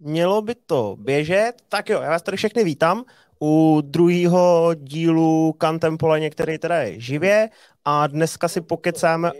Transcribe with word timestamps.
Mělo 0.00 0.42
by 0.42 0.54
to 0.66 0.96
běžet. 0.98 1.52
Tak 1.68 1.88
jo, 1.88 2.00
já 2.00 2.10
vás 2.10 2.22
tady 2.22 2.36
všechny 2.36 2.64
vítám 2.64 3.04
u 3.42 3.80
druhého 3.84 4.74
dílu 4.74 5.52
Kantempole, 5.52 6.20
některý 6.20 6.58
teda 6.58 6.82
je 6.82 7.00
živě 7.00 7.48
a 7.84 8.06
dneska 8.06 8.48
si 8.48 8.60
pokecáme 8.60 9.30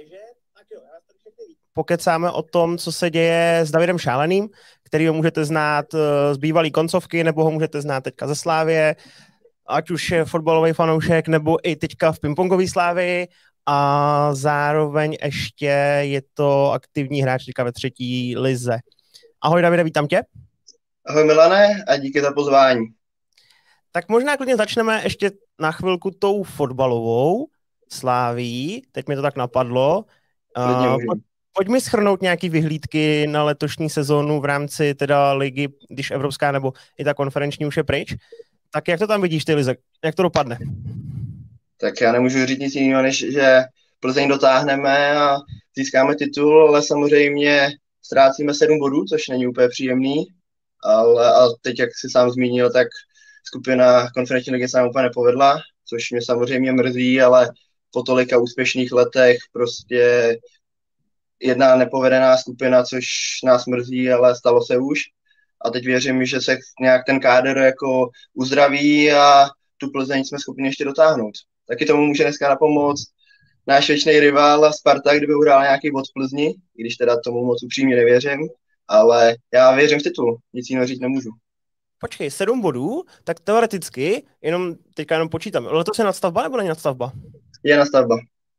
pokecáme 1.72 2.30
o 2.30 2.42
tom, 2.42 2.78
co 2.78 2.92
se 2.92 3.10
děje 3.10 3.60
s 3.60 3.70
Davidem 3.70 3.98
Šáleným, 3.98 4.48
který 4.84 5.06
ho 5.06 5.14
můžete 5.14 5.44
znát 5.44 5.94
eh, 5.94 6.34
z 6.34 6.36
bývalé 6.36 6.70
koncovky, 6.70 7.24
nebo 7.24 7.44
ho 7.44 7.50
můžete 7.50 7.80
znát 7.80 8.04
teďka 8.04 8.26
ze 8.26 8.34
Slávě, 8.34 8.96
ať 9.66 9.90
už 9.90 10.10
je 10.10 10.24
fotbalový 10.24 10.72
fanoušek, 10.72 11.28
nebo 11.28 11.56
i 11.68 11.76
teďka 11.76 12.12
v 12.12 12.20
pingpongové 12.20 12.68
Slávii 12.68 13.28
a 13.66 14.34
zároveň 14.34 15.16
ještě 15.24 16.00
je 16.00 16.22
to 16.34 16.72
aktivní 16.72 17.22
hráč 17.22 17.44
teďka 17.44 17.64
ve 17.64 17.72
třetí 17.72 18.36
lize. 18.36 18.78
Ahoj 19.40 19.62
Davide, 19.62 19.84
vítám 19.84 20.06
tě. 20.06 20.22
Ahoj 21.06 21.24
Milane 21.24 21.84
a 21.88 21.96
díky 21.96 22.20
za 22.20 22.32
pozvání. 22.32 22.86
Tak 23.92 24.08
možná 24.08 24.36
klidně 24.36 24.56
začneme 24.56 25.00
ještě 25.04 25.30
na 25.60 25.72
chvilku 25.72 26.10
tou 26.10 26.42
fotbalovou 26.42 27.46
sláví. 27.92 28.82
Teď 28.92 29.08
mi 29.08 29.16
to 29.16 29.22
tak 29.22 29.36
napadlo. 29.36 30.04
Uh, 30.58 30.96
pojď 31.52 31.68
mi 31.68 31.80
schrnout 31.80 32.22
nějaký 32.22 32.48
vyhlídky 32.48 33.26
na 33.26 33.44
letošní 33.44 33.90
sezónu 33.90 34.40
v 34.40 34.44
rámci 34.44 34.94
teda 34.94 35.32
ligy, 35.32 35.68
když 35.88 36.10
evropská 36.10 36.52
nebo 36.52 36.72
i 36.98 37.04
ta 37.04 37.14
konferenční 37.14 37.66
už 37.66 37.76
je 37.76 37.84
pryč. 37.84 38.14
Tak 38.70 38.88
jak 38.88 38.98
to 38.98 39.06
tam 39.06 39.22
vidíš 39.22 39.44
ty 39.44 39.54
Lize? 39.54 39.74
Jak 40.04 40.14
to 40.14 40.22
dopadne? 40.22 40.58
Tak 41.80 42.00
já 42.00 42.12
nemůžu 42.12 42.46
říct 42.46 42.58
nic 42.58 42.74
jiného, 42.74 43.02
než 43.02 43.32
že 43.32 43.62
Plzeň 44.00 44.28
dotáhneme 44.28 45.16
a 45.16 45.36
získáme 45.76 46.14
titul, 46.16 46.68
ale 46.68 46.82
samozřejmě 46.82 47.68
ztrácíme 48.02 48.54
sedm 48.54 48.78
bodů, 48.78 49.04
což 49.04 49.28
není 49.28 49.46
úplně 49.46 49.68
příjemný 49.68 50.26
ale 50.82 51.34
a 51.34 51.48
teď, 51.62 51.78
jak 51.78 51.90
si 52.00 52.10
sám 52.10 52.30
zmínil, 52.30 52.72
tak 52.72 52.88
skupina 53.44 54.10
konferenční 54.10 54.52
ligy 54.52 54.68
se 54.68 54.78
nám 54.78 54.88
úplně 54.88 55.02
nepovedla, 55.02 55.60
což 55.88 56.10
mě 56.10 56.22
samozřejmě 56.22 56.72
mrzí, 56.72 57.20
ale 57.20 57.50
po 57.92 58.02
tolika 58.02 58.38
úspěšných 58.38 58.92
letech 58.92 59.36
prostě 59.52 60.36
jedna 61.40 61.76
nepovedená 61.76 62.36
skupina, 62.36 62.84
což 62.84 63.04
nás 63.44 63.66
mrzí, 63.66 64.10
ale 64.10 64.36
stalo 64.36 64.64
se 64.64 64.78
už. 64.78 64.98
A 65.64 65.70
teď 65.70 65.84
věřím, 65.84 66.24
že 66.24 66.40
se 66.40 66.58
nějak 66.80 67.02
ten 67.06 67.20
kádr 67.20 67.58
jako 67.58 68.10
uzdraví 68.34 69.12
a 69.12 69.46
tu 69.78 69.90
Plzeň 69.90 70.24
jsme 70.24 70.38
schopni 70.38 70.66
ještě 70.66 70.84
dotáhnout. 70.84 71.34
Taky 71.68 71.86
tomu 71.86 72.06
může 72.06 72.22
dneska 72.22 72.48
napomoct 72.48 73.10
náš 73.66 73.88
věčný 73.88 74.20
rival 74.20 74.72
Sparta, 74.72 75.14
kdyby 75.14 75.34
uhrál 75.34 75.62
nějaký 75.62 75.90
bod 75.90 76.04
v 76.08 76.12
Plzni, 76.14 76.54
když 76.74 76.96
teda 76.96 77.20
tomu 77.24 77.44
moc 77.44 77.62
upřímně 77.62 77.96
nevěřím, 77.96 78.48
ale 78.90 79.36
já 79.54 79.74
věřím 79.74 79.98
v 79.98 80.02
titul, 80.02 80.38
nic 80.52 80.70
jiného 80.70 80.86
říct 80.86 81.00
nemůžu. 81.00 81.30
Počkej, 81.98 82.30
sedm 82.30 82.60
bodů, 82.60 83.02
tak 83.24 83.40
teoreticky, 83.40 84.22
jenom 84.42 84.74
teďka 84.94 85.14
jenom 85.14 85.28
počítám, 85.28 85.66
letos 85.66 85.98
je 85.98 86.04
nadstavba 86.04 86.42
nebo 86.42 86.56
není 86.56 86.68
nadstavba? 86.68 87.12
Je 87.64 87.76
nadstavba. 87.76 88.16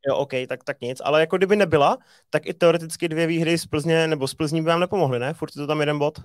Jo, 0.08 0.16
OK, 0.16 0.30
tak, 0.48 0.64
tak 0.64 0.80
nic, 0.80 1.00
ale 1.04 1.20
jako 1.20 1.36
kdyby 1.36 1.56
nebyla, 1.56 1.98
tak 2.30 2.46
i 2.46 2.54
teoreticky 2.54 3.08
dvě 3.08 3.26
výhry 3.26 3.58
z 3.58 3.66
Plzně 3.66 4.06
nebo 4.06 4.28
z 4.28 4.34
Plzní 4.34 4.60
by 4.60 4.68
vám 4.68 4.80
nepomohly, 4.80 5.18
ne? 5.18 5.34
Furt 5.34 5.56
je 5.56 5.60
to 5.60 5.66
tam 5.66 5.80
jeden 5.80 5.98
bod. 5.98 6.18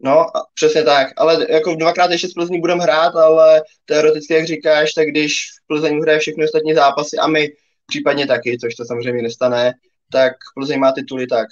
No, 0.00 0.26
přesně 0.54 0.82
tak, 0.82 1.08
ale 1.16 1.46
jako 1.50 1.74
dvakrát 1.74 2.10
ještě 2.10 2.28
s 2.28 2.32
Plzní 2.32 2.60
budeme 2.60 2.82
hrát, 2.82 3.16
ale 3.16 3.62
teoreticky, 3.84 4.34
jak 4.34 4.46
říkáš, 4.46 4.92
tak 4.92 5.08
když 5.08 5.46
Plzeň 5.66 6.00
hraje 6.00 6.18
všechny 6.18 6.44
ostatní 6.44 6.74
zápasy 6.74 7.16
a 7.16 7.26
my 7.26 7.48
případně 7.86 8.26
taky, 8.26 8.58
což 8.58 8.74
to 8.74 8.84
samozřejmě 8.84 9.22
nestane, 9.22 9.72
tak 10.12 10.32
Plzeň 10.54 10.78
má 10.78 10.92
tituly 10.92 11.26
tak. 11.26 11.48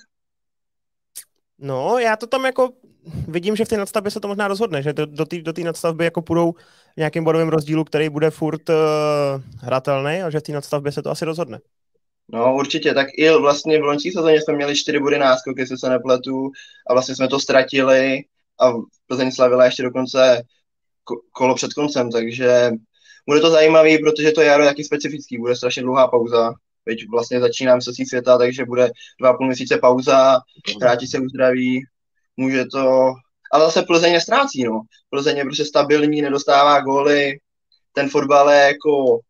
No, 1.62 1.98
já 1.98 2.16
to 2.16 2.26
tam 2.26 2.44
jako 2.44 2.70
vidím, 3.28 3.56
že 3.56 3.64
v 3.64 3.68
té 3.68 3.76
nadstavbě 3.76 4.10
se 4.10 4.20
to 4.20 4.28
možná 4.28 4.48
rozhodne, 4.48 4.82
že 4.82 4.92
do, 4.92 5.06
do 5.06 5.24
té 5.24 5.42
do 5.42 5.52
nadstavby 5.64 6.04
jako 6.04 6.22
půjdou 6.22 6.52
v 6.52 6.96
nějakým 6.96 7.24
bodovým 7.24 7.48
rozdílu, 7.48 7.84
který 7.84 8.08
bude 8.08 8.30
furt 8.30 8.68
uh, 8.68 8.76
hratelný 9.58 10.22
a 10.22 10.30
že 10.30 10.40
v 10.40 10.42
té 10.42 10.52
nadstavbě 10.52 10.92
se 10.92 11.02
to 11.02 11.10
asi 11.10 11.24
rozhodne. 11.24 11.60
No 12.28 12.54
určitě, 12.54 12.94
tak 12.94 13.06
i 13.16 13.30
vlastně 13.30 13.78
v 13.78 13.84
loňské 13.84 14.10
sezóně 14.12 14.40
jsme 14.40 14.54
měli 14.54 14.76
čtyři 14.76 14.98
body 14.98 15.18
náskok, 15.18 15.58
jestli 15.58 15.78
se 15.78 15.88
nepletu, 15.88 16.50
a 16.90 16.92
vlastně 16.92 17.16
jsme 17.16 17.28
to 17.28 17.40
ztratili 17.40 18.24
a 18.60 18.72
Plzeň 19.06 19.32
slavila 19.32 19.64
ještě 19.64 19.82
dokonce 19.82 20.42
kolo 21.32 21.54
před 21.54 21.72
koncem, 21.72 22.10
takže 22.10 22.70
bude 23.28 23.40
to 23.40 23.50
zajímavý, 23.50 23.98
protože 23.98 24.32
to 24.32 24.40
jaro 24.40 24.62
je 24.62 24.68
taky 24.68 24.84
specifický, 24.84 25.38
bude 25.38 25.56
strašně 25.56 25.82
dlouhá 25.82 26.08
pauza, 26.08 26.54
Teď 26.84 26.98
vlastně 27.10 27.40
začínám 27.40 27.80
se 27.80 27.90
světa, 28.08 28.38
takže 28.38 28.64
bude 28.64 28.90
dva 29.20 29.36
půl 29.36 29.46
měsíce 29.46 29.78
pauza, 29.78 30.38
hráči 30.82 31.06
se 31.06 31.18
uzdraví, 31.18 31.84
může 32.36 32.64
to... 32.64 33.12
Ale 33.52 33.64
zase 33.64 33.82
Plzeň 33.82 34.12
nestrácí, 34.12 34.64
no. 34.64 34.80
Plzeň 35.10 35.36
je 35.36 35.44
prostě 35.44 35.64
stabilní, 35.64 36.22
nedostává 36.22 36.80
góly, 36.80 37.38
ten 37.92 38.08
fotbal 38.08 38.50
je 38.50 38.58
jako 38.58 39.20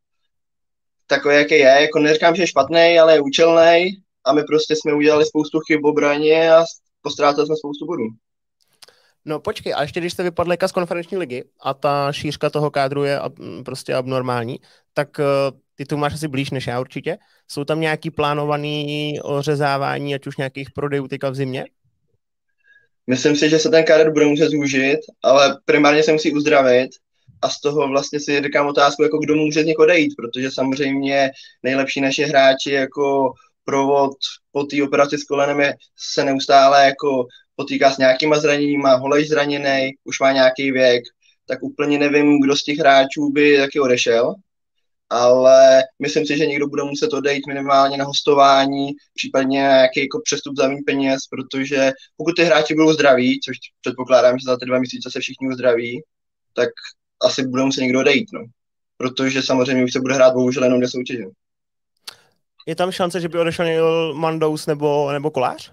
takový, 1.06 1.34
jaký 1.34 1.54
je. 1.54 1.76
Jako 1.80 1.98
neříkám, 1.98 2.34
že 2.34 2.42
je 2.42 2.46
špatný, 2.46 2.98
ale 2.98 3.14
je 3.14 3.20
účelný 3.20 4.02
a 4.24 4.32
my 4.32 4.42
prostě 4.42 4.76
jsme 4.76 4.94
udělali 4.94 5.26
spoustu 5.26 5.60
chyb 5.60 5.84
obraně 5.84 6.52
a 6.52 6.64
postrátili 7.02 7.46
jsme 7.46 7.56
spoustu 7.56 7.86
bodů. 7.86 8.04
No 9.24 9.40
počkej, 9.40 9.74
a 9.74 9.82
ještě 9.82 10.00
když 10.00 10.12
jste 10.12 10.22
vypadli 10.22 10.56
z 10.66 10.72
konferenční 10.72 11.16
ligy 11.16 11.44
a 11.60 11.74
ta 11.74 12.12
šířka 12.12 12.50
toho 12.50 12.70
kádru 12.70 13.04
je 13.04 13.20
prostě 13.64 13.94
abnormální, 13.94 14.60
tak 14.94 15.20
eh, 15.20 15.24
ty 15.74 15.84
tu 15.84 15.96
máš 15.96 16.14
asi 16.14 16.28
blíž 16.28 16.50
než 16.50 16.66
já 16.66 16.80
určitě. 16.80 17.18
Jsou 17.48 17.64
tam 17.64 17.80
nějaký 17.80 18.10
plánovaný 18.10 19.20
ořezávání, 19.22 20.14
ať 20.14 20.26
už 20.26 20.36
nějakých 20.36 20.70
prodejů 20.70 21.08
teďka 21.08 21.30
v 21.30 21.34
zimě? 21.34 21.64
Myslím 23.06 23.36
si, 23.36 23.50
že 23.50 23.58
se 23.58 23.68
ten 23.68 23.84
kádr 23.84 24.10
bude 24.10 24.26
muset 24.26 24.48
zúžit, 24.50 24.98
ale 25.22 25.58
primárně 25.64 26.02
se 26.02 26.12
musí 26.12 26.32
uzdravit 26.32 26.90
a 27.42 27.48
z 27.48 27.60
toho 27.60 27.88
vlastně 27.88 28.20
si 28.20 28.42
říkám 28.42 28.66
otázku, 28.66 29.02
jako 29.02 29.18
kdo 29.18 29.34
může 29.34 29.62
z 29.62 29.66
někoho 29.66 29.86
dejít, 29.86 30.14
protože 30.16 30.50
samozřejmě 30.50 31.30
nejlepší 31.62 32.00
naše 32.00 32.26
hráči 32.26 32.72
jako 32.72 33.32
provod 33.64 34.12
po 34.52 34.64
té 34.64 34.82
operaci 34.82 35.18
s 35.18 35.24
kolenem 35.24 35.60
je, 35.60 35.74
se 36.14 36.24
neustále 36.24 36.84
jako 36.84 37.26
potýká 37.56 37.90
s 37.90 37.98
nějakýma 37.98 38.38
zraněníma, 38.38 38.94
holej 38.94 39.24
zraněný, 39.24 39.90
už 40.04 40.20
má 40.20 40.32
nějaký 40.32 40.72
věk, 40.72 41.02
tak 41.46 41.62
úplně 41.62 41.98
nevím, 41.98 42.40
kdo 42.40 42.56
z 42.56 42.64
těch 42.64 42.78
hráčů 42.78 43.30
by 43.32 43.56
taky 43.56 43.80
odešel, 43.80 44.34
ale 45.12 45.82
myslím 46.02 46.26
si, 46.26 46.36
že 46.38 46.46
někdo 46.46 46.66
bude 46.68 46.82
muset 46.82 47.12
odejít 47.12 47.46
minimálně 47.46 47.96
na 47.96 48.04
hostování, 48.04 48.90
případně 49.14 49.58
nějaký 49.58 50.00
jako 50.00 50.20
přestup 50.24 50.56
za 50.56 50.68
méně 50.68 50.80
peněz, 50.86 51.20
protože 51.30 51.92
pokud 52.16 52.32
ty 52.36 52.44
hráči 52.44 52.74
budou 52.74 52.92
zdraví, 52.92 53.40
což 53.40 53.56
předpokládám, 53.80 54.38
že 54.38 54.44
za 54.44 54.56
ty 54.56 54.66
dva 54.66 54.78
měsíce 54.78 55.10
se 55.12 55.20
všichni 55.20 55.48
uzdraví, 55.48 56.02
tak 56.54 56.68
asi 57.22 57.46
bude 57.46 57.62
muset 57.62 57.80
někdo 57.80 58.00
odejít, 58.00 58.28
no. 58.32 58.44
Protože 58.96 59.42
samozřejmě 59.42 59.84
už 59.84 59.92
se 59.92 60.00
bude 60.00 60.14
hrát 60.14 60.34
bohužel 60.34 60.64
jenom 60.64 60.78
dvě 60.78 60.88
soutěže. 60.88 61.24
Je 62.66 62.76
tam 62.76 62.92
šance, 62.92 63.20
že 63.20 63.28
by 63.28 63.38
odešel 63.38 64.14
Mandous 64.14 64.66
nebo, 64.66 65.12
nebo 65.12 65.30
Kolář? 65.30 65.72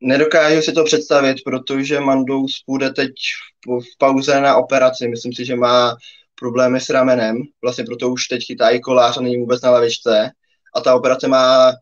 Nedokážu 0.00 0.62
si 0.62 0.72
to 0.72 0.84
představit, 0.84 1.36
protože 1.44 2.00
Mandous 2.00 2.62
půjde 2.66 2.90
teď 2.90 3.10
v 3.66 3.98
pauze 3.98 4.40
na 4.40 4.56
operaci. 4.56 5.08
Myslím 5.08 5.32
si, 5.32 5.44
že 5.44 5.56
má 5.56 5.96
problémy 6.40 6.80
s 6.80 6.90
ramenem, 6.90 7.42
vlastně 7.62 7.84
proto 7.84 8.10
už 8.10 8.26
teď 8.26 8.46
chytá 8.46 8.68
i 8.68 8.80
kolář 8.80 9.16
a 9.16 9.20
není 9.20 9.36
vůbec 9.36 9.62
na 9.62 9.70
lavičce. 9.70 10.30
A 10.74 10.80
ta 10.80 10.94
operace 10.94 11.28
má, 11.28 11.72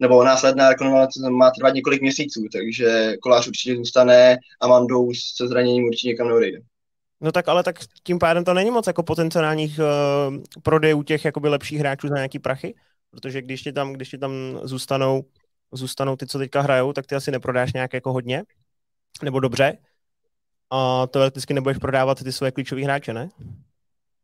nebo 0.00 0.24
následná 0.24 0.68
rekonvalescence 0.68 1.30
má 1.30 1.50
trvat 1.50 1.74
několik 1.74 2.02
měsíců, 2.02 2.46
takže 2.52 3.16
kolář 3.22 3.48
určitě 3.48 3.76
zůstane 3.76 4.36
a 4.60 4.66
Mandou 4.66 5.12
se 5.36 5.48
zraněním 5.48 5.84
určitě 5.84 6.08
někam 6.08 6.28
neodejde. 6.28 6.58
No 7.20 7.32
tak 7.32 7.48
ale 7.48 7.62
tak 7.62 7.76
tím 8.02 8.18
pádem 8.18 8.44
to 8.44 8.54
není 8.54 8.70
moc 8.70 8.86
jako 8.86 9.02
potenciálních 9.02 9.78
uh, 9.78 10.36
prodejů 10.62 11.02
těch 11.02 11.24
jakoby 11.24 11.48
lepších 11.48 11.78
hráčů 11.78 12.08
za 12.08 12.14
nějaký 12.14 12.38
prachy, 12.38 12.74
protože 13.10 13.42
když 13.42 13.62
ti 13.62 13.72
tam, 13.72 13.92
když 13.92 14.08
ti 14.08 14.18
tam 14.18 14.32
zůstanou, 14.62 15.24
zůstanou 15.72 16.16
ty, 16.16 16.26
co 16.26 16.38
teďka 16.38 16.60
hrajou, 16.60 16.92
tak 16.92 17.06
ty 17.06 17.14
asi 17.14 17.30
neprodáš 17.30 17.72
nějak 17.72 17.94
jako 17.94 18.12
hodně, 18.12 18.42
nebo 19.22 19.40
dobře, 19.40 19.78
a 20.70 21.06
teoreticky 21.06 21.54
nebudeš 21.54 21.78
prodávat 21.78 22.22
ty 22.22 22.32
své 22.32 22.50
klíčové 22.50 22.84
hráče, 22.84 23.14
ne? 23.14 23.28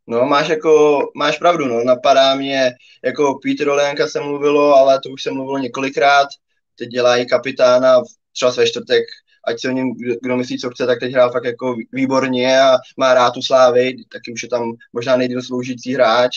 No, 0.07 0.27
máš 0.27 0.49
jako, 0.49 0.99
máš 1.17 1.39
pravdu, 1.39 1.67
no, 1.67 1.85
napadá 1.85 2.35
mě, 2.35 2.73
jako 3.05 3.39
Peter 3.43 3.69
Oleanka 3.69 4.09
se 4.09 4.21
mluvilo, 4.21 4.75
ale 4.75 5.01
to 5.01 5.09
už 5.09 5.23
se 5.23 5.31
mluvilo 5.31 5.59
několikrát, 5.59 6.29
teď 6.79 6.89
dělá 6.89 7.17
i 7.17 7.27
kapitána, 7.27 8.03
třeba 8.33 8.51
ve 8.51 8.67
čtvrtek, 8.67 9.05
ať 9.47 9.61
se 9.61 9.69
o 9.69 9.73
něm 9.73 9.93
kdo 10.23 10.37
myslí, 10.37 10.59
co 10.59 10.71
chce, 10.71 10.87
tak 10.87 11.01
teď 11.01 11.13
hrál 11.13 11.33
fakt 11.33 11.45
jako 11.45 11.77
výborně 11.93 12.61
a 12.61 12.77
má 12.97 13.15
rád 13.15 13.31
tu 13.31 13.43
slávy, 13.43 13.95
taky 14.13 14.33
už 14.33 14.43
je 14.43 14.49
tam 14.49 14.73
možná 14.93 15.17
nejdýl 15.17 15.43
sloužící 15.43 15.95
hráč. 15.95 16.31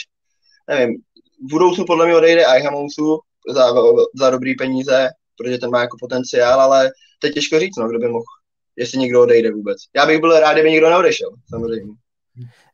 Nevím, 0.67 0.97
v 1.45 1.49
budoucnu 1.49 1.85
podle 1.85 2.05
mě 2.05 2.15
odejde 2.15 2.45
Aihamousu 2.45 3.19
za, 3.53 3.73
za 4.15 4.29
dobrý 4.29 4.55
peníze, 4.55 5.09
protože 5.37 5.57
ten 5.57 5.69
má 5.69 5.81
jako 5.81 5.97
potenciál, 5.99 6.61
ale 6.61 6.91
teď 7.19 7.33
těžko 7.33 7.59
říct, 7.59 7.77
no, 7.77 7.89
kdo 7.89 7.99
by 7.99 8.07
mohl, 8.07 8.25
jestli 8.75 8.99
někdo 8.99 9.21
odejde 9.21 9.51
vůbec. 9.51 9.77
Já 9.95 10.05
bych 10.05 10.19
byl 10.19 10.39
rád, 10.39 10.53
kdyby 10.53 10.71
někdo 10.71 10.89
neodešel, 10.89 11.29
samozřejmě. 11.49 11.93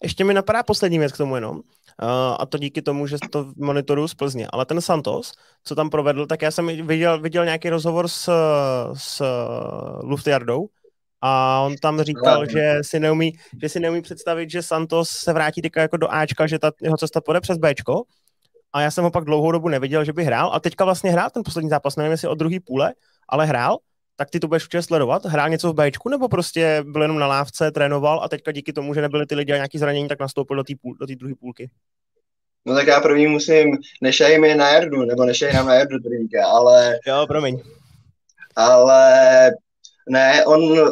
Ještě 0.03 0.23
mi 0.23 0.33
napadá 0.33 0.63
poslední 0.63 0.99
věc 0.99 1.11
k 1.11 1.17
tomu 1.17 1.35
jenom. 1.35 1.55
Uh, 1.55 1.61
a 2.39 2.45
to 2.45 2.57
díky 2.57 2.81
tomu, 2.81 3.07
že 3.07 3.17
to 3.31 3.51
monitoruju 3.57 4.07
z 4.07 4.13
Plzně. 4.13 4.47
Ale 4.53 4.65
ten 4.65 4.81
Santos, 4.81 5.33
co 5.63 5.75
tam 5.75 5.89
provedl, 5.89 6.25
tak 6.25 6.41
já 6.41 6.51
jsem 6.51 6.67
viděl, 6.67 7.21
viděl 7.21 7.45
nějaký 7.45 7.69
rozhovor 7.69 8.07
s, 8.07 8.31
s 8.93 9.23
Luftjardou 10.03 10.67
a 11.21 11.61
on 11.61 11.75
tam 11.75 12.01
říkal, 12.01 12.45
že 12.49 12.79
si 12.81 12.99
neumí, 12.99 13.33
že 13.61 13.69
si 13.69 13.79
neumí 13.79 14.01
představit, 14.01 14.49
že 14.49 14.61
Santos 14.61 15.09
se 15.09 15.33
vrátí 15.33 15.61
teďka 15.61 15.81
jako 15.81 15.97
do 15.97 16.13
Ačka, 16.13 16.47
že 16.47 16.59
ta 16.59 16.71
jeho 16.81 16.97
cesta 16.97 17.21
půjde 17.21 17.41
přes 17.41 17.57
Bčko. 17.57 18.03
A 18.73 18.81
já 18.81 18.91
jsem 18.91 19.03
ho 19.03 19.11
pak 19.11 19.23
dlouhou 19.23 19.51
dobu 19.51 19.69
neviděl, 19.69 20.05
že 20.05 20.13
by 20.13 20.23
hrál. 20.23 20.51
A 20.53 20.59
teďka 20.59 20.85
vlastně 20.85 21.11
hrál 21.11 21.29
ten 21.29 21.43
poslední 21.43 21.69
zápas, 21.69 21.95
nevím 21.95 22.11
jestli 22.11 22.27
od 22.27 22.35
druhé 22.35 22.57
půle, 22.65 22.93
ale 23.29 23.45
hrál. 23.45 23.77
Tak 24.15 24.29
ty 24.29 24.39
to 24.39 24.47
budeš 24.47 24.63
určitě 24.63 24.81
sledovat? 24.81 25.25
Hrál 25.25 25.49
něco 25.49 25.73
v 25.73 25.75
Bčku, 25.75 26.09
nebo 26.09 26.29
prostě 26.29 26.83
byl 26.87 27.01
jenom 27.01 27.19
na 27.19 27.27
lávce, 27.27 27.71
trénoval 27.71 28.23
a 28.23 28.29
teďka 28.29 28.51
díky 28.51 28.73
tomu, 28.73 28.93
že 28.93 29.01
nebyly 29.01 29.25
ty 29.25 29.35
lidi 29.35 29.53
a 29.53 29.55
nějaký 29.55 29.77
zranění, 29.77 30.07
tak 30.07 30.19
nastoupil 30.19 30.57
do 30.57 30.63
té 30.63 30.73
půl, 30.81 30.95
do 30.99 31.05
druhé 31.05 31.35
půlky? 31.39 31.69
No 32.65 32.75
tak 32.75 32.87
já 32.87 32.99
první 32.99 33.27
musím, 33.27 33.77
nešaj 34.01 34.39
mi 34.39 34.55
na 34.55 34.69
Jardu, 34.69 35.05
nebo 35.05 35.25
nešaj 35.25 35.53
nám 35.53 35.67
na 35.67 35.75
Jardu 35.75 35.99
trínka, 35.99 36.47
ale... 36.47 36.99
Jo, 37.07 37.25
promiň. 37.27 37.61
Ale 38.55 39.51
ne, 40.09 40.45
on, 40.45 40.91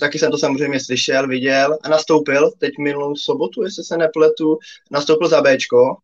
taky 0.00 0.18
jsem 0.18 0.30
to 0.30 0.38
samozřejmě 0.38 0.80
slyšel, 0.80 1.28
viděl 1.28 1.78
a 1.82 1.88
nastoupil 1.88 2.50
teď 2.58 2.70
minulou 2.80 3.16
sobotu, 3.16 3.62
jestli 3.62 3.84
se 3.84 3.96
nepletu, 3.96 4.58
nastoupil 4.90 5.28
za 5.28 5.42
Bčko 5.42 5.96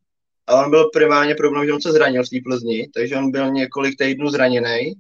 a 0.47 0.65
on 0.65 0.71
byl 0.71 0.91
primárně 0.93 1.35
problém, 1.35 1.67
že 1.67 1.73
on 1.73 1.81
se 1.81 1.93
zranil 1.93 2.25
v 2.25 2.29
té 2.29 2.37
Plzni, 2.45 2.89
takže 2.95 3.17
on 3.17 3.31
byl 3.31 3.51
několik 3.51 3.99
týdnů 3.99 4.31
zraněný 4.31 4.93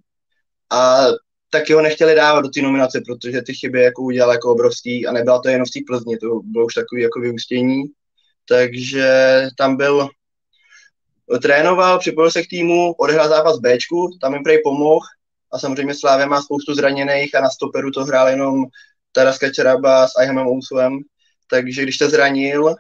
a 0.71 1.07
taky 1.51 1.73
ho 1.73 1.83
nechtěli 1.83 2.15
dávat 2.15 2.41
do 2.41 2.49
té 2.49 2.63
nominace, 2.63 3.01
protože 3.07 3.43
ty 3.43 3.55
chyby 3.55 3.83
jako 3.83 4.03
udělal 4.03 4.33
jako 4.33 4.53
obrovský 4.53 5.07
a 5.07 5.13
nebyla 5.13 5.41
to 5.41 5.49
jenom 5.49 5.67
v 5.67 5.71
té 5.71 5.81
Plzni, 5.87 6.17
to 6.17 6.41
bylo 6.45 6.67
už 6.67 6.75
takový 6.75 7.03
jako 7.03 7.21
vyústění, 7.21 7.85
takže 8.49 9.43
tam 9.59 9.77
byl 9.77 10.09
trénoval, 11.43 11.99
připojil 11.99 12.31
se 12.31 12.43
k 12.43 12.49
týmu, 12.51 12.93
odehrál 12.93 13.29
zápas 13.29 13.59
Bčku, 13.59 14.19
tam 14.21 14.35
jim 14.35 14.43
prej 14.43 14.59
pomohl 14.65 15.07
a 15.53 15.59
samozřejmě 15.59 15.95
Slávě 15.95 16.27
má 16.27 16.43
spoustu 16.43 16.75
zraněných 16.75 17.35
a 17.35 17.41
na 17.41 17.51
stoperu 17.51 17.91
to 17.91 18.05
hrál 18.05 18.29
jenom 18.29 18.65
Taras 19.13 19.39
Kačaraba 19.39 20.09
s 20.09 20.17
Ayhamem 20.17 20.47
Ousuem, 20.47 20.99
takže 21.51 21.83
když 21.83 21.99
to 21.99 22.11
zranil 22.11 22.75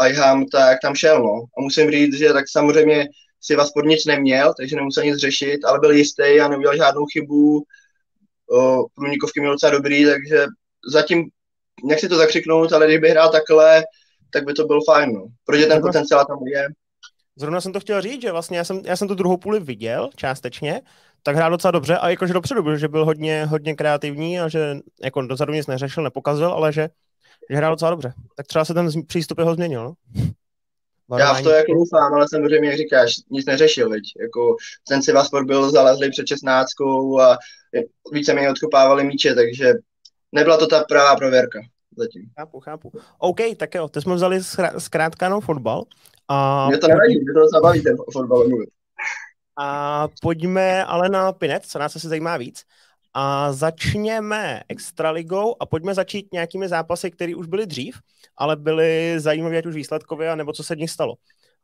Ayham, 0.00 0.46
tak 0.46 0.78
tam 0.82 0.94
šel, 0.94 1.22
no. 1.22 1.44
A 1.58 1.60
musím 1.60 1.90
říct, 1.90 2.14
že 2.14 2.32
tak 2.32 2.44
samozřejmě 2.48 3.08
si 3.46 3.56
vás 3.56 3.70
pod 3.70 3.84
nic 3.84 4.04
neměl, 4.04 4.54
takže 4.56 4.76
nemusel 4.76 5.04
nic 5.04 5.16
řešit, 5.16 5.64
ale 5.64 5.78
byl 5.78 5.90
jistý 5.90 6.40
a 6.40 6.48
neudělal 6.48 6.76
žádnou 6.76 7.04
chybu. 7.12 7.64
Průnikovky 8.94 9.40
měl 9.40 9.52
docela 9.52 9.72
dobrý, 9.72 10.04
takže 10.04 10.46
zatím, 10.92 11.24
si 11.98 12.08
to 12.08 12.16
zakřiknout, 12.16 12.72
ale 12.72 12.86
kdyby 12.86 13.10
hrál 13.10 13.32
takhle, 13.32 13.84
tak 14.32 14.44
by 14.44 14.52
to 14.52 14.64
bylo 14.64 14.80
fajn, 14.84 15.12
no. 15.12 15.26
Protože 15.44 15.66
ten 15.66 15.82
potenciál 15.82 16.24
tam 16.24 16.38
je. 16.46 16.68
Zrovna 17.36 17.60
jsem 17.60 17.72
to 17.72 17.80
chtěl 17.80 18.00
říct, 18.00 18.22
že 18.22 18.32
vlastně 18.32 18.58
já 18.58 18.64
jsem, 18.64 18.82
já 18.84 18.96
jsem 18.96 19.08
tu 19.08 19.14
druhou 19.14 19.36
půli 19.36 19.60
viděl 19.60 20.10
částečně, 20.16 20.82
tak 21.22 21.36
hrál 21.36 21.50
docela 21.50 21.70
dobře 21.70 21.96
a 21.96 22.08
jakože 22.08 22.32
dopředu, 22.32 22.76
že 22.76 22.88
byl 22.88 23.04
hodně, 23.04 23.44
hodně 23.44 23.74
kreativní 23.74 24.40
a 24.40 24.48
že 24.48 24.76
jako 25.02 25.22
dozadu 25.22 25.52
nic 25.52 25.66
neřešil, 25.66 26.02
nepokazil, 26.02 26.48
ale 26.48 26.72
že, 26.72 26.88
že 27.50 27.56
hrál 27.56 27.72
docela 27.72 27.90
dobře. 27.90 28.12
Tak 28.36 28.46
třeba 28.46 28.64
se 28.64 28.74
ten 28.74 28.88
přístup 29.06 29.38
jeho 29.38 29.54
změnil, 29.54 29.84
no? 29.84 29.94
Já 31.18 31.34
v 31.34 31.42
to 31.42 31.50
jako 31.50 31.74
doufám, 31.74 32.14
ale 32.14 32.26
samozřejmě, 32.30 32.68
jak 32.68 32.78
říkáš, 32.78 33.14
nic 33.30 33.46
neřešil, 33.46 33.90
veď. 33.90 34.02
Jako 34.20 34.56
ten 34.88 35.02
Sivaspor 35.02 35.44
byl 35.44 35.70
zalezlý 35.70 36.10
před 36.10 36.26
16 36.26 36.66
a 37.22 37.36
víceméně 38.12 38.50
odkopávali 38.50 39.04
míče, 39.04 39.34
takže 39.34 39.72
nebyla 40.32 40.56
to 40.56 40.66
ta 40.66 40.84
pravá 40.84 41.16
prověrka 41.16 41.60
zatím. 41.96 42.22
Chápu, 42.38 42.60
chápu. 42.60 42.92
OK, 43.18 43.40
tak 43.56 43.74
jo, 43.74 43.88
teď 43.88 44.02
jsme 44.02 44.14
vzali 44.14 44.40
zkrátka 44.78 45.28
no 45.28 45.40
fotbal. 45.40 45.84
A... 46.28 46.68
Mě 46.68 46.78
to 46.78 46.88
nevadí, 46.88 47.16
mě 47.16 47.32
to 47.34 47.40
docela 47.40 47.60
baví 47.62 47.82
ten 47.82 47.96
fotbal 48.12 48.48
mluvit. 48.48 48.68
A 49.58 50.08
pojďme 50.22 50.84
ale 50.84 51.08
na 51.08 51.32
Pinet, 51.32 51.66
co 51.66 51.78
nás 51.78 51.96
asi 51.96 52.08
zajímá 52.08 52.36
víc. 52.36 52.64
A 53.18 53.52
začněme 53.52 54.62
Extraligou 54.68 55.56
a 55.60 55.66
pojďme 55.66 55.94
začít 55.94 56.32
nějakými 56.32 56.68
zápasy, 56.68 57.10
které 57.10 57.34
už 57.34 57.46
byly 57.46 57.66
dřív, 57.66 57.98
ale 58.36 58.56
byly 58.56 59.14
zajímavé 59.20 59.58
ať 59.58 59.66
už 59.66 59.74
výsledkově, 59.74 60.36
nebo 60.36 60.52
co 60.52 60.64
se 60.64 60.74
v 60.74 60.78
nich 60.78 60.90
stalo. 60.90 61.14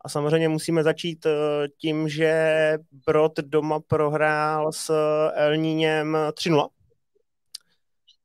A 0.01 0.09
samozřejmě 0.09 0.49
musíme 0.49 0.83
začít 0.83 1.27
eh, 1.27 1.69
tím, 1.79 2.09
že 2.09 2.79
Brod 3.07 3.33
doma 3.37 3.81
prohrál 3.81 4.73
s 4.73 4.95
Elníněm 5.35 6.17
3-0. 6.31 6.69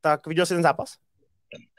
Tak 0.01 0.27
viděl 0.27 0.45
jsi 0.45 0.53
ten 0.53 0.63
zápas? 0.63 0.89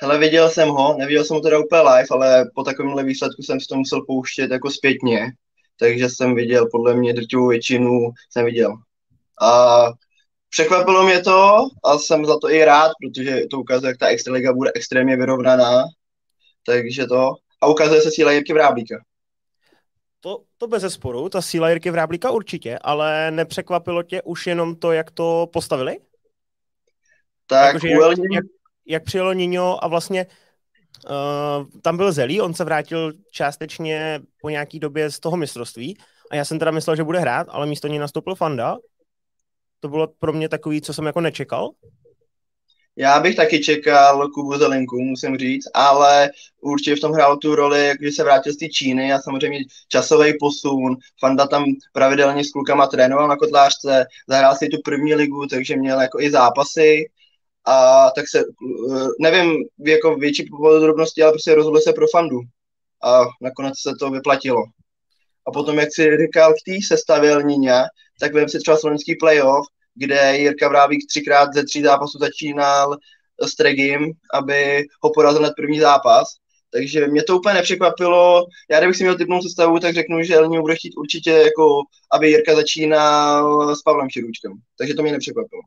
Hele, 0.02 0.18
viděl 0.18 0.50
jsem 0.50 0.68
ho, 0.68 0.96
neviděl 0.98 1.24
jsem 1.24 1.34
ho 1.34 1.40
teda 1.40 1.58
úplně 1.58 1.82
live, 1.82 2.06
ale 2.10 2.50
po 2.54 2.62
takovémhle 2.62 3.04
výsledku 3.04 3.42
jsem 3.42 3.60
si 3.60 3.66
to 3.66 3.76
musel 3.76 4.02
pouštět 4.06 4.50
jako 4.50 4.70
zpětně, 4.70 5.32
takže 5.78 6.08
jsem 6.08 6.34
viděl, 6.34 6.68
podle 6.70 6.94
mě 6.94 7.12
drtivou 7.12 7.48
většinu 7.48 8.10
jsem 8.30 8.44
viděl. 8.44 8.76
A 9.42 9.86
překvapilo 10.50 11.04
mě 11.04 11.20
to 11.20 11.68
a 11.84 11.98
jsem 11.98 12.24
za 12.24 12.38
to 12.38 12.50
i 12.50 12.64
rád, 12.64 12.92
protože 13.02 13.40
to 13.50 13.60
ukazuje, 13.60 13.90
jak 13.90 13.98
ta 13.98 14.06
extraliga 14.06 14.52
bude 14.52 14.70
extrémně 14.74 15.16
vyrovnaná, 15.16 15.84
takže 16.66 17.06
to. 17.06 17.34
A 17.60 17.66
ukazuje 17.66 18.00
se 18.00 18.10
síla 18.10 18.32
Jirky 18.32 18.52
Vráblíka. 18.52 18.96
To, 20.20 20.42
to 20.56 20.66
bez 20.66 20.82
zesporu, 20.82 21.28
ta 21.28 21.42
síla 21.42 21.70
Jirky 21.70 21.90
Vráblíka 21.90 22.30
určitě, 22.30 22.78
ale 22.82 23.30
nepřekvapilo 23.30 24.02
tě 24.02 24.22
už 24.22 24.46
jenom 24.46 24.76
to, 24.76 24.92
jak 24.92 25.10
to 25.10 25.48
postavili? 25.52 25.98
Tak 27.46 27.74
jako, 27.74 27.86
jak, 27.86 28.18
jak, 28.32 28.44
jak 28.86 29.04
přijelo 29.04 29.32
Nino 29.32 29.84
a 29.84 29.88
vlastně 29.88 30.26
uh, 31.10 31.66
tam 31.82 31.96
byl 31.96 32.12
Zelí, 32.12 32.40
on 32.40 32.54
se 32.54 32.64
vrátil 32.64 33.12
částečně 33.32 34.20
po 34.40 34.48
nějaký 34.48 34.78
době 34.78 35.10
z 35.10 35.20
toho 35.20 35.36
mistrovství 35.36 35.98
a 36.30 36.36
já 36.36 36.44
jsem 36.44 36.58
teda 36.58 36.70
myslel, 36.70 36.96
že 36.96 37.04
bude 37.04 37.18
hrát, 37.18 37.46
ale 37.50 37.66
místo 37.66 37.88
něj 37.88 37.98
nastoupil 37.98 38.34
Fanda. 38.34 38.76
To 39.80 39.88
bylo 39.88 40.06
pro 40.18 40.32
mě 40.32 40.48
takový, 40.48 40.80
co 40.80 40.94
jsem 40.94 41.06
jako 41.06 41.20
nečekal. 41.20 41.70
Já 42.96 43.20
bych 43.20 43.36
taky 43.36 43.60
čekal 43.60 44.28
Kubu 44.28 44.58
Zelinku, 44.58 45.00
musím 45.00 45.36
říct, 45.36 45.68
ale 45.74 46.30
určitě 46.60 46.96
v 46.96 47.00
tom 47.00 47.12
hrál 47.12 47.36
tu 47.36 47.54
roli, 47.54 47.92
když 47.98 48.16
se 48.16 48.24
vrátil 48.24 48.52
z 48.52 48.56
té 48.56 48.68
Číny 48.68 49.12
a 49.12 49.18
samozřejmě 49.18 49.58
časový 49.88 50.32
posun. 50.40 50.96
Fanda 51.20 51.46
tam 51.46 51.64
pravidelně 51.92 52.44
s 52.44 52.50
klukama 52.50 52.86
trénoval 52.86 53.28
na 53.28 53.36
kotlářce, 53.36 54.06
zahrál 54.28 54.56
si 54.56 54.68
tu 54.68 54.76
první 54.84 55.14
ligu, 55.14 55.46
takže 55.46 55.76
měl 55.76 56.00
jako 56.00 56.20
i 56.20 56.30
zápasy 56.30 57.10
a 57.64 58.10
tak 58.10 58.28
se, 58.28 58.38
eh, 58.38 59.06
nevím 59.20 59.64
jako 59.86 60.16
větší 60.16 60.50
podrobnosti, 60.50 61.22
ale 61.22 61.32
prostě 61.32 61.54
rozhodl 61.54 61.80
se 61.80 61.92
pro 61.92 62.06
fandu 62.12 62.40
a 63.02 63.24
nakonec 63.40 63.74
se 63.80 63.90
to 63.98 64.10
vyplatilo. 64.10 64.64
A 65.48 65.50
potom, 65.50 65.78
jak 65.78 65.88
si 65.92 66.16
říkal, 66.16 66.52
k 66.52 66.64
té 66.64 66.86
sestavě 66.86 67.30
Elníňa, 67.30 67.84
tak 68.20 68.34
vím 68.34 68.48
si 68.48 68.58
třeba 68.58 68.76
slovenský 68.76 69.14
playoff, 69.14 69.66
kde 69.94 70.38
Jirka 70.38 70.68
Vrávik 70.68 71.06
třikrát 71.08 71.54
ze 71.54 71.64
tří 71.64 71.82
zápasů 71.82 72.18
začínal 72.18 72.96
s 73.42 73.54
Tregim, 73.54 74.12
aby 74.34 74.84
ho 75.02 75.10
porazil 75.10 75.42
na 75.42 75.50
první 75.56 75.80
zápas. 75.80 76.28
Takže 76.72 77.06
mě 77.06 77.22
to 77.22 77.38
úplně 77.38 77.54
nepřekvapilo. 77.54 78.44
Já 78.70 78.78
kdybych 78.78 78.96
si 78.96 79.02
měl 79.02 79.16
typnout 79.16 79.42
sestavu, 79.42 79.78
tak 79.78 79.94
řeknu, 79.94 80.22
že 80.22 80.34
Elníňo 80.34 80.62
bude 80.62 80.76
chtít 80.76 80.96
určitě, 80.96 81.30
jako, 81.30 81.82
aby 82.12 82.30
Jirka 82.30 82.54
začínal 82.54 83.76
s 83.76 83.82
Pavlem 83.82 84.10
Širůčkem. 84.10 84.52
Takže 84.78 84.94
to 84.94 85.02
mě 85.02 85.12
nepřekvapilo. 85.12 85.62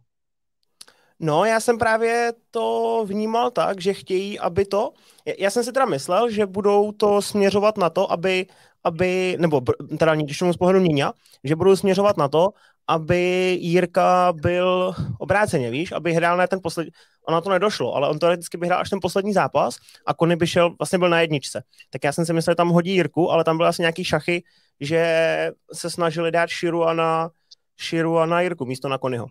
No, 1.19 1.45
já 1.45 1.59
jsem 1.59 1.77
právě 1.77 2.33
to 2.51 3.03
vnímal 3.07 3.51
tak, 3.51 3.81
že 3.81 3.93
chtějí, 3.93 4.39
aby 4.39 4.65
to... 4.65 4.93
Já 5.37 5.49
jsem 5.49 5.63
si 5.63 5.71
teda 5.71 5.85
myslel, 5.85 6.29
že 6.29 6.45
budou 6.45 6.91
to 6.91 7.21
směřovat 7.21 7.77
na 7.77 7.89
to, 7.89 8.11
aby, 8.11 8.45
aby 8.83 9.35
nebo 9.39 9.61
teda 9.99 10.15
tomu 10.39 10.53
z 10.53 10.57
pohledu 10.57 10.79
Níňa, 10.79 11.13
že 11.43 11.55
budou 11.55 11.75
směřovat 11.75 12.17
na 12.17 12.27
to, 12.27 12.49
aby 12.87 13.57
Jirka 13.61 14.33
byl 14.41 14.93
obráceně, 15.19 15.71
víš, 15.71 15.91
aby 15.91 16.13
hrál 16.13 16.37
na 16.37 16.47
ten 16.47 16.59
poslední, 16.63 16.91
ono 17.27 17.41
to 17.41 17.49
nedošlo, 17.49 17.95
ale 17.95 18.09
on 18.09 18.19
teoreticky 18.19 18.57
by 18.57 18.67
hrál 18.67 18.81
až 18.81 18.89
ten 18.89 18.99
poslední 19.01 19.33
zápas 19.33 19.75
a 20.05 20.13
Kony 20.13 20.35
by 20.35 20.47
šel, 20.47 20.75
vlastně 20.79 20.99
byl 20.99 21.09
na 21.09 21.21
jedničce. 21.21 21.63
Tak 21.89 22.03
já 22.03 22.11
jsem 22.11 22.25
si 22.25 22.33
myslel, 22.33 22.51
že 22.51 22.55
tam 22.55 22.69
hodí 22.69 22.91
Jirku, 22.93 23.31
ale 23.31 23.43
tam 23.43 23.57
byly 23.57 23.69
asi 23.69 23.81
nějaký 23.81 24.03
šachy, 24.03 24.43
že 24.79 25.51
se 25.73 25.89
snažili 25.89 26.31
dát 26.31 26.49
Širu 26.49 26.83
a 26.83 26.93
na, 26.93 27.29
Širu 27.77 28.17
a 28.17 28.25
na 28.25 28.41
Jirku 28.41 28.65
místo 28.65 28.89
na 28.89 28.97
Konyho. 28.97 29.27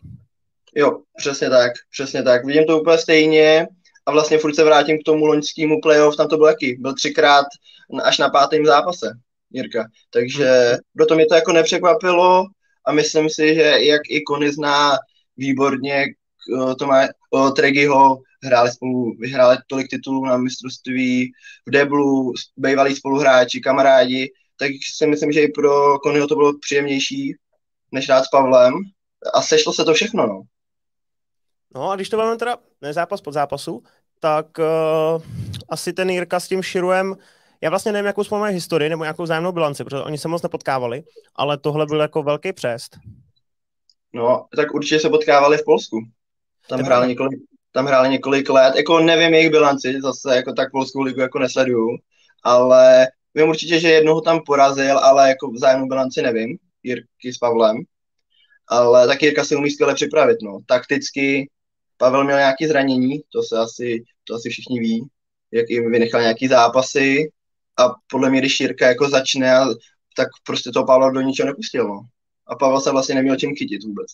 Jo, 0.75 0.99
přesně 1.17 1.51
tak, 1.51 1.73
přesně 1.91 2.23
tak. 2.23 2.45
Vidím 2.45 2.67
to 2.67 2.81
úplně 2.81 2.99
stejně 2.99 3.69
a 4.07 4.11
vlastně 4.13 4.39
furt 4.39 4.55
se 4.55 4.65
vrátím 4.65 4.99
k 4.99 5.05
tomu 5.05 5.27
loňskému 5.27 5.81
playoff, 5.81 6.17
tam 6.17 6.29
to 6.29 6.37
byl 6.37 6.47
jaký? 6.47 6.77
Byl 6.81 6.95
třikrát 6.95 7.47
až 8.03 8.19
na 8.19 8.29
pátém 8.29 8.67
zápase, 8.67 9.11
Jirka. 9.51 9.89
Takže 10.11 10.77
proto 10.97 11.15
mě 11.15 11.27
to 11.27 11.35
jako 11.35 11.53
nepřekvapilo 11.53 12.47
a 12.87 12.93
myslím 12.93 13.31
si, 13.31 13.55
že 13.55 13.63
jak 13.63 14.01
i 14.11 14.23
Kony 14.23 14.53
zná 14.53 14.99
výborně 15.37 16.07
to 16.79 16.87
má 16.87 17.09
o 17.31 17.51
Tregiho, 17.51 18.19
hráli 18.45 18.71
spolu, 18.71 19.15
vyhráli 19.19 19.59
tolik 19.67 19.89
titulů 19.91 20.25
na 20.25 20.37
mistrovství 20.37 21.33
v 21.67 21.71
Deblu, 21.71 22.33
bývalí 22.57 22.97
spoluhráči, 22.97 23.61
kamarádi, 23.61 24.33
tak 24.59 24.71
si 24.97 25.07
myslím, 25.07 25.33
že 25.33 25.43
i 25.43 25.49
pro 25.49 25.99
Konyho 25.99 26.27
to 26.27 26.35
bylo 26.35 26.59
příjemnější, 26.59 27.35
než 27.93 28.09
rád 28.09 28.25
s 28.25 28.29
Pavlem. 28.29 28.75
A 29.35 29.43
sešlo 29.43 29.73
se 29.73 29.85
to 29.85 29.95
všechno, 29.95 30.27
no. 30.27 30.43
No 31.75 31.91
a 31.91 31.97
když 31.97 32.09
to 32.09 32.17
máme 32.17 32.37
teda 32.37 32.57
ne 32.83 32.93
zápas 32.93 33.21
pod 33.21 33.33
zápasu, 33.33 33.83
tak 34.21 34.47
uh, 34.59 35.23
asi 35.69 35.93
ten 35.93 36.11
Jirka 36.11 36.41
s 36.41 36.49
tím 36.49 36.63
Širuem, 36.63 37.17
já 37.61 37.71
vlastně 37.71 37.93
nevím, 37.93 38.07
jakou 38.07 38.25
jsme 38.25 38.51
historii 38.51 38.91
nebo 38.91 39.05
nějakou 39.05 39.27
zájemnou 39.27 39.53
bilanci, 39.53 39.85
protože 39.85 40.03
oni 40.03 40.19
se 40.19 40.29
moc 40.29 40.43
nepotkávali, 40.43 41.03
ale 41.37 41.59
tohle 41.59 41.87
byl 41.87 42.01
jako 42.01 42.23
velký 42.23 42.53
přest. 42.53 42.97
No, 44.13 44.47
tak 44.57 44.75
určitě 44.75 45.01
se 45.01 45.09
potkávali 45.09 45.59
v 45.59 45.65
Polsku. 45.65 46.01
Tam 46.69 46.81
hráli 46.81 47.09
několik, 47.09 47.41
tam 47.73 47.87
hráli 47.87 48.09
několik 48.09 48.51
let, 48.51 48.75
jako 48.77 49.01
nevím 49.01 49.35
jejich 49.35 49.51
bilanci, 49.51 50.01
zase 50.01 50.37
jako 50.37 50.53
tak 50.53 50.71
polskou 50.73 51.01
ligu 51.01 51.21
jako 51.21 51.39
nesleduju, 51.39 51.89
ale 52.43 53.07
vím 53.35 53.49
určitě, 53.49 53.81
že 53.81 53.91
jednoho 53.91 54.21
tam 54.21 54.41
porazil, 54.47 54.99
ale 54.99 55.29
jako 55.29 55.51
vzájemnou 55.51 55.87
bilanci 55.87 56.23
nevím, 56.23 56.59
Jirky 56.83 57.33
s 57.33 57.39
Pavlem, 57.39 57.77
ale 58.69 59.07
tak 59.07 59.23
Jirka 59.23 59.45
si 59.45 59.57
umí 59.57 59.71
skvěle 59.71 59.95
připravit, 59.95 60.37
no. 60.43 60.59
Takticky 60.67 61.51
Pavel 61.97 62.25
měl 62.25 62.37
nějaké 62.37 62.69
zranění, 62.69 63.21
to 63.33 63.43
se 63.43 63.59
asi, 63.59 64.05
to 64.25 64.35
asi 64.35 64.51
všichni 64.51 64.81
ví, 64.81 65.09
jak 65.53 65.71
jim 65.71 65.91
vynechal 65.91 66.21
nějaký 66.21 66.49
zápasy 66.49 67.31
a 67.79 67.95
podle 68.11 68.31
mě, 68.31 68.41
když 68.41 68.61
Jirka 68.61 68.87
jako 68.87 69.09
začne, 69.09 69.53
tak 70.17 70.29
prostě 70.47 70.71
to 70.71 70.85
Pavla 70.85 71.11
do 71.11 71.21
ničeho 71.21 71.47
nepustil, 71.47 71.89
no. 71.89 72.01
A 72.47 72.57
Pavel 72.57 72.81
se 72.81 72.91
vlastně 72.91 73.15
neměl 73.15 73.37
čím 73.37 73.55
chytit 73.57 73.85
vůbec. 73.85 74.07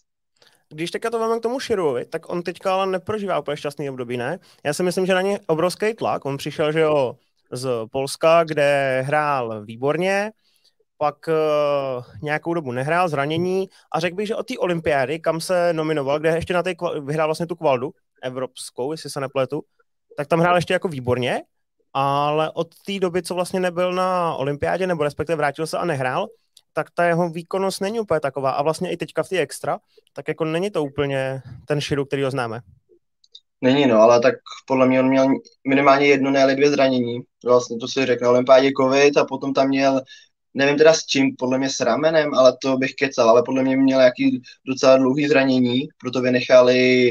Když 0.69 0.91
teďka 0.91 1.11
to 1.11 1.19
máme 1.19 1.39
k 1.39 1.43
tomu 1.43 1.61
Širovi, 1.61 2.05
tak 2.05 2.29
on 2.29 2.43
teďka 2.43 2.75
ale 2.75 2.87
neprožívá 2.87 3.39
úplně 3.39 3.57
šťastný 3.57 3.91
období, 3.91 4.17
ne? 4.17 4.39
Já 4.65 4.73
si 4.73 4.83
myslím, 4.83 5.07
že 5.07 5.15
na 5.15 5.21
ně 5.21 5.39
obrovský 5.47 5.95
tlak. 5.95 6.25
On 6.25 6.37
přišel, 6.37 6.73
že 6.73 6.81
jo, 6.81 7.17
z 7.51 7.71
Polska, 7.93 8.45
kde 8.45 9.03
hrál 9.07 9.65
výborně, 9.65 10.33
pak 10.99 11.17
uh, 11.29 12.05
nějakou 12.23 12.55
dobu 12.55 12.73
nehrál, 12.73 13.09
zranění 13.09 13.69
a 13.93 14.01
řekl 14.01 14.17
bych, 14.17 14.27
že 14.27 14.37
od 14.37 14.47
té 14.47 14.59
olympiády, 14.59 15.21
kam 15.21 15.41
se 15.41 15.73
nominoval, 15.73 16.19
kde 16.19 16.29
ještě 16.35 16.55
na 16.55 16.63
té 16.63 16.75
vyhrál 17.01 17.29
vlastně 17.29 17.47
tu 17.47 17.57
kvaldu 17.57 17.91
evropskou, 18.23 18.93
jestli 18.93 19.11
se 19.11 19.21
nepletu, 19.21 19.63
tak 20.17 20.27
tam 20.29 20.41
hrál 20.41 20.57
ještě 20.57 20.73
jako 20.73 20.89
výborně, 20.89 21.43
ale 21.99 22.51
od 22.55 22.69
té 22.87 22.99
doby, 22.99 23.23
co 23.23 23.35
vlastně 23.35 23.61
nebyl 23.61 23.93
na 23.93 24.35
olympiádě, 24.35 24.87
nebo 24.87 25.05
respektive 25.05 25.37
vrátil 25.37 25.67
se 25.67 25.79
a 25.79 25.85
nehrál, 25.85 26.27
tak 26.73 26.91
ta 26.95 27.05
jeho 27.05 27.29
výkonnost 27.29 27.81
není 27.81 28.01
úplně 28.01 28.21
taková. 28.21 28.51
A 28.51 28.63
vlastně 28.63 28.93
i 28.93 28.97
teďka 28.97 29.23
v 29.23 29.29
té 29.29 29.39
extra, 29.39 29.79
tak 30.13 30.29
jako 30.29 30.45
není 30.45 30.71
to 30.71 30.85
úplně 30.85 31.43
ten 31.67 31.81
Širu, 31.81 32.05
který 32.05 32.23
ho 32.23 32.31
známe. 32.31 32.61
Není, 33.61 33.87
no, 33.87 34.01
ale 34.01 34.21
tak 34.21 34.35
podle 34.67 34.87
mě 34.87 35.01
on 35.01 35.09
měl 35.09 35.29
minimálně 35.69 36.07
jedno, 36.07 36.31
ne 36.31 36.55
dvě 36.55 36.71
zranění. 36.71 37.21
Vlastně 37.45 37.77
to 37.77 37.89
si 37.89 38.07
řekl 38.07 38.25
na 38.25 38.31
olympiádě 38.31 38.71
covid 38.81 39.17
a 39.17 39.25
potom 39.25 39.55
tam 39.55 39.69
měl 39.69 40.01
nevím 40.55 40.77
teda 40.77 40.95
s 40.95 41.07
čím, 41.07 41.37
podle 41.39 41.59
mě 41.59 41.71
s 41.71 41.81
ramenem, 41.81 42.35
ale 42.35 42.57
to 42.63 42.77
bych 42.77 42.95
kecal, 42.95 43.31
ale 43.31 43.43
podle 43.43 43.63
mě 43.63 43.77
měl 43.77 43.99
nějaký 43.99 44.43
docela 44.67 44.97
dlouhý 44.97 45.29
zranění, 45.29 45.89
proto 45.99 46.21
vynechali 46.21 47.11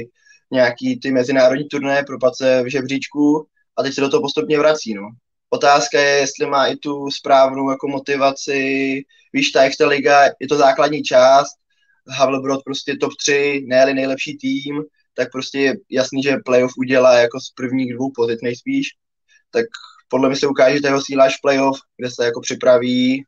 nějaký 0.52 1.00
ty 1.00 1.12
mezinárodní 1.12 1.66
turné, 1.66 2.04
propace 2.08 2.64
v 2.64 2.72
žebříčku 2.72 3.48
a 3.78 3.84
teď 3.84 3.94
se 3.94 4.02
do 4.02 4.10
toho 4.10 4.22
postupně 4.22 4.60
vrací, 4.60 4.94
no. 4.94 5.10
Otázka 5.50 6.00
je, 6.00 6.20
jestli 6.20 6.46
má 6.46 6.68
i 6.68 6.76
tu 6.76 7.12
správnou 7.12 7.70
jako 7.70 7.88
motivaci, 7.88 9.02
víš, 9.34 9.52
ta 9.52 9.62
extra 9.62 9.88
liga 9.88 10.24
je 10.40 10.48
to 10.48 10.58
základní 10.58 11.04
část, 11.04 11.56
Havelbrod 12.08 12.64
prostě 12.64 12.96
top 12.96 13.12
3, 13.22 13.64
ne 13.68 13.94
nejlepší 13.94 14.38
tým, 14.38 14.84
tak 15.14 15.32
prostě 15.32 15.60
je 15.60 15.74
jasný, 15.92 16.24
že 16.24 16.38
playoff 16.46 16.72
udělá 16.78 17.18
jako 17.18 17.40
z 17.40 17.50
prvních 17.56 17.94
dvou 17.94 18.12
pozic 18.16 18.40
nejspíš, 18.42 18.88
tak 19.52 19.66
podle 20.08 20.30
mě 20.30 20.38
se 20.38 20.48
ukáže 20.48 20.80
jeho 20.84 21.02
síla 21.02 21.26
až 21.26 21.38
playoff, 21.38 21.80
kde 21.98 22.12
se 22.12 22.26
jako 22.26 22.42
připraví 22.42 23.26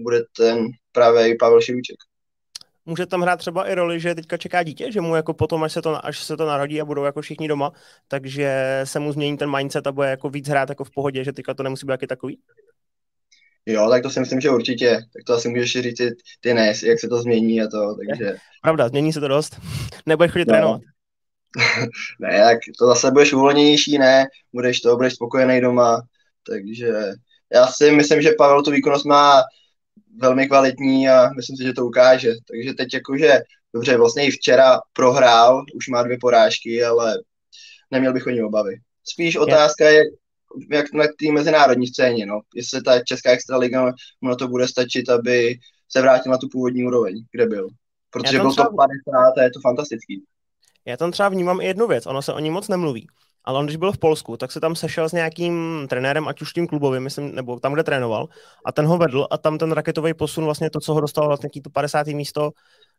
bude 0.00 0.22
ten 0.36 0.68
právě 0.92 1.36
Pavel 1.38 1.60
Šivček. 1.60 1.96
Může 2.86 3.06
tam 3.06 3.22
hrát 3.22 3.36
třeba 3.36 3.68
i 3.68 3.74
roli, 3.74 4.00
že 4.00 4.14
teďka 4.14 4.36
čeká 4.36 4.62
dítě, 4.62 4.92
že 4.92 5.00
mu 5.00 5.16
jako 5.16 5.34
potom, 5.34 5.64
až 5.64 5.72
se 5.72 5.82
to, 5.82 6.06
až 6.06 6.22
se 6.22 6.36
to 6.36 6.46
narodí 6.46 6.80
a 6.80 6.84
budou 6.84 7.04
jako 7.04 7.20
všichni 7.20 7.48
doma, 7.48 7.72
takže 8.08 8.80
se 8.84 8.98
mu 8.98 9.12
změní 9.12 9.36
ten 9.36 9.56
mindset 9.56 9.86
a 9.86 9.92
bude 9.92 10.10
jako 10.10 10.30
víc 10.30 10.48
hrát 10.48 10.68
jako 10.68 10.84
v 10.84 10.90
pohodě, 10.90 11.24
že 11.24 11.32
teďka 11.32 11.54
to 11.54 11.62
nemusí 11.62 11.86
být 11.86 11.90
jaký 11.90 12.06
takový? 12.06 12.38
Jo, 13.66 13.90
tak 13.90 14.02
to 14.02 14.10
si 14.10 14.20
myslím, 14.20 14.40
že 14.40 14.50
určitě. 14.50 14.90
Tak 14.90 15.24
to 15.26 15.34
asi 15.34 15.48
můžeš 15.48 15.72
říct 15.72 16.00
ty 16.40 16.54
ne, 16.54 16.72
jak 16.84 17.00
se 17.00 17.08
to 17.08 17.22
změní 17.22 17.62
a 17.62 17.66
to, 17.66 17.94
takže... 17.94 18.36
Pravda, 18.62 18.88
změní 18.88 19.12
se 19.12 19.20
to 19.20 19.28
dost. 19.28 19.56
Nebudeš 20.06 20.32
chodit 20.32 20.48
no. 20.48 20.52
trénovat. 20.52 20.80
ne, 22.20 22.44
tak 22.44 22.58
to 22.78 22.86
zase 22.86 23.10
budeš 23.10 23.32
uvolněnější, 23.32 23.98
ne, 23.98 24.26
budeš 24.52 24.80
to, 24.80 24.96
budeš 24.96 25.14
spokojený 25.14 25.60
doma, 25.60 26.02
takže 26.50 26.92
já 27.54 27.66
si 27.66 27.90
myslím, 27.90 28.22
že 28.22 28.32
Pavel 28.38 28.62
tu 28.62 28.70
výkonnost 28.70 29.06
má 29.06 29.42
velmi 30.20 30.48
kvalitní 30.48 31.08
a 31.08 31.30
myslím 31.36 31.56
si, 31.56 31.62
že 31.62 31.72
to 31.72 31.86
ukáže. 31.86 32.32
Takže 32.50 32.74
teď 32.74 32.94
jakože, 32.94 33.40
dobře, 33.74 33.96
vlastně 33.96 34.26
i 34.26 34.30
včera 34.30 34.80
prohrál, 34.92 35.64
už 35.74 35.88
má 35.88 36.02
dvě 36.02 36.18
porážky, 36.20 36.84
ale 36.84 37.14
neměl 37.90 38.12
bych 38.12 38.26
o 38.26 38.30
ní 38.30 38.42
obavy. 38.42 38.76
Spíš 39.04 39.36
otázka 39.36 39.88
je, 39.88 40.02
jak 40.70 40.92
na 40.92 41.04
té 41.04 41.32
mezinárodní 41.32 41.86
scéně, 41.86 42.26
no. 42.26 42.40
Jestli 42.54 42.82
ta 42.82 43.00
česká 43.00 43.30
extraliga 43.30 43.92
mu 44.20 44.28
na 44.28 44.34
to 44.34 44.48
bude 44.48 44.68
stačit, 44.68 45.08
aby 45.08 45.58
se 45.88 46.00
vrátil 46.00 46.32
na 46.32 46.38
tu 46.38 46.48
původní 46.48 46.84
úroveň, 46.84 47.24
kde 47.32 47.46
byl. 47.46 47.68
Protože 48.10 48.38
byl 48.38 48.50
třeba... 48.50 48.68
to 48.68 48.76
50 48.76 49.38
a 49.38 49.42
je 49.42 49.50
to 49.50 49.60
fantastický. 49.60 50.22
Já 50.84 50.96
tam 50.96 51.12
třeba 51.12 51.28
vnímám 51.28 51.60
i 51.60 51.66
jednu 51.66 51.86
věc, 51.86 52.06
ono 52.06 52.22
se 52.22 52.32
o 52.32 52.38
ní 52.38 52.50
moc 52.50 52.68
nemluví 52.68 53.08
ale 53.46 53.58
on 53.58 53.66
když 53.66 53.76
byl 53.76 53.92
v 53.92 53.98
Polsku, 53.98 54.36
tak 54.36 54.52
se 54.52 54.60
tam 54.60 54.76
sešel 54.76 55.08
s 55.08 55.12
nějakým 55.12 55.86
trenérem, 55.90 56.28
ať 56.28 56.42
už 56.42 56.52
tím 56.52 56.66
klubovým, 56.66 57.02
myslím, 57.02 57.34
nebo 57.34 57.60
tam, 57.60 57.72
kde 57.72 57.82
trénoval, 57.82 58.28
a 58.64 58.72
ten 58.72 58.86
ho 58.86 58.98
vedl 58.98 59.26
a 59.30 59.38
tam 59.38 59.58
ten 59.58 59.72
raketový 59.72 60.14
posun, 60.14 60.44
vlastně 60.44 60.70
to, 60.70 60.80
co 60.80 60.94
ho 60.94 61.00
dostalo 61.00 61.26
vlastně 61.26 61.50
to 61.62 61.70
50. 61.70 62.06
místo 62.06 62.50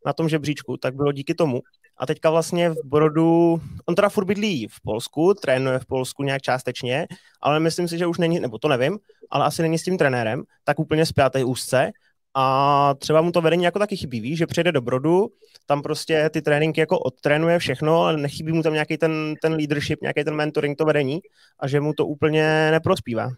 na 0.05 0.13
tom 0.13 0.29
žebříčku, 0.29 0.77
tak 0.77 0.95
bylo 0.95 1.11
díky 1.11 1.33
tomu. 1.33 1.61
A 1.97 2.05
teďka 2.05 2.29
vlastně 2.29 2.69
v 2.69 2.77
Brodu, 2.85 3.61
on 3.85 3.95
teda 3.95 4.09
furt 4.09 4.25
bydlí 4.25 4.67
v 4.67 4.81
Polsku, 4.81 5.33
trénuje 5.33 5.79
v 5.79 5.85
Polsku 5.85 6.23
nějak 6.23 6.41
částečně, 6.41 7.07
ale 7.41 7.59
myslím 7.59 7.87
si, 7.87 7.97
že 7.97 8.07
už 8.07 8.17
není, 8.17 8.39
nebo 8.39 8.57
to 8.57 8.67
nevím, 8.67 8.99
ale 9.29 9.45
asi 9.45 9.61
není 9.61 9.77
s 9.77 9.83
tím 9.83 9.97
trenérem, 9.97 10.43
tak 10.63 10.79
úplně 10.79 11.05
spjatý 11.05 11.43
úzce 11.43 11.91
a 12.33 12.93
třeba 12.97 13.21
mu 13.21 13.31
to 13.31 13.41
vedení 13.41 13.63
jako 13.63 13.79
taky 13.79 13.97
chybí, 13.97 14.35
že 14.35 14.47
přijde 14.47 14.71
do 14.71 14.81
Brodu, 14.81 15.27
tam 15.67 15.81
prostě 15.81 16.29
ty 16.33 16.41
tréninky 16.41 16.79
jako 16.79 16.99
odtrénuje 16.99 17.59
všechno, 17.59 18.01
ale 18.01 18.17
nechybí 18.17 18.51
mu 18.51 18.63
tam 18.63 18.73
nějaký 18.73 18.97
ten, 18.97 19.35
ten 19.41 19.53
leadership, 19.53 20.01
nějaký 20.01 20.23
ten 20.23 20.35
mentoring, 20.35 20.77
to 20.77 20.85
vedení 20.85 21.19
a 21.59 21.67
že 21.67 21.79
mu 21.79 21.93
to 21.93 22.05
úplně 22.05 22.71
neprospívá. 22.71 23.29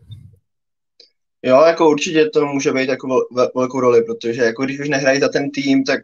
Jo, 1.44 1.62
jako 1.62 1.90
určitě 1.90 2.30
to 2.30 2.46
může 2.46 2.72
být 2.72 2.90
jako 2.90 3.08
vel, 3.36 3.52
velkou 3.56 3.80
roli, 3.80 4.04
protože 4.04 4.44
jako 4.44 4.64
když 4.66 4.80
už 4.80 4.90
nehrají 4.90 5.20
za 5.20 5.30
ten 5.30 5.52
tým, 5.52 5.84
tak 5.84 6.02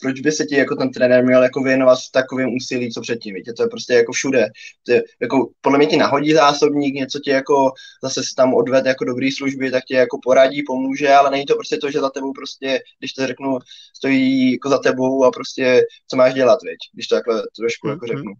proč 0.00 0.20
by 0.20 0.32
se 0.32 0.44
ti 0.44 0.56
jako 0.56 0.76
ten 0.76 0.92
trenér 0.92 1.24
měl 1.24 1.42
jako 1.42 1.62
věnovat 1.62 1.98
v 1.98 2.12
takovém 2.12 2.54
úsilí, 2.54 2.90
co 2.90 3.00
předtím, 3.00 3.34
víte, 3.34 3.52
to 3.52 3.62
je 3.62 3.68
prostě 3.68 3.94
jako 3.94 4.12
všude. 4.12 4.48
To 4.86 4.92
je, 4.92 5.02
jako, 5.20 5.50
podle 5.60 5.78
mě 5.78 5.86
ti 5.86 5.96
nahodí 5.96 6.32
zásobník, 6.32 6.94
něco 6.94 7.18
ti 7.18 7.30
jako 7.30 7.72
zase 8.02 8.22
si 8.22 8.34
tam 8.36 8.54
odved 8.54 8.86
jako 8.86 9.04
dobrý 9.04 9.32
služby, 9.32 9.70
tak 9.70 9.84
ti 9.84 9.94
jako 9.94 10.18
poradí, 10.22 10.62
pomůže, 10.66 11.08
ale 11.08 11.30
není 11.30 11.46
to 11.46 11.54
prostě 11.54 11.76
to, 11.76 11.90
že 11.90 12.00
za 12.00 12.10
tebou 12.10 12.32
prostě, 12.32 12.80
když 12.98 13.12
to 13.12 13.26
řeknu, 13.26 13.58
stojí 13.96 14.52
jako 14.52 14.68
za 14.68 14.78
tebou 14.78 15.24
a 15.24 15.30
prostě 15.30 15.82
co 16.10 16.16
máš 16.16 16.34
dělat, 16.34 16.58
viď, 16.62 16.78
když 16.94 17.06
to 17.06 17.14
takhle 17.14 17.42
trošku 17.58 17.86
mm-hmm. 17.86 17.90
jako 17.90 18.06
mhm. 18.06 18.16
řeknu. 18.16 18.32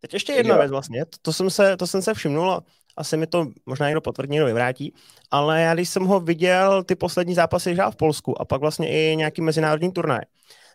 Teď 0.00 0.14
ještě 0.14 0.32
jedna 0.32 0.58
věc 0.58 0.70
vlastně, 0.70 1.04
to, 1.04 1.18
to, 1.22 1.32
jsem 1.32 1.50
se, 1.50 1.76
to 1.76 1.86
jsem 1.86 2.02
se 2.02 2.14
všimnul, 2.14 2.62
asi 2.96 3.16
mi 3.16 3.26
to 3.26 3.46
možná 3.66 3.86
někdo 3.86 4.00
potvrdí, 4.00 4.32
někdo 4.32 4.46
vyvrátí, 4.46 4.94
ale 5.30 5.62
já 5.62 5.74
když 5.74 5.88
jsem 5.88 6.04
ho 6.04 6.20
viděl 6.20 6.84
ty 6.84 6.94
poslední 6.94 7.34
zápasy 7.34 7.74
hrál 7.74 7.90
v 7.90 7.96
Polsku 7.96 8.40
a 8.40 8.44
pak 8.44 8.60
vlastně 8.60 8.88
i 8.90 9.16
nějaký 9.16 9.42
mezinárodní 9.42 9.92
turnaj, 9.92 10.20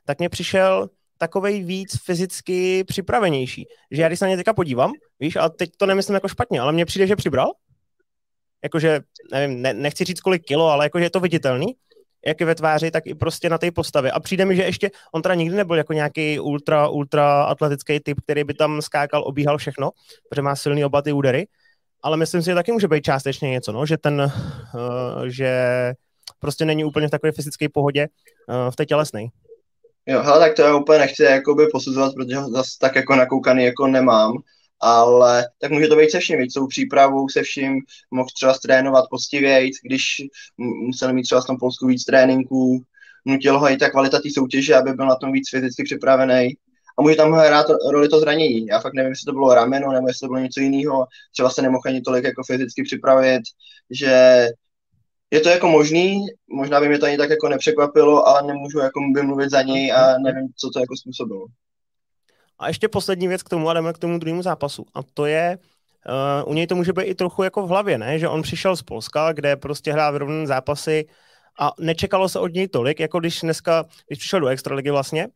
tak 0.05 0.20
mě 0.20 0.29
přišel 0.29 0.89
takovej 1.17 1.63
víc 1.63 1.98
fyzicky 2.03 2.84
připravenější. 2.84 3.67
Že 3.91 4.01
já 4.01 4.08
když 4.08 4.20
se 4.20 4.25
na 4.25 4.29
ně 4.29 4.38
teďka 4.38 4.53
podívám, 4.53 4.91
víš, 5.20 5.36
a 5.36 5.50
teď 5.50 5.70
to 5.77 5.86
nemyslím 5.86 6.13
jako 6.13 6.27
špatně, 6.27 6.60
ale 6.60 6.72
mně 6.72 6.86
přijde, 6.86 7.08
že 7.08 7.15
přibral. 7.15 7.51
Jakože, 8.63 9.00
nevím, 9.31 9.62
ne, 9.62 9.74
nechci 9.74 10.03
říct 10.03 10.22
kolik 10.22 10.43
kilo, 10.43 10.70
ale 10.70 10.86
jakože 10.86 11.05
je 11.05 11.10
to 11.10 11.20
viditelný, 11.20 11.75
jak 12.25 12.39
je 12.39 12.46
ve 12.46 12.55
tváři, 12.55 12.91
tak 12.91 13.08
i 13.08 13.15
prostě 13.15 13.50
na 13.50 13.58
té 13.58 13.72
postavě. 13.72 14.12
A 14.12 14.20
přijde 14.20 14.46
mi, 14.46 14.55
že 14.55 14.63
ještě, 14.63 14.91
on 15.13 15.22
teda 15.22 15.36
nikdy 15.36 15.55
nebyl 15.55 15.75
jako 15.75 15.93
nějaký 15.93 16.39
ultra, 16.39 16.88
ultra 16.88 17.43
atletický 17.43 18.00
typ, 18.00 18.22
který 18.22 18.43
by 18.43 18.53
tam 18.53 18.81
skákal, 18.81 19.24
obíhal 19.25 19.58
všechno, 19.58 19.91
protože 20.29 20.41
má 20.41 20.55
silný 20.55 20.86
oba 20.86 21.01
ty 21.01 21.12
údery, 21.12 21.48
ale 22.03 22.17
myslím 22.17 22.41
si, 22.41 22.46
že 22.46 22.55
taky 22.55 22.72
může 22.72 22.88
být 22.88 23.03
částečně 23.03 23.50
něco, 23.50 23.72
no, 23.72 23.86
že 23.86 23.98
ten, 23.98 24.22
uh, 24.22 25.24
že 25.25 25.53
prostě 26.39 26.65
není 26.65 26.86
úplně 26.86 27.08
v 27.08 27.12
takové 27.12 27.31
fyzické 27.31 27.70
pohodě 27.70 28.08
uh, 28.48 28.72
v 28.72 28.75
té 28.75 28.86
tělesné. 28.86 29.22
Jo, 30.08 30.22
hele, 30.22 30.39
tak 30.39 30.55
to 30.55 30.62
já 30.62 30.75
úplně 30.75 31.00
nechci 31.00 31.24
jakoby 31.24 31.67
posuzovat, 31.67 32.13
protože 32.15 32.38
ho 32.38 32.50
zase 32.50 32.72
tak 32.79 32.96
jako 32.96 33.15
nakoukaný 33.15 33.63
jako 33.63 33.88
nemám, 33.88 34.34
ale 34.79 35.48
tak 35.62 35.72
může 35.72 35.88
to 35.88 35.96
být 35.96 36.12
se 36.12 36.20
vším, 36.20 36.39
víc, 36.39 36.53
tou 36.53 36.67
přípravou 36.67 37.29
se 37.29 37.43
vším 37.43 37.79
mohl 38.12 38.29
třeba 38.36 38.53
trénovat 38.53 39.05
poctivějc, 39.10 39.75
když 39.84 40.03
musel 40.58 41.13
mít 41.13 41.24
třeba 41.24 41.41
v 41.41 41.46
tom 41.46 41.58
Polsku 41.58 41.88
víc 41.88 42.05
tréninků, 42.05 42.84
nutil 43.25 43.60
ho 43.60 43.70
i 43.70 43.77
ta 43.77 43.89
kvalita 43.89 44.20
té 44.20 44.29
soutěže, 44.29 44.75
aby 44.75 44.93
byl 44.93 45.05
na 45.05 45.15
tom 45.15 45.31
víc 45.31 45.50
fyzicky 45.50 45.84
připravený. 45.84 46.58
A 47.00 47.01
může 47.01 47.15
tam 47.15 47.31
hrát 47.31 47.65
roli 47.91 48.10
to 48.10 48.20
zranění. 48.20 48.65
Já 48.65 48.79
fakt 48.79 48.93
nevím, 48.93 49.10
jestli 49.10 49.25
to 49.25 49.34
bylo 49.34 49.53
rameno, 49.53 49.91
nebo 49.91 50.08
jestli 50.08 50.20
to 50.20 50.27
bylo 50.27 50.39
něco 50.39 50.60
jiného. 50.60 51.08
Třeba 51.31 51.50
se 51.50 51.62
nemohl 51.62 51.81
ani 51.86 52.01
tolik 52.01 52.24
jako 52.24 52.43
fyzicky 52.43 52.84
připravit, 52.84 53.41
že 53.89 54.48
je 55.31 55.39
to 55.39 55.50
jako 55.50 55.67
možný, 55.67 56.25
možná 56.50 56.79
by 56.79 56.88
mě 56.88 57.00
to 57.00 57.05
ani 57.05 57.17
tak 57.17 57.29
jako 57.29 57.50
nepřekvapilo, 57.50 58.27
ale 58.27 58.47
nemůžu 58.47 58.79
jako 58.79 59.00
vymluvit 59.15 59.50
za 59.50 59.61
něj 59.61 59.91
a 59.91 60.17
nevím, 60.17 60.47
co 60.57 60.69
to 60.69 60.79
jako 60.79 60.97
způsobilo. 60.97 61.45
A 62.59 62.67
ještě 62.67 62.88
poslední 62.88 63.27
věc 63.27 63.43
k 63.43 63.50
tomu, 63.50 63.69
a 63.69 63.73
jdeme 63.73 63.93
k 63.93 63.97
tomu 63.97 64.19
druhému 64.19 64.41
zápasu. 64.41 64.85
A 64.93 65.00
to 65.13 65.25
je, 65.25 65.57
uh, 66.43 66.51
u 66.51 66.53
něj 66.53 66.67
to 66.67 66.75
může 66.75 66.93
být 66.93 67.03
i 67.03 67.15
trochu 67.15 67.43
jako 67.43 67.67
v 67.67 67.69
hlavě, 67.69 67.97
ne? 67.97 68.19
Že 68.19 68.27
on 68.27 68.41
přišel 68.41 68.75
z 68.75 68.81
Polska, 68.81 69.33
kde 69.33 69.55
prostě 69.55 69.93
hrál 69.93 70.11
vyrovnané 70.11 70.47
zápasy 70.47 71.05
a 71.59 71.71
nečekalo 71.79 72.29
se 72.29 72.39
od 72.39 72.53
něj 72.53 72.67
tolik, 72.67 73.00
jako 73.00 73.19
když 73.19 73.41
dneska, 73.41 73.85
když 74.07 74.19
přišel 74.19 74.39
do 74.39 74.47
Extraligy 74.47 74.91
vlastně, 74.91 75.27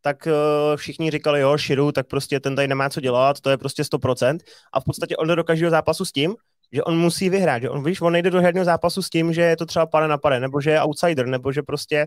tak 0.00 0.26
uh, 0.26 0.76
všichni 0.76 1.10
říkali, 1.10 1.40
jo, 1.40 1.58
Širu, 1.58 1.92
tak 1.92 2.06
prostě 2.06 2.40
ten 2.40 2.56
tady 2.56 2.68
nemá 2.68 2.90
co 2.90 3.00
dělat, 3.00 3.40
to 3.40 3.50
je 3.50 3.58
prostě 3.58 3.82
100%. 3.82 4.38
A 4.72 4.80
v 4.80 4.84
podstatě 4.84 5.16
on 5.16 5.28
do 5.28 5.44
každého 5.44 5.70
zápasu 5.70 6.04
s 6.04 6.12
tím, 6.12 6.34
že 6.72 6.82
on 6.82 6.98
musí 6.98 7.30
vyhrát, 7.30 7.62
že 7.62 7.70
on, 7.70 7.84
víš, 7.84 8.00
on 8.00 8.12
nejde 8.12 8.30
do 8.30 8.40
žádného 8.40 8.64
zápasu 8.64 9.02
s 9.02 9.10
tím, 9.10 9.32
že 9.32 9.42
je 9.42 9.56
to 9.56 9.66
třeba 9.66 9.86
pade 9.86 10.08
na 10.08 10.18
pade, 10.18 10.40
nebo 10.40 10.60
že 10.60 10.70
je 10.70 10.82
outsider, 10.82 11.26
nebo 11.26 11.52
že 11.52 11.62
prostě 11.62 12.06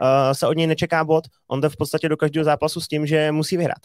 uh, 0.00 0.32
se 0.32 0.46
od 0.46 0.56
něj 0.56 0.66
nečeká 0.66 1.04
bod, 1.04 1.24
on 1.48 1.60
jde 1.60 1.68
v 1.68 1.76
podstatě 1.76 2.08
do 2.08 2.16
každého 2.16 2.44
zápasu 2.44 2.80
s 2.80 2.88
tím, 2.88 3.06
že 3.06 3.32
musí 3.32 3.56
vyhrát. 3.56 3.82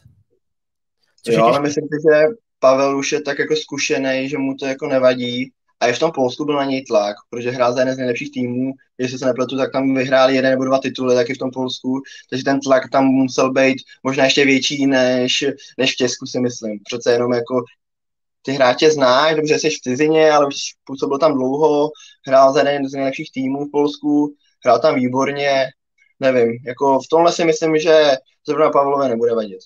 Což 1.24 1.36
jo, 1.36 1.44
ale 1.44 1.60
myslím 1.60 1.84
si, 1.84 1.98
že 2.12 2.26
Pavel 2.60 2.98
už 2.98 3.12
je 3.12 3.22
tak 3.22 3.40
jako 3.40 3.56
zkušený, 3.56 4.30
že 4.30 4.38
mu 4.38 4.56
to 4.56 4.66
jako 4.66 4.88
nevadí. 4.88 5.52
A 5.80 5.88
i 5.88 5.94
v 5.94 6.00
tom 6.00 6.12
Polsku 6.12 6.46
byl 6.46 6.56
na 6.56 6.66
něj 6.66 6.86
tlak, 6.86 7.16
protože 7.30 7.52
hrál 7.52 7.74
za 7.74 7.80
jeden 7.80 7.96
z 7.96 7.98
nejlepších 7.98 8.32
týmů. 8.32 8.74
Jestli 8.98 9.20
se 9.20 9.26
nepletu, 9.26 9.58
tak 9.58 9.72
tam 9.72 9.96
vyhráli 9.96 10.36
jeden 10.36 10.52
nebo 10.52 10.66
dva 10.66 10.80
tituly 10.80 11.16
taky 11.16 11.34
v 11.34 11.38
tom 11.38 11.52
Polsku. 11.52 12.02
Takže 12.30 12.44
ten 12.44 12.60
tlak 12.60 12.90
tam 12.92 13.06
musel 13.06 13.52
být 13.52 13.78
možná 14.04 14.24
ještě 14.24 14.46
větší 14.46 14.86
než, 14.86 15.46
než 15.78 15.94
v 15.94 15.96
Česku, 15.96 16.26
si 16.26 16.40
myslím. 16.40 16.80
Přece 16.84 17.12
jenom 17.12 17.34
jako 17.34 17.64
ty 18.48 18.54
hráče 18.54 18.92
znáš, 18.92 19.36
dobře 19.36 19.60
jsi 19.60 19.70
v 19.70 19.82
cizině, 19.82 20.32
ale 20.32 20.48
už 20.48 20.56
působil 20.84 21.18
tam 21.18 21.34
dlouho, 21.34 21.90
hrál 22.28 22.54
za 22.54 22.60
jeden 22.60 22.90
z 22.90 22.94
nejlepších 22.94 23.32
týmů 23.32 23.66
v 23.66 23.72
Polsku, 23.72 24.34
hrál 24.66 24.80
tam 24.80 24.96
výborně, 24.96 25.66
nevím, 26.20 26.58
jako 26.68 27.00
v 27.00 27.08
tomhle 27.10 27.32
si 27.32 27.46
myslím, 27.46 27.78
že 27.78 28.12
zrovna 28.48 28.70
Pavlové 28.70 29.10
nebude 29.10 29.36
vadit 29.36 29.60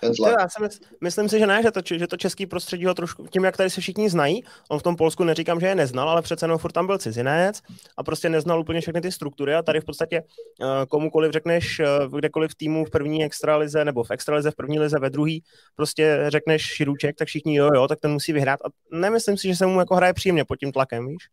ten 0.00 0.14
tlak. 0.14 0.34
Já 0.40 0.48
si 0.48 0.62
mysl, 0.62 0.78
myslím 1.00 1.28
si, 1.28 1.38
že 1.38 1.46
ne, 1.46 1.62
že 1.62 1.70
to, 1.70 1.80
že 1.84 2.06
to 2.06 2.16
český 2.16 2.46
prostředí 2.46 2.84
ho 2.84 2.94
trošku, 2.94 3.26
tím, 3.26 3.44
jak 3.44 3.56
tady 3.56 3.70
se 3.70 3.80
všichni 3.80 4.10
znají, 4.10 4.44
on 4.68 4.78
v 4.78 4.82
tom 4.82 4.96
Polsku 4.96 5.24
neříkám, 5.24 5.60
že 5.60 5.66
je 5.66 5.74
neznal, 5.74 6.08
ale 6.08 6.22
přece 6.22 6.44
jenom 6.44 6.58
furt 6.58 6.72
tam 6.72 6.86
byl 6.86 6.98
cizinec 6.98 7.60
a 7.96 8.02
prostě 8.02 8.28
neznal 8.28 8.60
úplně 8.60 8.80
všechny 8.80 9.00
ty 9.00 9.12
struktury 9.12 9.54
a 9.54 9.62
tady 9.62 9.80
v 9.80 9.84
podstatě 9.84 10.22
uh, 10.22 10.66
komukoliv 10.88 11.32
řekneš, 11.32 11.80
uh, 11.80 12.18
kdekoliv 12.18 12.50
v 12.50 12.54
týmu 12.54 12.84
v 12.84 12.90
první 12.90 13.24
extralize 13.24 13.84
nebo 13.84 14.04
v 14.04 14.10
extralize 14.10 14.50
v 14.50 14.54
první 14.54 14.78
lize 14.78 14.98
ve 14.98 15.10
druhý, 15.10 15.42
prostě 15.76 16.24
řekneš 16.28 16.62
Širuček, 16.62 17.16
tak 17.16 17.28
všichni 17.28 17.56
jo, 17.56 17.70
jo, 17.74 17.88
tak 17.88 18.00
ten 18.00 18.10
musí 18.10 18.32
vyhrát 18.32 18.60
a 18.60 18.68
nemyslím 18.92 19.36
si, 19.36 19.48
že 19.48 19.56
se 19.56 19.66
mu 19.66 19.78
jako 19.78 19.94
hraje 19.94 20.14
příjemně 20.14 20.44
pod 20.44 20.56
tím 20.56 20.72
tlakem, 20.72 21.08
víš? 21.08 21.28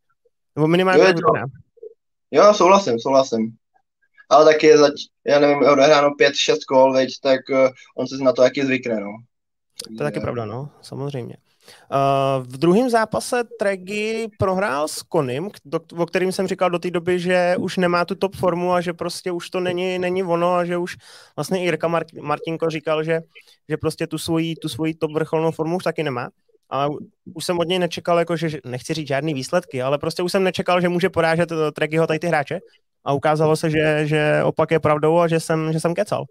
Nebo 0.56 0.68
minimálně 0.68 1.04
jo, 1.04 1.46
jo, 2.32 2.54
souhlasím, 2.54 3.00
souhlasím 3.00 3.58
ale 4.30 4.54
taky 4.54 4.68
je 4.68 4.78
zač, 4.78 4.94
já 5.26 5.40
nevím, 5.40 5.64
odehráno 5.64 6.10
5-6 6.10 6.58
kol, 6.68 6.94
veď, 6.94 7.10
tak 7.22 7.40
uh, 7.50 7.70
on 7.98 8.08
se 8.08 8.18
na 8.18 8.34
to 8.34 8.44
jaký 8.44 8.62
zvykne, 8.62 9.00
no. 9.00 9.12
To 9.98 10.04
je 10.04 10.12
taky 10.12 10.20
pravda, 10.20 10.46
no, 10.46 10.70
samozřejmě. 10.82 11.38
Uh, 11.92 12.44
v 12.44 12.58
druhém 12.58 12.90
zápase 12.90 13.44
Tregy 13.60 14.28
prohrál 14.40 14.88
s 14.88 15.02
Konim, 15.02 15.50
o 15.98 16.06
kterým 16.06 16.32
jsem 16.32 16.48
říkal 16.48 16.70
do 16.70 16.80
té 16.80 16.92
doby, 16.92 17.20
že 17.20 17.56
už 17.60 17.78
nemá 17.78 18.06
tu 18.06 18.16
top 18.16 18.36
formu 18.36 18.74
a 18.74 18.82
že 18.82 18.94
prostě 18.94 19.32
už 19.32 19.50
to 19.50 19.60
není, 19.60 20.00
není 20.00 20.24
ono 20.24 20.54
a 20.54 20.66
že 20.66 20.78
už 20.78 20.98
vlastně 21.36 21.64
Jirka 21.64 21.88
Mart, 21.88 22.14
Martinko 22.14 22.70
říkal, 22.70 23.04
že, 23.04 23.22
že 23.70 23.78
prostě 23.78 24.08
tu 24.08 24.18
svoji, 24.18 24.56
tu 24.56 24.70
svoji 24.70 24.94
top 24.94 25.12
vrcholnou 25.12 25.52
formu 25.52 25.76
už 25.78 25.84
taky 25.84 26.04
nemá. 26.04 26.30
A 26.70 26.88
už 27.34 27.46
jsem 27.46 27.60
od 27.60 27.68
něj 27.68 27.80
nečekal, 27.80 28.20
jako, 28.20 28.38
že 28.38 28.50
nechci 28.66 28.94
říct 28.94 29.08
žádný 29.08 29.34
výsledky, 29.34 29.82
ale 29.82 29.98
prostě 29.98 30.24
už 30.24 30.32
jsem 30.32 30.44
nečekal, 30.44 30.82
že 30.82 30.90
může 30.90 31.10
porážet 31.10 31.52
eh, 31.52 31.72
Tregyho 31.72 32.08
tady 32.08 32.20
ty 32.20 32.28
hráče 32.28 32.60
a 33.06 33.14
ukázalo 33.14 33.56
se, 33.56 33.70
že, 33.70 34.08
že 34.08 34.44
opak 34.44 34.72
je 34.72 34.80
pravdou 34.80 35.20
a 35.20 35.28
že 35.28 35.40
jsem, 35.40 35.74
že 35.74 35.80
jsem 35.80 35.94
kecal. 35.94 36.26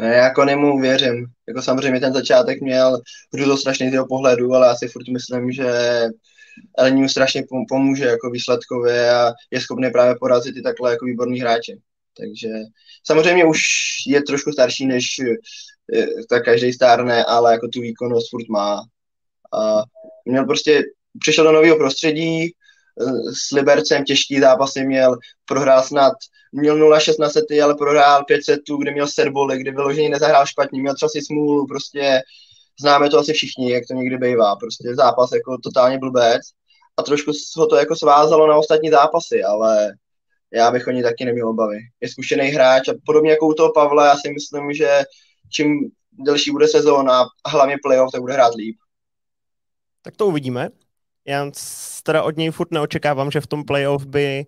Ne, 0.00 0.14
jako 0.14 0.44
nemu 0.44 0.80
věřím. 0.80 1.26
Jako 1.48 1.62
samozřejmě 1.62 2.00
ten 2.00 2.12
začátek 2.12 2.60
měl 2.60 3.00
strašný 3.56 3.90
z 3.90 3.92
jeho 3.92 4.06
pohledu, 4.06 4.54
ale 4.54 4.66
já 4.66 4.74
si 4.74 4.88
furt 4.88 5.08
myslím, 5.08 5.52
že 5.52 5.72
Eleniu 6.78 7.08
strašně 7.08 7.44
pomůže 7.68 8.04
jako 8.04 8.30
výsledkově 8.30 9.10
a 9.10 9.32
je 9.50 9.60
schopný 9.60 9.90
právě 9.90 10.14
porazit 10.20 10.56
i 10.56 10.62
takhle 10.62 10.90
jako 10.90 11.04
výborný 11.04 11.40
hráče. 11.40 11.72
Takže 12.18 12.48
samozřejmě 13.06 13.44
už 13.44 13.60
je 14.06 14.22
trošku 14.22 14.52
starší, 14.52 14.86
než 14.86 15.04
eh, 15.94 16.06
tak 16.28 16.44
každý 16.44 16.72
stárne, 16.72 17.24
ale 17.24 17.52
jako 17.52 17.68
tu 17.68 17.80
výkonnost 17.80 18.30
furt 18.30 18.48
má. 18.48 18.82
A 19.52 19.82
měl 20.24 20.44
prostě, 20.44 20.82
přišel 21.20 21.44
do 21.44 21.52
nového 21.52 21.76
prostředí, 21.76 22.52
s 23.32 23.50
Libercem 23.50 24.04
těžký 24.04 24.40
zápasy 24.40 24.84
měl, 24.84 25.16
prohrál 25.44 25.82
snad, 25.82 26.12
měl 26.52 26.76
0-6 26.76 27.14
na 27.20 27.28
sety, 27.28 27.62
ale 27.62 27.74
prohrál 27.74 28.24
5 28.24 28.44
setů, 28.44 28.76
kde 28.76 28.90
měl 28.90 29.06
serboly, 29.06 29.58
kde 29.58 29.70
vyloženě 29.70 30.08
nezahrál 30.08 30.46
špatně, 30.46 30.80
měl 30.80 30.94
třeba 30.94 31.08
si 31.08 31.22
smůlu, 31.22 31.66
prostě 31.66 32.20
známe 32.80 33.10
to 33.10 33.18
asi 33.18 33.32
všichni, 33.32 33.72
jak 33.72 33.84
to 33.88 33.94
někdy 33.94 34.18
bývá, 34.18 34.56
prostě 34.56 34.94
zápas 34.94 35.32
jako 35.32 35.58
totálně 35.58 35.98
blbec 35.98 36.42
a 36.96 37.02
trošku 37.02 37.30
ho 37.56 37.66
to 37.66 37.76
jako 37.76 37.96
svázalo 37.96 38.46
na 38.46 38.56
ostatní 38.56 38.90
zápasy, 38.90 39.42
ale 39.42 39.92
já 40.52 40.70
bych 40.70 40.86
o 40.86 40.90
ní 40.90 41.02
taky 41.02 41.24
neměl 41.24 41.48
obavy. 41.48 41.78
Je 42.00 42.08
zkušený 42.08 42.48
hráč 42.48 42.88
a 42.88 42.92
podobně 43.06 43.30
jako 43.30 43.46
u 43.46 43.54
toho 43.54 43.72
Pavla, 43.72 44.06
já 44.06 44.16
si 44.16 44.32
myslím, 44.32 44.72
že 44.72 45.02
čím 45.52 45.90
delší 46.12 46.50
bude 46.50 46.68
sezóna 46.68 47.22
a 47.44 47.50
hlavně 47.50 47.76
playoff, 47.82 48.12
tak 48.12 48.20
bude 48.20 48.32
hrát 48.32 48.54
líp. 48.54 48.76
Tak 50.02 50.16
to 50.16 50.26
uvidíme. 50.26 50.68
Já 51.26 51.50
teda 52.02 52.22
od 52.22 52.36
něj 52.36 52.50
furt 52.50 52.70
neočekávám, 52.70 53.30
že 53.30 53.40
v 53.40 53.46
tom 53.46 53.64
playoff 53.64 54.06
by 54.06 54.46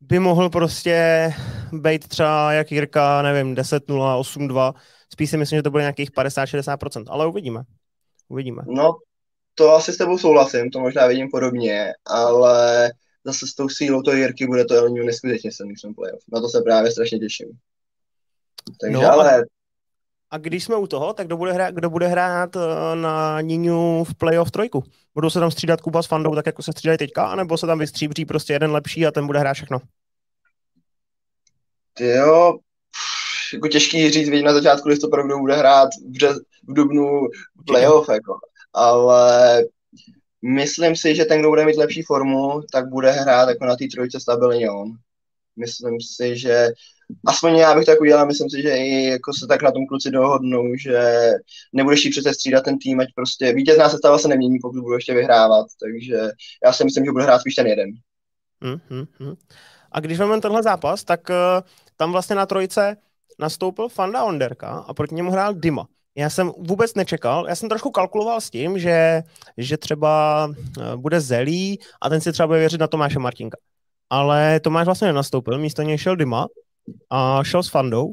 by 0.00 0.18
mohl 0.18 0.50
prostě 0.50 1.30
být 1.72 2.08
třeba 2.08 2.52
jak 2.52 2.72
Jirka, 2.72 3.22
nevím, 3.22 3.54
10-0, 3.54 4.20
8-2. 4.20 4.74
Spíš 5.12 5.30
si 5.30 5.36
myslím, 5.36 5.58
že 5.58 5.62
to 5.62 5.70
bude 5.70 5.82
nějakých 5.82 6.10
50-60%, 6.10 7.04
ale 7.08 7.26
uvidíme. 7.26 7.62
Uvidíme. 8.28 8.62
No, 8.66 8.96
to 9.54 9.74
asi 9.74 9.92
s 9.92 9.96
tebou 9.96 10.18
souhlasím, 10.18 10.70
to 10.70 10.80
možná 10.80 11.06
vidím 11.06 11.28
podobně, 11.30 11.92
ale 12.06 12.92
zase 13.24 13.46
s 13.46 13.54
tou 13.54 13.68
sílou 13.68 14.02
toho 14.02 14.16
Jirky 14.16 14.46
bude 14.46 14.64
to 14.64 14.74
Elňu 14.74 15.04
neskutečně 15.04 15.52
silný 15.52 15.74
v 15.74 15.94
playoff. 15.94 16.22
Na 16.32 16.40
to 16.40 16.48
se 16.48 16.60
právě 16.60 16.90
strašně 16.90 17.18
těším. 17.18 17.48
Takže 18.80 18.96
no, 18.96 19.12
ale 19.12 19.44
a 20.34 20.38
když 20.38 20.64
jsme 20.64 20.76
u 20.76 20.86
toho, 20.86 21.12
tak 21.12 21.26
kdo 21.26 21.36
bude 21.36 21.52
hrát, 21.52 21.74
kdo 21.74 21.90
bude 21.90 22.06
hrát 22.06 22.56
eh, 22.56 22.96
na 22.96 23.40
Ninu 23.40 24.04
v 24.04 24.14
playoff 24.14 24.50
trojku? 24.50 24.84
Budou 25.14 25.30
se 25.30 25.40
tam 25.40 25.50
střídat 25.50 25.80
Kuba 25.80 26.02
s 26.02 26.06
Fandou, 26.06 26.34
tak 26.34 26.46
jako 26.46 26.62
se 26.62 26.72
střídají 26.72 26.98
teďka, 26.98 27.26
anebo 27.26 27.58
se 27.58 27.66
tam 27.66 27.78
vystříbří 27.78 28.24
prostě 28.24 28.52
jeden 28.52 28.70
lepší 28.70 29.06
a 29.06 29.10
ten 29.10 29.26
bude 29.26 29.38
hrát 29.38 29.54
všechno? 29.54 29.78
Ty 31.94 32.06
jo, 32.06 32.58
jako 33.54 33.68
těžký 33.68 34.10
říct, 34.10 34.28
vidím 34.28 34.46
na 34.46 34.52
začátku 34.52 34.88
listopadu, 34.88 35.22
kdo 35.22 35.38
bude 35.38 35.56
hrát 35.56 35.88
v, 36.06 36.10
břez, 36.10 36.36
v 36.68 36.74
dubnu 36.74 37.20
playoff, 37.66 38.08
jako. 38.08 38.38
ale 38.72 39.62
myslím 40.42 40.96
si, 40.96 41.14
že 41.14 41.24
ten, 41.24 41.40
kdo 41.40 41.48
bude 41.48 41.66
mít 41.66 41.76
lepší 41.76 42.02
formu, 42.02 42.60
tak 42.72 42.88
bude 42.88 43.10
hrát 43.10 43.48
jako 43.48 43.64
na 43.64 43.76
té 43.76 43.84
trojce 43.94 44.20
stabilně 44.20 44.70
on. 44.70 44.88
Myslím 45.56 46.00
si, 46.00 46.38
že 46.38 46.68
aspoň 47.26 47.54
já 47.54 47.74
bych 47.74 47.84
tak 47.84 48.00
udělal, 48.00 48.26
myslím 48.26 48.50
si, 48.50 48.62
že 48.62 48.76
i 48.76 49.04
jako 49.04 49.32
se 49.32 49.46
tak 49.46 49.62
na 49.62 49.72
tom 49.72 49.86
kluci 49.86 50.10
dohodnou, 50.10 50.64
že 50.76 51.30
nebudeš 51.72 52.04
jí 52.04 52.10
přece 52.10 52.34
střídat 52.34 52.64
ten 52.64 52.78
tým, 52.78 53.00
ať 53.00 53.08
prostě 53.14 53.52
vítězná 53.52 53.88
sestava 53.88 54.18
se 54.18 54.28
nemění, 54.28 54.58
pokud 54.58 54.80
budu 54.80 54.94
ještě 54.94 55.14
vyhrávat, 55.14 55.66
takže 55.82 56.16
já 56.64 56.72
si 56.72 56.84
myslím, 56.84 57.04
že 57.04 57.12
bude 57.12 57.24
hrát 57.24 57.38
spíš 57.38 57.54
ten 57.54 57.66
jeden. 57.66 57.90
Hmm, 58.62 58.80
hmm, 58.90 59.04
hmm. 59.18 59.34
A 59.92 60.00
když 60.00 60.18
máme 60.18 60.40
tenhle 60.40 60.62
zápas, 60.62 61.04
tak 61.04 61.20
uh, 61.30 61.36
tam 61.96 62.12
vlastně 62.12 62.36
na 62.36 62.46
trojce 62.46 62.96
nastoupil 63.38 63.88
Fanda 63.88 64.24
Onderka 64.24 64.68
a 64.68 64.94
proti 64.94 65.14
němu 65.14 65.30
hrál 65.30 65.54
Dima. 65.54 65.86
Já 66.16 66.30
jsem 66.30 66.52
vůbec 66.58 66.94
nečekal, 66.94 67.46
já 67.48 67.54
jsem 67.54 67.68
trošku 67.68 67.90
kalkuloval 67.90 68.40
s 68.40 68.50
tím, 68.50 68.78
že, 68.78 69.22
že 69.56 69.76
třeba 69.76 70.46
uh, 70.46 70.96
bude 70.96 71.20
Zelí 71.20 71.78
a 72.02 72.08
ten 72.08 72.20
si 72.20 72.32
třeba 72.32 72.46
bude 72.46 72.58
věřit 72.58 72.80
na 72.80 72.86
Tomáše 72.86 73.18
Martinka. 73.18 73.56
Ale 74.10 74.60
Tomáš 74.60 74.84
vlastně 74.84 75.06
nenastoupil, 75.06 75.58
místo 75.58 75.82
něj 75.82 75.98
šel 75.98 76.16
Dima 76.16 76.46
a 77.10 77.44
šel 77.44 77.62
s 77.62 77.68
Fandou 77.68 78.12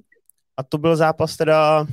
a 0.58 0.64
to 0.64 0.78
byl 0.78 0.96
zápas 0.96 1.38
teda, 1.38 1.86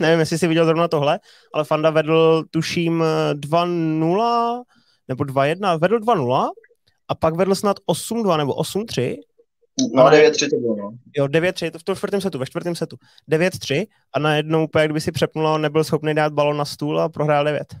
nevím, 0.00 0.20
jestli 0.20 0.38
jsi 0.38 0.48
viděl 0.48 0.64
zrovna 0.64 0.88
tohle, 0.88 1.20
ale 1.54 1.64
Fanda 1.64 1.90
vedl, 1.90 2.44
tuším, 2.50 3.04
2-0 3.32 4.62
nebo 5.08 5.24
2-1, 5.24 5.78
vedl 5.78 5.98
2-0 5.98 6.48
a 7.08 7.14
pak 7.14 7.34
vedl 7.34 7.54
snad 7.54 7.76
8-2 7.88 8.36
nebo 8.36 8.54
8-3 8.54 9.16
No, 9.94 10.02
ale... 10.02 10.30
9-3 10.30 10.50
to 10.50 10.56
bylo, 10.56 10.76
no. 10.76 10.90
Jo, 11.16 11.26
9-3, 11.26 11.70
to 11.70 11.78
v 11.78 11.82
tom 11.82 11.96
čtvrtém 11.96 12.20
setu, 12.20 12.38
ve 12.38 12.46
čtvrtém 12.46 12.74
setu. 12.74 12.96
9-3 13.30 13.86
a 14.12 14.18
najednou 14.18 14.64
úplně, 14.64 14.84
kdyby 14.84 15.00
si 15.00 15.12
přepnulo, 15.12 15.58
nebyl 15.58 15.84
schopný 15.84 16.14
dát 16.14 16.32
balon 16.32 16.56
na 16.56 16.64
stůl 16.64 17.00
a 17.00 17.08
prohrál 17.08 17.44
9. 17.44 17.74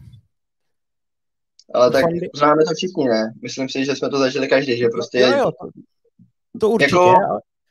Ale 1.74 1.90
tak 1.90 2.02
Fandy... 2.02 2.28
známe 2.34 2.64
to 2.64 2.74
všichni, 2.74 3.08
ne? 3.08 3.32
Myslím 3.42 3.68
si, 3.68 3.84
že 3.84 3.96
jsme 3.96 4.08
to 4.08 4.18
zažili 4.18 4.48
každý, 4.48 4.78
že 4.78 4.88
prostě... 4.88 5.18
Jo, 5.18 5.28
jo, 5.38 5.44
to, 5.44 5.68
to 6.60 6.70
určitě. 6.70 6.96
Jako, 6.96 7.14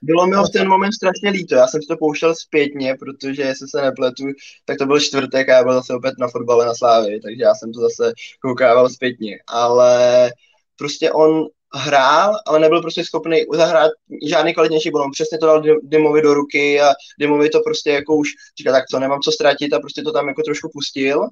bylo 0.01 0.27
mi 0.27 0.36
v 0.36 0.49
ten 0.53 0.69
moment 0.69 0.91
strašně 0.91 1.29
líto. 1.29 1.55
Já 1.55 1.67
jsem 1.67 1.81
si 1.81 1.88
to 1.88 1.97
pouštěl 1.97 2.36
zpětně, 2.36 2.95
protože 2.99 3.41
jestli 3.41 3.67
se 3.67 3.81
nepletu, 3.81 4.23
tak 4.65 4.77
to 4.77 4.86
byl 4.86 4.99
čtvrtek 4.99 5.49
a 5.49 5.53
já 5.53 5.63
byl 5.63 5.73
zase 5.73 5.93
opět 5.93 6.13
na 6.19 6.27
fotbale 6.27 6.65
na 6.65 6.73
Slávě, 6.75 7.21
takže 7.21 7.43
já 7.43 7.55
jsem 7.55 7.73
to 7.73 7.79
zase 7.79 8.13
koukával 8.41 8.89
zpětně. 8.89 9.38
Ale 9.47 10.31
prostě 10.77 11.12
on 11.12 11.45
hrál, 11.75 12.36
ale 12.47 12.60
nebyl 12.60 12.81
prostě 12.81 13.05
schopný 13.05 13.45
zahrát 13.53 13.91
žádný 14.29 14.53
kvalitnější 14.53 14.91
balon. 14.91 15.12
Přesně 15.12 15.38
to 15.38 15.45
dal 15.45 15.63
Dimovi 15.84 16.21
do 16.21 16.34
ruky 16.34 16.81
a 16.81 16.93
Dimovi 17.19 17.49
to 17.49 17.60
prostě 17.60 17.89
jako 17.89 18.15
už 18.15 18.29
říká, 18.58 18.71
tak 18.71 18.84
co, 18.91 18.99
nemám 18.99 19.19
co 19.19 19.31
ztratit 19.31 19.73
a 19.73 19.79
prostě 19.79 20.01
to 20.01 20.12
tam 20.12 20.27
jako 20.27 20.41
trošku 20.41 20.69
pustil. 20.73 21.27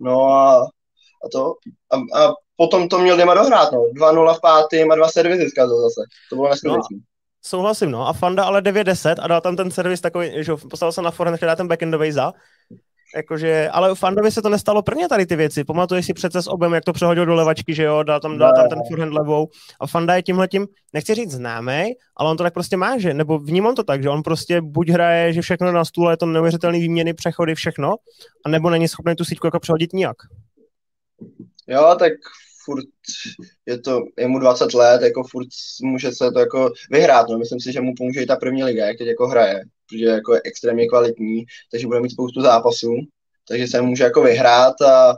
No 0.00 0.24
a, 0.24 0.62
a 1.24 1.28
to. 1.32 1.54
A, 1.90 2.20
a 2.20 2.32
potom 2.56 2.88
to 2.88 2.98
měl 2.98 3.16
Dima 3.16 3.34
dohrát, 3.34 3.72
no. 3.72 3.78
2-0 3.78 4.34
v 4.34 4.40
pátém 4.40 4.90
a 4.90 4.94
dva 4.94 5.08
servisy 5.08 5.50
zkazil 5.50 5.80
zase. 5.80 6.00
To 6.30 6.36
bylo 6.36 6.48
neskutečné. 6.48 6.96
No 6.96 7.15
Souhlasím, 7.46 7.90
no. 7.90 8.08
A 8.08 8.12
Fanda 8.12 8.44
ale 8.44 8.60
9-10 8.60 9.14
a 9.22 9.28
dal 9.28 9.40
tam 9.40 9.56
ten 9.56 9.70
servis 9.70 10.00
takový, 10.00 10.44
že 10.44 10.52
postavil 10.70 10.92
se 10.92 11.02
na 11.02 11.10
forehand, 11.10 11.40
dá 11.40 11.56
ten 11.56 11.68
backendový 11.68 12.12
za. 12.12 12.32
Jakože, 13.16 13.68
ale 13.72 13.94
Fandovi 13.94 14.30
se 14.30 14.42
to 14.42 14.48
nestalo 14.48 14.82
prvně 14.82 15.08
tady 15.08 15.26
ty 15.26 15.36
věci. 15.36 15.64
Pamatuješ 15.64 16.06
si 16.06 16.14
přece 16.14 16.42
s 16.42 16.46
obem, 16.46 16.74
jak 16.74 16.84
to 16.84 16.92
přehodil 16.92 17.26
do 17.26 17.34
levačky, 17.34 17.74
že 17.74 17.82
jo, 17.82 18.02
dal 18.02 18.20
tam, 18.20 18.38
dal 18.38 18.52
tam 18.56 18.68
ten 18.68 18.78
forehand 18.88 19.12
levou. 19.12 19.48
A 19.80 19.86
Fanda 19.86 20.14
je 20.14 20.22
tímhletím, 20.22 20.66
nechci 20.92 21.14
říct 21.14 21.30
známý, 21.30 21.94
ale 22.16 22.30
on 22.30 22.36
to 22.36 22.42
tak 22.42 22.54
prostě 22.54 22.76
má, 22.76 22.98
že, 22.98 23.14
nebo 23.14 23.38
vnímám 23.38 23.74
to 23.74 23.84
tak, 23.84 24.02
že 24.02 24.08
on 24.08 24.22
prostě 24.22 24.60
buď 24.60 24.88
hraje, 24.88 25.32
že 25.32 25.42
všechno 25.42 25.72
na 25.72 25.84
stůle, 25.84 26.12
je 26.12 26.16
to 26.16 26.26
neuvěřitelný 26.26 26.80
výměny, 26.80 27.14
přechody, 27.14 27.54
všechno, 27.54 27.94
a 28.44 28.48
nebo 28.48 28.70
není 28.70 28.88
schopný 28.88 29.16
tu 29.16 29.24
síťku 29.24 29.46
jako 29.46 29.60
přehodit 29.60 29.92
nijak. 29.92 30.16
Jo, 31.66 31.96
tak 31.98 32.12
furt 32.66 32.84
je 33.66 33.78
to, 33.78 34.00
je 34.18 34.28
mu 34.28 34.38
20 34.38 34.74
let, 34.74 35.02
jako 35.02 35.22
furt 35.30 35.48
může 35.82 36.12
se 36.12 36.30
to 36.30 36.38
jako 36.38 36.72
vyhrát, 36.90 37.28
no. 37.28 37.38
Myslím 37.38 37.60
si, 37.60 37.72
že 37.72 37.80
mu 37.80 37.94
pomůže 37.96 38.22
i 38.22 38.26
ta 38.26 38.36
první 38.36 38.64
liga, 38.64 38.86
jak 38.86 38.98
teď 38.98 39.06
jako 39.08 39.26
hraje, 39.28 39.60
protože 39.88 40.04
jako 40.04 40.34
je 40.34 40.40
extrémně 40.44 40.88
kvalitní, 40.88 41.44
takže 41.70 41.86
bude 41.86 42.00
mít 42.00 42.10
spoustu 42.10 42.40
zápasů, 42.42 42.94
takže 43.48 43.66
se 43.66 43.82
může 43.82 44.04
jako 44.04 44.22
vyhrát 44.22 44.82
a 44.82 45.16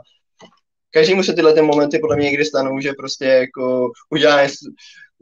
každému 0.91 1.23
se 1.23 1.33
tyhle 1.33 1.53
ty 1.53 1.61
momenty 1.61 1.99
podle 1.99 2.15
mě 2.15 2.25
někdy 2.25 2.45
stanou, 2.45 2.79
že 2.79 2.93
prostě 2.93 3.25
jako 3.25 3.91
udělá 4.09 4.47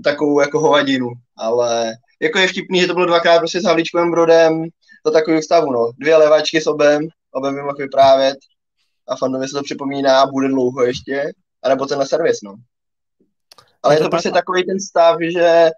takovou 0.04 0.40
jako 0.42 0.60
hovadinu, 0.60 1.10
ale 1.38 1.94
jako 2.22 2.40
je 2.40 2.48
vtipný, 2.48 2.82
že 2.82 2.88
to 2.88 2.94
bylo 2.94 3.06
dvakrát 3.06 3.40
prostě 3.40 3.62
s 3.62 3.63
Havlíčkovým 3.63 4.12
Brodem 4.12 4.63
za 5.06 5.12
takový 5.12 5.42
stavu, 5.42 5.72
no. 5.72 5.92
Dvě 6.00 6.16
levačky 6.16 6.62
s 6.62 6.68
obem, 6.68 7.08
obem 7.32 7.56
by 7.56 7.62
mohl 7.62 7.76
vyprávět 7.78 8.38
a 9.08 9.16
fandovi 9.16 9.48
se 9.48 9.56
to 9.56 9.63
připomíná, 9.63 10.26
bude 10.26 10.48
dlouho 10.48 10.84
ještě, 10.84 11.32
anebo 11.63 11.86
tenhle 11.86 12.08
servis, 12.08 12.41
no. 12.43 12.56
Ale 13.84 13.93
je 13.93 13.98
to, 13.98 14.04
je 14.04 14.06
to 14.06 14.10
prostě 14.10 14.32
takový 14.32 14.65
ten 14.65 14.80
stav, 14.80 15.17
že 15.32 15.70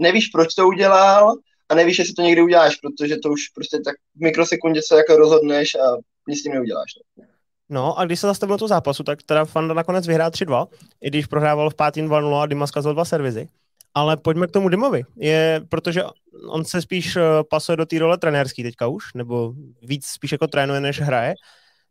nevíš, 0.00 0.26
proč 0.26 0.54
to 0.54 0.66
udělal 0.66 1.36
a 1.68 1.74
nevíš, 1.74 1.98
jestli 1.98 2.14
to 2.14 2.22
někdy 2.22 2.42
uděláš, 2.42 2.76
protože 2.76 3.16
to 3.16 3.30
už 3.30 3.48
prostě 3.48 3.78
tak 3.84 3.94
v 4.16 4.20
mikrosekundě 4.20 4.80
se 4.86 4.96
jako 4.96 5.16
rozhodneš 5.16 5.74
a 5.74 5.96
nic 6.28 6.40
s 6.40 6.42
tím 6.42 6.52
neuděláš. 6.52 6.90
No. 7.16 7.24
No 7.72 7.98
a 7.98 8.04
když 8.04 8.20
se 8.20 8.26
zastavil 8.26 8.58
tu 8.58 8.66
zápasu, 8.66 9.02
tak 9.02 9.22
teda 9.22 9.44
Fanda 9.44 9.74
nakonec 9.74 10.06
vyhrál 10.06 10.30
3-2, 10.30 10.66
i 11.00 11.08
když 11.08 11.26
prohrával 11.26 11.70
v 11.70 11.74
pátým 11.74 12.08
2-0 12.08 12.40
a 12.40 12.46
Dimas 12.46 12.68
zkazil 12.68 12.92
dva 12.92 13.04
servizy. 13.04 13.48
Ale 13.94 14.16
pojďme 14.16 14.46
k 14.46 14.50
tomu 14.50 14.68
Dimovi, 14.68 15.02
je, 15.16 15.60
protože 15.68 16.02
on 16.48 16.64
se 16.64 16.82
spíš 16.82 17.16
eh, 17.16 17.22
pasuje 17.50 17.76
do 17.76 17.86
té 17.86 17.98
role 17.98 18.18
trenérský 18.18 18.62
teďka 18.62 18.86
už, 18.86 19.04
nebo 19.14 19.52
víc 19.82 20.06
spíš 20.06 20.32
jako 20.32 20.46
trénuje, 20.46 20.80
než 20.80 21.00
hraje 21.00 21.34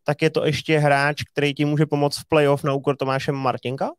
tak 0.04 0.22
je 0.22 0.30
to 0.30 0.46
ještě 0.46 0.78
hráč, 0.78 1.24
který 1.34 1.54
ti 1.54 1.66
může 1.66 1.86
pomoct 1.86 2.18
v 2.18 2.28
playoff 2.28 2.64
na 2.64 2.74
úkor 2.74 2.98
Tomáše 2.98 3.32
Martinka? 3.32 3.90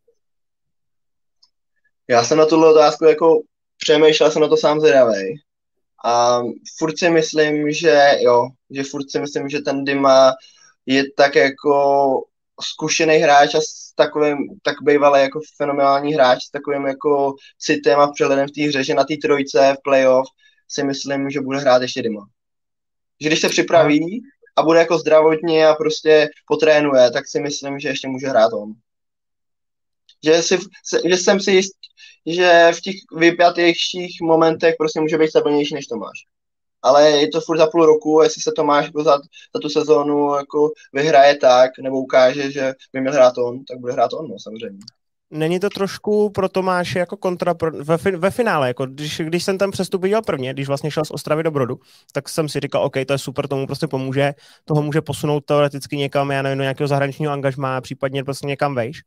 Já 2.09 2.25
jsem 2.25 2.39
na 2.39 2.47
tuhle 2.47 2.71
otázku 2.71 3.05
jako 3.05 3.43
přemýšlel 3.77 4.31
jsem 4.31 4.43
na 4.43 4.49
to 4.49 4.57
sám 4.57 4.81
zvědavej. 4.81 5.35
A 6.05 6.41
furt 6.79 6.99
si 6.99 7.11
myslím, 7.11 7.73
že 7.73 8.11
jo, 8.21 8.49
že 8.71 8.85
furt 8.85 9.11
si 9.11 9.21
myslím, 9.21 9.49
že 9.49 9.61
ten 9.61 9.85
Dima 9.85 10.33
je 10.87 11.05
tak 11.17 11.37
jako 11.37 11.75
zkušený 12.61 13.17
hráč 13.17 13.55
a 13.55 13.61
s 13.61 13.95
takovým, 13.95 14.37
tak 14.63 14.77
bývalý 14.83 15.21
jako 15.21 15.41
fenomenální 15.57 16.15
hráč 16.15 16.45
s 16.45 16.51
takovým 16.51 16.87
jako 16.87 17.35
citem 17.59 18.01
a 18.01 18.13
přehledem 18.13 18.49
v 18.49 18.53
té 18.53 18.63
hře, 18.63 18.85
že 18.85 18.95
na 18.95 19.05
té 19.05 19.15
trojce 19.23 19.75
v 19.79 19.83
playoff 19.83 20.27
si 20.69 20.85
myslím, 20.85 21.31
že 21.31 21.41
bude 21.41 21.59
hrát 21.59 21.83
ještě 21.83 22.03
Dima. 22.03 22.27
Že 23.21 23.29
když 23.29 23.41
se 23.41 23.49
připraví, 23.49 24.23
a 24.57 24.63
bude 24.63 24.79
jako 24.79 24.99
zdravotně 24.99 25.67
a 25.67 25.75
prostě 25.75 26.29
potrénuje, 26.47 27.11
tak 27.11 27.29
si 27.29 27.41
myslím, 27.41 27.79
že 27.79 27.89
ještě 27.89 28.09
může 28.09 28.27
hrát 28.27 28.53
on. 28.53 28.73
Že, 30.25 30.43
si, 30.43 30.59
že 31.05 31.17
jsem 31.17 31.41
si 31.41 31.51
jist, 31.51 31.73
že 32.27 32.73
v 32.77 32.81
těch 32.81 32.95
vypjatějších 33.17 34.17
momentech 34.23 34.75
prostě 34.79 35.01
může 35.01 35.19
být 35.19 35.29
stabilnější 35.31 35.75
než 35.75 35.87
Tomáš. 35.87 36.19
Ale 36.83 37.11
je 37.11 37.29
to 37.29 37.41
furt 37.41 37.59
za 37.59 37.67
půl 37.67 37.87
roku, 37.87 38.21
jestli 38.23 38.43
se 38.43 38.53
Tomáš 38.57 38.87
jako 38.87 39.05
za, 39.05 39.19
za 39.55 39.61
tu 39.63 39.69
sezónu 39.69 40.35
jako 40.35 40.71
vyhraje 40.93 41.37
tak, 41.37 41.71
nebo 41.83 42.01
ukáže, 42.01 42.51
že 42.51 42.75
by 42.93 43.01
měl 43.01 43.13
hrát 43.13 43.39
on, 43.39 43.65
tak 43.65 43.79
bude 43.79 43.93
hrát 43.93 44.13
on, 44.13 44.29
no, 44.29 44.37
samozřejmě 44.39 44.79
není 45.33 45.61
to 45.61 45.71
trošku 45.71 46.31
pro 46.31 46.49
Tomáše 46.49 46.99
jako 46.99 47.17
kontra 47.17 47.55
pro, 47.55 47.71
ve, 47.71 47.97
ve 47.97 48.31
finále, 48.31 48.69
jako 48.69 48.87
když, 48.87 49.21
když 49.21 49.45
jsem 49.45 49.59
tam 49.59 49.71
přestup 49.71 50.03
viděl 50.03 50.23
prvně, 50.23 50.53
když 50.53 50.69
vlastně 50.69 50.91
šel 50.91 51.05
z 51.05 51.11
Ostravy 51.11 51.43
do 51.43 51.51
Brodu, 51.51 51.79
tak 52.13 52.29
jsem 52.29 52.49
si 52.49 52.61
říkal, 52.61 52.85
OK, 52.85 52.95
to 53.07 53.13
je 53.13 53.19
super, 53.19 53.49
tomu 53.49 53.67
prostě 53.67 53.87
pomůže, 53.87 54.35
toho 54.65 54.83
může 54.83 55.01
posunout 55.01 55.45
teoreticky 55.45 55.97
někam, 55.97 56.31
já 56.31 56.43
nevím, 56.43 56.59
do 56.59 56.63
nějakého 56.63 56.89
zahraničního 56.89 57.33
angažmá, 57.33 57.81
případně 57.81 58.25
prostě 58.25 58.47
někam 58.47 58.75
vejš. 58.75 59.01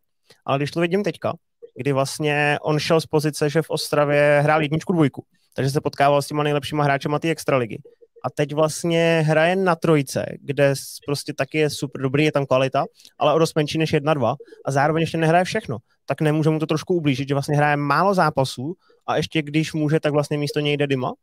Ale 0.45 0.57
když 0.57 0.71
to 0.71 0.79
vidím 0.79 1.03
teďka, 1.03 1.33
kdy 1.75 1.93
vlastně 1.93 2.57
on 2.61 2.79
šel 2.79 3.01
z 3.01 3.05
pozice, 3.05 3.49
že 3.49 3.61
v 3.61 3.69
Ostravě 3.69 4.39
hrál 4.43 4.61
jedničku 4.61 4.93
dvojku, 4.93 5.23
takže 5.55 5.71
se 5.71 5.81
potkával 5.81 6.21
s 6.21 6.27
těma 6.27 6.43
nejlepšíma 6.43 6.83
hráčema 6.83 7.19
té 7.19 7.29
extraligy 7.29 7.81
a 8.25 8.29
teď 8.29 8.53
vlastně 8.53 9.23
hraje 9.25 9.55
na 9.55 9.75
trojce, 9.75 10.25
kde 10.41 10.73
prostě 11.05 11.33
taky 11.33 11.57
je 11.57 11.69
super 11.69 12.01
dobrý, 12.01 12.25
je 12.25 12.31
tam 12.31 12.45
kvalita, 12.45 12.85
ale 13.19 13.33
o 13.33 13.39
dost 13.39 13.55
menší 13.55 13.77
než 13.77 13.93
jedna, 13.93 14.13
dva 14.13 14.35
a 14.65 14.71
zároveň 14.71 15.01
ještě 15.01 15.17
nehraje 15.17 15.45
všechno. 15.45 15.77
Tak 16.05 16.21
nemůže 16.21 16.49
mu 16.49 16.59
to 16.59 16.65
trošku 16.65 16.95
ublížit, 16.95 17.27
že 17.27 17.35
vlastně 17.35 17.57
hraje 17.57 17.77
málo 17.77 18.13
zápasů 18.13 18.73
a 19.07 19.17
ještě 19.17 19.41
když 19.41 19.73
může, 19.73 19.99
tak 19.99 20.13
vlastně 20.13 20.37
místo 20.37 20.59
něj 20.59 20.77
jde 20.77 20.87
Dima? 20.87 21.13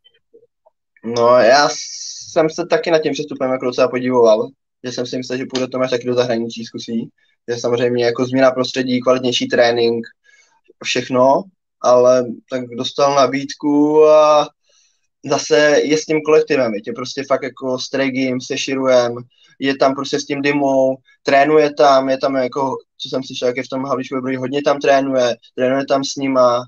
No 1.03 1.37
já 1.37 1.69
jsem 2.29 2.49
se 2.49 2.65
taky 2.65 2.91
nad 2.91 2.99
tím 2.99 3.13
přestupem 3.13 3.51
jako 3.51 3.65
docela 3.65 3.87
podívoval, 3.87 4.49
že 4.83 4.91
jsem 4.91 5.05
si 5.05 5.17
myslel, 5.17 5.37
že 5.37 5.45
půjde 5.49 5.67
Tomáš 5.67 5.89
taky 5.89 6.07
do 6.07 6.13
zahraničí 6.13 6.65
zkusí, 6.65 7.09
že 7.49 7.57
samozřejmě 7.57 8.05
jako 8.05 8.25
změna 8.25 8.51
prostředí, 8.51 9.01
kvalitnější 9.01 9.47
trénink, 9.47 10.07
všechno, 10.83 11.43
ale 11.81 12.25
tak 12.49 12.63
dostal 12.77 13.15
nabídku 13.15 14.05
a 14.05 14.47
zase 15.25 15.79
je 15.83 15.97
s 15.97 16.05
tím 16.05 16.21
kolektivem, 16.21 16.71
je 16.73 16.93
prostě 16.93 17.23
fakt 17.27 17.43
jako 17.43 17.79
s 17.79 17.89
Tregim, 17.89 18.41
se 18.41 18.57
Širuem, 18.57 19.15
je 19.59 19.77
tam 19.77 19.95
prostě 19.95 20.19
s 20.19 20.25
tím 20.25 20.41
Dimou, 20.41 20.97
trénuje 21.23 21.73
tam, 21.73 22.09
je 22.09 22.17
tam 22.17 22.35
jako, 22.35 22.75
co 22.97 23.09
jsem 23.09 23.23
slyšel, 23.23 23.47
jak 23.47 23.57
je 23.57 23.63
v 23.63 23.67
tom 23.67 23.85
Havlíčkově 23.85 24.21
broji, 24.21 24.37
hodně 24.37 24.61
tam 24.61 24.79
trénuje, 24.79 25.35
trénuje 25.55 25.85
tam 25.85 26.03
s 26.03 26.15
nima 26.15 26.63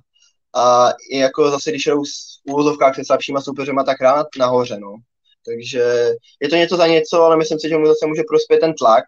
a 0.56 0.89
i 1.12 1.18
jako 1.18 1.52
zase, 1.52 1.72
když 1.72 1.86
jdou 1.86 2.04
v 2.04 2.52
úvozovkách 2.52 2.96
se 2.96 3.06
slabšíma 3.06 3.41
soupeřema, 3.41 3.84
tak 3.84 4.02
rád 4.02 4.28
nahoře, 4.39 4.78
no. 4.80 4.96
Takže 5.46 6.10
je 6.41 6.50
to 6.50 6.56
něco 6.56 6.78
za 6.78 6.88
něco, 6.88 7.22
ale 7.22 7.38
myslím 7.38 7.60
si, 7.60 7.70
že 7.70 7.78
mu 7.78 7.86
zase 7.86 8.08
může 8.08 8.24
prospět 8.28 8.60
ten 8.60 8.74
tlak, 8.74 9.04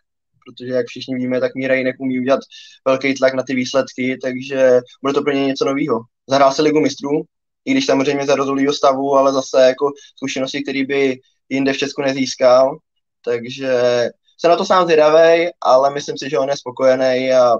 protože 0.46 0.74
jak 0.74 0.86
všichni 0.88 1.16
víme, 1.16 1.40
tak 1.40 1.56
Míra 1.56 1.76
jinak 1.76 1.96
umí 2.00 2.20
udělat 2.20 2.40
velký 2.86 3.14
tlak 3.14 3.34
na 3.34 3.44
ty 3.44 3.56
výsledky, 3.56 4.18
takže 4.22 4.80
bude 5.02 5.14
to 5.14 5.22
pro 5.22 5.32
ně 5.32 5.46
něco 5.46 5.66
nového. 5.66 6.00
Zahrál 6.30 6.52
se 6.52 6.62
ligu 6.62 6.80
mistrů, 6.80 7.24
i 7.68 7.72
když 7.72 7.86
samozřejmě 7.86 8.26
za 8.26 8.36
rozhodlýho 8.36 8.74
stavu, 8.74 9.16
ale 9.16 9.34
zase 9.34 9.62
jako 9.62 9.92
zkušenosti, 10.16 10.64
které 10.64 10.86
by 10.86 11.20
jinde 11.50 11.74
v 11.74 11.78
Česku 11.78 12.02
nezískal. 12.02 12.78
Takže 13.26 14.10
jsem 14.38 14.50
na 14.50 14.58
to 14.58 14.66
sám 14.66 14.84
zvědavý, 14.84 15.50
ale 15.62 15.94
myslím 15.94 16.18
si, 16.18 16.30
že 16.30 16.40
on 16.40 16.50
je 16.50 16.58
spokojený 16.58 17.34
a 17.34 17.58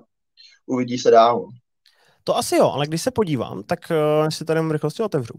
uvidí 0.66 0.98
se 0.98 1.12
dál. 1.12 1.48
To 2.24 2.38
asi 2.38 2.56
jo, 2.56 2.72
ale 2.72 2.88
když 2.88 3.02
se 3.02 3.12
podívám, 3.12 3.64
tak 3.64 3.80
uh, 3.92 4.30
si 4.30 4.46
tady 4.46 4.62
rychlosti 4.72 5.04
otevřu. 5.04 5.34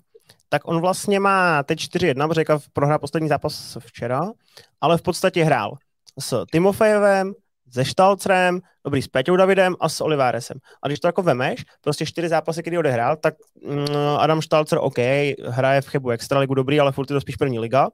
Tak 0.49 0.69
on 0.69 0.81
vlastně 0.81 1.21
má 1.21 1.63
teď 1.63 1.79
4-1, 1.79 2.29
protože 2.29 2.45
prohrál 2.73 2.99
poslední 2.99 3.29
zápas 3.29 3.77
včera, 3.81 4.33
ale 4.81 4.99
v 4.99 5.03
podstatě 5.03 5.45
hrál 5.45 5.77
s 6.21 6.45
Timofejevem, 6.53 7.35
se 7.73 7.85
Štalcrem, 7.85 8.61
dobrý 8.85 9.03
s 9.03 9.09
Peťou 9.09 9.37
Davidem 9.37 9.77
a 9.81 9.89
s 9.89 10.01
Oliváresem. 10.01 10.59
A 10.83 10.89
když 10.89 11.01
to 11.01 11.09
jako 11.09 11.23
vemeš, 11.23 11.65
prostě 11.81 12.07
čtyři 12.07 12.29
zápasy, 12.29 12.63
který 12.63 12.79
odehrál, 12.79 13.17
tak 13.17 13.35
mm, 13.63 13.87
Adam 14.19 14.41
Štalcer, 14.41 14.79
OK, 14.83 14.99
hraje 15.45 15.81
v 15.81 15.89
Chebu 15.89 16.11
Extraligu 16.11 16.55
dobrý, 16.55 16.81
ale 16.81 16.93
furt 16.93 17.11
je 17.11 17.15
to 17.15 17.21
spíš 17.21 17.37
první 17.37 17.59
liga. 17.59 17.89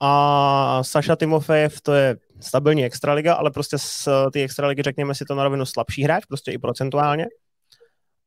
A 0.00 0.78
Saša 0.82 1.16
Timofejev, 1.16 1.80
to 1.80 1.92
je 1.92 2.16
stabilní 2.40 2.84
extraliga, 2.84 3.34
ale 3.34 3.50
prostě 3.50 3.78
z 3.78 4.08
té 4.32 4.42
extraligy, 4.42 4.82
řekněme 4.82 5.14
si 5.14 5.24
to 5.24 5.34
na 5.34 5.44
rovinu, 5.44 5.66
slabší 5.66 6.02
hráč, 6.02 6.24
prostě 6.24 6.52
i 6.52 6.58
procentuálně. 6.58 7.26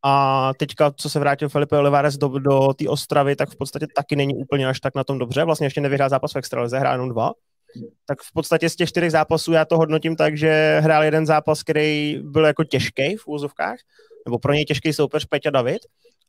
A 0.03 0.51
teďka, 0.59 0.91
co 0.91 1.09
se 1.09 1.19
vrátil 1.19 1.49
Felipe 1.49 1.77
Olivares 1.77 2.17
do, 2.17 2.27
do 2.27 2.73
té 2.73 2.89
Ostravy, 2.89 3.35
tak 3.35 3.49
v 3.49 3.57
podstatě 3.57 3.87
taky 3.95 4.15
není 4.15 4.35
úplně 4.35 4.67
až 4.67 4.79
tak 4.79 4.95
na 4.95 5.03
tom 5.03 5.19
dobře. 5.19 5.43
Vlastně 5.43 5.67
ještě 5.67 5.81
nevyhrál 5.81 6.09
zápas 6.09 6.33
v 6.33 6.37
extralize, 6.37 6.79
hrál 6.79 6.93
jenom 6.93 7.09
dva 7.09 7.31
tak 8.05 8.21
v 8.21 8.33
podstatě 8.33 8.69
z 8.69 8.75
těch 8.75 8.89
čtyřech 8.89 9.11
zápasů 9.11 9.53
já 9.53 9.65
to 9.65 9.77
hodnotím 9.77 10.15
tak, 10.15 10.37
že 10.37 10.79
hrál 10.83 11.03
jeden 11.03 11.25
zápas, 11.25 11.63
který 11.63 12.19
byl 12.23 12.45
jako 12.45 12.63
těžký 12.63 13.15
v 13.15 13.27
úzovkách, 13.27 13.77
nebo 14.25 14.39
pro 14.39 14.53
něj 14.53 14.65
těžký 14.65 14.93
soupeř 14.93 15.25
Peťa 15.25 15.49
David. 15.49 15.81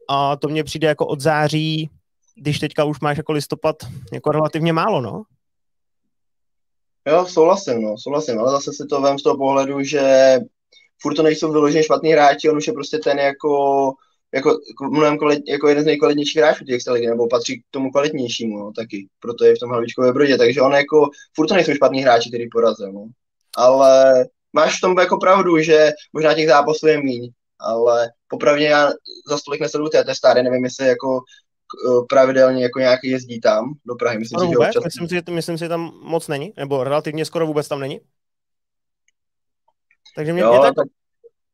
A 0.09 0.37
to 0.37 0.49
mně 0.49 0.65
přijde 0.65 0.89
jako 0.89 1.07
od 1.07 1.21
září, 1.21 1.91
když 2.35 2.59
teďka 2.59 2.85
už 2.85 3.01
máš 3.01 3.17
jako 3.17 3.33
listopad 3.33 3.77
jako 4.13 4.33
relativně 4.33 4.73
málo, 4.73 5.01
no. 5.01 5.23
Jo, 7.09 7.27
souhlasím, 7.27 7.83
no, 7.83 7.99
souhlasím, 7.99 8.39
ale 8.39 8.51
zase 8.51 8.73
si 8.73 8.87
to 8.87 9.01
vem 9.01 9.19
z 9.19 9.23
toho 9.23 9.37
pohledu, 9.37 9.83
že 9.83 10.35
furt 11.01 11.15
to 11.15 11.23
nejsou 11.23 11.53
vyloženě 11.53 11.83
špatný 11.83 12.13
hráči, 12.13 12.51
on 12.51 12.57
už 12.57 12.67
je 12.67 12.73
prostě 12.73 12.99
ten 12.99 13.19
jako 13.19 13.93
jako, 14.35 14.59
mnohem 14.91 15.19
kvalit, 15.19 15.43
jako 15.49 15.69
jeden 15.69 15.83
z 15.83 15.87
nejkvalitnějších 15.87 16.37
hráčů 16.37 16.65
těch 16.65 16.75
extraligy, 16.75 17.07
nebo 17.07 17.29
patří 17.29 17.61
k 17.61 17.65
tomu 17.71 17.91
kvalitnějšímu, 17.91 18.59
no, 18.59 18.73
taky. 18.77 19.09
Proto 19.21 19.45
je 19.45 19.55
v 19.57 19.59
tom 19.59 19.71
hlavičkové 19.71 20.13
brodě, 20.13 20.39
takže 20.39 20.61
on 20.61 20.73
jako, 20.73 21.11
furt 21.35 21.47
to 21.47 21.55
nejsou 21.55 21.75
špatní 21.75 22.03
hráči, 22.03 22.31
který 22.31 22.49
porazil, 22.49 22.93
no. 22.93 23.07
Ale 23.57 24.25
máš 24.53 24.79
v 24.79 24.81
tom 24.81 24.99
jako 24.99 25.17
pravdu, 25.17 25.59
že 25.59 25.91
možná 26.13 26.35
těch 26.35 26.49
zápasů 26.49 26.87
je 26.87 27.03
míň, 27.03 27.31
ale 27.61 28.11
popravdě 28.29 28.65
já 28.65 28.91
za 29.29 29.39
stolik 29.39 29.61
nesleduju 29.61 29.91
té 29.91 30.05
testáry, 30.05 30.43
nevím, 30.43 30.65
jestli 30.65 30.87
jako 30.87 31.21
pravidelně 32.09 32.63
jako 32.63 32.79
nějak 32.79 33.01
jezdí 33.05 33.41
tam 33.41 33.75
do 33.85 33.95
Prahy. 33.95 34.19
Myslím, 34.19 34.41
si, 34.41 34.47
že? 34.47 34.57
Občas... 34.57 34.85
myslím, 34.85 35.09
si, 35.09 35.15
že, 35.15 35.23
myslím 35.31 35.59
si, 35.59 35.65
že 35.65 35.69
tam 35.69 35.93
moc 36.03 36.29
není, 36.29 36.53
nebo 36.57 36.85
relativně 36.85 37.25
skoro 37.25 37.47
vůbec 37.47 37.69
tam 37.69 37.81
není. 37.81 38.01
Takže 40.17 40.33
mě, 40.33 40.43
jo, 40.43 40.51
mě 40.51 40.61
tak, 40.61 40.75
tak, 40.75 40.87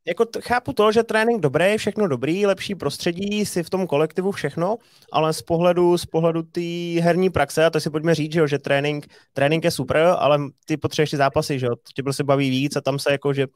jako 0.06 0.24
t- 0.24 0.40
chápu 0.40 0.72
to, 0.72 0.92
že 0.92 1.02
trénink 1.02 1.40
dobrý, 1.40 1.76
všechno 1.76 2.08
dobrý, 2.08 2.46
lepší 2.46 2.74
prostředí, 2.74 3.46
si 3.46 3.62
v 3.62 3.70
tom 3.70 3.86
kolektivu 3.86 4.32
všechno, 4.32 4.76
ale 5.12 5.32
z 5.32 5.42
pohledu 5.42 5.98
z 5.98 6.06
pohledu 6.06 6.42
té 6.42 7.00
herní 7.00 7.30
praxe, 7.30 7.64
a 7.64 7.70
to 7.70 7.80
si 7.80 7.90
pojďme 7.90 8.14
říct, 8.14 8.32
že, 8.32 8.40
jo, 8.40 8.46
že 8.46 8.58
trénink, 8.58 9.06
trénink 9.32 9.64
je 9.64 9.70
super, 9.70 10.14
ale 10.18 10.38
ty 10.64 10.76
potřebuješ 10.76 11.10
ty 11.10 11.16
zápasy, 11.16 11.58
že 11.58 11.66
jo, 11.66 11.74
tě 11.94 12.02
prostě 12.02 12.24
baví 12.24 12.50
víc 12.50 12.76
a 12.76 12.80
tam 12.80 12.98
se 12.98 13.12
jako, 13.12 13.32
že 13.32 13.46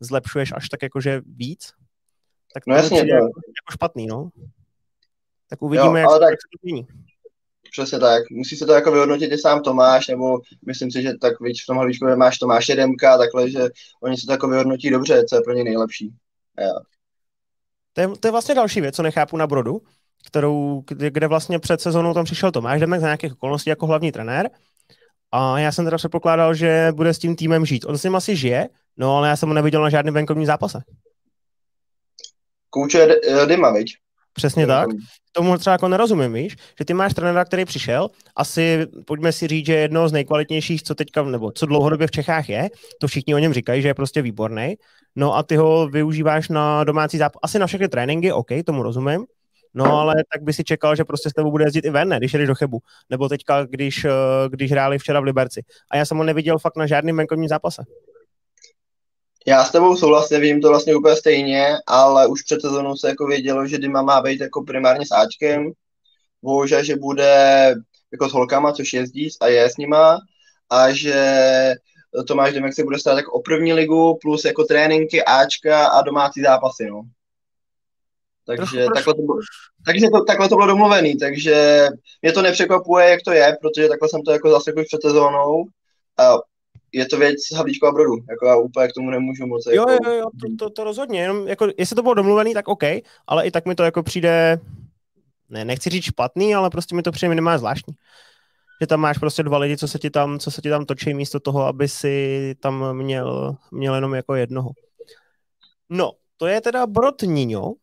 zlepšuješ 0.00 0.52
až 0.52 0.68
tak 0.68 0.82
jakože 0.82 1.22
víc, 1.26 1.72
tak 2.54 2.64
to 2.64 2.70
no 2.70 2.76
jasně, 2.76 3.00
to... 3.00 3.06
jako, 3.06 3.26
jako 3.26 3.72
špatný, 3.72 4.06
no. 4.06 4.28
Tak 5.50 5.62
uvidíme, 5.62 6.00
jo, 6.00 6.10
jak, 6.10 6.20
tak... 6.20 6.30
jak 6.30 6.40
se 6.40 6.48
to 6.52 6.58
změní. 6.62 6.86
Přesně 7.72 7.98
tak. 7.98 8.22
Musí 8.30 8.56
se 8.56 8.66
to 8.66 8.72
jako 8.72 8.92
vyhodnotit 8.92 9.32
i 9.32 9.38
sám 9.38 9.62
Tomáš, 9.62 10.08
nebo 10.08 10.38
myslím 10.66 10.90
si, 10.90 11.02
že 11.02 11.12
tak 11.20 11.40
víc 11.40 11.62
v 11.62 11.66
tom 11.66 11.76
hlíčku 11.76 12.06
máš 12.16 12.38
Tomáš 12.38 12.68
Jedemka, 12.68 13.18
takhle, 13.18 13.50
že 13.50 13.68
oni 14.02 14.16
se 14.16 14.26
to 14.26 14.32
jako 14.32 14.48
vyhodnotí 14.48 14.90
dobře, 14.90 15.24
co 15.24 15.36
je 15.36 15.42
pro 15.44 15.52
ně 15.52 15.64
nejlepší. 15.64 16.12
Ja. 16.58 16.72
To, 17.92 18.00
je, 18.00 18.08
to 18.20 18.28
je 18.28 18.32
vlastně 18.32 18.54
další 18.54 18.80
věc, 18.80 18.96
co 18.96 19.02
nechápu 19.02 19.36
na 19.36 19.46
Brodu, 19.46 19.82
kterou, 20.26 20.82
kde, 20.86 21.10
kde 21.10 21.26
vlastně 21.26 21.58
před 21.58 21.80
sezónou 21.80 22.14
tam 22.14 22.24
přišel 22.24 22.52
Tomáš 22.52 22.80
Demek 22.80 23.00
za 23.00 23.06
nějakých 23.06 23.32
okolností 23.32 23.70
jako 23.70 23.86
hlavní 23.86 24.12
trenér. 24.12 24.50
A 25.32 25.58
já 25.58 25.72
jsem 25.72 25.84
teda 25.84 25.96
předpokládal, 25.96 26.54
že 26.54 26.88
bude 26.92 27.14
s 27.14 27.18
tím 27.18 27.36
týmem 27.36 27.66
žít. 27.66 27.84
On 27.84 27.98
s 27.98 28.02
ním 28.02 28.16
asi 28.16 28.36
žije, 28.36 28.68
no 28.96 29.16
ale 29.16 29.28
já 29.28 29.36
jsem 29.36 29.48
ho 29.48 29.54
neviděl 29.54 29.82
na 29.82 29.90
žádném 29.90 30.14
venkovním 30.14 30.46
zápase. 30.46 30.82
Kouče 32.70 33.08
Dima, 33.46 33.72
viď? 33.72 33.96
Přesně 34.38 34.66
tak. 34.66 34.88
Tomu 35.32 35.58
třeba 35.58 35.72
jako 35.72 35.88
nerozumím, 35.88 36.32
víš, 36.32 36.56
že 36.78 36.84
ty 36.84 36.94
máš 36.94 37.14
trenéra, 37.14 37.44
který 37.44 37.64
přišel, 37.64 38.08
asi 38.36 38.86
pojďme 39.06 39.32
si 39.32 39.46
říct, 39.46 39.66
že 39.66 39.74
je 39.74 39.80
jedno 39.80 40.08
z 40.08 40.12
nejkvalitnějších, 40.12 40.82
co 40.82 40.94
teďka, 40.94 41.22
nebo 41.22 41.52
co 41.52 41.66
dlouhodobě 41.66 42.06
v 42.06 42.10
Čechách 42.10 42.48
je, 42.48 42.68
to 43.00 43.06
všichni 43.06 43.34
o 43.34 43.38
něm 43.38 43.52
říkají, 43.52 43.82
že 43.82 43.88
je 43.88 43.94
prostě 43.94 44.22
výborný. 44.22 44.74
No 45.16 45.36
a 45.36 45.42
ty 45.42 45.56
ho 45.56 45.88
využíváš 45.88 46.48
na 46.48 46.84
domácí 46.84 47.18
zápas, 47.18 47.40
asi 47.42 47.58
na 47.58 47.66
všechny 47.66 47.88
tréninky, 47.88 48.32
OK, 48.32 48.48
tomu 48.66 48.82
rozumím, 48.82 49.24
No 49.74 49.98
ale 49.98 50.14
tak 50.32 50.42
by 50.42 50.52
si 50.52 50.64
čekal, 50.64 50.96
že 50.96 51.04
prostě 51.04 51.30
s 51.30 51.32
tebou 51.32 51.50
bude 51.50 51.64
jezdit 51.64 51.84
i 51.84 51.90
ven, 51.90 52.08
ne, 52.08 52.18
když 52.18 52.32
jdeš 52.32 52.48
do 52.48 52.54
Chebu. 52.54 52.78
Nebo 53.10 53.28
teďka, 53.28 53.64
když, 53.64 54.04
eh, 54.04 54.10
když 54.48 54.70
hráli 54.70 54.98
včera 54.98 55.20
v 55.20 55.24
Liberci. 55.24 55.62
A 55.90 55.96
já 55.96 56.04
jsem 56.04 56.16
ho 56.16 56.24
neviděl 56.24 56.58
fakt 56.58 56.76
na 56.76 56.86
žádném 56.86 57.16
venkovním 57.16 57.48
zápase. 57.48 57.82
Já 59.46 59.64
s 59.64 59.70
tebou 59.70 59.96
souhlasím, 59.96 60.40
vím 60.40 60.60
to 60.60 60.68
vlastně 60.68 60.96
úplně 60.96 61.16
stejně, 61.16 61.76
ale 61.86 62.26
už 62.26 62.42
před 62.42 62.60
sezónou 62.60 62.96
se 62.96 63.08
jako 63.08 63.26
vědělo, 63.26 63.66
že 63.66 63.78
Dima 63.78 64.02
má 64.02 64.22
být 64.22 64.40
jako 64.40 64.62
primárně 64.62 65.06
s 65.06 65.10
Ačkem, 65.10 65.72
bohužel, 66.42 66.84
že 66.84 66.96
bude 66.96 67.74
jako 68.12 68.28
s 68.28 68.32
holkama, 68.32 68.72
což 68.72 68.92
jezdí 68.92 69.28
a 69.40 69.48
je 69.48 69.70
s 69.70 69.76
nima, 69.76 70.18
a 70.70 70.92
že 70.92 71.74
Tomáš 72.26 72.52
Demek 72.52 72.74
se 72.74 72.84
bude 72.84 72.98
stát 72.98 73.16
jako 73.16 73.32
o 73.32 73.42
první 73.42 73.72
ligu, 73.72 74.18
plus 74.22 74.44
jako 74.44 74.64
tréninky, 74.64 75.24
Ačka 75.24 75.86
a 75.86 76.02
domácí 76.02 76.42
zápasy, 76.42 76.86
no. 76.86 77.02
Takže 78.46 78.86
takhle 78.94 79.14
to, 79.14 79.22
bylo, 79.22 79.38
takže 79.86 80.06
to, 80.12 80.24
takhle 80.24 80.48
to 80.48 80.54
bylo 80.54 80.66
domluvený, 80.66 81.16
takže 81.16 81.88
mě 82.22 82.32
to 82.32 82.42
nepřekvapuje, 82.42 83.08
jak 83.08 83.20
to 83.24 83.32
je, 83.32 83.56
protože 83.60 83.88
takhle 83.88 84.08
jsem 84.08 84.22
to 84.22 84.32
jako 84.32 84.50
zase 84.50 84.72
před 84.72 85.02
sezónou. 85.02 85.64
Je 86.92 87.06
to 87.06 87.18
věc 87.18 87.36
Havlíčko 87.56 87.86
a 87.86 87.92
Brodu, 87.92 88.16
jako 88.30 88.46
já 88.46 88.56
úplně 88.56 88.88
k 88.88 88.92
tomu 88.92 89.10
nemůžu 89.10 89.46
moc. 89.46 89.66
Jo, 89.66 89.84
jako... 89.88 90.10
jo, 90.10 90.12
jo, 90.14 90.24
to, 90.40 90.46
to, 90.58 90.70
to 90.70 90.84
rozhodně, 90.84 91.20
jenom 91.20 91.48
jako, 91.48 91.68
jestli 91.78 91.96
to 91.96 92.02
bylo 92.02 92.14
domluvený, 92.14 92.54
tak 92.54 92.68
OK, 92.68 92.82
ale 93.26 93.46
i 93.46 93.50
tak 93.50 93.66
mi 93.66 93.74
to 93.74 93.82
jako 93.82 94.02
přijde, 94.02 94.60
ne, 95.48 95.64
nechci 95.64 95.90
říct 95.90 96.04
špatný, 96.04 96.54
ale 96.54 96.70
prostě 96.70 96.94
mi 96.94 97.02
to 97.02 97.12
přijde 97.12 97.28
minimálně 97.28 97.58
zvláštní. 97.58 97.94
Že 98.80 98.86
tam 98.86 99.00
máš 99.00 99.18
prostě 99.18 99.42
dva 99.42 99.58
lidi, 99.58 99.76
co 99.76 99.88
se 99.88 99.98
ti 99.98 100.10
tam, 100.10 100.38
co 100.38 100.50
se 100.50 100.62
ti 100.62 100.68
tam 100.68 100.84
točí 100.84 101.14
místo 101.14 101.40
toho, 101.40 101.66
aby 101.66 101.88
si 101.88 102.54
tam 102.60 102.96
měl, 102.96 103.56
měl 103.70 103.94
jenom 103.94 104.14
jako 104.14 104.34
jednoho. 104.34 104.70
No, 105.90 106.12
to 106.36 106.46
je 106.46 106.60
teda 106.60 106.86
Brod 106.86 107.22
Nino, 107.22 107.74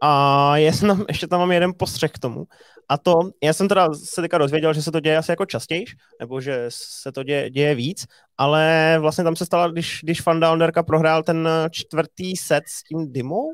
a 0.00 0.56
já 0.56 0.72
jsem 0.72 0.88
tam, 0.88 1.04
ještě 1.08 1.26
tam 1.26 1.40
mám 1.40 1.52
jeden 1.52 1.72
postřeh 1.78 2.10
k 2.10 2.18
tomu. 2.18 2.44
A 2.88 2.98
to, 2.98 3.12
já 3.42 3.52
jsem 3.52 3.68
teda 3.68 3.88
se 3.94 4.20
teďka 4.20 4.38
dozvěděl, 4.38 4.74
že 4.74 4.82
se 4.82 4.92
to 4.92 5.00
děje 5.00 5.16
asi 5.16 5.32
jako 5.32 5.46
častěji, 5.46 5.84
nebo 6.20 6.40
že 6.40 6.66
se 6.68 7.12
to 7.12 7.22
děje, 7.22 7.50
děje 7.50 7.74
víc, 7.74 8.06
ale 8.38 8.96
vlastně 9.00 9.24
tam 9.24 9.36
se 9.36 9.46
stala, 9.46 9.68
když, 9.68 10.00
když 10.02 10.22
Fanda 10.22 10.52
Onderka 10.52 10.82
prohrál 10.82 11.22
ten 11.22 11.48
čtvrtý 11.70 12.36
set 12.36 12.64
s 12.66 12.82
tím 12.82 13.12
Dimou, 13.12 13.52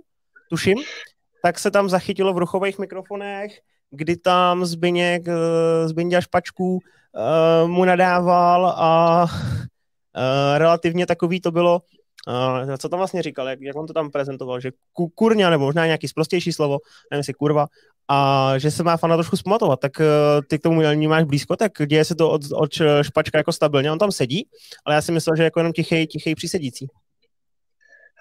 tuším, 0.51 0.79
tak 1.43 1.59
se 1.59 1.71
tam 1.71 1.89
zachytilo 1.89 2.35
v 2.35 2.39
ruchových 2.39 2.79
mikrofonech, 2.79 3.59
kdy 3.91 4.17
tam 4.17 4.65
Zbyněk, 4.65 5.29
eh, 5.29 5.89
Zbyňďa 5.89 6.21
Špačků 6.21 6.73
uh, 6.75 7.69
mu 7.71 7.85
nadával 7.85 8.67
a 8.67 9.23
uh, 9.25 10.59
relativně 10.59 11.07
takový 11.07 11.41
to 11.41 11.51
bylo, 11.51 11.81
Uh, 12.29 12.77
co 12.77 12.89
tam 12.89 12.99
vlastně 12.99 13.23
říkal, 13.23 13.49
jak, 13.49 13.61
jak 13.61 13.77
on 13.77 13.87
to 13.87 13.93
tam 13.93 14.11
prezentoval, 14.11 14.61
že 14.61 14.71
ku, 14.93 15.09
kurňa, 15.09 15.51
nebo 15.51 15.65
možná 15.65 15.87
nějaký 15.87 16.09
sprostější 16.09 16.53
slovo, 16.53 16.79
nevím 17.11 17.21
jestli 17.21 17.35
kurva, 17.35 17.67
a 18.09 18.55
že 18.59 18.71
se 18.71 18.83
má 18.83 18.97
fana 18.97 19.17
trošku 19.17 19.37
zpamatovat, 19.37 19.81
tak 19.81 19.93
uh, 20.01 20.07
ty 20.49 20.59
k 20.59 20.63
tomu 20.63 20.83
máš 21.09 21.25
blízko, 21.25 21.57
tak 21.57 21.73
děje 21.87 22.05
se 22.05 22.15
to 22.15 22.31
od, 22.31 22.43
od 22.55 22.71
špačka 23.03 23.39
jako 23.39 23.53
stabilně, 23.53 23.93
on 23.93 23.99
tam 23.99 24.13
sedí, 24.13 24.49
ale 24.85 24.95
já 24.95 25.03
si 25.03 25.13
myslel, 25.13 25.37
že 25.37 25.43
jako 25.43 25.61
jenom 25.61 25.73
tichej, 25.73 26.07
tichej 26.07 26.35
přísedící. 26.35 26.87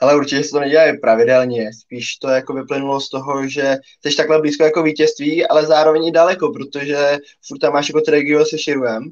Ale 0.01 0.15
určitě 0.15 0.43
se 0.43 0.51
to 0.51 0.59
nedělá 0.59 0.83
pravidelně, 1.01 1.69
spíš 1.73 2.15
to 2.15 2.29
jako 2.29 2.53
vyplynulo 2.53 2.99
z 2.99 3.09
toho, 3.09 3.47
že 3.47 3.77
jsi 4.05 4.15
takhle 4.15 4.39
blízko 4.39 4.63
jako 4.63 4.83
vítězství, 4.83 5.47
ale 5.47 5.65
zároveň 5.65 6.05
i 6.05 6.11
daleko, 6.11 6.51
protože 6.51 7.17
furt 7.47 7.59
tam 7.59 7.73
máš 7.73 7.89
jako 7.89 8.01
Tregio 8.01 8.45
se 8.45 8.57
Širuem, 8.57 9.11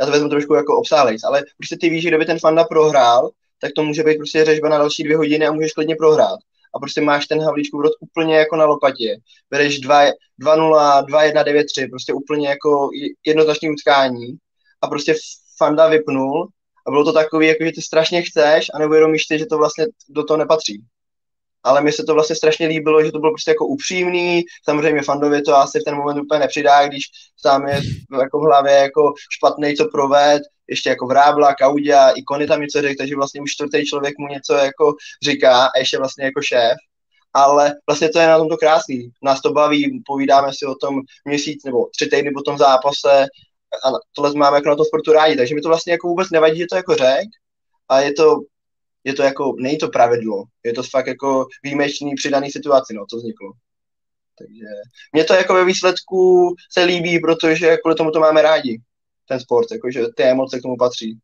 já 0.00 0.06
to 0.06 0.12
vezmu 0.12 0.28
trošku 0.28 0.54
jako 0.54 0.78
obsálejc, 0.78 1.24
ale 1.24 1.42
už 1.60 1.68
se 1.68 1.76
ty 1.80 1.90
víš, 1.90 2.02
že 2.02 2.08
kdyby 2.08 2.24
ten 2.24 2.38
Fanda 2.38 2.64
prohrál, 2.64 3.30
tak 3.60 3.72
to 3.76 3.84
může 3.84 4.02
být 4.02 4.16
prostě 4.16 4.44
řežba 4.44 4.68
na 4.68 4.78
další 4.78 5.02
dvě 5.02 5.16
hodiny 5.16 5.46
a 5.46 5.52
můžeš 5.52 5.72
klidně 5.72 5.96
prohrát. 5.96 6.38
A 6.74 6.78
prostě 6.78 7.00
máš 7.00 7.26
ten 7.26 7.40
Havlíčkův 7.40 7.82
rod 7.82 7.92
úplně 8.00 8.36
jako 8.36 8.56
na 8.56 8.64
lopatě. 8.64 9.16
Bereš 9.50 9.80
2-0, 9.80 10.12
2-1, 10.40 11.44
9-3, 11.44 11.90
prostě 11.90 12.12
úplně 12.12 12.48
jako 12.48 12.88
jednoznačný 13.26 13.70
utkání 13.70 14.36
a 14.82 14.86
prostě 14.86 15.14
Fanda 15.58 15.88
vypnul 15.88 16.48
a 16.86 16.90
bylo 16.90 17.04
to 17.04 17.12
takový, 17.12 17.46
jako 17.46 17.64
že 17.64 17.72
ty 17.72 17.82
strašně 17.82 18.22
chceš 18.22 18.66
a 18.74 18.78
neuvědomíš 18.78 19.26
si, 19.26 19.38
že 19.38 19.46
to 19.46 19.58
vlastně 19.58 19.86
do 20.08 20.24
toho 20.24 20.38
nepatří 20.38 20.84
ale 21.64 21.82
mi 21.82 21.92
se 21.92 22.04
to 22.04 22.14
vlastně 22.14 22.36
strašně 22.36 22.66
líbilo, 22.66 23.04
že 23.04 23.12
to 23.12 23.18
bylo 23.18 23.32
prostě 23.32 23.50
jako 23.50 23.66
upřímný, 23.66 24.42
samozřejmě 24.64 25.02
Fandovi 25.02 25.42
to 25.42 25.56
asi 25.56 25.80
v 25.80 25.84
ten 25.84 25.96
moment 25.96 26.20
úplně 26.20 26.40
nepřidá, 26.40 26.88
když 26.88 27.04
sám 27.36 27.68
je 27.68 27.80
jako 28.20 28.38
v 28.38 28.42
hlavě 28.42 28.72
jako 28.72 29.12
špatný, 29.30 29.74
co 29.74 29.88
proved, 29.88 30.42
ještě 30.68 30.90
jako 30.90 31.06
Vrábla, 31.06 31.54
Kaudia, 31.54 32.10
Ikony 32.10 32.46
tam 32.46 32.60
něco 32.60 32.82
řekl, 32.82 32.94
takže 32.98 33.16
vlastně 33.16 33.40
už 33.40 33.50
čtvrtý 33.50 33.84
člověk 33.84 34.14
mu 34.18 34.26
něco 34.26 34.54
jako 34.54 34.94
říká 35.22 35.66
a 35.66 35.78
ještě 35.78 35.98
vlastně 35.98 36.24
jako 36.24 36.42
šéf, 36.42 36.76
ale 37.32 37.74
vlastně 37.88 38.08
to 38.08 38.18
je 38.18 38.26
na 38.26 38.38
tomto 38.38 38.56
krásný. 38.56 39.10
Nás 39.22 39.42
to 39.42 39.52
baví, 39.52 40.02
povídáme 40.06 40.52
si 40.52 40.66
o 40.66 40.74
tom 40.74 41.00
měsíc 41.24 41.64
nebo 41.64 41.86
tři 41.96 42.06
týdny 42.06 42.30
po 42.30 42.42
tom 42.42 42.58
zápase 42.58 43.26
a 43.84 43.88
tohle 44.12 44.34
máme 44.34 44.56
jako 44.56 44.68
na 44.68 44.76
tom 44.76 44.84
sportu 44.84 45.12
rádi, 45.12 45.36
takže 45.36 45.54
mi 45.54 45.60
to 45.60 45.68
vlastně 45.68 45.92
jako 45.92 46.08
vůbec 46.08 46.30
nevadí, 46.30 46.58
že 46.58 46.66
to 46.70 46.76
jako 46.76 46.94
řek 46.94 47.28
a 47.88 48.00
je 48.00 48.12
to 48.12 48.40
je 49.04 49.14
to 49.14 49.22
jako, 49.22 49.54
není 49.58 49.78
to 49.78 49.88
pravidlo, 49.88 50.44
je 50.64 50.72
to 50.72 50.82
fakt 50.82 51.06
jako 51.06 51.46
výjimečný 51.62 52.14
přidaný 52.14 52.50
situaci, 52.50 52.94
no, 52.94 53.04
co 53.10 53.16
vzniklo. 53.16 53.52
Takže 54.38 54.64
mě 55.12 55.24
to 55.24 55.34
jako 55.34 55.54
ve 55.54 55.64
výsledku 55.64 56.54
se 56.72 56.84
líbí, 56.84 57.18
protože 57.18 57.76
kvůli 57.76 57.94
tomu 57.94 58.10
to 58.10 58.20
máme 58.20 58.42
rádi, 58.42 58.80
ten 59.28 59.40
sport, 59.40 59.70
jakože 59.72 60.04
ty 60.16 60.22
emoce 60.22 60.58
k 60.58 60.62
tomu 60.62 60.76
patří. 60.76 61.18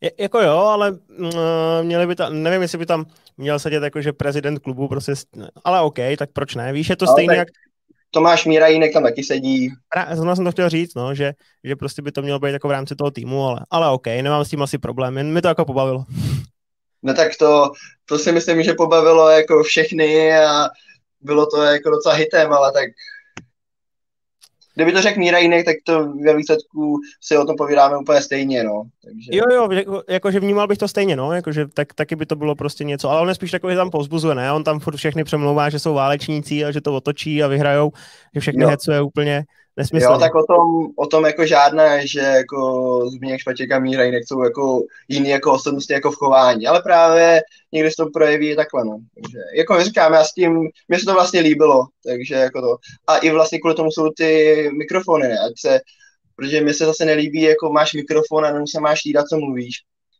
Je, 0.00 0.12
jako 0.18 0.40
jo, 0.40 0.56
ale 0.56 0.90
uh, 0.90 1.30
měli 1.82 2.06
by 2.06 2.16
tam, 2.16 2.42
nevím, 2.42 2.62
jestli 2.62 2.78
by 2.78 2.86
tam 2.86 3.06
měl 3.36 3.58
sedět 3.58 3.82
jakože 3.82 4.12
prezident 4.12 4.58
klubu, 4.58 4.88
prostě, 4.88 5.12
ale 5.64 5.80
OK, 5.80 5.98
tak 6.18 6.30
proč 6.32 6.54
ne, 6.54 6.72
víš, 6.72 6.90
je 6.90 6.96
to 6.96 7.08
ale 7.08 7.14
stejné 7.14 7.36
jak... 7.36 7.48
Tomáš 8.10 8.46
Míra 8.46 8.66
jinak 8.66 8.92
tam 8.92 9.02
taky 9.02 9.22
sedí. 9.22 9.68
Zrovna 10.12 10.36
jsem 10.36 10.44
to 10.44 10.52
chtěl 10.52 10.68
říct, 10.68 10.94
no, 10.94 11.14
že, 11.14 11.32
že 11.64 11.76
prostě 11.76 12.02
by 12.02 12.12
to 12.12 12.22
mělo 12.22 12.38
být 12.38 12.52
jako 12.52 12.68
v 12.68 12.70
rámci 12.70 12.96
toho 12.96 13.10
týmu, 13.10 13.44
ale, 13.44 13.60
ale 13.70 13.90
OK, 13.90 14.06
nemám 14.06 14.44
s 14.44 14.50
tím 14.50 14.62
asi 14.62 14.78
problém, 14.78 15.16
jen 15.18 15.32
mi 15.32 15.42
to 15.42 15.48
jako 15.48 15.64
pobavilo. 15.64 16.04
No 17.02 17.14
tak 17.14 17.36
to, 17.36 17.72
to 18.04 18.18
si 18.18 18.32
myslím, 18.32 18.62
že 18.62 18.74
pobavilo 18.74 19.28
jako 19.28 19.62
všechny 19.62 20.38
a 20.38 20.68
bylo 21.20 21.46
to 21.46 21.62
jako 21.62 21.90
docela 21.90 22.14
hitem, 22.14 22.52
ale 22.52 22.72
tak 22.72 22.88
kdyby 24.80 24.92
to 24.92 25.02
řekl 25.02 25.20
Míra 25.20 25.38
jinak, 25.38 25.64
tak 25.64 25.76
to 25.84 26.12
ve 26.12 26.36
výsledku 26.36 27.00
si 27.20 27.36
o 27.36 27.44
tom 27.44 27.56
povídáme 27.56 27.98
úplně 27.98 28.22
stejně, 28.22 28.64
no. 28.64 28.82
Takže... 29.04 29.30
Jo, 29.32 29.44
jo, 29.54 29.72
jako, 29.72 30.02
jakože 30.08 30.40
vnímal 30.40 30.66
bych 30.66 30.78
to 30.78 30.88
stejně, 30.88 31.16
no, 31.16 31.32
jakože 31.32 31.66
tak, 31.74 31.94
taky 31.94 32.16
by 32.16 32.26
to 32.26 32.36
bylo 32.36 32.54
prostě 32.54 32.84
něco, 32.84 33.10
ale 33.10 33.20
on 33.20 33.28
je 33.28 33.34
spíš 33.34 33.50
takový, 33.50 33.74
tam 33.74 33.90
povzbuzuje, 33.90 34.34
ne, 34.34 34.52
on 34.52 34.64
tam 34.64 34.80
furt 34.80 34.96
všechny 34.96 35.24
přemlouvá, 35.24 35.70
že 35.70 35.78
jsou 35.78 35.94
válečníci 35.94 36.64
a 36.64 36.70
že 36.70 36.80
to 36.80 36.94
otočí 36.94 37.42
a 37.42 37.46
vyhrajou, 37.46 37.92
že 38.34 38.40
všechny 38.40 38.62
jo. 38.62 38.68
hecuje 38.68 39.02
úplně, 39.02 39.44
nesmyslně. 39.76 40.12
Jo, 40.14 40.18
tak 40.18 40.34
o 40.34 40.46
tom, 40.46 40.90
o 40.96 41.06
tom 41.06 41.24
jako 41.24 41.46
žádné, 41.46 42.06
že 42.06 42.20
jako 42.20 43.00
Zbigněk 43.10 43.40
Špaček 43.40 43.72
a 43.72 43.78
Míra 43.78 44.10
nechcou 44.10 44.44
jako 44.44 44.82
jiný 45.08 45.28
jako 45.28 45.52
osobnosti 45.52 45.92
jako 45.92 46.10
v 46.10 46.16
chování, 46.16 46.66
ale 46.66 46.82
právě 46.82 47.40
někdy 47.72 47.90
se 47.90 47.96
to 47.96 48.10
projeví 48.10 48.56
takhle, 48.56 48.84
no. 48.84 48.98
Takže, 49.14 49.38
jako 49.56 49.84
říkám, 49.84 50.12
já 50.12 50.24
s 50.24 50.32
tím, 50.32 50.68
mě 50.88 50.98
se 50.98 51.04
to 51.04 51.12
vlastně 51.12 51.40
líbilo, 51.40 51.86
takže 52.04 52.34
jako 52.34 52.60
to. 52.60 52.76
A 53.06 53.16
i 53.16 53.30
vlastně 53.30 53.58
kvůli 53.58 53.74
tomu 53.74 53.90
jsou 53.90 54.10
ty 54.16 54.70
mikrofony, 54.78 55.28
ne? 55.28 55.38
Ať 55.38 55.52
se, 55.60 55.80
protože 56.36 56.60
mi 56.60 56.74
se 56.74 56.86
zase 56.86 57.04
nelíbí, 57.04 57.42
jako 57.42 57.72
máš 57.72 57.94
mikrofon 57.94 58.44
a 58.44 58.52
nemusí 58.52 58.78
máš 58.80 59.04
lídat, 59.04 59.26
co 59.26 59.38
mluvíš, 59.38 59.76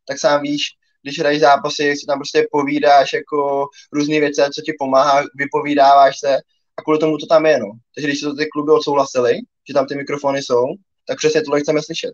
tak 0.08 0.18
sám 0.18 0.42
víš, 0.42 0.62
když 1.02 1.18
hraješ 1.18 1.40
zápasy, 1.40 1.96
si 1.96 2.06
tam 2.06 2.18
prostě 2.18 2.46
povídáš 2.50 3.12
jako 3.12 3.66
různé 3.92 4.20
věci, 4.20 4.42
co 4.54 4.62
ti 4.62 4.72
pomáhá, 4.78 5.22
vypovídáváš 5.34 6.18
se 6.18 6.38
a 6.80 6.82
kvůli 6.82 6.98
tomu 6.98 7.18
to 7.18 7.26
tam 7.26 7.46
je, 7.46 7.58
no. 7.58 7.66
Takže 7.94 8.08
když 8.08 8.20
se 8.20 8.26
to 8.26 8.34
ty 8.34 8.46
kluby 8.46 8.72
odsouhlasili, 8.72 9.32
že 9.68 9.74
tam 9.74 9.86
ty 9.86 9.96
mikrofony 9.96 10.42
jsou, 10.42 10.64
tak 11.08 11.18
přesně 11.18 11.42
tohle 11.42 11.60
chceme 11.60 11.82
slyšet. 11.82 12.12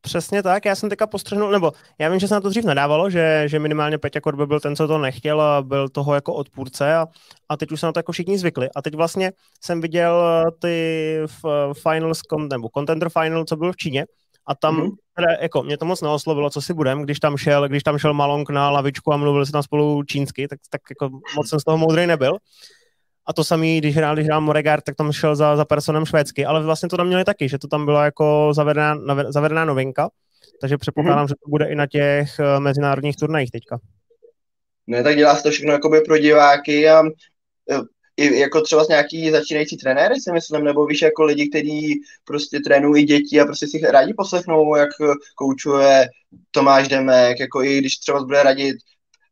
Přesně 0.00 0.42
tak, 0.42 0.64
já 0.64 0.74
jsem 0.74 0.88
teďka 0.88 1.06
postřehnul, 1.06 1.50
nebo 1.50 1.72
já 1.98 2.08
vím, 2.08 2.20
že 2.20 2.28
se 2.28 2.34
na 2.34 2.40
to 2.40 2.48
dřív 2.48 2.64
nedávalo, 2.64 3.10
že, 3.10 3.44
že 3.46 3.58
minimálně 3.58 3.98
Peťa 3.98 4.20
Korbe 4.20 4.46
byl 4.46 4.60
ten, 4.60 4.76
co 4.76 4.88
to 4.88 4.98
nechtěl 4.98 5.40
a 5.40 5.62
byl 5.62 5.88
toho 5.88 6.14
jako 6.14 6.34
odpůrce 6.34 6.94
a, 6.94 7.06
a 7.48 7.56
teď 7.56 7.72
už 7.72 7.80
se 7.80 7.86
na 7.86 7.92
to 7.92 7.98
jako 7.98 8.12
všichni 8.12 8.38
zvykli. 8.38 8.68
A 8.76 8.82
teď 8.82 8.94
vlastně 8.94 9.32
jsem 9.64 9.80
viděl 9.80 10.44
ty 10.60 11.18
finals, 11.82 12.20
nebo 12.50 12.68
contender 12.76 13.08
final, 13.08 13.44
co 13.44 13.56
byl 13.56 13.72
v 13.72 13.76
Číně 13.76 14.06
a 14.46 14.54
tam 14.54 14.76
mm-hmm. 14.76 14.90
teda, 15.16 15.28
jako, 15.42 15.62
mě 15.62 15.78
to 15.78 15.84
moc 15.84 16.00
neoslovilo, 16.00 16.50
co 16.50 16.60
si 16.60 16.74
budem, 16.74 17.02
když 17.02 17.20
tam 17.20 17.36
šel, 17.36 17.68
když 17.68 17.82
tam 17.82 17.98
šel 17.98 18.14
Malong 18.14 18.50
na 18.50 18.70
lavičku 18.70 19.12
a 19.12 19.16
mluvili 19.16 19.46
se 19.46 19.52
tam 19.52 19.62
spolu 19.62 20.02
čínsky, 20.02 20.48
tak, 20.48 20.58
tak 20.70 20.80
jako 20.90 21.18
moc 21.36 21.48
jsem 21.48 21.60
z 21.60 21.64
toho 21.64 21.78
moudrej 21.78 22.06
nebyl. 22.06 22.38
A 23.26 23.32
to 23.32 23.44
samý, 23.44 23.78
když 23.78 23.96
hrál, 23.96 24.14
když 24.14 24.26
hrál 24.26 24.40
Moregard, 24.40 24.84
tak 24.84 24.96
tam 24.96 25.12
šel 25.12 25.36
za, 25.36 25.56
za 25.56 25.64
personem 25.64 26.06
švédsky, 26.06 26.46
ale 26.46 26.62
vlastně 26.62 26.88
to 26.88 26.96
tam 26.96 27.06
měli 27.06 27.24
taky, 27.24 27.48
že 27.48 27.58
to 27.58 27.68
tam 27.68 27.84
byla 27.84 28.04
jako 28.04 28.52
zavedená, 28.54 28.96
zavedená 29.28 29.64
novinka, 29.64 30.10
takže 30.60 30.78
předpokládám, 30.78 31.24
mm-hmm. 31.24 31.28
že 31.28 31.34
to 31.44 31.50
bude 31.50 31.66
i 31.66 31.74
na 31.74 31.86
těch 31.86 32.36
uh, 32.38 32.60
mezinárodních 32.60 33.16
turnajích 33.16 33.50
teďka. 33.50 33.78
Ne, 34.86 35.02
tak 35.02 35.16
dělá 35.16 35.36
se 35.36 35.42
to 35.42 35.50
všechno 35.50 35.72
jakoby 35.72 36.00
pro 36.00 36.18
diváky 36.18 36.88
a 36.88 37.02
eh, 37.70 37.80
i 38.16 38.38
jako 38.38 38.60
třeba 38.60 38.84
nějaký 38.88 39.30
začínající 39.30 39.76
trenéry, 39.76 40.14
si 40.20 40.32
myslím, 40.32 40.64
nebo 40.64 40.86
víš, 40.86 41.02
jako 41.02 41.24
lidi, 41.24 41.48
kteří 41.48 42.00
prostě 42.24 42.60
trénují 42.60 43.04
děti 43.04 43.40
a 43.40 43.44
prostě 43.44 43.66
si 43.66 43.78
rádi 43.78 44.14
poslechnou, 44.14 44.76
jak 44.76 44.88
koučuje 45.34 46.08
Tomáš 46.50 46.88
Demek, 46.88 47.40
jako 47.40 47.62
i 47.62 47.78
když 47.78 47.96
třeba 47.96 48.24
bude 48.24 48.42
radit 48.42 48.76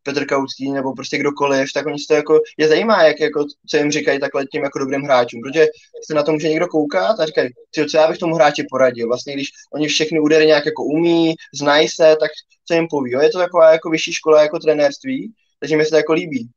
Petr 0.03 0.27
Kautský 0.27 0.73
nebo 0.73 0.93
prostě 0.93 1.19
kdokoliv, 1.19 1.73
tak 1.75 1.87
oni 1.87 1.99
se 1.99 2.05
to 2.09 2.15
jako, 2.15 2.41
je 2.59 2.69
zajímá, 2.69 3.03
jak, 3.03 3.21
jako, 3.21 3.45
co 3.69 3.77
jim 3.77 3.91
říkají 3.91 4.21
takhle 4.21 4.47
tím 4.47 4.63
jako 4.63 4.79
dobrým 4.79 5.03
hráčům, 5.03 5.41
protože 5.41 5.67
se 6.07 6.15
na 6.15 6.23
to 6.23 6.33
může 6.33 6.49
někdo 6.49 6.67
koukat 6.67 7.21
a 7.21 7.27
říkají, 7.27 7.49
co 7.91 7.97
já 7.97 8.09
bych 8.09 8.19
tomu 8.19 8.35
hráči 8.35 8.67
poradil, 8.71 9.09
vlastně 9.09 9.35
když 9.35 9.49
oni 9.75 9.89
všechny 9.89 10.21
údery 10.21 10.47
nějak 10.47 10.67
jako 10.67 10.85
umí, 10.85 11.35
znají 11.55 11.89
se, 11.89 12.17
tak 12.21 12.31
co 12.69 12.75
jim 12.75 12.87
poví, 12.91 13.11
jo? 13.11 13.21
je 13.21 13.31
to 13.31 13.39
taková 13.39 13.73
jako 13.73 13.91
vyšší 13.91 14.13
škola 14.13 14.43
jako 14.43 14.59
trenérství, 14.59 15.33
takže 15.61 15.77
mi 15.77 15.85
se 15.85 15.91
to 15.91 15.97
jako 15.97 16.13
líbí. 16.13 16.49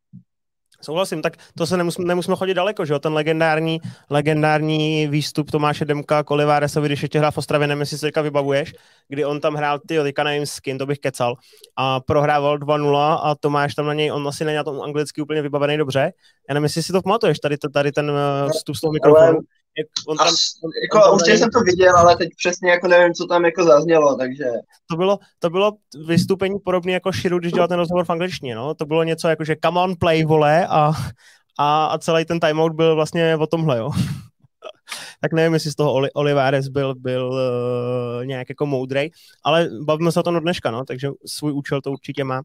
Souhlasím, 0.86 1.22
tak 1.22 1.38
to 1.58 1.68
se 1.68 1.78
nemusíme, 1.78 2.08
nemusíme 2.08 2.36
chodit 2.36 2.54
daleko, 2.54 2.86
že 2.86 2.94
jo? 2.94 3.00
Ten 3.00 3.14
legendární, 3.14 3.82
legendární 4.10 5.08
výstup 5.08 5.52
Tomáše 5.52 5.86
Demka 5.86 6.24
Koliváresovi, 6.24 6.88
když 6.88 7.02
ještě 7.02 7.20
hrál 7.20 7.32
v 7.32 7.38
Ostravě, 7.38 7.68
nevím, 7.68 7.80
jestli 7.80 7.98
teďka 7.98 8.22
vybavuješ, 8.22 8.74
kdy 9.08 9.26
on 9.26 9.40
tam 9.40 9.56
hrál, 9.56 9.80
ty 9.80 9.98
teďka 9.98 10.24
nevím 10.24 10.46
s 10.46 10.60
kým, 10.60 10.78
to 10.78 10.86
bych 10.86 11.00
kecal, 11.00 11.36
a 11.76 12.00
prohrával 12.00 12.58
2-0 12.58 13.20
a 13.24 13.36
Tomáš 13.36 13.76
tam 13.76 13.86
na 13.86 13.94
něj, 13.94 14.12
on 14.12 14.28
asi 14.28 14.46
není 14.46 14.56
na 14.56 14.64
tom 14.64 14.82
anglicky 14.82 15.22
úplně 15.22 15.42
vybavený 15.42 15.78
dobře. 15.78 16.14
Já 16.50 16.54
nevím, 16.54 16.64
jestli 16.64 16.84
si 16.84 16.92
to 16.92 17.02
pamatuješ, 17.02 17.40
tady, 17.40 17.58
tady 17.58 17.92
ten 17.92 18.12
eh, 18.12 18.50
vstup 18.50 18.76
z 18.76 18.82
toho 18.82 18.92
mikrofonu. 18.92 19.40
Jak 19.78 19.88
on 20.08 20.18
tam, 20.18 20.28
As, 20.28 20.36
jako, 20.84 20.98
on 20.98 21.04
tam 21.04 21.14
určitě 21.14 21.38
jsem 21.38 21.50
to 21.50 21.60
viděl, 21.60 21.98
ale 21.98 22.18
teď 22.18 22.30
přesně 22.38 22.72
jako 22.72 22.88
nevím, 22.88 23.14
co 23.14 23.26
tam 23.26 23.46
jako 23.46 23.64
zaznělo, 23.64 24.16
takže... 24.16 24.46
To 24.90 24.96
bylo, 24.96 25.20
to 25.40 25.50
bylo 25.50 25.72
vystoupení 26.08 26.60
podobné 26.60 26.92
jako 26.92 27.12
Širu, 27.12 27.40
když 27.40 27.54
dělal 27.54 27.68
ten 27.68 27.78
rozhovor 27.78 28.06
v 28.06 28.10
angličtině, 28.10 28.56
no. 28.56 28.76
To 28.76 28.86
bylo 28.86 29.04
něco 29.04 29.28
jako, 29.28 29.44
že 29.44 29.56
come 29.66 29.82
on 29.82 29.96
play, 29.96 30.26
vole, 30.26 30.68
a, 30.68 30.92
a, 31.60 31.86
a 31.86 31.98
celý 31.98 32.26
ten 32.26 32.40
timeout 32.40 32.74
byl 32.74 32.96
vlastně 32.96 33.36
o 33.36 33.48
tomhle, 33.48 33.78
jo. 33.78 33.92
tak 35.22 35.34
nevím, 35.34 35.54
jestli 35.54 35.72
z 35.72 35.76
toho 35.76 35.94
Oli, 35.94 36.12
Olivares 36.12 36.68
byl, 36.68 36.96
byl 36.96 37.30
uh, 37.32 38.26
nějak 38.26 38.50
jako 38.50 38.66
moudrej, 38.66 39.12
ale 39.44 39.70
bavíme 39.86 40.12
se 40.12 40.20
o 40.20 40.24
tom 40.24 40.34
do 40.34 40.40
dneška, 40.40 40.72
no, 40.72 40.86
takže 40.86 41.10
svůj 41.26 41.52
účel 41.52 41.82
to 41.82 41.92
určitě 41.92 42.24
má. 42.24 42.42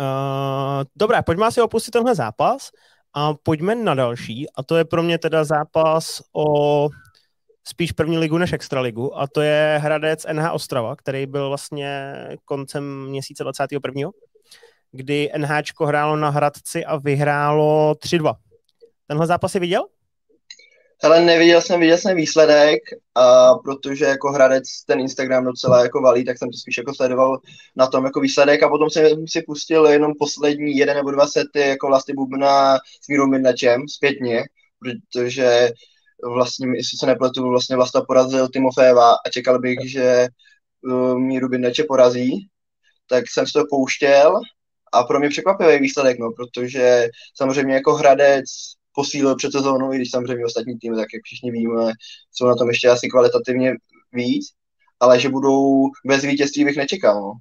Uh, 0.00 0.84
dobré, 0.96 1.22
pojďme 1.22 1.46
asi 1.46 1.60
opustit 1.60 1.92
tenhle 1.92 2.14
zápas 2.14 2.70
a 3.14 3.34
pojďme 3.34 3.74
na 3.74 3.94
další, 3.94 4.50
a 4.50 4.62
to 4.62 4.76
je 4.76 4.84
pro 4.84 5.02
mě 5.02 5.18
teda 5.18 5.44
zápas 5.44 6.22
o 6.32 6.88
spíš 7.64 7.92
první 7.92 8.18
ligu 8.18 8.38
než 8.38 8.52
extraligu, 8.52 9.18
a 9.18 9.26
to 9.26 9.40
je 9.40 9.78
Hradec 9.82 10.26
NH 10.32 10.52
Ostrava, 10.52 10.96
který 10.96 11.26
byl 11.26 11.48
vlastně 11.48 12.14
koncem 12.44 13.06
měsíce 13.06 13.44
21. 13.44 14.10
kdy 14.92 15.30
NH 15.38 15.50
hrálo 15.86 16.16
na 16.16 16.30
Hradci 16.30 16.84
a 16.84 16.96
vyhrálo 16.96 17.92
3-2. 17.92 18.34
Tenhle 19.06 19.26
zápas 19.26 19.52
si 19.52 19.60
viděl? 19.60 19.84
Ale 21.02 21.24
neviděl 21.24 21.60
jsem, 21.60 21.80
viděl 21.80 21.98
jsem 21.98 22.16
výsledek, 22.16 22.78
a 23.14 23.54
protože 23.54 24.04
jako 24.04 24.32
Hradec 24.32 24.84
ten 24.86 25.00
Instagram 25.00 25.44
docela 25.44 25.82
jako 25.82 26.02
valí, 26.02 26.24
tak 26.24 26.38
jsem 26.38 26.50
to 26.50 26.58
spíš 26.58 26.78
jako 26.78 26.94
sledoval 26.94 27.38
na 27.76 27.86
tom 27.86 28.04
jako 28.04 28.20
výsledek 28.20 28.62
a 28.62 28.68
potom 28.68 28.90
jsem 28.90 29.28
si 29.28 29.42
pustil 29.42 29.86
jenom 29.86 30.12
poslední 30.18 30.76
jeden 30.76 30.96
nebo 30.96 31.10
dva 31.10 31.26
sety 31.26 31.60
jako 31.60 31.86
vlastně 31.86 32.14
Bubna 32.14 32.76
s 32.76 33.08
Mírou 33.08 33.26
Midnačem 33.26 33.88
zpětně, 33.88 34.44
protože 34.78 35.70
vlastně, 36.24 36.66
jestli 36.66 36.98
se 36.98 37.06
nepletu, 37.06 37.48
vlastně 37.48 37.76
Vlasta 37.76 38.00
porazil 38.00 38.48
Timoféva 38.48 39.12
a 39.12 39.30
čekal 39.30 39.58
bych, 39.58 39.90
že 39.90 40.28
uh, 40.82 41.18
Míru 41.18 41.48
Midnače 41.48 41.84
porazí, 41.84 42.48
tak 43.08 43.24
jsem 43.28 43.46
si 43.46 43.52
to 43.52 43.64
pouštěl 43.70 44.40
a 44.92 45.02
pro 45.04 45.18
mě 45.18 45.28
překvapivý 45.28 45.78
výsledek, 45.78 46.18
no, 46.18 46.32
protože 46.32 47.08
samozřejmě 47.36 47.74
jako 47.74 47.94
Hradec 47.94 48.44
posílil 48.94 49.36
před 49.36 49.52
sezónou, 49.52 49.92
i 49.92 49.96
když 49.96 50.10
samozřejmě 50.10 50.44
ostatní 50.44 50.78
týmy, 50.78 50.96
tak 50.96 51.06
jak 51.14 51.22
všichni 51.24 51.50
víme, 51.50 51.92
jsou 52.32 52.46
na 52.46 52.54
tom 52.54 52.68
ještě 52.68 52.88
asi 52.88 53.08
kvalitativně 53.08 53.74
víc, 54.12 54.46
ale 55.00 55.20
že 55.20 55.28
budou 55.28 55.88
bez 56.06 56.22
vítězství 56.22 56.64
bych 56.64 56.76
nečekal, 56.76 57.22
no. 57.22 57.32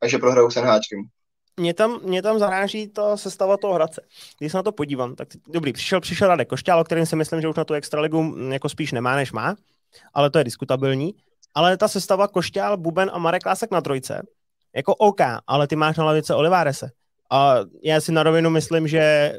Takže 0.00 0.18
prohrajou 0.18 0.50
s 0.50 0.56
Háčkem. 0.56 0.98
Mě 1.56 1.74
tam, 1.74 2.00
mě 2.02 2.22
tam 2.22 2.38
zaráží 2.38 2.88
ta 2.88 3.16
sestava 3.16 3.56
toho 3.56 3.74
Hradce. 3.74 4.02
Když 4.38 4.52
se 4.52 4.58
na 4.58 4.62
to 4.62 4.72
podívám, 4.72 5.14
tak 5.14 5.28
dobrý, 5.48 5.72
přišel, 5.72 6.00
přišel 6.00 6.28
Radek 6.28 6.48
Košťál, 6.48 6.80
o 6.80 6.84
kterým 6.84 7.06
si 7.06 7.16
myslím, 7.16 7.40
že 7.40 7.48
už 7.48 7.56
na 7.56 7.64
tu 7.64 7.74
extraligu 7.74 8.22
mm, 8.22 8.52
jako 8.52 8.68
spíš 8.68 8.92
nemá, 8.92 9.16
než 9.16 9.32
má, 9.32 9.56
ale 10.14 10.30
to 10.30 10.38
je 10.38 10.44
diskutabilní. 10.44 11.14
Ale 11.54 11.76
ta 11.76 11.88
sestava 11.88 12.28
Košťál, 12.28 12.76
Buben 12.76 13.10
a 13.12 13.18
Marek 13.18 13.46
Lásek 13.46 13.70
na 13.70 13.80
trojce, 13.80 14.22
jako 14.76 14.94
OK, 14.94 15.20
ale 15.46 15.66
ty 15.66 15.76
máš 15.76 15.96
na 15.96 16.04
lavice 16.04 16.34
Olivárese. 16.34 16.90
A 17.32 17.58
já 17.82 18.00
si 18.00 18.12
na 18.12 18.22
rovinu 18.22 18.50
myslím, 18.50 18.88
že 18.88 19.32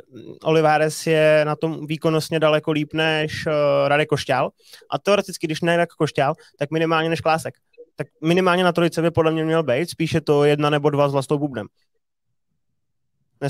Olivares 0.44 1.08
je 1.08 1.42
na 1.46 1.56
tom 1.56 1.88
výkonnostně 1.88 2.40
daleko 2.40 2.72
líp 2.72 2.94
než 2.94 3.46
uh, 3.46 3.54
Radek 3.88 4.10
Košťál. 4.10 4.52
A 4.92 5.00
teoreticky, 5.00 5.48
když 5.48 5.62
ne 5.62 5.78
Radek 5.78 5.90
Košťál, 5.90 6.34
tak 6.60 6.72
minimálně 6.72 7.10
než 7.10 7.22
Klásek. 7.22 7.54
Tak 7.96 8.08
minimálně 8.22 8.64
na 8.64 8.72
trojice 8.72 9.02
by 9.02 9.12
podle 9.12 9.32
mě 9.32 9.46
měl 9.46 9.64
být, 9.64 9.90
spíše 9.90 10.22
to 10.22 10.44
jedna 10.44 10.70
nebo 10.70 10.90
dva 10.90 11.10
s 11.10 11.12
vlastou 11.12 11.38
bubnem. 11.38 11.68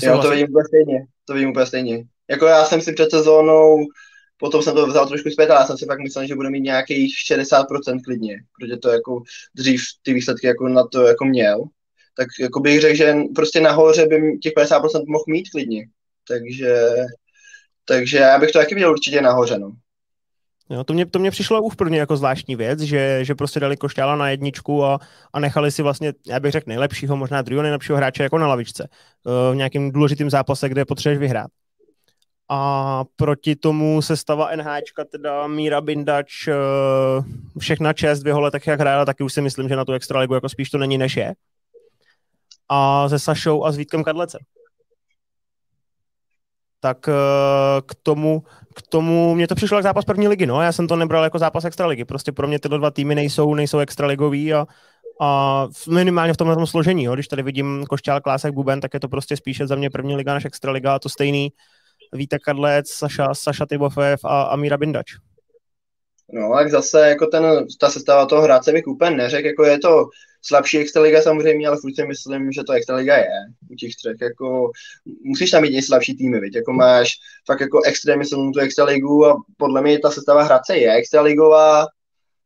Jo, 0.02 0.22
to 0.22 0.30
vidím 0.30 0.48
úplně 0.48 0.64
stejně. 0.64 1.06
To 1.24 1.34
vidím 1.34 1.50
úplně 1.50 1.66
stejně. 1.66 2.04
Jako 2.30 2.46
já 2.46 2.64
jsem 2.64 2.80
si 2.80 2.92
před 2.92 3.10
sezónou, 3.10 3.78
potom 4.36 4.62
jsem 4.62 4.74
to 4.74 4.86
vzal 4.86 5.08
trošku 5.08 5.30
zpět, 5.30 5.50
ale 5.50 5.60
já 5.60 5.66
jsem 5.66 5.78
si 5.78 5.86
fakt 5.86 6.00
myslel, 6.00 6.26
že 6.26 6.34
bude 6.34 6.50
mít 6.50 6.60
nějakých 6.60 7.14
60% 7.32 8.00
klidně, 8.04 8.36
protože 8.58 8.76
to 8.76 8.88
jako 8.88 9.22
dřív 9.54 9.82
ty 10.02 10.12
výsledky 10.12 10.46
jako 10.46 10.68
na 10.68 10.86
to 10.86 11.02
jako 11.02 11.24
měl 11.24 11.64
tak 12.16 12.28
jako 12.40 12.60
bych 12.60 12.80
řekl, 12.80 12.96
že 12.96 13.14
prostě 13.34 13.60
nahoře 13.60 14.06
by 14.06 14.38
těch 14.42 14.52
50% 14.52 15.04
mohl 15.06 15.24
mít 15.26 15.50
klidně. 15.50 15.86
Takže, 16.28 16.88
takže 17.84 18.18
já 18.18 18.38
bych 18.38 18.50
to 18.50 18.58
taky 18.58 18.74
viděl 18.74 18.90
určitě 18.90 19.20
nahoře, 19.20 19.58
no. 19.58 19.72
Jo, 20.70 20.84
to, 20.84 20.92
mě, 20.92 21.06
to 21.06 21.18
mě 21.18 21.30
přišlo 21.30 21.70
prvně 21.76 21.98
jako 21.98 22.16
zvláštní 22.16 22.56
věc, 22.56 22.80
že, 22.80 23.18
že 23.24 23.34
prostě 23.34 23.60
dali 23.60 23.76
Košťála 23.76 24.16
na 24.16 24.30
jedničku 24.30 24.84
a, 24.84 24.98
a 25.32 25.40
nechali 25.40 25.70
si 25.70 25.82
vlastně, 25.82 26.12
já 26.26 26.40
bych 26.40 26.52
řekl, 26.52 26.68
nejlepšího, 26.68 27.16
možná 27.16 27.42
druhého 27.42 27.62
nejlepšího 27.62 27.96
hráče 27.96 28.22
jako 28.22 28.38
na 28.38 28.46
lavičce 28.46 28.88
v 29.52 29.54
nějakém 29.54 29.92
důležitým 29.92 30.30
zápase, 30.30 30.68
kde 30.68 30.84
potřebuješ 30.84 31.18
vyhrát. 31.18 31.50
A 32.48 33.04
proti 33.16 33.56
tomu 33.56 34.02
se 34.02 34.16
stava 34.16 34.56
NH, 34.56 34.66
teda 35.10 35.46
Míra 35.46 35.80
Bindač, 35.80 36.48
všechna 37.58 37.92
čest 37.92 38.22
v 38.22 38.26
jeho 38.26 38.40
letech, 38.40 38.66
jak 38.66 38.80
hrála, 38.80 39.04
taky 39.04 39.24
už 39.24 39.32
si 39.32 39.40
myslím, 39.40 39.68
že 39.68 39.76
na 39.76 39.84
tu 39.84 39.92
extraligu 39.92 40.34
jako 40.34 40.48
spíš 40.48 40.70
to 40.70 40.78
není 40.78 40.98
než 40.98 41.16
je 41.16 41.34
a 42.68 43.08
se 43.08 43.18
Sašou 43.18 43.64
a 43.64 43.72
s 43.72 43.76
Vítkem 43.76 44.04
Kadlecem. 44.04 44.40
Tak 46.80 47.08
eh, 47.08 47.12
k 47.86 47.94
tomu, 48.02 48.42
k 48.74 48.82
tomu, 48.82 49.34
mně 49.34 49.48
to 49.48 49.54
přišlo 49.54 49.76
jako 49.76 49.82
zápas 49.82 50.04
první 50.04 50.28
ligy, 50.28 50.46
no, 50.46 50.62
já 50.62 50.72
jsem 50.72 50.88
to 50.88 50.96
nebral 50.96 51.24
jako 51.24 51.38
zápas 51.38 51.64
extraligy, 51.64 52.04
prostě 52.04 52.32
pro 52.32 52.48
mě 52.48 52.58
tyhle 52.58 52.78
dva 52.78 52.90
týmy 52.90 53.14
nejsou, 53.14 53.54
nejsou 53.54 53.78
extraligový 53.78 54.54
a, 54.54 54.66
a 55.20 55.68
minimálně 55.90 56.32
v 56.32 56.36
tomhle 56.36 56.56
tom 56.56 56.66
složení, 56.66 57.04
jo. 57.04 57.14
když 57.14 57.28
tady 57.28 57.42
vidím 57.42 57.84
Košťál, 57.88 58.20
Klásek, 58.20 58.54
Buben, 58.54 58.80
tak 58.80 58.94
je 58.94 59.00
to 59.00 59.08
prostě 59.08 59.36
spíše 59.36 59.66
za 59.66 59.76
mě 59.76 59.90
první 59.90 60.16
liga 60.16 60.34
než 60.34 60.44
extraliga 60.44 60.94
a 60.94 60.98
to 60.98 61.08
stejný 61.08 61.52
Vítek 62.12 62.42
Kadlec, 62.42 62.90
Saša, 62.90 63.34
Saša 63.34 63.66
Tybofev 63.66 64.24
a, 64.24 64.42
a 64.42 64.56
Míra 64.56 64.76
Bindač. 64.76 65.06
No, 66.32 66.52
tak 66.54 66.70
zase 66.70 67.08
jako 67.08 67.26
ten, 67.26 67.66
ta 67.80 67.90
sestava 67.90 68.26
toho 68.26 68.42
hráče 68.42 68.72
bych 68.72 68.86
úplně 68.86 69.10
neřekl, 69.10 69.46
jako 69.46 69.64
je 69.64 69.78
to 69.78 70.08
slabší 70.42 70.78
extraliga 70.78 71.22
samozřejmě, 71.22 71.68
ale 71.68 71.78
furt 71.80 71.94
si 71.94 72.06
myslím, 72.06 72.52
že 72.52 72.62
to 72.62 72.72
extraliga 72.72 73.16
je 73.16 73.28
u 73.70 73.74
těch 73.74 73.96
třech, 73.96 74.16
jako 74.22 74.70
musíš 75.24 75.50
tam 75.50 75.62
mít 75.62 75.76
i 75.76 75.82
slabší 75.82 76.16
týmy, 76.16 76.40
viď? 76.40 76.54
jako 76.54 76.72
máš 76.72 77.14
fakt 77.46 77.60
jako 77.60 77.82
extrémně 77.82 78.26
silnou 78.26 78.50
tu 78.50 78.60
extraligu 78.60 79.26
a 79.26 79.42
podle 79.56 79.82
mě 79.82 79.98
ta 79.98 80.10
sestava 80.10 80.42
Hradce 80.42 80.76
je 80.76 80.94
extraligová, 80.94 81.86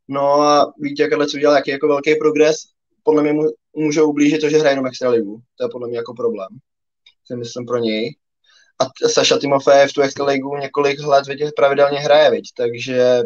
no 0.09 0.43
a 0.43 0.73
víte, 0.79 1.03
jakhle 1.03 1.27
co 1.27 1.37
udělal, 1.37 1.57
jaký 1.57 1.71
jako 1.71 1.89
velký 1.89 2.15
progres, 2.15 2.57
podle 3.03 3.23
mě 3.23 3.33
mu, 3.33 3.43
může 3.77 4.03
ublížit 4.03 4.41
to, 4.41 4.49
že 4.49 4.59
hraje 4.59 4.73
jenom 4.73 4.87
extraligu, 4.87 5.41
to 5.57 5.65
je 5.65 5.69
podle 5.73 5.89
mě 5.89 5.97
jako 5.97 6.15
problém, 6.15 6.49
si 7.27 7.37
myslím 7.37 7.67
pro 7.67 7.79
něj. 7.79 8.17
A 8.79 9.09
Saša 9.09 9.39
Timofejev 9.39 9.91
v 9.91 9.95
tu 9.95 10.01
extraligu 10.01 10.57
několik 10.57 11.01
let 11.01 11.27
vidět 11.27 11.53
pravidelně 11.57 11.99
hraje, 11.99 12.31
viď? 12.31 12.45
takže 12.57 13.23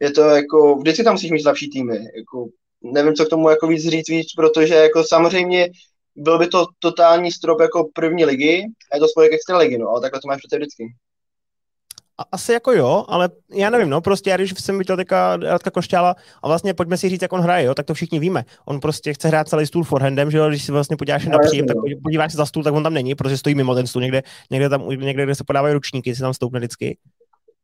je 0.00 0.10
to 0.10 0.22
jako, 0.22 0.76
vždycky 0.76 1.04
tam 1.04 1.14
musíš 1.14 1.30
mít 1.30 1.42
slabší 1.42 1.70
týmy, 1.70 1.98
jako, 2.16 2.46
nevím, 2.82 3.14
co 3.14 3.26
k 3.26 3.28
tomu 3.28 3.50
jako 3.50 3.66
víc 3.66 3.88
říct 3.88 4.08
víc, 4.08 4.32
protože 4.36 4.74
jako 4.74 5.04
samozřejmě 5.04 5.68
byl 6.16 6.38
by 6.38 6.46
to 6.46 6.66
totální 6.78 7.32
strop 7.32 7.60
jako 7.60 7.88
první 7.94 8.24
ligy 8.24 8.64
a 8.92 8.96
je 8.96 9.00
to 9.00 9.08
spolek 9.08 9.32
extra 9.32 9.58
ligy, 9.58 9.78
no, 9.78 9.88
ale 9.88 10.00
takhle 10.00 10.20
to 10.20 10.28
máš 10.28 10.38
přece 10.38 10.56
vždycky. 10.56 10.84
Asi 12.32 12.52
jako 12.52 12.72
jo, 12.72 13.04
ale 13.08 13.28
já 13.54 13.70
nevím, 13.70 13.90
no 13.90 14.00
prostě 14.00 14.30
já 14.30 14.36
když 14.36 14.54
jsem 14.60 14.78
viděl 14.78 14.96
teďka 14.96 15.36
Radka 15.36 15.70
Košťála 15.70 16.16
a 16.42 16.48
vlastně 16.48 16.74
pojďme 16.74 16.96
si 16.96 17.08
říct, 17.08 17.22
jak 17.22 17.32
on 17.32 17.40
hraje, 17.40 17.64
jo, 17.64 17.74
tak 17.74 17.86
to 17.86 17.94
všichni 17.94 18.18
víme. 18.18 18.44
On 18.64 18.80
prostě 18.80 19.14
chce 19.14 19.28
hrát 19.28 19.48
celý 19.48 19.66
stůl 19.66 19.84
forehandem, 19.84 20.30
že 20.30 20.38
jo, 20.38 20.48
když 20.48 20.64
si 20.64 20.72
vlastně 20.72 20.96
podíváš 20.96 21.26
na 21.26 21.38
příjem, 21.38 21.66
tak 21.66 21.76
podíváš 22.02 22.32
se 22.32 22.36
za 22.36 22.46
stůl, 22.46 22.62
tak 22.62 22.74
on 22.74 22.82
tam 22.82 22.94
není, 22.94 23.14
protože 23.14 23.38
stojí 23.38 23.54
mimo 23.54 23.74
ten 23.74 23.86
stůl 23.86 24.02
někde, 24.02 24.22
někde 24.50 24.68
tam, 24.68 24.88
někde, 24.88 25.24
kde 25.24 25.34
se 25.34 25.44
podávají 25.44 25.74
ručníky, 25.74 26.14
si 26.14 26.20
tam 26.20 26.34
stoupne 26.34 26.60
vždycky. 26.60 26.98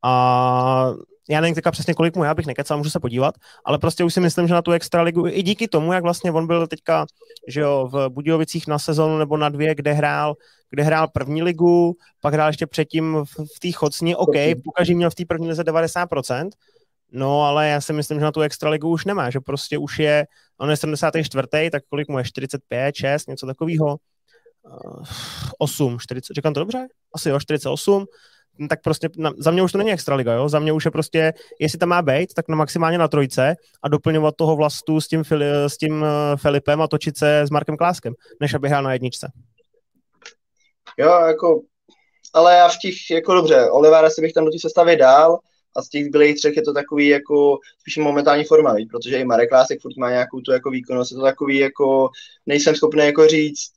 A 0.02 0.94
já 1.28 1.40
nevím 1.40 1.54
teďka 1.54 1.70
přesně 1.70 1.94
kolik 1.94 2.16
mu, 2.16 2.24
já 2.24 2.34
bych 2.34 2.46
nekecal, 2.46 2.78
můžu 2.78 2.90
se 2.90 3.00
podívat, 3.00 3.34
ale 3.64 3.78
prostě 3.78 4.04
už 4.04 4.14
si 4.14 4.20
myslím, 4.20 4.48
že 4.48 4.54
na 4.54 4.62
tu 4.62 4.72
extraligu, 4.72 5.26
i 5.26 5.42
díky 5.42 5.68
tomu, 5.68 5.92
jak 5.92 6.02
vlastně 6.02 6.32
on 6.32 6.46
byl 6.46 6.66
teďka, 6.66 7.06
že 7.48 7.60
jo, 7.60 7.88
v 7.92 8.08
Budějovicích 8.08 8.66
na 8.66 8.78
sezonu 8.78 9.18
nebo 9.18 9.36
na 9.36 9.48
dvě, 9.48 9.74
kde 9.74 9.92
hrál, 9.92 10.34
kde 10.70 10.82
hrál 10.82 11.08
první 11.08 11.42
ligu, 11.42 11.96
pak 12.20 12.34
hrál 12.34 12.48
ještě 12.48 12.66
předtím 12.66 13.16
v, 13.24 13.46
v 13.56 13.60
té 13.60 13.72
chocni, 13.72 14.16
OK, 14.16 14.34
pokaží 14.64 14.94
měl 14.94 15.10
v 15.10 15.14
té 15.14 15.24
první 15.28 15.48
lize 15.48 15.62
90%, 15.62 16.48
no 17.12 17.42
ale 17.42 17.68
já 17.68 17.80
si 17.80 17.92
myslím, 17.92 18.18
že 18.18 18.24
na 18.24 18.32
tu 18.32 18.40
extraligu 18.40 18.88
už 18.88 19.04
nemá, 19.04 19.30
že 19.30 19.40
prostě 19.40 19.78
už 19.78 19.98
je, 19.98 20.26
on 20.58 20.70
je 20.70 20.76
74. 20.76 21.48
tak 21.70 21.82
kolik 21.90 22.08
mu 22.08 22.18
je, 22.18 22.24
45, 22.24 22.94
6, 22.94 23.28
něco 23.28 23.46
takového, 23.46 23.96
8, 25.58 25.98
40, 26.00 26.34
říkám 26.34 26.54
to 26.54 26.60
dobře? 26.60 26.86
Asi 27.14 27.28
jo, 27.28 27.40
48, 27.40 28.00
No 28.00 28.06
tak 28.68 28.82
prostě 28.82 29.08
na, 29.16 29.32
za 29.38 29.50
mě 29.50 29.62
už 29.62 29.72
to 29.72 29.78
není 29.78 29.92
extraliga, 29.92 30.32
jo? 30.32 30.48
Za 30.48 30.58
mě 30.58 30.72
už 30.72 30.84
je 30.84 30.90
prostě, 30.90 31.32
jestli 31.60 31.78
tam 31.78 31.88
má 31.88 32.02
být, 32.02 32.34
tak 32.34 32.48
na 32.48 32.56
maximálně 32.56 32.98
na 32.98 33.08
trojce 33.08 33.56
a 33.82 33.88
doplňovat 33.88 34.36
toho 34.36 34.56
vlastu 34.56 35.00
s 35.00 35.08
tím, 35.08 35.24
Fili, 35.24 35.46
s 35.66 35.76
tím 35.76 36.02
uh, 36.02 36.08
Filipem 36.36 36.82
a 36.82 36.88
točit 36.88 37.18
se 37.18 37.40
s 37.40 37.50
Markem 37.50 37.76
Kláskem, 37.76 38.14
než 38.40 38.54
aby 38.54 38.68
hrál 38.68 38.82
na 38.82 38.92
jedničce. 38.92 39.32
Jo, 40.98 41.20
jako, 41.26 41.60
ale 42.34 42.54
já 42.54 42.68
v 42.68 42.78
těch, 42.78 42.94
jako 43.10 43.34
dobře, 43.34 43.70
Olivera 43.70 44.10
si 44.10 44.20
bych 44.20 44.32
tam 44.32 44.44
do 44.44 44.50
té 44.50 44.58
sestavy 44.58 44.96
dál, 44.96 45.38
a 45.76 45.82
z 45.82 45.88
těch 45.88 46.06
zbylých 46.06 46.36
třech 46.36 46.56
je 46.56 46.62
to 46.62 46.72
takový 46.72 47.08
jako 47.08 47.58
spíš 47.80 47.96
momentální 47.96 48.44
forma, 48.44 48.74
protože 48.90 49.18
i 49.18 49.24
Marek 49.24 49.48
Klásek 49.48 49.80
furt 49.80 49.96
má 49.96 50.10
nějakou 50.10 50.40
tu 50.40 50.52
jako 50.52 50.70
výkonnost, 50.70 51.12
je 51.12 51.16
to 51.16 51.22
takový 51.22 51.58
jako, 51.58 52.10
nejsem 52.46 52.74
schopný 52.74 53.04
jako 53.04 53.26
říct, 53.26 53.72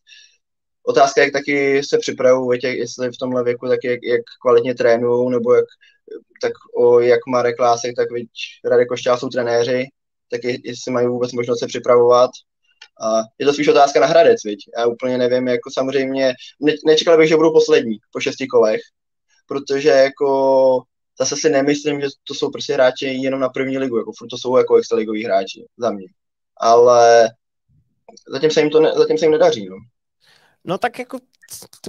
Otázka, 0.88 1.21
jak 1.21 1.33
taky 1.33 1.83
se 1.83 1.97
připravují, 1.97 2.59
jestli 2.63 3.09
v 3.09 3.17
tomhle 3.19 3.43
věku, 3.43 3.67
tak 3.67 3.79
jak, 3.83 3.99
jak 4.03 4.21
kvalitně 4.41 4.75
trénují, 4.75 5.31
nebo 5.31 5.53
jak, 5.53 5.65
tak 6.41 6.51
o, 6.77 6.99
jak 6.99 7.19
Marek 7.27 7.59
Lásek, 7.59 7.95
tak 7.95 8.11
víc 8.11 8.29
Radek 8.65 8.88
Košťál 8.88 9.17
jsou 9.17 9.29
trenéři, 9.29 9.88
tak 10.31 10.41
jestli 10.43 10.91
mají 10.91 11.07
vůbec 11.07 11.31
možnost 11.31 11.59
se 11.59 11.67
připravovat. 11.67 12.29
A 13.01 13.21
je 13.39 13.45
to 13.45 13.53
spíš 13.53 13.67
otázka 13.67 13.99
na 13.99 14.07
Hradec, 14.07 14.43
viď? 14.45 14.59
Já 14.77 14.88
úplně 14.88 15.17
nevím, 15.17 15.47
jako 15.47 15.69
samozřejmě, 15.73 16.33
ne, 16.59 16.73
nečekal 16.85 17.17
bych, 17.17 17.29
že 17.29 17.35
budou 17.35 17.53
poslední 17.53 17.97
po 18.11 18.19
šesti 18.19 18.47
kolech, 18.47 18.81
protože 19.47 19.89
jako 19.89 20.81
zase 21.19 21.35
si 21.35 21.49
nemyslím, 21.49 22.01
že 22.01 22.07
to 22.27 22.33
jsou 22.33 22.51
prostě 22.51 22.73
hráči 22.73 23.05
jenom 23.05 23.39
na 23.39 23.49
první 23.49 23.77
ligu, 23.77 23.97
jako 23.97 24.11
furt 24.17 24.27
to 24.27 24.38
jsou 24.38 24.57
jako 24.57 24.75
extraligoví 24.75 25.25
hráči 25.25 25.65
za 25.77 25.91
mě. 25.91 26.07
Ale 26.57 27.29
zatím 28.31 28.51
se 28.51 28.61
jim 28.61 28.69
to 28.69 28.79
ne, 28.79 28.91
zatím 28.97 29.17
se 29.17 29.25
jim 29.25 29.31
nedaří, 29.31 29.69
no. 29.69 29.75
No 30.68 30.78
tak 30.78 30.99
jako 30.99 31.20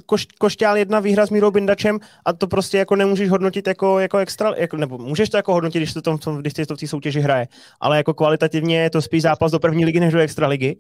koš, 0.06 0.26
Košťál 0.38 0.76
jedna 0.76 1.00
výhra 1.00 1.26
s 1.26 1.30
Mírou 1.30 1.50
Bindačem 1.50 1.98
a 2.24 2.32
to 2.32 2.46
prostě 2.46 2.78
jako 2.78 2.96
nemůžeš 2.96 3.30
hodnotit 3.30 3.66
jako, 3.66 3.98
jako 3.98 4.18
extra, 4.18 4.52
jako, 4.56 4.76
nebo 4.76 4.98
můžeš 4.98 5.28
to 5.28 5.36
jako 5.36 5.52
hodnotit, 5.52 5.78
když 5.78 5.92
to, 5.92 6.16
když 6.40 6.52
to 6.52 6.76
v 6.76 6.78
té 6.78 6.86
soutěži 6.86 7.20
hraje, 7.20 7.48
ale 7.80 7.96
jako 7.96 8.14
kvalitativně 8.14 8.80
je 8.80 8.90
to 8.90 9.02
spíš 9.02 9.22
zápas 9.22 9.52
do 9.52 9.58
první 9.58 9.84
ligy 9.84 10.00
než 10.00 10.12
do 10.12 10.18
extraligy 10.18 10.76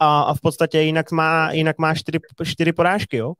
a, 0.00 0.20
a 0.20 0.34
v 0.34 0.40
podstatě 0.40 0.80
jinak 0.80 1.12
má, 1.12 1.52
jinak 1.52 1.78
má 1.78 1.94
čtyři, 1.94 2.18
čtyři 2.44 2.72
porážky, 2.72 3.16
jo. 3.16 3.32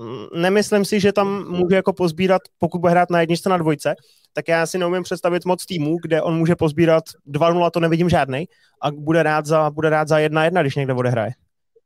Mm, 0.00 0.42
nemyslím 0.42 0.84
si, 0.84 1.00
že 1.00 1.12
tam 1.12 1.48
může 1.48 1.76
jako 1.76 1.92
pozbírat, 1.92 2.42
pokud 2.58 2.78
bude 2.78 2.90
hrát 2.90 3.10
na 3.10 3.20
jedničce 3.20 3.48
na 3.48 3.56
dvojce, 3.56 3.94
tak 4.32 4.48
já 4.48 4.66
si 4.66 4.78
neumím 4.78 5.02
představit 5.02 5.44
moc 5.44 5.66
týmů, 5.66 5.96
kde 6.02 6.22
on 6.22 6.38
může 6.38 6.56
pozbírat 6.56 7.04
2-0, 7.26 7.70
to 7.70 7.80
nevidím 7.80 8.08
žádnej, 8.08 8.46
a 8.82 8.90
bude 8.90 9.22
rád 9.22 9.46
za, 9.46 9.70
bude 9.70 9.90
rád 9.90 10.08
za 10.08 10.16
1-1, 10.16 10.60
když 10.60 10.76
někde 10.76 10.94
odehraje 10.94 11.32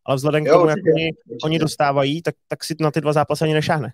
ale 0.05 0.17
vzhledem 0.17 0.47
jo, 0.47 0.53
k 0.53 0.53
tomu, 0.53 0.65
určitě, 0.65 0.89
jak 0.89 0.95
oni, 0.95 1.11
oni 1.45 1.59
dostávají, 1.59 2.23
tak, 2.23 2.35
tak 2.49 2.65
si 2.65 2.75
na 2.81 2.91
ty 2.91 3.01
dva 3.01 3.13
zápasy 3.13 3.45
ani 3.45 3.55
nešáhne. 3.55 3.93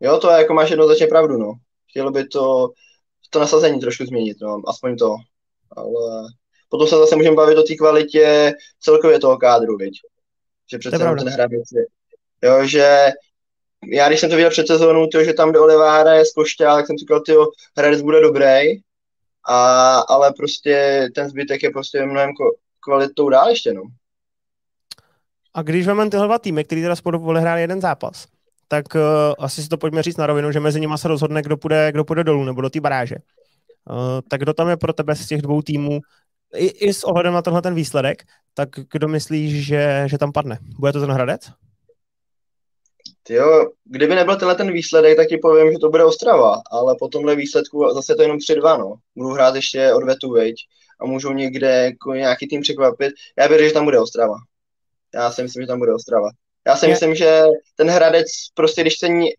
Jo, 0.00 0.18
to 0.18 0.30
je, 0.30 0.38
jako 0.38 0.54
máš 0.54 0.70
jednoznačně 0.70 1.06
pravdu, 1.06 1.36
no. 1.36 1.52
Chtělo 1.90 2.10
by 2.10 2.24
to, 2.24 2.70
to 3.30 3.40
nasazení 3.40 3.80
trošku 3.80 4.04
změnit, 4.04 4.36
no, 4.42 4.62
aspoň 4.66 4.96
to. 4.96 5.16
Ale 5.76 6.28
potom 6.68 6.88
se 6.88 6.96
zase 6.96 7.16
můžeme 7.16 7.36
bavit 7.36 7.58
o 7.58 7.62
té 7.62 7.74
kvalitě 7.74 8.52
celkově 8.80 9.18
toho 9.18 9.38
kádru, 9.38 9.76
viď? 9.76 9.94
Že 10.70 10.78
přece 10.78 10.98
ten 10.98 11.16
je. 11.72 11.84
Jo, 12.42 12.66
že 12.66 13.12
já 13.92 14.08
když 14.08 14.20
jsem 14.20 14.30
to 14.30 14.36
viděl 14.36 14.50
před 14.50 14.66
sezónou, 14.66 15.06
tyjo, 15.06 15.24
že 15.24 15.32
tam 15.32 15.52
do 15.52 15.62
Oleva 15.62 16.00
hraje 16.00 16.24
z 16.24 16.32
Košťa, 16.32 16.76
tak 16.76 16.86
jsem 16.86 16.96
říkal, 16.96 17.22
že 17.26 17.34
Hradec 17.76 18.02
bude 18.02 18.20
dobrý, 18.20 18.80
a, 19.48 19.98
ale 19.98 20.32
prostě 20.36 21.06
ten 21.14 21.28
zbytek 21.28 21.62
je 21.62 21.70
prostě 21.70 22.06
mnohem 22.06 22.30
kvalitou 22.80 23.28
dál 23.28 23.48
ještě, 23.48 23.72
no. 23.72 23.82
A 25.54 25.62
když 25.62 25.86
vezmeme 25.86 26.10
tyhle 26.10 26.26
dva 26.26 26.38
týmy, 26.38 26.64
který 26.64 26.82
teda 26.82 26.96
spolu 26.96 27.26
odehráli 27.26 27.60
jeden 27.60 27.80
zápas, 27.80 28.26
tak 28.68 28.84
uh, 28.94 29.00
asi 29.38 29.62
si 29.62 29.68
to 29.68 29.78
pojďme 29.78 30.02
říct 30.02 30.16
na 30.16 30.26
rovinu, 30.26 30.52
že 30.52 30.60
mezi 30.60 30.80
nimi 30.80 30.94
se 30.96 31.08
rozhodne, 31.08 31.42
kdo 31.42 31.56
půjde, 31.56 31.92
kdo 31.92 32.04
půjde 32.04 32.24
dolů 32.24 32.44
nebo 32.44 32.60
do 32.60 32.70
té 32.70 32.80
baráže. 32.80 33.16
Uh, 33.90 33.96
tak 34.28 34.40
kdo 34.40 34.54
tam 34.54 34.68
je 34.68 34.76
pro 34.76 34.92
tebe 34.92 35.16
z 35.16 35.26
těch 35.26 35.42
dvou 35.42 35.62
týmů, 35.62 36.00
i, 36.54 36.66
i 36.66 36.94
s 36.94 37.04
ohledem 37.04 37.32
na 37.32 37.42
tenhle 37.42 37.62
ten 37.62 37.74
výsledek, 37.74 38.22
tak 38.54 38.68
kdo 38.92 39.08
myslíš, 39.08 39.66
že, 39.66 40.04
že 40.06 40.18
tam 40.18 40.32
padne? 40.32 40.58
Bude 40.78 40.92
to 40.92 41.00
ten 41.00 41.10
Hradec? 41.10 41.50
Jo, 43.28 43.70
kdyby 43.84 44.14
nebyl 44.14 44.36
tenhle 44.36 44.54
ten 44.54 44.72
výsledek, 44.72 45.16
tak 45.16 45.28
ti 45.28 45.36
povím, 45.36 45.72
že 45.72 45.78
to 45.78 45.90
bude 45.90 46.04
Ostrava, 46.04 46.62
ale 46.70 46.96
po 46.98 47.08
tomhle 47.08 47.36
výsledku 47.36 47.94
zase 47.94 48.14
to 48.14 48.22
jenom 48.22 48.36
3-2, 48.36 48.78
no. 48.78 48.94
Budu 49.16 49.28
hrát 49.28 49.54
ještě 49.54 49.92
odvetu, 49.92 50.30
veď, 50.30 50.54
a 51.00 51.06
můžou 51.06 51.32
někde 51.32 51.68
jako 51.68 52.14
nějaký 52.14 52.48
tým 52.48 52.60
překvapit. 52.60 53.12
Já 53.38 53.46
věřím, 53.46 53.68
že 53.68 53.74
tam 53.74 53.84
bude 53.84 54.00
Ostrava. 54.00 54.34
Já 55.14 55.30
si 55.30 55.42
myslím, 55.42 55.62
že 55.62 55.66
tam 55.66 55.78
bude 55.78 55.94
Ostrava. 55.94 56.28
Já 56.66 56.76
si 56.76 56.86
je. 56.86 56.90
myslím, 56.90 57.14
že 57.14 57.42
ten 57.76 57.90
Hradec 57.90 58.26
prostě, 58.54 58.80
když 58.80 58.98
se 58.98 59.08
ně, 59.08 59.30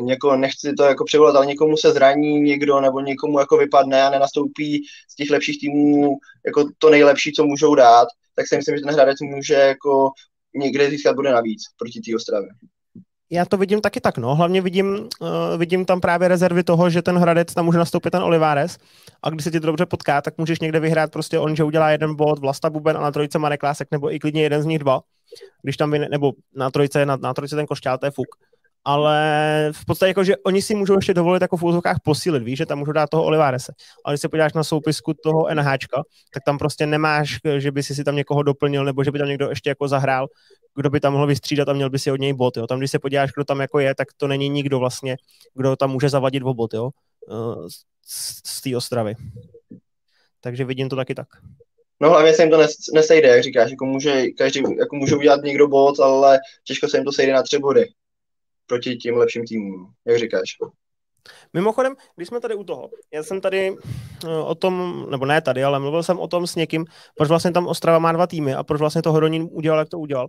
někoho, 0.00 0.36
nechci 0.36 0.72
to 0.72 0.84
jako 0.84 1.04
přivolat, 1.04 1.36
ale 1.36 1.46
někomu 1.46 1.76
se 1.76 1.92
zraní 1.92 2.40
někdo 2.40 2.80
nebo 2.80 3.00
někomu 3.00 3.38
jako 3.38 3.56
vypadne 3.56 4.02
a 4.02 4.10
nenastoupí 4.10 4.82
z 5.10 5.14
těch 5.14 5.30
lepších 5.30 5.60
týmů 5.60 6.16
jako 6.46 6.68
to 6.78 6.90
nejlepší, 6.90 7.32
co 7.32 7.44
můžou 7.44 7.74
dát, 7.74 8.08
tak 8.34 8.48
si 8.48 8.56
myslím, 8.56 8.76
že 8.76 8.82
ten 8.82 8.94
Hradec 8.94 9.20
může 9.20 9.54
jako 9.54 10.10
někde 10.54 10.90
získat 10.90 11.16
bude 11.16 11.32
navíc 11.32 11.62
proti 11.78 12.00
té 12.00 12.16
Ostravě 12.16 12.48
já 13.32 13.44
to 13.44 13.56
vidím 13.56 13.80
taky 13.80 14.00
tak, 14.00 14.18
no. 14.18 14.34
Hlavně 14.34 14.60
vidím, 14.60 15.08
uh, 15.20 15.28
vidím 15.56 15.84
tam 15.84 16.00
právě 16.00 16.28
rezervy 16.28 16.62
toho, 16.62 16.90
že 16.90 17.02
ten 17.02 17.18
Hradec 17.18 17.54
tam 17.54 17.64
může 17.64 17.78
nastoupit 17.78 18.10
ten 18.10 18.22
Olivares. 18.22 18.78
A 19.22 19.30
když 19.30 19.44
se 19.44 19.50
ti 19.50 19.60
to 19.60 19.66
dobře 19.66 19.86
potká, 19.86 20.22
tak 20.22 20.38
můžeš 20.38 20.60
někde 20.60 20.80
vyhrát 20.80 21.12
prostě 21.12 21.38
on, 21.38 21.56
že 21.56 21.64
udělá 21.64 21.90
jeden 21.90 22.14
bod, 22.14 22.38
Vlasta 22.38 22.70
Buben 22.70 22.96
a 22.96 23.00
na 23.00 23.12
trojce 23.12 23.38
Marek 23.38 23.62
Lásek, 23.62 23.88
nebo 23.90 24.14
i 24.14 24.18
klidně 24.18 24.42
jeden 24.42 24.62
z 24.62 24.66
nich 24.66 24.78
dva, 24.78 25.00
když 25.62 25.76
tam 25.76 25.90
vyne, 25.90 26.08
nebo 26.08 26.32
na 26.56 26.70
trojce, 26.70 27.06
na, 27.06 27.16
na 27.16 27.34
trojce 27.34 27.56
ten 27.56 27.66
Košťál, 27.66 27.98
to 27.98 28.06
je 28.06 28.10
fuk 28.10 28.26
ale 28.84 29.70
v 29.72 29.84
podstatě 29.84 30.10
jako, 30.10 30.24
že 30.24 30.36
oni 30.36 30.62
si 30.62 30.74
můžou 30.74 30.94
ještě 30.94 31.14
dovolit 31.14 31.42
jako 31.42 31.56
v 31.56 31.62
úzovkách 31.62 31.96
posílit, 32.04 32.42
víš, 32.42 32.58
že 32.58 32.66
tam 32.66 32.78
můžou 32.78 32.92
dát 32.92 33.10
toho 33.10 33.24
Olivarese. 33.24 33.72
Ale 34.04 34.14
když 34.14 34.20
se 34.20 34.28
podíváš 34.28 34.52
na 34.52 34.64
soupisku 34.64 35.14
toho 35.14 35.54
NHčka, 35.54 36.02
tak 36.34 36.42
tam 36.46 36.58
prostě 36.58 36.86
nemáš, 36.86 37.38
že 37.58 37.70
by 37.70 37.82
si 37.82 37.94
si 37.94 38.04
tam 38.04 38.16
někoho 38.16 38.42
doplnil, 38.42 38.84
nebo 38.84 39.04
že 39.04 39.10
by 39.10 39.18
tam 39.18 39.28
někdo 39.28 39.48
ještě 39.48 39.70
jako 39.70 39.88
zahrál, 39.88 40.28
kdo 40.76 40.90
by 40.90 41.00
tam 41.00 41.12
mohl 41.12 41.26
vystřídat 41.26 41.68
a 41.68 41.72
měl 41.72 41.90
by 41.90 41.98
si 41.98 42.10
od 42.10 42.20
něj 42.20 42.32
bot, 42.32 42.56
jo. 42.56 42.66
Tam, 42.66 42.78
když 42.78 42.90
se 42.90 42.98
podíváš, 42.98 43.32
kdo 43.32 43.44
tam 43.44 43.60
jako 43.60 43.78
je, 43.78 43.94
tak 43.94 44.08
to 44.16 44.28
není 44.28 44.48
nikdo 44.48 44.78
vlastně, 44.78 45.16
kdo 45.54 45.76
tam 45.76 45.90
může 45.90 46.08
zavadit 46.08 46.42
o 46.42 46.54
bot, 46.54 46.74
jo, 46.74 46.90
eh, 47.30 47.70
z, 48.06 48.40
z 48.46 48.60
té 48.60 48.76
Ostravy. 48.76 49.14
Takže 50.40 50.64
vidím 50.64 50.88
to 50.88 50.96
taky 50.96 51.14
tak. 51.14 51.28
No 52.00 52.10
hlavně 52.10 52.34
se 52.34 52.42
jim 52.42 52.50
to 52.50 52.58
nesejde, 52.94 53.28
jak 53.28 53.42
říkáš, 53.42 53.70
jako 53.70 53.84
může, 53.84 54.26
každý, 54.38 54.62
jako 54.78 54.96
může 54.96 55.16
udělat 55.16 55.42
někdo 55.42 55.68
bod, 55.68 56.00
ale 56.00 56.38
těžko 56.64 56.88
se 56.88 56.96
jim 56.96 57.04
to 57.04 57.12
sejde 57.12 57.32
na 57.32 57.42
tři 57.42 57.58
body 57.58 57.86
proti 58.72 58.96
tím 58.96 59.16
lepším 59.16 59.44
týmům, 59.46 59.92
jak 60.06 60.18
říkáš. 60.18 60.56
Mimochodem, 61.52 61.94
když 62.16 62.28
jsme 62.28 62.40
tady 62.40 62.54
u 62.54 62.64
toho, 62.64 62.90
já 63.14 63.22
jsem 63.22 63.40
tady 63.40 63.76
eh, 64.24 64.28
o 64.28 64.54
tom, 64.54 65.06
nebo 65.10 65.26
ne 65.26 65.40
tady, 65.40 65.64
ale 65.64 65.78
mluvil 65.78 66.02
jsem 66.02 66.18
o 66.18 66.28
tom 66.28 66.46
s 66.46 66.54
někým, 66.56 66.84
proč 67.16 67.28
vlastně 67.28 67.52
tam 67.52 67.66
Ostrava 67.66 67.98
má 67.98 68.12
dva 68.12 68.26
týmy 68.26 68.54
a 68.54 68.62
proč 68.62 68.78
vlastně 68.78 69.02
to 69.02 69.12
Hronín 69.12 69.48
udělal, 69.50 69.78
jak 69.78 69.88
to 69.88 69.98
udělal. 69.98 70.26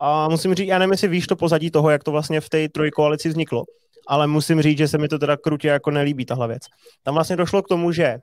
A 0.00 0.28
musím 0.28 0.54
říct, 0.54 0.68
já 0.68 0.78
nevím, 0.78 0.92
jestli 0.92 1.08
víš 1.08 1.26
to 1.26 1.36
pozadí 1.36 1.70
toho, 1.70 1.90
jak 1.90 2.04
to 2.04 2.10
vlastně 2.10 2.40
v 2.40 2.48
té 2.48 2.68
trojkoalici 2.68 3.28
vzniklo, 3.28 3.64
ale 4.08 4.26
musím 4.26 4.62
říct, 4.62 4.78
že 4.78 4.88
se 4.88 4.98
mi 4.98 5.08
to 5.08 5.18
teda 5.18 5.36
krutě 5.36 5.68
jako 5.68 5.90
nelíbí, 5.90 6.24
tahle 6.24 6.48
věc. 6.48 6.62
Tam 7.02 7.14
vlastně 7.14 7.36
došlo 7.36 7.62
k 7.62 7.68
tomu, 7.68 7.92
že 7.92 8.18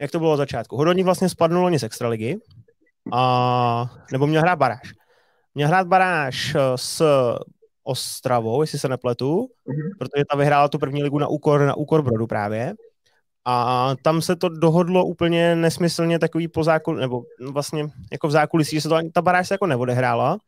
jak 0.00 0.10
to 0.10 0.18
bylo 0.18 0.32
od 0.32 0.36
začátku. 0.36 0.76
Hodoník 0.76 1.04
vlastně 1.04 1.28
spadnul 1.28 1.62
loni 1.62 1.78
z 1.78 1.82
extraligy, 1.82 2.36
a, 3.12 3.90
nebo 4.12 4.26
měl 4.26 4.42
hrát 4.42 4.56
baráž. 4.56 4.92
Měl 5.54 5.68
hrát 5.68 5.86
baráž 5.86 6.54
eh, 6.54 6.60
s 6.76 7.02
Ostravou, 7.90 8.60
jestli 8.60 8.78
se 8.78 8.88
nepletu, 8.88 9.36
mm-hmm. 9.36 9.98
protože 9.98 10.24
ta 10.30 10.36
vyhrála 10.36 10.68
tu 10.68 10.78
první 10.78 11.02
ligu 11.02 11.18
na 11.18 11.28
úkor, 11.28 11.60
na 11.60 11.76
úkor 11.76 12.02
Brodu 12.02 12.26
právě. 12.26 12.74
A 13.44 13.94
tam 14.02 14.22
se 14.22 14.36
to 14.36 14.48
dohodlo 14.48 15.04
úplně 15.04 15.56
nesmyslně 15.56 16.18
takový 16.18 16.48
po 16.48 16.64
zákul, 16.64 16.96
nebo 16.96 17.22
vlastně 17.50 17.88
jako 18.12 18.28
v 18.28 18.30
zákulisí, 18.30 18.76
že 18.76 18.80
se 18.80 18.88
to, 18.88 18.98
ta 19.12 19.22
baráž 19.22 19.48
se 19.48 19.54
jako 19.54 19.66
neodehrála. 19.66 20.38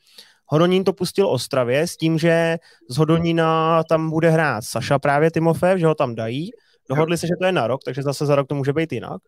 Hodonín 0.47 0.85
to 0.85 0.93
pustil 0.93 1.29
Ostravě 1.29 1.87
s 1.87 1.97
tím, 1.97 2.19
že 2.19 2.57
z 2.91 2.97
Hodonína 2.97 3.83
tam 3.85 4.11
bude 4.11 4.31
hrát 4.31 4.65
Saša 4.65 4.99
právě 4.99 5.31
Timofev, 5.31 5.79
že 5.79 5.87
ho 5.87 5.95
tam 5.95 6.15
dají. 6.15 6.51
Dohodli 6.89 7.19
se, 7.19 7.27
že 7.27 7.35
to 7.41 7.47
je 7.47 7.53
na 7.53 7.67
rok, 7.67 7.81
takže 7.85 8.03
zase 8.03 8.27
za 8.27 8.35
rok 8.35 8.49
to 8.49 8.55
může 8.55 8.73
být 8.73 8.93
jinak 8.93 9.23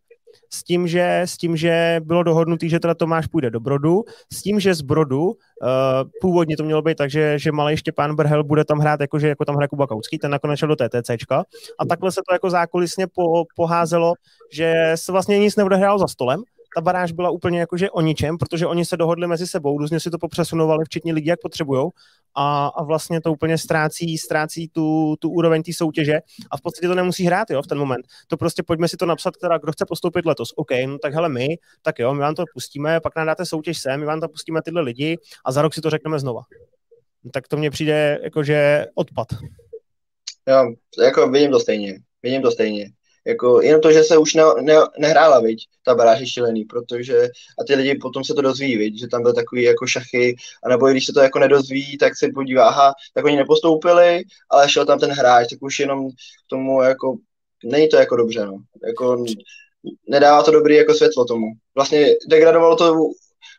s 0.50 0.64
tím, 0.64 0.88
že, 0.88 1.20
s 1.24 1.36
tím, 1.36 1.56
že 1.56 2.00
bylo 2.04 2.22
dohodnutý, 2.22 2.68
že 2.68 2.80
teda 2.80 2.94
Tomáš 2.94 3.26
půjde 3.26 3.50
do 3.50 3.60
Brodu, 3.60 4.04
s 4.32 4.42
tím, 4.42 4.60
že 4.60 4.74
z 4.74 4.80
Brodu 4.80 5.24
uh, 5.26 5.34
původně 6.20 6.56
to 6.56 6.64
mělo 6.64 6.82
být 6.82 6.98
tak, 6.98 7.10
že, 7.10 7.38
že 7.38 7.52
malý 7.52 7.76
Štěpán 7.76 8.16
Brhel 8.16 8.44
bude 8.44 8.64
tam 8.64 8.78
hrát, 8.78 9.00
jako, 9.00 9.18
že 9.18 9.28
jako 9.28 9.44
tam 9.44 9.56
hraje 9.56 9.68
Kuba 9.68 9.86
Kautský, 9.86 10.18
ten 10.18 10.30
nakonec 10.30 10.58
šel 10.58 10.68
do 10.68 10.76
TTCčka 10.76 11.44
a 11.78 11.86
takhle 11.86 12.12
se 12.12 12.20
to 12.28 12.34
jako 12.34 12.50
zákulisně 12.50 13.06
po, 13.06 13.44
poházelo, 13.56 14.14
že 14.52 14.92
se 14.94 15.12
vlastně 15.12 15.38
nic 15.38 15.56
neodehrálo 15.56 15.98
za 15.98 16.06
stolem, 16.06 16.42
ta 16.74 16.80
baráž 16.80 17.12
byla 17.12 17.30
úplně 17.30 17.60
jakože 17.60 17.90
o 17.90 18.00
ničem, 18.00 18.38
protože 18.38 18.66
oni 18.66 18.84
se 18.84 18.96
dohodli 18.96 19.26
mezi 19.26 19.46
sebou, 19.46 19.78
různě 19.78 20.00
si 20.00 20.10
to 20.10 20.18
popřesunovali, 20.18 20.84
včetně 20.84 21.12
lidí, 21.12 21.26
jak 21.26 21.40
potřebují 21.40 21.90
a, 22.34 22.66
a 22.66 22.82
vlastně 22.82 23.20
to 23.20 23.32
úplně 23.32 23.58
ztrácí, 23.58 24.18
ztrácí 24.18 24.68
tu, 24.68 25.16
tu 25.18 25.30
úroveň 25.30 25.62
té 25.62 25.72
soutěže 25.72 26.20
a 26.50 26.56
v 26.56 26.60
podstatě 26.60 26.88
to 26.88 26.94
nemusí 26.94 27.24
hrát 27.24 27.50
jo, 27.50 27.62
v 27.62 27.66
ten 27.66 27.78
moment. 27.78 28.06
To 28.28 28.36
prostě 28.36 28.62
pojďme 28.62 28.88
si 28.88 28.96
to 28.96 29.06
napsat, 29.06 29.34
teda 29.36 29.58
kdo 29.58 29.72
chce 29.72 29.84
postoupit 29.88 30.26
letos. 30.26 30.52
OK, 30.56 30.70
no 30.86 30.98
tak 30.98 31.14
hele 31.14 31.28
my, 31.28 31.48
tak 31.82 31.98
jo, 31.98 32.14
my 32.14 32.20
vám 32.20 32.34
to 32.34 32.44
pustíme, 32.54 33.00
pak 33.00 33.16
nám 33.16 33.26
dáte 33.26 33.46
soutěž 33.46 33.78
sem, 33.78 34.00
my 34.00 34.06
vám 34.06 34.20
to 34.20 34.28
pustíme 34.28 34.62
tyhle 34.62 34.82
lidi 34.82 35.18
a 35.44 35.52
za 35.52 35.62
rok 35.62 35.74
si 35.74 35.80
to 35.80 35.90
řekneme 35.90 36.18
znova. 36.18 36.42
Tak 37.32 37.48
to 37.48 37.56
mně 37.56 37.70
přijde 37.70 38.18
jakože 38.22 38.86
odpad. 38.94 39.28
Jo, 40.48 40.74
jako 41.04 41.30
vidím 41.30 41.50
to 41.50 41.60
stejně. 41.60 41.98
Vidím 42.22 42.42
to 42.42 42.50
stejně. 42.50 42.90
Jako, 43.26 43.60
jenom 43.62 43.80
to, 43.80 43.92
že 43.92 44.04
se 44.04 44.18
už 44.18 44.34
ne, 44.34 44.42
ne, 44.60 44.74
nehrála, 44.98 45.40
viď, 45.40 45.66
ta 45.84 45.94
baráž 45.94 46.20
je 46.20 46.26
šílený, 46.26 46.64
protože 46.64 47.28
a 47.60 47.64
ty 47.66 47.74
lidi 47.74 47.94
potom 47.94 48.24
se 48.24 48.34
to 48.34 48.42
dozví, 48.42 48.76
viď, 48.76 48.98
že 48.98 49.08
tam 49.08 49.22
byl 49.22 49.32
takový 49.32 49.62
jako 49.62 49.86
šachy, 49.86 50.36
a 50.64 50.68
nebo 50.68 50.88
když 50.88 51.06
se 51.06 51.12
to 51.12 51.20
jako 51.20 51.38
nedozví, 51.38 51.98
tak 51.98 52.18
se 52.18 52.28
podívá, 52.34 52.68
aha, 52.68 52.94
tak 53.14 53.24
oni 53.24 53.36
nepostoupili, 53.36 54.22
ale 54.50 54.68
šel 54.68 54.86
tam 54.86 54.98
ten 54.98 55.10
hráč, 55.10 55.50
tak 55.50 55.62
už 55.62 55.78
jenom 55.78 56.10
k 56.10 56.14
tomu 56.46 56.82
jako, 56.82 57.16
není 57.64 57.88
to 57.88 57.96
jako 57.96 58.16
dobře, 58.16 58.46
no. 58.46 58.58
Jako, 58.86 59.24
nedává 60.08 60.42
to 60.42 60.50
dobrý 60.50 60.74
jako 60.74 60.94
světlo 60.94 61.24
tomu. 61.24 61.46
Vlastně 61.74 62.06
degradovalo 62.28 62.76
to 62.76 62.94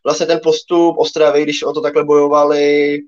vlastně 0.03 0.25
ten 0.25 0.39
postup 0.43 0.97
Ostravy, 0.97 1.43
když 1.43 1.63
o 1.63 1.73
to 1.73 1.81
takhle 1.81 2.03
bojovali 2.03 2.99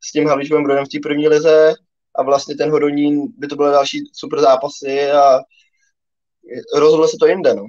s 0.00 0.12
tím 0.12 0.26
Havlíčkovým 0.26 0.64
Brodem 0.64 0.84
v 0.84 0.88
té 0.88 0.98
první 1.02 1.28
lize 1.28 1.74
a 2.14 2.22
vlastně 2.22 2.54
ten 2.54 2.70
Hodonín 2.70 3.26
by 3.38 3.46
to 3.46 3.56
byly 3.56 3.70
další 3.70 4.02
super 4.12 4.40
zápasy 4.40 5.10
a 5.10 5.40
rozhodlo 6.76 7.08
se 7.08 7.16
to 7.20 7.26
jinde, 7.26 7.54
no. 7.54 7.64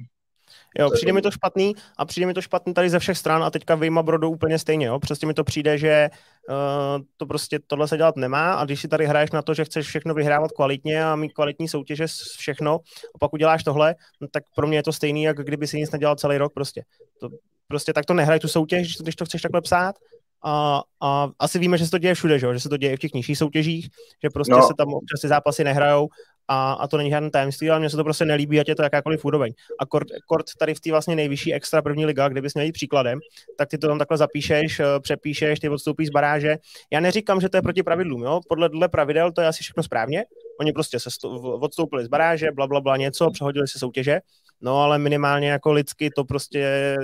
Jo, 0.79 0.89
přijde 0.91 1.13
mi 1.13 1.21
to 1.21 1.31
špatný 1.31 1.75
a 1.97 2.05
přijde 2.05 2.27
mi 2.27 2.33
to 2.33 2.41
špatný 2.41 2.73
tady 2.73 2.89
ze 2.89 2.99
všech 2.99 3.17
stran 3.17 3.43
a 3.43 3.49
teďka 3.49 3.75
vyjma 3.75 4.03
Brodou 4.03 4.31
úplně 4.31 4.59
stejně, 4.59 4.85
jo. 4.85 4.99
Přesně 4.99 5.27
mi 5.27 5.33
to 5.33 5.43
přijde, 5.43 5.77
že 5.77 6.09
uh, 6.49 7.03
to 7.17 7.25
prostě 7.25 7.59
tohle 7.67 7.87
se 7.87 7.97
dělat 7.97 8.15
nemá 8.15 8.53
a 8.53 8.65
když 8.65 8.81
si 8.81 8.87
tady 8.87 9.05
hraješ 9.05 9.31
na 9.31 9.41
to, 9.41 9.53
že 9.53 9.65
chceš 9.65 9.87
všechno 9.87 10.13
vyhrávat 10.13 10.51
kvalitně 10.51 11.05
a 11.05 11.15
mít 11.15 11.33
kvalitní 11.33 11.67
soutěže 11.67 12.05
všechno 12.37 12.79
a 13.15 13.17
pak 13.19 13.33
uděláš 13.33 13.63
tohle, 13.63 13.95
no, 14.21 14.27
tak 14.31 14.43
pro 14.55 14.67
mě 14.67 14.77
je 14.77 14.83
to 14.83 14.93
stejný, 14.93 15.23
jak 15.23 15.37
kdyby 15.37 15.67
si 15.67 15.77
nic 15.77 15.91
nedělal 15.91 16.15
celý 16.15 16.37
rok 16.37 16.53
prostě. 16.53 16.83
To, 17.19 17.29
prostě 17.67 17.93
tak 17.93 18.05
to 18.05 18.13
nehraj 18.13 18.39
tu 18.39 18.47
soutěž, 18.47 18.97
když 18.97 19.15
to 19.15 19.25
chceš 19.25 19.41
takhle 19.41 19.61
psát 19.61 19.95
a, 20.43 20.81
a 21.01 21.29
asi 21.39 21.59
víme, 21.59 21.77
že 21.77 21.85
se 21.85 21.91
to 21.91 21.97
děje 21.97 22.15
všude, 22.15 22.39
že, 22.39 22.53
že 22.53 22.59
se 22.59 22.69
to 22.69 22.77
děje 22.77 22.97
v 22.97 22.99
těch 22.99 23.13
nižších 23.13 23.37
soutěžích, 23.37 23.89
že 24.23 24.29
prostě 24.29 24.53
no. 24.53 24.67
se 24.67 24.73
tam 24.77 24.93
občas 24.93 25.21
ty 25.21 25.27
zápasy 25.27 25.63
nehrajou 25.63 26.07
a, 26.47 26.73
a 26.73 26.87
to 26.87 26.97
není 26.97 27.09
žádný 27.09 27.31
tajemství, 27.31 27.69
ale 27.69 27.79
mně 27.79 27.89
se 27.89 27.97
to 27.97 28.03
prostě 28.03 28.25
nelíbí, 28.25 28.59
ať 28.59 28.69
je 28.69 28.75
to 28.75 28.83
jakákoliv 28.83 29.25
úroveň. 29.25 29.53
A 29.79 29.85
kort, 29.85 30.07
kort 30.27 30.45
tady 30.59 30.73
v 30.73 30.79
té 30.79 30.91
vlastně 30.91 31.15
nejvyšší 31.15 31.53
extra 31.53 31.81
první 31.81 32.05
liga, 32.05 32.29
kde 32.29 32.41
bys 32.41 32.53
měl 32.53 32.65
jít 32.65 32.71
příkladem, 32.71 33.19
tak 33.57 33.69
ty 33.69 33.77
to 33.77 33.87
tam 33.87 33.99
takhle 33.99 34.17
zapíšeš, 34.17 34.79
eh, 34.79 34.85
přepíšeš, 34.99 35.59
ty 35.59 35.69
odstoupíš 35.69 36.07
z 36.07 36.11
baráže. 36.11 36.57
Já 36.91 36.99
neříkám, 36.99 37.41
že 37.41 37.49
to 37.49 37.57
je 37.57 37.61
proti 37.61 37.83
pravidlům, 37.83 38.23
jo? 38.23 38.41
podle 38.49 38.69
dle 38.69 38.89
pravidel 38.89 39.31
to 39.31 39.41
je 39.41 39.47
asi 39.47 39.63
všechno 39.63 39.83
správně. 39.83 40.23
Oni 40.59 40.73
prostě 40.73 40.99
se 40.99 41.11
sto, 41.11 41.29
odstoupili 41.39 42.05
z 42.05 42.07
baráže, 42.07 42.51
bla, 42.51 42.67
bla, 42.67 42.81
bla, 42.81 42.97
něco, 42.97 43.31
přehodili 43.31 43.67
si 43.67 43.79
soutěže, 43.79 44.19
no 44.61 44.81
ale 44.81 44.97
minimálně 44.99 45.49
jako 45.49 45.71
lidsky 45.71 46.09
to 46.09 46.23
prostě 46.23 46.59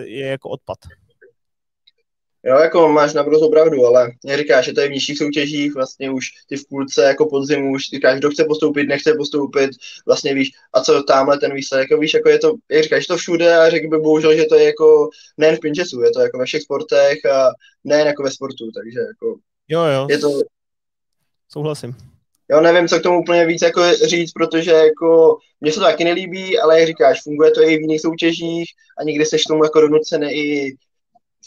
je 0.06 0.28
jako 0.28 0.50
odpad. 0.50 0.78
Jo, 2.44 2.58
jako 2.58 2.88
máš 2.88 3.14
naprosto 3.14 3.50
pravdu, 3.50 3.86
ale 3.86 4.12
mě 4.24 4.38
říkáš, 4.38 4.66
že 4.66 4.74
to 4.74 4.82
je 4.82 4.88
v 4.88 4.92
nižších 4.92 5.18
soutěžích, 5.18 5.74
vlastně 5.74 6.12
už 6.12 6.26
ty 6.50 6.58
v 6.58 6.68
půlce 6.68 7.04
jako 7.04 7.26
podzimu, 7.26 7.72
už 7.72 7.90
říkáš, 7.90 8.20
kdo 8.20 8.30
chce 8.30 8.46
postoupit, 8.46 8.88
nechce 8.88 9.14
postoupit, 9.14 9.72
vlastně 10.06 10.34
víš, 10.34 10.50
a 10.74 10.82
co 10.82 11.04
tamhle 11.04 11.40
ten 11.40 11.54
výsledek, 11.54 11.90
jako 11.92 12.02
víš, 12.02 12.14
jako 12.14 12.30
je 12.30 12.40
to, 12.40 12.54
jak 12.72 12.84
říkáš, 12.84 13.08
to 13.08 13.18
všude 13.18 13.58
a 13.58 13.70
řekl 13.70 13.90
by 13.90 13.98
bohužel, 13.98 14.36
že 14.36 14.46
to 14.46 14.56
je 14.56 14.64
jako 14.64 15.10
nejen 15.38 15.56
v 15.56 15.60
pinčesu, 15.60 16.02
je 16.02 16.12
to 16.12 16.22
jako 16.22 16.38
ve 16.38 16.46
všech 16.46 16.62
sportech 16.62 17.26
a 17.26 17.50
nejen 17.84 18.08
jako 18.08 18.24
ve 18.24 18.32
sportu, 18.32 18.72
takže 18.72 19.00
jako 19.00 19.36
jo, 19.68 19.84
jo. 19.84 20.08
je 20.10 20.18
to... 20.18 20.40
Souhlasím. 21.50 21.96
Jo, 22.52 22.62
nevím, 22.62 22.88
co 22.88 23.00
k 23.00 23.04
tomu 23.04 23.22
úplně 23.22 23.46
víc 23.46 23.62
jako 23.62 23.82
říct, 23.94 24.32
protože 24.32 24.72
jako 24.72 25.38
mně 25.62 25.72
se 25.72 25.80
to 25.80 25.86
taky 25.86 26.04
nelíbí, 26.04 26.60
ale 26.60 26.80
jak 26.80 26.88
říkáš, 26.88 27.24
funguje 27.24 27.52
to 27.52 27.62
i 27.62 27.78
v 27.78 27.82
jiných 27.82 28.02
soutěžích 28.02 28.70
a 28.98 29.04
někdy 29.04 29.26
seš 29.26 29.44
tomu 29.44 29.64
jako 29.64 29.82
donucený 29.82 30.32
i 30.32 30.76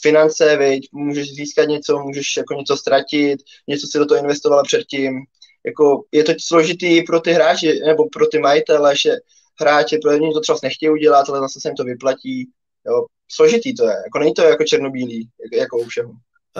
finance, 0.02 0.56
viď, 0.56 0.88
můžeš 0.92 1.34
získat 1.34 1.64
něco, 1.64 1.98
můžeš 1.98 2.36
jako 2.36 2.54
něco 2.54 2.76
ztratit, 2.76 3.40
něco 3.68 3.86
si 3.90 3.98
do 3.98 4.06
toho 4.06 4.20
investovala 4.20 4.62
předtím. 4.62 5.20
Jako 5.66 6.04
je 6.12 6.24
to 6.24 6.32
složitý 6.40 7.02
pro 7.02 7.20
ty 7.20 7.32
hráče, 7.32 7.74
nebo 7.86 8.08
pro 8.08 8.26
ty 8.26 8.38
majitele, 8.38 8.96
že 8.96 9.12
hráče, 9.60 9.98
pro 10.02 10.18
to 10.18 10.40
třeba 10.40 10.58
nechtějí 10.62 10.90
udělat, 10.90 11.28
ale 11.28 11.40
zase 11.40 11.60
se 11.60 11.68
jim 11.68 11.76
to 11.76 11.84
vyplatí. 11.84 12.50
Jo, 12.86 13.04
složitý 13.28 13.74
to 13.74 13.84
je, 13.84 13.94
jako 14.04 14.18
není 14.18 14.34
to 14.34 14.42
jako 14.42 14.64
černobílý, 14.64 15.28
jako, 15.44 15.56
jako 15.56 15.78
u 15.78 15.84
všeho. 15.84 16.12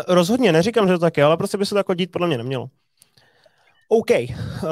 Rozhodně, 0.08 0.52
neříkám, 0.52 0.88
že 0.88 0.92
to 0.92 0.98
tak 0.98 1.16
je, 1.16 1.24
ale 1.24 1.36
prostě 1.36 1.58
by 1.58 1.66
se 1.66 1.70
to 1.70 1.78
jako 1.78 1.94
dít 1.94 2.12
podle 2.12 2.26
mě 2.26 2.38
nemělo. 2.38 2.66
OK, 3.88 4.10
uh, 4.10 4.68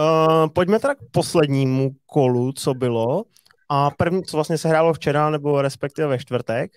pojďme 0.54 0.78
teda 0.78 0.94
k 0.94 0.98
poslednímu 1.10 1.90
kolu, 2.06 2.52
co 2.52 2.74
bylo. 2.74 3.24
A 3.68 3.90
první, 3.90 4.24
co 4.24 4.36
vlastně 4.36 4.58
se 4.58 4.68
hrálo 4.68 4.94
včera, 4.94 5.30
nebo 5.30 5.62
respektive 5.62 6.08
ve 6.08 6.18
čtvrtek. 6.18 6.72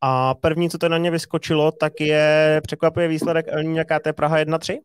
A 0.00 0.34
první, 0.34 0.70
co 0.70 0.78
to 0.78 0.88
na 0.88 0.98
ně 0.98 1.10
vyskočilo, 1.10 1.72
tak 1.72 2.00
je 2.00 2.60
překvapivý 2.66 3.08
výsledek 3.08 3.46
Elníňa 3.48 3.84
KT 3.84 4.12
Praha 4.16 4.38
1-3. 4.38 4.78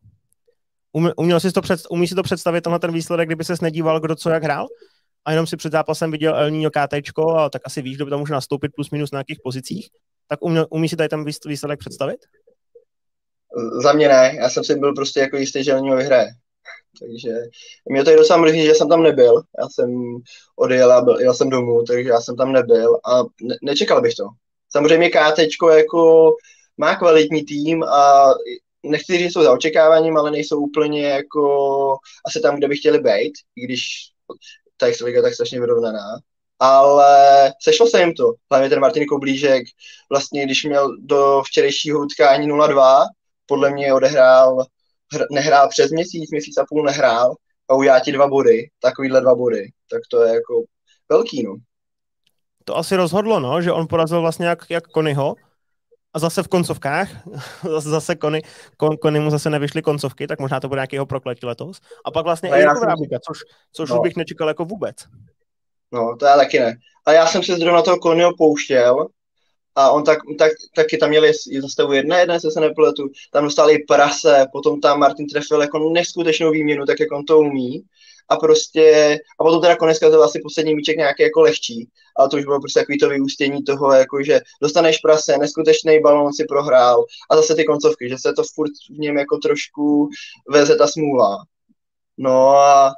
Uměl 1.17 1.39
si 1.39 1.51
to 1.51 1.61
před, 1.61 1.79
umí 1.89 2.07
si 2.07 2.15
to 2.15 2.23
představit, 2.23 2.61
tenhle 2.61 2.79
ten 2.79 2.93
výsledek, 2.93 3.27
kdyby 3.27 3.43
se 3.43 3.53
nedíval, 3.61 3.99
kdo 3.99 4.15
co 4.15 4.29
jak 4.29 4.43
hrál? 4.43 4.67
A 5.25 5.31
jenom 5.31 5.47
si 5.47 5.57
před 5.57 5.71
zápasem 5.71 6.11
viděl 6.11 6.35
El 6.35 6.51
Niño 6.51 6.69
KT, 6.69 7.19
a 7.37 7.49
tak 7.49 7.61
asi 7.65 7.81
víš, 7.81 7.95
kdo 7.95 8.05
by 8.05 8.11
tam 8.11 8.19
může 8.19 8.33
nastoupit 8.33 8.71
plus 8.75 8.91
minus 8.91 9.11
na 9.11 9.19
jakých 9.19 9.39
pozicích. 9.43 9.89
Tak 10.27 10.41
uměl, 10.41 10.67
umí 10.69 10.89
si 10.89 10.95
tady 10.95 11.09
ten 11.09 11.25
výsledek 11.45 11.79
představit? 11.79 12.17
Za 13.83 13.93
mě 13.93 14.07
ne, 14.07 14.35
já 14.35 14.49
jsem 14.49 14.63
si 14.63 14.75
byl 14.75 14.93
prostě 14.93 15.19
jako 15.19 15.37
jistý, 15.37 15.63
že 15.63 15.71
El 15.71 15.81
Niño 15.81 15.97
vyhraje. 15.97 16.27
Takže 16.99 17.29
mě 17.89 18.03
to 18.03 18.09
je 18.09 18.17
docela 18.17 18.39
mrzí, 18.39 18.63
že 18.63 18.75
jsem 18.75 18.89
tam 18.89 19.03
nebyl. 19.03 19.41
Já 19.59 19.69
jsem 19.69 20.17
odjel 20.55 20.91
a 20.91 21.01
byl, 21.01 21.19
jel 21.19 21.33
jsem 21.33 21.49
domů, 21.49 21.83
takže 21.83 22.09
já 22.09 22.21
jsem 22.21 22.35
tam 22.37 22.51
nebyl 22.53 22.99
a 23.05 23.23
ne, 23.41 23.55
nečekal 23.61 24.01
bych 24.01 24.15
to. 24.15 24.23
Samozřejmě 24.75 25.09
KT 25.09 25.39
jako 25.75 26.31
má 26.77 26.95
kvalitní 26.95 27.43
tým 27.43 27.83
a 27.83 28.33
nechci 28.83 29.13
říct, 29.13 29.21
že 29.21 29.31
jsou 29.31 29.43
za 29.43 29.53
očekáváním, 29.53 30.17
ale 30.17 30.31
nejsou 30.31 30.59
úplně 30.59 31.09
jako 31.09 31.97
asi 32.25 32.39
tam, 32.39 32.57
kde 32.57 32.67
by 32.67 32.77
chtěli 32.77 32.99
být, 32.99 33.33
i 33.55 33.61
když 33.61 33.81
ta 34.77 34.87
liga 35.05 35.21
tak 35.21 35.33
strašně 35.33 35.59
vyrovnaná. 35.59 36.17
Ale 36.59 37.53
sešlo 37.61 37.87
se 37.87 37.99
jim 37.99 38.13
to. 38.13 38.33
Hlavně 38.51 38.69
ten 38.69 38.79
Martin 38.79 39.05
Koblížek, 39.05 39.63
vlastně 40.09 40.45
když 40.45 40.63
měl 40.63 40.97
do 40.99 41.41
včerejšího 41.45 41.99
utkání 41.99 42.47
0-2, 42.47 43.05
podle 43.45 43.71
mě 43.71 43.93
odehrál, 43.93 44.65
nehrál 45.31 45.69
přes 45.69 45.91
měsíc, 45.91 46.31
měsíc 46.31 46.57
a 46.57 46.65
půl 46.69 46.83
nehrál 46.83 47.35
a 47.69 47.75
ujá 47.75 47.99
ti 47.99 48.11
dva 48.11 48.27
body, 48.27 48.69
takovýhle 48.79 49.21
dva 49.21 49.35
body, 49.35 49.67
tak 49.91 50.01
to 50.11 50.23
je 50.23 50.33
jako 50.33 50.63
velký, 51.09 51.43
no 51.43 51.55
to 52.63 52.77
asi 52.77 52.95
rozhodlo, 52.95 53.39
no, 53.39 53.61
že 53.61 53.71
on 53.71 53.87
porazil 53.87 54.21
vlastně 54.21 54.45
jak, 54.45 54.59
jak 54.69 54.87
Konyho 54.87 55.35
a 56.13 56.19
zase 56.19 56.43
v 56.43 56.47
koncovkách, 56.47 57.09
zase 57.77 58.15
Kony, 58.15 58.41
kon, 58.77 58.97
Kony 58.97 59.19
mu 59.19 59.29
zase 59.29 59.49
nevyšly 59.49 59.81
koncovky, 59.81 60.27
tak 60.27 60.39
možná 60.39 60.59
to 60.59 60.67
bude 60.67 60.79
nějaký 60.79 60.95
jeho 60.95 61.05
prokletí 61.05 61.45
letos. 61.45 61.79
A 62.05 62.11
pak 62.11 62.25
vlastně 62.25 62.49
i 62.49 62.59
Jirko 62.59 62.79
Vrábíka, 62.79 63.19
což, 63.27 63.39
což 63.71 63.89
no. 63.89 63.95
už 63.95 64.03
bych 64.03 64.15
nečekal 64.15 64.47
jako 64.47 64.65
vůbec. 64.65 64.95
No, 65.91 66.15
to 66.19 66.25
já 66.25 66.37
taky 66.37 66.59
ne. 66.59 66.75
A 67.05 67.11
já 67.11 67.27
jsem 67.27 67.43
se 67.43 67.55
zrovna 67.55 67.81
toho 67.81 67.99
Konyho 67.99 68.31
pouštěl 68.37 69.07
a 69.75 69.91
on 69.91 70.03
tak, 70.03 70.19
tak, 70.39 70.51
taky 70.75 70.97
tam 70.97 71.09
měl 71.09 71.23
za 71.61 71.67
stavu 71.67 71.93
jedna 71.93 72.19
jedna, 72.19 72.39
se 72.39 72.51
se 72.51 72.59
nepletu, 72.59 73.09
tam 73.31 73.43
dostal 73.43 73.69
i 73.71 73.83
prase, 73.87 74.45
potom 74.51 74.81
tam 74.81 74.99
Martin 74.99 75.27
trefil 75.27 75.61
jako 75.61 75.89
neskutečnou 75.89 76.51
výměnu, 76.51 76.85
tak 76.85 76.99
jak 76.99 77.11
on 77.11 77.25
to 77.25 77.39
umí 77.39 77.83
a 78.29 78.35
prostě, 78.35 79.17
a 79.39 79.43
potom 79.43 79.61
teda 79.61 79.75
konec 79.75 79.99
to 79.99 80.23
asi 80.23 80.39
poslední 80.43 80.75
míček 80.75 80.97
nějaký 80.97 81.23
jako 81.23 81.41
lehčí, 81.41 81.89
ale 82.15 82.29
to 82.29 82.37
už 82.37 82.43
bylo 82.43 82.59
prostě 82.59 82.79
takový 82.79 82.97
to 82.97 83.09
vyústění 83.09 83.63
toho, 83.63 83.93
jako 83.93 84.23
že 84.23 84.41
dostaneš 84.61 84.97
prase, 84.97 85.37
neskutečný 85.37 85.99
balon 85.99 86.33
si 86.33 86.45
prohrál 86.45 87.05
a 87.31 87.35
zase 87.35 87.55
ty 87.55 87.63
koncovky, 87.63 88.09
že 88.09 88.15
se 88.19 88.33
to 88.33 88.43
furt 88.55 88.71
v 88.95 88.99
něm 88.99 89.17
jako 89.17 89.37
trošku 89.37 90.09
veze 90.49 90.75
ta 90.75 90.87
smůla. 90.87 91.45
No 92.17 92.49
a 92.49 92.93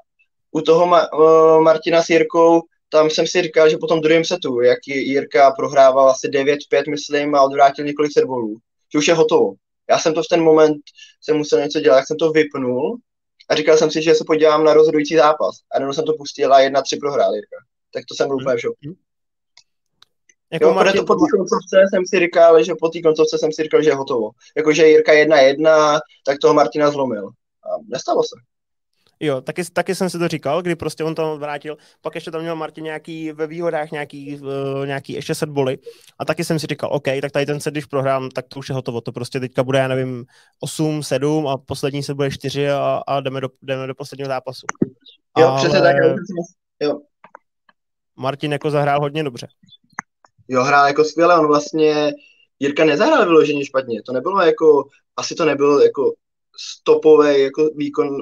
u 0.51 0.61
toho 0.61 0.86
Ma- 0.88 1.07
uh, 1.13 1.63
Martina 1.63 2.03
s 2.03 2.09
Jirkou 2.09 2.61
tam 2.89 3.09
jsem 3.09 3.28
si 3.28 3.41
říkal, 3.41 3.70
že 3.70 3.78
po 3.78 3.88
tom 3.88 4.01
druhém 4.01 4.26
setu, 4.26 4.61
jak 4.61 4.80
Jirka 4.88 5.51
prohrával 5.51 6.09
asi 6.09 6.28
9-5, 6.28 6.57
myslím, 6.89 7.36
a 7.36 7.41
odvrátil 7.41 7.86
několik 7.86 8.11
servolů, 8.13 8.57
že 8.93 8.99
už 8.99 9.07
je 9.07 9.13
hotovo. 9.13 9.53
Já 9.89 9.99
jsem 9.99 10.13
to 10.13 10.24
v 10.24 10.28
ten 10.30 10.43
moment, 10.43 10.78
jsem 11.22 11.38
musel 11.38 11.59
něco 11.59 11.80
dělat, 11.80 11.97
jak 11.97 12.07
jsem 12.07 12.18
to 12.18 12.32
vypnul 12.32 12.97
a 13.49 13.55
říkal 13.55 13.78
jsem 13.78 13.91
si, 13.91 14.01
že 14.01 14.16
se 14.16 14.24
podívám 14.28 14.63
na 14.63 14.74
rozhodující 14.74 15.16
zápas. 15.16 15.55
A 15.72 15.78
jenom 15.78 15.93
jsem 15.93 16.05
to 16.05 16.13
pustil 16.18 16.53
a 16.53 16.59
1-3 16.59 16.99
prohrál 16.99 17.36
Jirka. 17.36 17.57
Tak 17.93 18.03
to 18.09 18.16
jsem 18.16 18.28
byl 18.28 18.36
úplně 18.36 18.55
v 18.55 18.61
šoku. 18.61 18.95
Jako 20.56 20.66
jo, 20.66 20.74
Martin... 20.74 20.99
to 20.99 21.06
po 21.06 21.16
té 21.16 21.26
koncovce 21.38 21.78
jsem 21.89 22.03
si 22.06 22.20
říkal, 22.20 22.64
že 22.64 22.74
po 22.80 22.89
té 22.89 23.01
koncovce 23.01 23.38
jsem 23.38 23.51
si 23.51 23.64
říkal, 23.64 23.82
že 23.82 23.89
je 23.89 23.95
hotovo. 23.95 24.30
Jakože 24.58 24.88
Jirka 24.88 25.12
1-1, 25.12 25.99
tak 26.26 26.38
toho 26.41 26.53
Martina 26.53 26.91
zlomil. 26.91 27.28
A 27.64 27.70
nestalo 27.88 28.24
se. 28.24 28.36
Jo, 29.20 29.41
taky, 29.41 29.64
taky 29.74 29.95
jsem 29.95 30.10
si 30.10 30.20
to 30.20 30.28
říkal, 30.28 30.62
kdy 30.62 30.76
prostě 30.76 31.03
on 31.03 31.16
to 31.16 31.38
vrátil, 31.38 31.78
pak 32.01 32.16
ještě 32.16 32.32
tam 32.32 32.41
měl 32.41 32.56
Martin 32.56 32.84
nějaký 32.84 33.32
ve 33.32 33.47
výhodách 33.47 33.91
nějaký, 33.91 34.39
uh, 34.39 34.86
nějaký 34.86 35.14
ještě 35.14 35.36
set 35.36 35.49
boly 35.49 35.78
a 36.20 36.26
taky 36.26 36.43
jsem 36.43 36.60
si 36.60 36.68
říkal, 36.68 36.89
OK, 36.93 37.03
tak 37.22 37.32
tady 37.32 37.45
ten 37.45 37.60
set, 37.60 37.72
když 37.72 37.86
prohrám, 37.86 38.30
tak 38.30 38.45
to 38.47 38.60
už 38.60 38.70
je 38.70 38.76
hotovo, 38.76 39.01
to 39.01 39.12
prostě 39.12 39.39
teďka 39.39 39.64
bude, 39.64 39.80
já 39.80 39.88
nevím, 39.88 40.26
8, 40.60 41.03
7 41.03 41.47
a 41.47 41.58
poslední 41.58 42.03
se 42.03 42.14
bude 42.14 42.32
4 42.32 42.70
a, 42.70 43.01
a 43.08 43.20
jdeme, 43.20 43.41
do, 43.41 43.49
jdeme 43.62 43.88
do 43.88 43.95
posledního 43.95 44.28
zápasu. 44.28 44.66
Jo, 45.38 45.47
Ale... 45.47 45.58
přesně 45.58 45.82
tak. 45.82 45.95
Jo. 46.80 46.99
Martin 48.16 48.51
jako 48.51 48.72
zahrál 48.72 48.99
hodně 48.99 49.24
dobře. 49.24 49.47
Jo, 50.48 50.64
hrál 50.64 50.88
jako 50.88 51.04
skvěle, 51.04 51.39
on 51.39 51.48
vlastně, 51.48 52.14
Jirka 52.60 52.86
nezahrál 52.86 53.26
vyloženě 53.26 53.66
špatně, 53.66 54.04
to 54.04 54.14
nebylo 54.14 54.41
jako, 54.41 54.84
asi 55.18 55.36
to 55.36 55.46
nebyl 55.46 55.82
jako 55.82 56.14
stopový 56.58 57.41
jako 57.41 57.70
výkon 57.76 58.22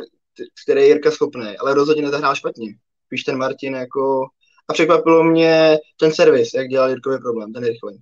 který 0.64 0.82
je 0.82 0.88
Jirka 0.88 1.12
schopný, 1.12 1.58
ale 1.58 1.74
rozhodně 1.74 2.04
nezahrál 2.04 2.36
špatně. 2.36 2.68
Spíš 3.06 3.24
ten 3.24 3.38
Martin 3.38 3.76
jako... 3.76 4.28
A 4.68 4.74
překvapilo 4.74 5.24
mě 5.24 5.78
ten 6.00 6.14
servis, 6.14 6.54
jak 6.54 6.68
dělal 6.68 6.90
Jirkový 6.90 7.18
problém, 7.18 7.54
ten 7.54 7.64
rychlý. 7.64 8.02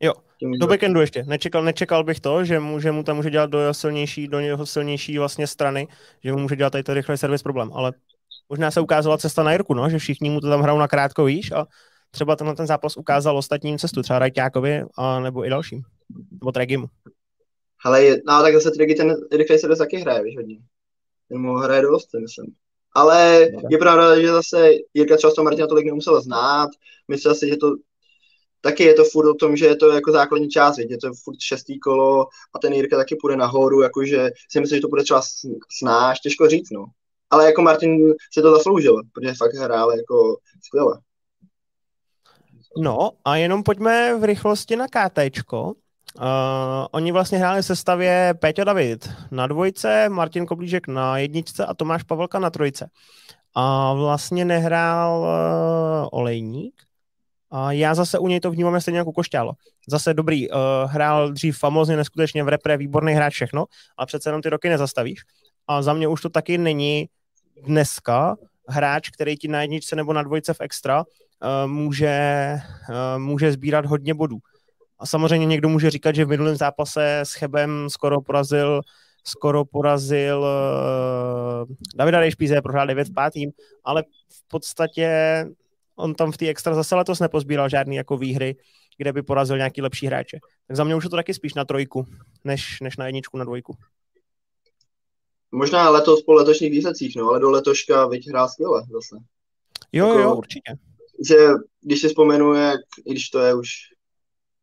Jo, 0.00 0.12
do 0.60 0.66
backendu 0.66 1.00
ještě. 1.00 1.24
Nečekal, 1.26 1.64
nečekal 1.64 2.04
bych 2.04 2.20
to, 2.20 2.44
že 2.44 2.60
mu, 2.60 2.80
že 2.80 2.92
mu 2.92 3.02
tam 3.02 3.16
může 3.16 3.30
dělat 3.30 3.50
do 3.50 3.58
jeho 3.58 3.74
silnější, 3.74 4.28
do 4.28 4.38
jeho 4.38 4.66
silnější 4.66 5.18
vlastně 5.18 5.46
strany, 5.46 5.88
že 6.24 6.32
mu 6.32 6.38
může 6.38 6.56
dělat 6.56 6.70
tady 6.70 6.84
ten 6.84 6.94
rychlý 6.94 7.18
servis 7.18 7.42
problém, 7.42 7.70
ale 7.74 7.92
možná 8.48 8.70
se 8.70 8.80
ukázala 8.80 9.18
cesta 9.18 9.42
na 9.42 9.52
Jirku, 9.52 9.74
no, 9.74 9.90
že 9.90 9.98
všichni 9.98 10.30
mu 10.30 10.40
to 10.40 10.48
tam 10.48 10.60
hrajou 10.60 10.78
na 10.78 10.88
krátko, 10.88 11.24
víš, 11.24 11.52
a 11.52 11.66
třeba 12.14 12.36
tenhle 12.36 12.56
ten 12.56 12.66
zápas 12.66 12.96
ukázal 12.96 13.38
ostatním 13.38 13.78
cestu, 13.78 14.02
třeba 14.02 14.18
Rajťákovi, 14.18 14.82
a 14.96 15.20
nebo 15.20 15.46
i 15.46 15.50
dalším, 15.50 15.82
nebo 16.32 16.52
Tregimu. 16.52 16.86
Ale 17.84 18.16
no, 18.26 18.42
tak 18.42 18.54
zase 18.54 18.70
Tregi 18.70 18.94
ten 18.94 19.16
rychlý 19.32 19.58
servis 19.58 19.78
taky 19.78 19.96
hraje, 19.96 20.22
víš, 20.22 20.36
hodně 20.36 20.58
ten 21.32 21.40
mu 21.40 21.54
hraje 21.54 21.82
dost, 21.82 22.08
myslím. 22.20 22.46
Ale 22.94 23.48
je 23.70 23.78
pravda, 23.78 24.20
že 24.20 24.28
zase 24.28 24.70
Jirka 24.94 25.16
třeba 25.16 25.34
toho 25.34 25.44
Martina 25.44 25.66
tolik 25.66 25.86
nemusela 25.86 26.20
znát. 26.20 26.68
Myslel 27.08 27.34
si, 27.34 27.48
že 27.48 27.56
to 27.56 27.74
taky 28.60 28.84
je 28.84 28.94
to 28.94 29.04
furt 29.04 29.30
o 29.30 29.34
tom, 29.34 29.56
že 29.56 29.66
je 29.66 29.76
to 29.76 29.90
jako 29.90 30.12
základní 30.12 30.48
část, 30.48 30.78
je 30.78 30.98
to 30.98 31.10
furt 31.24 31.36
šestý 31.40 31.78
kolo 31.78 32.26
a 32.54 32.58
ten 32.58 32.72
Jirka 32.72 32.96
taky 32.96 33.16
půjde 33.16 33.36
nahoru, 33.36 33.82
jakože 33.82 34.30
si 34.50 34.60
myslím, 34.60 34.76
že 34.76 34.80
to 34.80 34.88
bude 34.88 35.02
třeba 35.02 35.22
snáš, 35.78 36.20
těžko 36.20 36.48
říct, 36.48 36.70
no. 36.70 36.84
Ale 37.30 37.46
jako 37.46 37.62
Martin 37.62 38.14
se 38.32 38.42
to 38.42 38.50
zasloužil, 38.50 39.02
protože 39.12 39.34
fakt 39.34 39.54
hrál 39.54 39.92
jako 39.96 40.36
skvěle. 40.62 40.98
No 42.78 43.10
a 43.24 43.36
jenom 43.36 43.62
pojďme 43.62 44.18
v 44.18 44.24
rychlosti 44.24 44.76
na 44.76 44.86
KTčko. 44.88 45.72
Uh, 46.16 46.24
oni 46.90 47.12
vlastně 47.12 47.38
hráli 47.38 47.62
v 47.62 47.66
sestavě 47.66 48.34
Péťa 48.38 48.64
David 48.64 49.10
na 49.30 49.46
dvojce, 49.46 50.08
Martin 50.08 50.46
Koblížek 50.46 50.88
na 50.88 51.18
jedničce 51.18 51.66
a 51.66 51.74
Tomáš 51.74 52.02
Pavelka 52.02 52.38
na 52.38 52.50
trojce. 52.50 52.90
A 53.54 53.94
vlastně 53.94 54.44
nehrál 54.44 55.20
uh, 55.20 56.08
Olejník. 56.12 56.82
A 57.50 57.72
já 57.72 57.94
zase 57.94 58.18
u 58.18 58.28
něj 58.28 58.40
to 58.40 58.50
vnímám 58.50 58.80
stejně 58.80 58.98
jako 58.98 59.12
Košťálo. 59.12 59.52
Zase 59.88 60.14
dobrý, 60.14 60.50
uh, 60.50 60.56
hrál 60.86 61.32
dřív 61.32 61.58
famozně, 61.58 61.96
neskutečně 61.96 62.44
v 62.44 62.48
repre, 62.48 62.76
výborný 62.76 63.12
hráč 63.12 63.34
všechno, 63.34 63.64
a 63.98 64.06
přece 64.06 64.28
jenom 64.28 64.42
ty 64.42 64.48
roky 64.48 64.68
nezastavíš. 64.68 65.20
A 65.68 65.82
za 65.82 65.92
mě 65.92 66.08
už 66.08 66.20
to 66.20 66.28
taky 66.28 66.58
není 66.58 67.08
dneska 67.64 68.36
hráč, 68.68 69.10
který 69.10 69.36
ti 69.36 69.48
na 69.48 69.62
jedničce 69.62 69.96
nebo 69.96 70.12
na 70.12 70.22
dvojce 70.22 70.54
v 70.54 70.60
extra 70.60 71.04
může, 71.66 72.54
uh, 72.88 73.22
může 73.22 73.52
sbírat 73.52 73.86
hodně 73.86 74.14
bodů. 74.14 74.38
A 74.98 75.06
samozřejmě 75.06 75.46
někdo 75.46 75.68
může 75.68 75.90
říkat, 75.90 76.14
že 76.14 76.24
v 76.24 76.28
minulém 76.28 76.56
zápase 76.56 77.20
s 77.20 77.32
Chebem 77.32 77.90
skoro 77.90 78.20
porazil 78.20 78.80
skoro 79.24 79.64
porazil 79.64 80.40
uh, 80.40 81.74
Davida 81.94 82.20
Rejšpíze, 82.20 82.62
prohrál 82.62 82.86
9 82.86 83.08
v 83.08 83.14
pátým, 83.14 83.50
ale 83.84 84.02
v 84.28 84.48
podstatě 84.48 85.46
on 85.96 86.14
tam 86.14 86.32
v 86.32 86.36
té 86.36 86.48
extra 86.48 86.74
zase 86.74 86.94
letos 86.94 87.20
nepozbíral 87.20 87.68
žádný 87.68 87.96
jako 87.96 88.16
výhry, 88.16 88.56
kde 88.96 89.12
by 89.12 89.22
porazil 89.22 89.56
nějaký 89.56 89.82
lepší 89.82 90.06
hráče. 90.06 90.38
Tak 90.66 90.76
za 90.76 90.84
mě 90.84 90.94
už 90.94 91.04
je 91.04 91.10
to 91.10 91.16
taky 91.16 91.34
spíš 91.34 91.54
na 91.54 91.64
trojku, 91.64 92.06
než, 92.44 92.80
než 92.80 92.96
na 92.96 93.06
jedničku, 93.06 93.38
na 93.38 93.44
dvojku. 93.44 93.76
Možná 95.52 95.90
letos 95.90 96.22
po 96.22 96.32
letošních 96.32 96.70
výsledcích, 96.70 97.16
no, 97.16 97.28
ale 97.28 97.40
do 97.40 97.50
letoška 97.50 98.06
vyť 98.06 98.28
hrál 98.28 98.48
skvěle 98.48 98.82
zase. 98.82 99.16
Jo, 99.92 100.08
jako, 100.08 100.20
jo, 100.20 100.34
určitě. 100.34 100.72
Že 101.28 101.36
když 101.80 102.00
si 102.00 102.08
vzpomenu, 102.08 102.54
jak, 102.54 102.80
i 103.06 103.10
když 103.10 103.30
to 103.30 103.38
je 103.38 103.54
už 103.54 103.68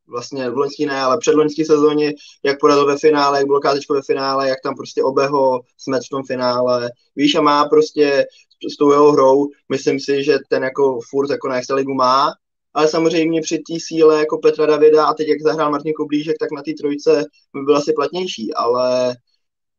vlastně 0.07 0.49
v 0.49 0.57
loňský 0.57 0.85
ne, 0.85 1.01
ale 1.01 1.17
předloňský 1.17 1.65
sezóně, 1.65 2.13
jak 2.43 2.59
porazil 2.59 2.85
ve 2.85 2.97
finále, 2.97 3.37
jak 3.37 3.47
bylo 3.47 3.59
kátečko 3.59 3.93
ve 3.93 4.01
finále, 4.01 4.49
jak 4.49 4.57
tam 4.63 4.75
prostě 4.75 5.03
obeho 5.03 5.61
smet 5.77 6.03
v 6.05 6.09
tom 6.09 6.23
finále. 6.23 6.91
Víš, 7.15 7.35
a 7.35 7.41
má 7.41 7.65
prostě 7.65 8.25
s 8.73 8.77
tou 8.77 8.91
jeho 8.91 9.11
hrou, 9.11 9.49
myslím 9.69 9.99
si, 9.99 10.23
že 10.23 10.37
ten 10.49 10.63
jako 10.63 10.99
furt 11.09 11.29
jako 11.29 11.47
na 11.47 11.57
extraligu 11.57 11.93
má, 11.93 12.33
ale 12.73 12.87
samozřejmě 12.87 13.41
při 13.41 13.57
té 13.57 13.73
síle 13.87 14.19
jako 14.19 14.37
Petra 14.37 14.65
Davida 14.65 15.05
a 15.05 15.13
teď 15.13 15.27
jak 15.27 15.41
zahrál 15.41 15.71
Martin 15.71 15.93
Koblížek, 15.93 16.35
tak 16.39 16.51
na 16.51 16.61
té 16.63 16.73
trojce 16.73 17.23
by 17.53 17.61
byl 17.61 17.77
asi 17.77 17.93
platnější, 17.93 18.53
ale 18.53 19.15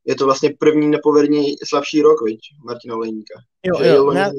je 0.05 0.15
to 0.15 0.25
vlastně 0.25 0.55
první 0.59 0.89
nepovedně 0.89 1.43
slabší 1.65 2.03
rok, 2.03 2.25
viď, 2.25 2.41
Martina 2.65 2.97
Olejníka. 2.97 3.35
Jo, 3.63 3.85
jo, 3.85 4.11
ne. 4.11 4.33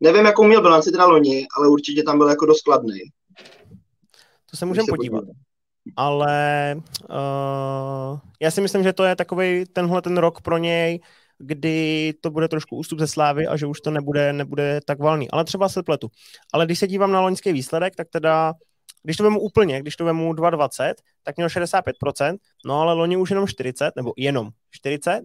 Nevím, 0.00 0.26
jakou 0.26 0.44
měl 0.44 0.62
bilanci 0.62 0.90
teda 0.90 1.06
loni, 1.06 1.46
ale 1.56 1.68
určitě 1.68 2.02
tam 2.02 2.18
byl 2.18 2.28
jako 2.28 2.46
dost 2.46 2.62
kladný. 2.62 3.00
To 4.50 4.56
se 4.56 4.66
můžeme 4.66 4.86
podívat. 4.88 5.24
Ale 5.96 6.76
uh, 7.10 8.18
já 8.40 8.50
si 8.50 8.60
myslím, 8.60 8.82
že 8.82 8.92
to 8.92 9.04
je 9.04 9.16
takový 9.16 9.64
tenhle 9.72 10.02
ten 10.02 10.16
rok 10.16 10.40
pro 10.40 10.58
něj, 10.58 11.00
kdy 11.38 12.12
to 12.20 12.30
bude 12.30 12.48
trošku 12.48 12.76
ústup 12.76 12.98
ze 12.98 13.06
slávy 13.06 13.46
a 13.46 13.56
že 13.56 13.66
už 13.66 13.80
to 13.80 13.90
nebude, 13.90 14.32
nebude 14.32 14.80
tak 14.86 14.98
valný. 14.98 15.30
Ale 15.30 15.44
třeba 15.44 15.68
se 15.68 15.82
pletu. 15.82 16.08
Ale 16.52 16.66
když 16.66 16.78
se 16.78 16.86
dívám 16.86 17.12
na 17.12 17.20
loňský 17.20 17.52
výsledek, 17.52 17.96
tak 17.96 18.08
teda, 18.10 18.52
když 19.02 19.16
to 19.16 19.22
vemu 19.22 19.40
úplně, 19.40 19.80
když 19.80 19.96
to 19.96 20.04
vemu 20.04 20.32
2,20, 20.32 20.94
tak 21.22 21.36
měl 21.36 21.48
65%, 21.48 22.36
no 22.66 22.80
ale 22.80 22.92
loni 22.92 23.16
už 23.16 23.30
jenom 23.30 23.46
40, 23.46 23.96
nebo 23.96 24.12
jenom 24.16 24.50
40, 24.70 25.20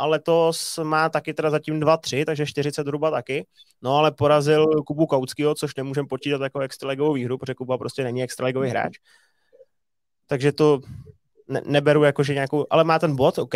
a 0.00 0.06
letos 0.06 0.78
má 0.82 1.08
taky 1.08 1.34
teda 1.34 1.50
zatím 1.50 1.80
2-3, 1.80 2.24
takže 2.24 2.46
40 2.46 2.82
zhruba 2.82 3.10
taky. 3.10 3.46
No 3.82 3.96
ale 3.96 4.10
porazil 4.12 4.66
Kubu 4.66 5.06
Kautskýho, 5.06 5.54
což 5.54 5.74
nemůžeme 5.76 6.08
počítat 6.08 6.40
jako 6.40 6.60
extraligovou 6.60 7.12
výhru, 7.12 7.38
protože 7.38 7.54
Kuba 7.54 7.78
prostě 7.78 8.04
není 8.04 8.22
extraligový 8.22 8.70
hráč. 8.70 8.96
Takže 10.26 10.52
to 10.52 10.80
ne- 11.48 11.62
neberu 11.64 12.04
jako, 12.04 12.22
že 12.22 12.34
nějakou, 12.34 12.66
ale 12.70 12.84
má 12.84 12.98
ten 12.98 13.16
bod, 13.16 13.38
OK, 13.38 13.54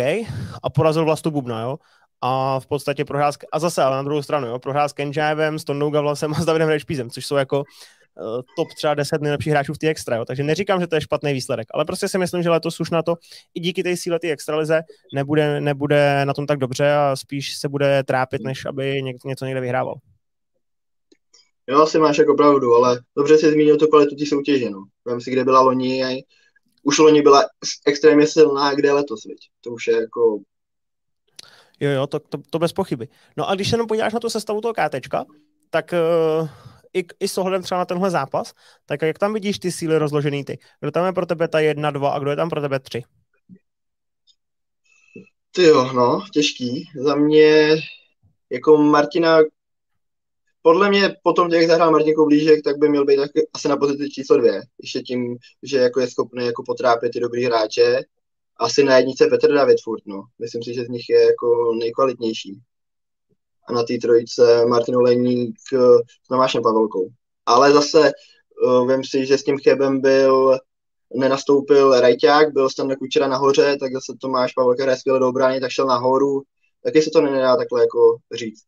a 0.63 0.69
porazil 0.75 1.05
Vlastu 1.05 1.31
Bubna, 1.31 1.61
jo. 1.61 1.79
A 2.21 2.59
v 2.59 2.67
podstatě 2.67 3.05
prohrál, 3.05 3.31
a 3.51 3.59
zase, 3.59 3.83
ale 3.83 3.95
na 3.95 4.03
druhou 4.03 4.21
stranu, 4.21 4.47
jo, 4.47 4.59
prohrál 4.59 4.89
s 4.89 4.93
Kenjavem, 4.93 5.59
s 5.59 5.63
Tondou 5.63 5.89
Gavlasem 5.89 6.33
a 6.33 6.41
s 6.41 6.45
Davidem 6.45 6.69
Rečpízem, 6.69 7.09
což 7.09 7.25
jsou 7.25 7.35
jako 7.35 7.63
top 8.55 8.67
třeba 8.77 8.93
10 8.93 9.21
nejlepších 9.21 9.51
hráčů 9.51 9.73
v 9.73 9.77
té 9.77 9.87
extra. 9.87 10.15
Jo. 10.15 10.25
Takže 10.25 10.43
neříkám, 10.43 10.81
že 10.81 10.87
to 10.87 10.95
je 10.95 11.01
špatný 11.01 11.33
výsledek, 11.33 11.67
ale 11.73 11.85
prostě 11.85 12.07
si 12.07 12.17
myslím, 12.17 12.43
že 12.43 12.49
letos 12.49 12.79
už 12.79 12.89
na 12.89 13.03
to 13.03 13.15
i 13.53 13.59
díky 13.59 13.83
té 13.83 13.97
síle 13.97 14.19
té 14.19 14.31
extralize 14.31 14.81
nebude, 15.13 15.61
nebude 15.61 16.25
na 16.25 16.33
tom 16.33 16.47
tak 16.47 16.59
dobře 16.59 16.93
a 16.93 17.15
spíš 17.15 17.57
se 17.57 17.69
bude 17.69 18.03
trápit, 18.03 18.41
než 18.43 18.65
aby 18.65 19.01
něco 19.25 19.45
někde 19.45 19.61
vyhrával. 19.61 19.95
Jo, 21.67 21.81
asi 21.81 21.99
máš 21.99 22.17
jako 22.17 22.33
pravdu, 22.33 22.75
ale 22.75 23.01
dobře 23.17 23.37
si 23.37 23.51
zmínil 23.51 23.77
tu 23.77 23.87
kvalitu 23.87 24.15
té 24.15 24.25
soutěže. 24.25 24.69
No. 24.69 24.83
Vím 25.07 25.21
si, 25.21 25.31
kde 25.31 25.43
byla 25.43 25.61
loni 25.61 26.05
a 26.05 26.23
už 26.83 26.97
loni 26.97 27.21
byla 27.21 27.43
extrémně 27.87 28.27
silná, 28.27 28.73
kde 28.73 28.87
je 28.87 28.93
letos, 28.93 29.23
viď? 29.25 29.37
To 29.61 29.71
už 29.71 29.87
je 29.87 29.95
jako... 29.95 30.39
Jo, 31.79 31.91
jo, 31.91 32.07
to, 32.07 32.19
to, 32.19 32.37
to 32.49 32.59
bez 32.59 32.73
pochyby. 32.73 33.07
No 33.37 33.49
a 33.49 33.55
když 33.55 33.69
se 33.69 33.73
jenom 33.73 33.87
podíváš 33.87 34.13
na 34.13 34.19
tu 34.19 34.29
sestavu 34.29 34.61
toho 34.61 34.73
KTčka, 34.73 35.25
tak 35.69 35.93
uh, 36.39 36.49
i, 36.95 37.05
i 37.19 37.27
s 37.27 37.37
ohledem 37.37 37.61
třeba 37.61 37.79
na 37.79 37.85
tenhle 37.85 38.11
zápas, 38.11 38.53
tak 38.85 39.01
jak 39.01 39.19
tam 39.19 39.33
vidíš 39.33 39.59
ty 39.59 39.71
síly 39.71 39.97
rozložený 39.97 40.45
ty? 40.45 40.59
Kdo 40.79 40.91
tam 40.91 41.05
je 41.05 41.13
pro 41.13 41.25
tebe 41.25 41.47
ta 41.47 41.59
jedna, 41.59 41.91
dva 41.91 42.09
a 42.09 42.19
kdo 42.19 42.29
je 42.29 42.35
tam 42.35 42.49
pro 42.49 42.61
tebe 42.61 42.79
tři? 42.79 43.03
Ty 45.51 45.63
jo, 45.63 45.93
no, 45.93 46.21
těžký. 46.33 46.89
Za 46.95 47.15
mě 47.15 47.75
jako 48.51 48.77
Martina, 48.77 49.39
podle 50.61 50.89
mě 50.89 51.15
potom, 51.23 51.51
jak 51.51 51.67
zahrál 51.67 51.91
Martin 51.91 52.13
Koblížek, 52.13 52.63
tak 52.63 52.77
by 52.77 52.89
měl 52.89 53.05
být 53.05 53.19
asi 53.53 53.67
na 53.67 53.77
pozici 53.77 54.09
číslo 54.09 54.37
dvě. 54.37 54.61
Ještě 54.81 55.01
tím, 55.01 55.37
že 55.63 55.77
jako 55.77 55.99
je 55.99 56.07
schopný 56.07 56.45
jako 56.45 56.63
potrápit 56.65 57.11
ty 57.11 57.19
dobrý 57.19 57.45
hráče. 57.45 58.01
Asi 58.59 58.83
na 58.83 58.97
jednice 58.97 59.27
Petr 59.27 59.53
David 59.53 59.77
furt, 59.83 60.01
no. 60.05 60.23
Myslím 60.39 60.63
si, 60.63 60.73
že 60.73 60.83
z 60.83 60.89
nich 60.89 61.09
je 61.09 61.25
jako 61.25 61.73
nejkvalitnější. 61.79 62.59
A 63.67 63.73
na 63.73 63.83
té 63.83 63.97
trojice 64.01 64.65
Martin 64.65 64.95
Olejník 64.95 65.55
s 65.59 66.01
Tomášem 66.29 66.63
Pavelkou. 66.63 67.07
Ale 67.45 67.73
zase 67.73 68.11
uh, 68.65 68.91
vím 68.91 69.03
si, 69.03 69.25
že 69.25 69.37
s 69.37 69.43
tím 69.43 69.57
chybem 69.57 70.01
byl 70.01 70.59
nenastoupil 71.15 72.01
Rajťák, 72.01 72.53
byl 72.53 72.67
tam 72.77 72.95
Kučera 72.95 73.27
nahoře, 73.27 73.77
tak 73.79 73.93
zase 73.93 74.13
Tomáš 74.21 74.53
Pavel, 74.53 74.73
který 74.73 74.91
je 74.91 74.97
skvěle 74.97 75.19
do 75.19 75.29
obrany, 75.29 75.59
tak 75.59 75.71
šel 75.71 75.87
nahoru. 75.87 76.41
Taky 76.83 77.01
se 77.01 77.09
to 77.09 77.21
nedá 77.21 77.57
takhle 77.57 77.81
jako 77.81 78.17
říct. 78.35 78.63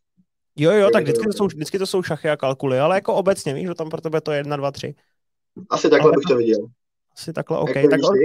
Jo, 0.56 0.72
jo, 0.72 0.90
tak 0.94 1.04
vždycky 1.04 1.26
to, 1.26 1.34
jsou, 1.34 1.48
vždycky 1.48 1.80
to 1.80 1.86
jsou 1.86 2.04
šachy 2.04 2.30
a 2.30 2.38
kalkuly, 2.38 2.80
ale 2.80 2.96
jako 2.96 3.14
obecně, 3.14 3.54
víš, 3.54 3.68
že 3.68 3.74
tam 3.74 3.90
pro 3.90 4.02
tebe 4.02 4.22
to 4.22 4.32
je 4.32 4.38
jedna, 4.38 4.58
dva, 4.58 4.72
tři. 4.72 4.96
Asi 5.70 5.90
takhle 5.90 6.12
ale 6.12 6.18
bych 6.18 6.26
to 6.28 6.36
viděl. 6.36 6.60
Asi 7.14 7.34
takhle, 7.34 7.58
OK. 7.58 7.76
Jak, 7.76 7.90
tak 7.90 8.00
on... 8.04 8.16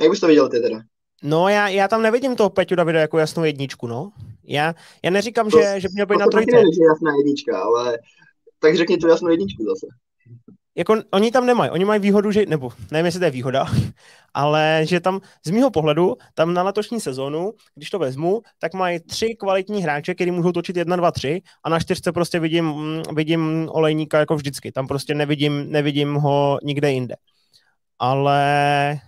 Jak 0.00 0.10
bys 0.10 0.20
to 0.20 0.26
viděl 0.26 0.48
ty 0.48 0.60
teda? 0.60 0.78
No, 1.22 1.48
já, 1.48 1.68
já 1.68 1.88
tam 1.88 2.02
nevidím 2.02 2.36
toho 2.36 2.50
Peťu 2.50 2.74
Davida 2.74 3.00
jako 3.00 3.18
jasnou 3.18 3.44
jedničku, 3.44 3.86
no. 3.86 4.12
Já, 4.44 4.74
já 5.04 5.10
neříkám, 5.10 5.50
to, 5.50 5.58
že, 5.58 5.80
že 5.80 5.88
měl 5.92 6.06
být 6.06 6.18
na 6.18 6.26
trojce. 6.26 6.50
To 6.50 6.56
je 6.56 6.86
jasná 6.88 7.12
jednička, 7.18 7.62
ale 7.62 7.98
tak 8.58 8.76
řekni 8.76 8.96
tu 8.96 9.08
jasnou 9.08 9.28
jedničku 9.28 9.64
zase 9.64 9.86
jako 10.76 10.96
oni 11.10 11.30
tam 11.30 11.46
nemají, 11.46 11.70
oni 11.70 11.84
mají 11.84 12.00
výhodu, 12.00 12.30
že, 12.30 12.46
nebo 12.46 12.72
nevím, 12.90 13.06
jestli 13.06 13.18
to 13.18 13.24
je 13.24 13.30
výhoda, 13.30 13.66
ale 14.34 14.80
že 14.84 15.00
tam 15.00 15.20
z 15.46 15.50
mýho 15.50 15.70
pohledu, 15.70 16.16
tam 16.34 16.54
na 16.54 16.62
letošní 16.62 17.00
sezonu, 17.00 17.52
když 17.74 17.90
to 17.90 17.98
vezmu, 17.98 18.42
tak 18.58 18.74
mají 18.74 19.00
tři 19.00 19.34
kvalitní 19.34 19.82
hráče, 19.82 20.14
který 20.14 20.30
můžou 20.30 20.52
točit 20.52 20.76
1, 20.76 20.96
2, 20.96 21.10
3 21.10 21.42
a 21.64 21.68
na 21.68 21.80
čtyřce 21.80 22.12
prostě 22.12 22.40
vidím, 22.40 22.74
vidím 23.14 23.68
olejníka 23.72 24.18
jako 24.18 24.36
vždycky, 24.36 24.72
tam 24.72 24.86
prostě 24.86 25.14
nevidím, 25.14 25.72
nevidím 25.72 26.14
ho 26.14 26.58
nikde 26.62 26.92
jinde. 26.92 27.16
Ale 27.98 28.42
eh, 28.92 29.00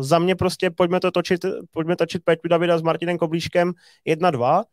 za 0.00 0.18
mě 0.18 0.34
prostě 0.36 0.70
pojďme 0.70 1.00
to 1.00 1.10
točit, 1.10 1.40
pojďme 1.72 1.96
točit 1.96 2.24
Peťu 2.24 2.48
Davida 2.48 2.78
s 2.78 2.82
Martinem 2.82 3.18
Koblíškem 3.18 3.72
1-2 4.08 4.64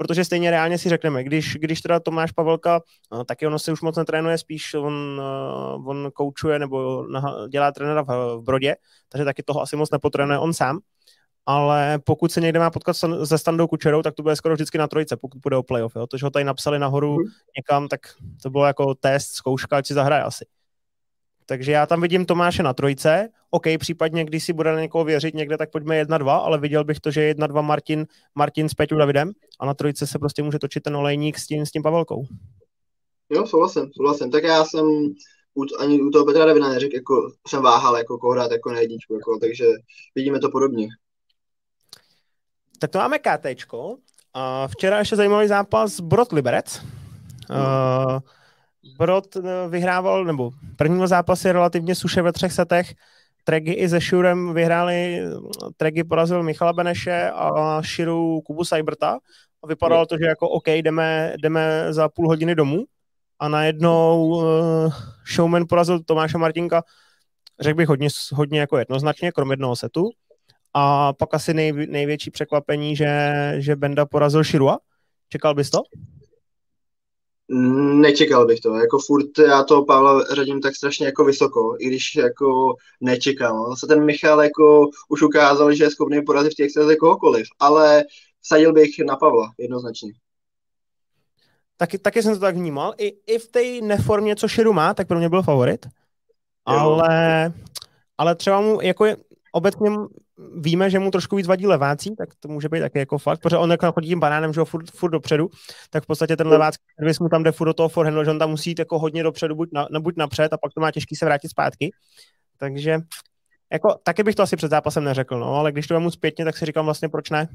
protože 0.00 0.24
stejně 0.24 0.50
reálně 0.50 0.78
si 0.78 0.88
řekneme, 0.88 1.24
když, 1.24 1.56
když 1.56 1.80
teda 1.80 2.00
Tomáš 2.00 2.32
Pavelka, 2.32 2.80
no, 3.12 3.24
taky 3.24 3.46
ono 3.46 3.58
se 3.58 3.72
už 3.72 3.80
moc 3.80 3.96
netrénuje, 3.96 4.38
spíš 4.38 4.74
on, 4.74 5.20
uh, 5.76 5.88
on 5.88 6.10
koučuje 6.14 6.58
nebo 6.58 7.06
dělá 7.48 7.72
trenéra 7.72 8.02
v, 8.02 8.06
v 8.36 8.42
Brodě, 8.42 8.76
takže 9.08 9.24
taky 9.24 9.42
toho 9.42 9.60
asi 9.60 9.76
moc 9.76 9.90
nepotrénuje 9.90 10.38
on 10.38 10.54
sám, 10.54 10.78
ale 11.46 11.98
pokud 12.04 12.32
se 12.32 12.40
někde 12.40 12.58
má 12.58 12.70
potkat 12.70 12.96
se 13.24 13.38
Standou 13.38 13.66
Kučerou, 13.66 14.02
tak 14.02 14.14
to 14.14 14.22
bude 14.22 14.36
skoro 14.36 14.54
vždycky 14.54 14.78
na 14.78 14.88
trojice, 14.88 15.16
pokud 15.16 15.40
bude 15.40 15.56
o 15.56 15.62
playoff, 15.62 15.96
jo? 15.96 16.06
to, 16.06 16.16
že 16.16 16.26
ho 16.26 16.30
tady 16.30 16.44
napsali 16.44 16.78
nahoru 16.78 17.12
mm. 17.12 17.24
někam, 17.56 17.88
tak 17.88 18.00
to 18.42 18.50
bylo 18.50 18.66
jako 18.66 18.94
test, 18.94 19.32
zkouška, 19.32 19.76
ať 19.76 19.86
si 19.86 19.94
zahraje 19.94 20.22
asi. 20.22 20.44
Takže 21.50 21.72
já 21.72 21.86
tam 21.86 22.00
vidím 22.00 22.26
Tomáše 22.26 22.62
na 22.62 22.74
trojce. 22.74 23.28
OK, 23.50 23.64
případně, 23.78 24.24
když 24.24 24.44
si 24.44 24.52
bude 24.52 24.72
na 24.72 24.80
někoho 24.80 25.04
věřit 25.04 25.34
někde, 25.34 25.58
tak 25.58 25.70
pojďme 25.70 26.04
1-2, 26.04 26.28
ale 26.28 26.58
viděl 26.58 26.84
bych 26.84 27.00
to, 27.00 27.10
že 27.10 27.34
1-2 27.34 27.62
Martin, 27.62 28.06
Martin 28.34 28.68
s 28.68 28.74
Peťou 28.74 28.96
Davidem 28.96 29.32
a 29.60 29.66
na 29.66 29.74
trojce 29.74 30.06
se 30.06 30.18
prostě 30.18 30.42
může 30.42 30.58
točit 30.58 30.82
ten 30.82 30.96
olejník 30.96 31.38
s 31.38 31.46
tím, 31.46 31.66
s 31.66 31.70
tím 31.70 31.82
Pavelkou. 31.82 32.26
Jo, 33.30 33.46
souhlasím, 33.46 33.90
souhlasím. 33.96 34.30
Tak 34.30 34.44
já 34.44 34.64
jsem 34.64 34.86
u, 35.54 35.64
ani 35.78 36.02
u 36.02 36.10
toho 36.10 36.24
Petra 36.24 36.44
Davida 36.44 36.68
neřekl, 36.68 36.94
jako 36.94 37.32
jsem 37.48 37.62
váhal, 37.62 37.96
jako 37.96 38.18
koho 38.18 38.32
hrát 38.32 38.50
jako 38.50 38.72
na 38.72 38.80
jedničku, 38.80 39.14
jako, 39.14 39.38
takže 39.40 39.64
vidíme 40.14 40.40
to 40.40 40.50
podobně. 40.50 40.88
Tak 42.78 42.90
to 42.90 42.98
máme 42.98 43.18
KTčko. 43.18 43.96
A 44.34 44.68
včera 44.68 44.98
ještě 44.98 45.16
zajímavý 45.16 45.48
zápas 45.48 46.00
Brod 46.00 46.32
Liberec. 46.32 46.82
Hmm. 47.48 47.60
Uh, 47.60 48.20
Brod 48.98 49.36
eh, 49.36 49.42
vyhrával, 49.68 50.24
nebo 50.24 50.50
prvního 50.76 51.06
zápasy 51.06 51.52
relativně 51.52 51.94
suše 51.94 52.22
ve 52.22 52.32
třech 52.32 52.52
setech. 52.52 52.94
Tregy 53.44 53.72
i 53.72 53.88
se 53.88 54.00
Šurem 54.00 54.54
vyhráli, 54.54 55.22
Tregy 55.76 56.04
porazil 56.04 56.42
Michala 56.42 56.72
Beneše 56.72 57.30
a 57.30 57.82
Širu 57.82 58.40
Kubu 58.40 58.64
Sajbrta. 58.64 59.18
A 59.62 59.66
vypadalo 59.66 60.06
to, 60.06 60.18
že 60.18 60.24
jako 60.24 60.48
OK, 60.48 60.68
jdeme, 60.68 61.34
jdeme 61.42 61.86
za 61.90 62.08
půl 62.08 62.28
hodiny 62.28 62.54
domů. 62.54 62.84
A 63.38 63.48
najednou 63.48 64.28
uh, 64.28 64.92
showman 65.34 65.64
porazil 65.68 66.00
Tomáše 66.00 66.38
Martinka, 66.38 66.82
řekl 67.60 67.76
bych 67.76 67.88
hodně, 67.88 68.08
hodně 68.32 68.60
jako 68.60 68.78
jednoznačně, 68.78 69.32
krom 69.32 69.50
jednoho 69.50 69.76
setu. 69.76 70.10
A 70.74 71.12
pak 71.12 71.34
asi 71.34 71.54
nej, 71.54 71.72
největší 71.72 72.30
překvapení, 72.30 72.96
že, 72.96 73.32
že 73.58 73.76
Benda 73.76 74.06
porazil 74.06 74.44
Širua. 74.44 74.78
Čekal 75.28 75.54
bys 75.54 75.70
to? 75.70 75.82
Nečekal 77.52 78.46
bych 78.46 78.60
to, 78.60 78.74
jako 78.74 78.98
furt 78.98 79.38
já 79.38 79.62
to 79.62 79.84
Pavla 79.84 80.24
řadím 80.34 80.60
tak 80.60 80.76
strašně 80.76 81.06
jako 81.06 81.24
vysoko, 81.24 81.76
i 81.78 81.86
když 81.86 82.16
jako 82.16 82.74
nečekal. 83.00 83.56
No. 83.56 83.70
Zase 83.70 83.86
ten 83.86 84.04
Michal 84.04 84.42
jako 84.42 84.88
už 85.08 85.22
ukázal, 85.22 85.74
že 85.74 85.84
je 85.84 85.90
schopný 85.90 86.22
porazit 86.22 86.52
v 86.52 86.54
těch 86.54 86.64
extraze 86.64 86.96
kohokoliv, 86.96 87.46
ale 87.58 88.04
sadil 88.42 88.72
bych 88.72 88.90
na 89.06 89.16
Pavla 89.16 89.52
jednoznačně. 89.58 90.12
Taky, 91.76 91.98
taky 91.98 92.22
jsem 92.22 92.34
to 92.34 92.40
tak 92.40 92.56
vnímal. 92.56 92.94
I, 92.98 93.16
i 93.26 93.38
v 93.38 93.48
té 93.48 93.62
neformě, 93.82 94.36
co 94.36 94.48
Širu 94.48 94.72
má, 94.72 94.94
tak 94.94 95.08
pro 95.08 95.18
mě 95.18 95.28
byl 95.28 95.42
favorit. 95.42 95.86
Ale, 96.66 97.52
ale 98.18 98.34
třeba 98.34 98.60
mu 98.60 98.80
jako 98.82 99.04
je, 99.04 99.16
obecně 99.52 99.90
víme, 100.56 100.90
že 100.90 100.98
mu 100.98 101.10
trošku 101.10 101.36
víc 101.36 101.46
vadí 101.46 101.66
levácí, 101.66 102.16
tak 102.16 102.28
to 102.40 102.48
může 102.48 102.68
být 102.68 102.80
taky 102.80 102.98
jako 102.98 103.18
fakt, 103.18 103.40
protože 103.40 103.56
on 103.56 103.70
jako 103.70 103.92
chodí 103.92 104.08
tím 104.08 104.20
banánem, 104.20 104.52
že 104.52 104.60
ho 104.60 104.64
furt, 104.64 104.90
furt 104.90 105.10
dopředu, 105.10 105.50
tak 105.90 106.04
v 106.04 106.06
podstatě 106.06 106.36
ten 106.36 106.48
levácký 106.48 106.84
servis 106.98 107.18
mu 107.18 107.28
tam 107.28 107.42
jde 107.42 107.52
furt 107.52 107.66
do 107.66 107.74
toho 107.74 107.88
forehandu, 107.88 108.24
že 108.24 108.30
on 108.30 108.38
tam 108.38 108.50
musí 108.50 108.70
jít 108.70 108.78
jako 108.78 108.98
hodně 108.98 109.22
dopředu, 109.22 109.54
buď, 109.54 109.68
na, 109.72 109.86
buď 110.00 110.16
napřed 110.16 110.52
a 110.52 110.56
pak 110.56 110.72
to 110.72 110.80
má 110.80 110.90
těžký 110.90 111.16
se 111.16 111.24
vrátit 111.24 111.48
zpátky. 111.48 111.90
Takže 112.58 112.98
jako, 113.72 113.96
taky 114.02 114.22
bych 114.22 114.34
to 114.34 114.42
asi 114.42 114.56
před 114.56 114.70
zápasem 114.70 115.04
neřekl, 115.04 115.38
no, 115.38 115.54
ale 115.54 115.72
když 115.72 115.86
to 115.86 115.94
vemu 115.94 116.10
zpětně, 116.10 116.44
tak 116.44 116.56
si 116.56 116.66
říkám 116.66 116.84
vlastně, 116.84 117.08
proč 117.08 117.30
ne? 117.30 117.48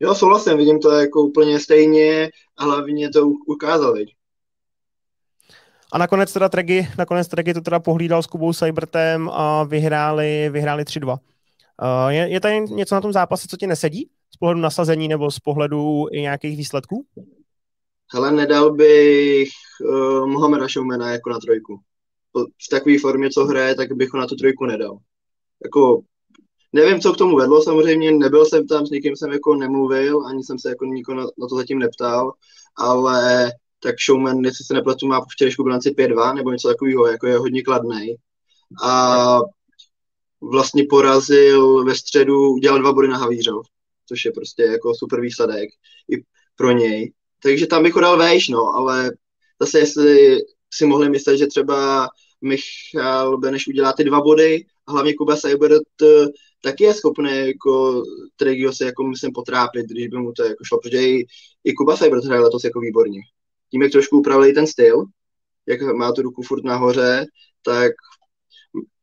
Jo, 0.00 0.14
souhlasím, 0.14 0.56
vidím 0.56 0.80
to 0.80 0.90
jako 0.90 1.22
úplně 1.22 1.60
stejně 1.60 2.30
a 2.58 2.64
hlavně 2.64 3.10
to 3.10 3.26
ukázal, 3.46 3.92
viď? 3.92 4.16
A 5.92 5.98
nakonec 5.98 6.32
teda 6.32 6.48
Tregy, 6.48 6.88
nakonec 6.98 7.28
Tregy 7.28 7.54
to 7.54 7.60
teda 7.60 7.80
pohlídal 7.80 8.22
s 8.22 8.26
Kubou 8.26 8.52
Cybertem 8.52 9.30
a 9.32 9.64
vyhráli, 9.64 10.48
vyhráli 10.52 10.84
3-2. 10.84 11.18
Uh, 11.82 12.08
je, 12.08 12.28
je 12.28 12.40
tady 12.40 12.60
něco 12.60 12.94
na 12.94 13.00
tom 13.00 13.12
zápase, 13.12 13.48
co 13.48 13.56
ti 13.56 13.66
nesedí? 13.66 14.10
Z 14.34 14.36
pohledu 14.36 14.60
nasazení 14.60 15.08
nebo 15.08 15.30
z 15.30 15.38
pohledu 15.38 16.06
i 16.12 16.20
nějakých 16.20 16.56
výsledků? 16.56 17.06
Hele, 18.12 18.32
nedal 18.32 18.74
bych 18.74 19.48
uh, 19.84 20.26
Mohameda 20.26 20.68
Šoumena 20.68 21.12
jako 21.12 21.30
na 21.30 21.38
trojku. 21.38 21.80
V 22.36 22.68
takové 22.70 22.98
formě, 22.98 23.30
co 23.30 23.44
hraje, 23.44 23.74
tak 23.74 23.92
bych 23.92 24.12
ho 24.12 24.18
na 24.20 24.26
tu 24.26 24.36
trojku 24.36 24.66
nedal. 24.66 24.98
Jako, 25.64 26.00
nevím, 26.72 27.00
co 27.00 27.12
k 27.12 27.16
tomu 27.16 27.36
vedlo, 27.36 27.62
samozřejmě 27.62 28.12
nebyl 28.12 28.46
jsem 28.46 28.66
tam, 28.66 28.86
s 28.86 28.90
nikým 28.90 29.16
jsem 29.16 29.32
jako 29.32 29.54
nemluvil, 29.54 30.26
ani 30.26 30.44
jsem 30.44 30.58
se 30.58 30.68
jako 30.68 30.84
nikoho 30.84 31.18
na, 31.18 31.22
na 31.22 31.48
to 31.48 31.56
zatím 31.56 31.78
neptal, 31.78 32.32
ale 32.76 33.50
tak 33.82 33.94
Showman, 34.06 34.44
jestli 34.44 34.64
se 34.64 34.74
nepletu, 34.74 35.06
má 35.06 35.20
po 35.20 35.26
včerejšku 35.30 35.64
bilanci 35.64 35.90
5-2 35.90 36.34
nebo 36.34 36.52
něco 36.52 36.68
takového, 36.68 37.06
jako 37.06 37.26
je 37.26 37.38
hodně 37.38 37.62
kladný. 37.62 38.16
A 38.84 39.40
vlastně 40.50 40.84
porazil 40.90 41.84
ve 41.84 41.94
středu, 41.94 42.52
udělal 42.52 42.80
dva 42.80 42.92
body 42.92 43.08
na 43.08 43.18
Havířov, 43.18 43.66
což 44.08 44.24
je 44.24 44.32
prostě 44.32 44.62
jako 44.62 44.94
super 44.94 45.20
výsledek 45.20 45.70
i 46.12 46.22
pro 46.56 46.70
něj. 46.70 47.12
Takže 47.42 47.66
tam 47.66 47.82
bych 47.82 47.94
ho 47.94 48.00
dal 48.00 48.18
vejš, 48.18 48.48
no, 48.48 48.74
ale 48.74 49.10
zase 49.60 49.78
jestli 49.78 50.38
si 50.74 50.86
mohli 50.86 51.10
myslet, 51.10 51.36
že 51.36 51.46
třeba 51.46 52.08
Michal 52.40 53.38
Beneš 53.38 53.68
udělá 53.68 53.92
ty 53.92 54.04
dva 54.04 54.20
body 54.20 54.64
a 54.86 54.92
hlavně 54.92 55.14
Kuba 55.14 55.36
Seibert 55.36 56.02
eh, 56.02 56.26
taky 56.62 56.84
je 56.84 56.94
schopný 56.94 57.46
jako 57.46 58.02
Tregio 58.36 58.72
se 58.72 58.84
jako 58.84 59.04
myslím 59.04 59.32
potrápit, 59.32 59.86
když 59.86 60.08
by 60.08 60.16
mu 60.16 60.32
to 60.32 60.44
jako 60.44 60.64
šlo, 60.64 60.78
protože 60.82 61.02
i, 61.02 61.26
i 61.64 61.72
Kuba 61.72 61.96
Seibert 61.96 62.24
hraje 62.24 62.40
letos 62.40 62.64
jako 62.64 62.80
výborně 62.80 63.20
tím, 63.70 63.82
jak 63.82 63.92
trošku 63.92 64.18
upravili 64.18 64.52
ten 64.52 64.66
styl, 64.66 65.04
jak 65.66 65.82
má 65.82 66.12
tu 66.12 66.22
ruku 66.22 66.42
furt 66.42 66.64
nahoře, 66.64 67.26
tak 67.62 67.92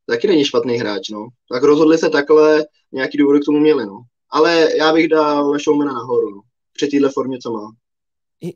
taky 0.06 0.28
není 0.28 0.46
špatný 0.46 0.78
hráč, 0.78 1.10
no. 1.10 1.28
Tak 1.52 1.64
rozhodli 1.64 1.98
se 1.98 2.10
takhle, 2.10 2.66
nějaký 2.92 3.18
důvod 3.18 3.42
k 3.42 3.46
tomu 3.46 3.60
měli, 3.60 3.86
no. 3.86 4.02
Ale 4.30 4.68
já 4.78 4.94
bych 4.94 5.08
dal 5.08 5.60
Showmana 5.60 5.94
nahoru, 5.94 6.30
no. 6.30 6.42
Při 6.74 6.88
téhle 6.88 7.10
formě, 7.10 7.38
co 7.38 7.52
má. 7.52 7.72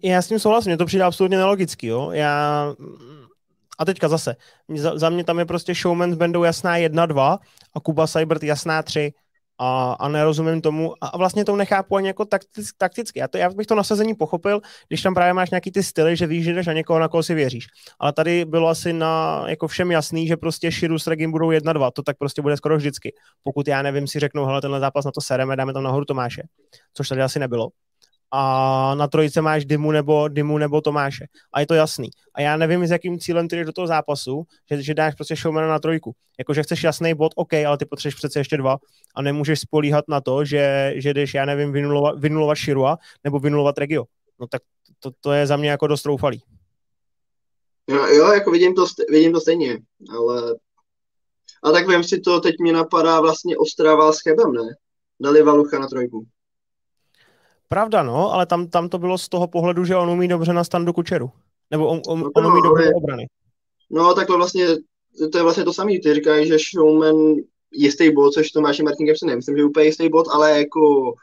Já 0.03 0.21
s 0.21 0.27
tím 0.27 0.39
souhlasím, 0.39 0.69
mě 0.69 0.77
to 0.77 0.85
přijde 0.85 1.03
absolutně 1.03 1.37
nelogický, 1.37 1.87
jo. 1.87 2.11
Já 2.11 2.73
A 3.79 3.85
teďka 3.85 4.07
zase, 4.07 4.35
za, 4.75 4.97
za 4.97 5.09
mě 5.09 5.23
tam 5.23 5.39
je 5.39 5.45
prostě 5.45 5.73
showman 5.73 6.13
s 6.13 6.17
bandou 6.17 6.43
jasná 6.43 6.77
1-2 6.77 7.37
a 7.73 7.79
Kuba 7.79 8.07
Cybert 8.07 8.43
jasná 8.43 8.83
3 8.83 9.13
a, 9.59 9.93
a 9.99 10.07
nerozumím 10.07 10.61
tomu 10.61 10.93
a 11.01 11.17
vlastně 11.17 11.45
to 11.45 11.55
nechápu 11.55 11.95
ani 11.95 12.07
jako 12.07 12.25
taktic, 12.25 12.69
takticky. 12.77 13.19
Já, 13.19 13.27
to, 13.27 13.37
já 13.37 13.49
bych 13.49 13.67
to 13.67 13.75
nasazení 13.75 14.15
pochopil, 14.15 14.61
když 14.87 15.01
tam 15.01 15.13
právě 15.13 15.33
máš 15.33 15.49
nějaký 15.49 15.71
ty 15.71 15.83
styly, 15.83 16.15
že 16.15 16.27
víš, 16.27 16.45
že 16.45 16.53
jdeš 16.53 16.67
na 16.67 16.73
někoho, 16.73 16.99
na 16.99 17.07
koho 17.07 17.23
si 17.23 17.33
věříš. 17.33 17.67
Ale 17.99 18.13
tady 18.13 18.45
bylo 18.45 18.67
asi 18.67 18.93
na 18.93 19.43
jako 19.47 19.67
všem 19.67 19.91
jasný, 19.91 20.27
že 20.27 20.37
prostě 20.37 20.71
Shiru 20.71 20.99
s 20.99 21.07
Regim 21.07 21.31
budou 21.31 21.49
1-2, 21.49 21.91
to 21.91 22.03
tak 22.03 22.17
prostě 22.17 22.41
bude 22.41 22.57
skoro 22.57 22.77
vždycky. 22.77 23.13
Pokud 23.43 23.67
já 23.67 23.81
nevím, 23.81 24.07
si 24.07 24.19
řeknou, 24.19 24.45
hele, 24.45 24.61
tenhle 24.61 24.79
zápas 24.79 25.05
na 25.05 25.11
to 25.11 25.21
sereme, 25.21 25.55
dáme 25.55 25.73
tam 25.73 25.83
nahoru 25.83 26.05
Tomáše, 26.05 26.43
což 26.93 27.09
tady 27.09 27.21
asi 27.21 27.39
nebylo 27.39 27.69
a 28.31 28.95
na 28.95 29.07
trojice 29.07 29.41
máš 29.41 29.65
Dymu 29.65 29.91
nebo, 29.91 30.27
Dymu 30.27 30.57
nebo 30.57 30.81
Tomáše. 30.81 31.25
A 31.53 31.59
je 31.59 31.67
to 31.67 31.73
jasný. 31.73 32.09
A 32.33 32.41
já 32.41 32.57
nevím, 32.57 32.87
s 32.87 32.91
jakým 32.91 33.19
cílem 33.19 33.47
ty 33.47 33.55
jdeš 33.55 33.65
do 33.65 33.73
toho 33.73 33.87
zápasu, 33.87 34.43
že, 34.71 34.81
že 34.81 34.93
dáš 34.93 35.15
prostě 35.15 35.35
showmana 35.35 35.67
na 35.67 35.79
trojku. 35.79 36.15
Jakože 36.39 36.63
chceš 36.63 36.83
jasný 36.83 37.13
bod, 37.13 37.31
OK, 37.35 37.53
ale 37.53 37.77
ty 37.77 37.85
potřebuješ 37.85 38.15
přece 38.15 38.39
ještě 38.39 38.57
dva 38.57 38.77
a 39.15 39.21
nemůžeš 39.21 39.59
spolíhat 39.59 40.05
na 40.07 40.21
to, 40.21 40.45
že, 40.45 40.93
že 40.95 41.13
jdeš, 41.13 41.33
já 41.33 41.45
nevím, 41.45 41.71
vynulovat, 41.71 42.19
vynulovat 42.19 42.57
Shirua 42.57 42.97
nebo 43.23 43.39
vynulovat 43.39 43.77
Regio. 43.77 44.03
No 44.39 44.47
tak 44.47 44.61
to, 44.99 45.11
to 45.21 45.31
je 45.31 45.47
za 45.47 45.57
mě 45.57 45.69
jako 45.69 45.87
dost 45.87 46.01
troufalý. 46.01 46.43
No, 47.89 48.07
jo, 48.07 48.27
jako 48.27 48.51
vidím 48.51 48.75
to, 48.75 48.85
vidím 49.09 49.33
to 49.33 49.39
stejně, 49.39 49.77
ale 50.17 50.55
a 51.63 51.71
tak 51.71 51.87
vím 51.87 52.03
si 52.03 52.19
to, 52.19 52.39
teď 52.39 52.55
mi 52.63 52.71
napadá 52.71 53.21
vlastně 53.21 53.57
Ostrava 53.57 54.13
s 54.13 54.21
Chebem, 54.21 54.53
ne? 54.53 54.75
Dali 55.19 55.43
Valucha 55.43 55.79
na 55.79 55.87
trojku. 55.87 56.25
Pravda, 57.69 58.03
no, 58.03 58.33
ale 58.33 58.45
tam, 58.45 58.67
tam 58.67 58.89
to 58.89 58.97
bylo 58.97 59.17
z 59.17 59.29
toho 59.29 59.47
pohledu, 59.47 59.85
že 59.85 59.95
on 59.95 60.09
umí 60.09 60.27
dobře 60.27 60.53
na 60.53 60.63
standu 60.63 60.93
kučeru. 60.93 61.31
Nebo 61.71 61.87
on, 61.87 62.01
on, 62.07 62.19
no, 62.19 62.29
on 62.35 62.45
umí 62.45 62.61
dobře 62.61 62.93
obrany. 62.95 63.27
No, 63.89 64.13
takhle 64.13 64.37
vlastně, 64.37 64.67
to 65.31 65.37
je 65.37 65.43
vlastně 65.43 65.63
to 65.63 65.73
samé. 65.73 65.91
Ty 66.03 66.13
říkáš, 66.13 66.47
že 66.47 66.57
showman 66.57 67.15
jistý 67.71 68.11
bod, 68.11 68.33
což 68.33 68.51
to 68.51 68.61
máš 68.61 68.79
Martin 68.79 69.05
Gibson, 69.05 69.29
nemyslím, 69.29 69.57
že 69.57 69.61
je 69.61 69.65
úplně 69.65 69.85
jistý 69.85 70.09
bod, 70.09 70.27
ale 70.27 70.57
jako 70.57 71.13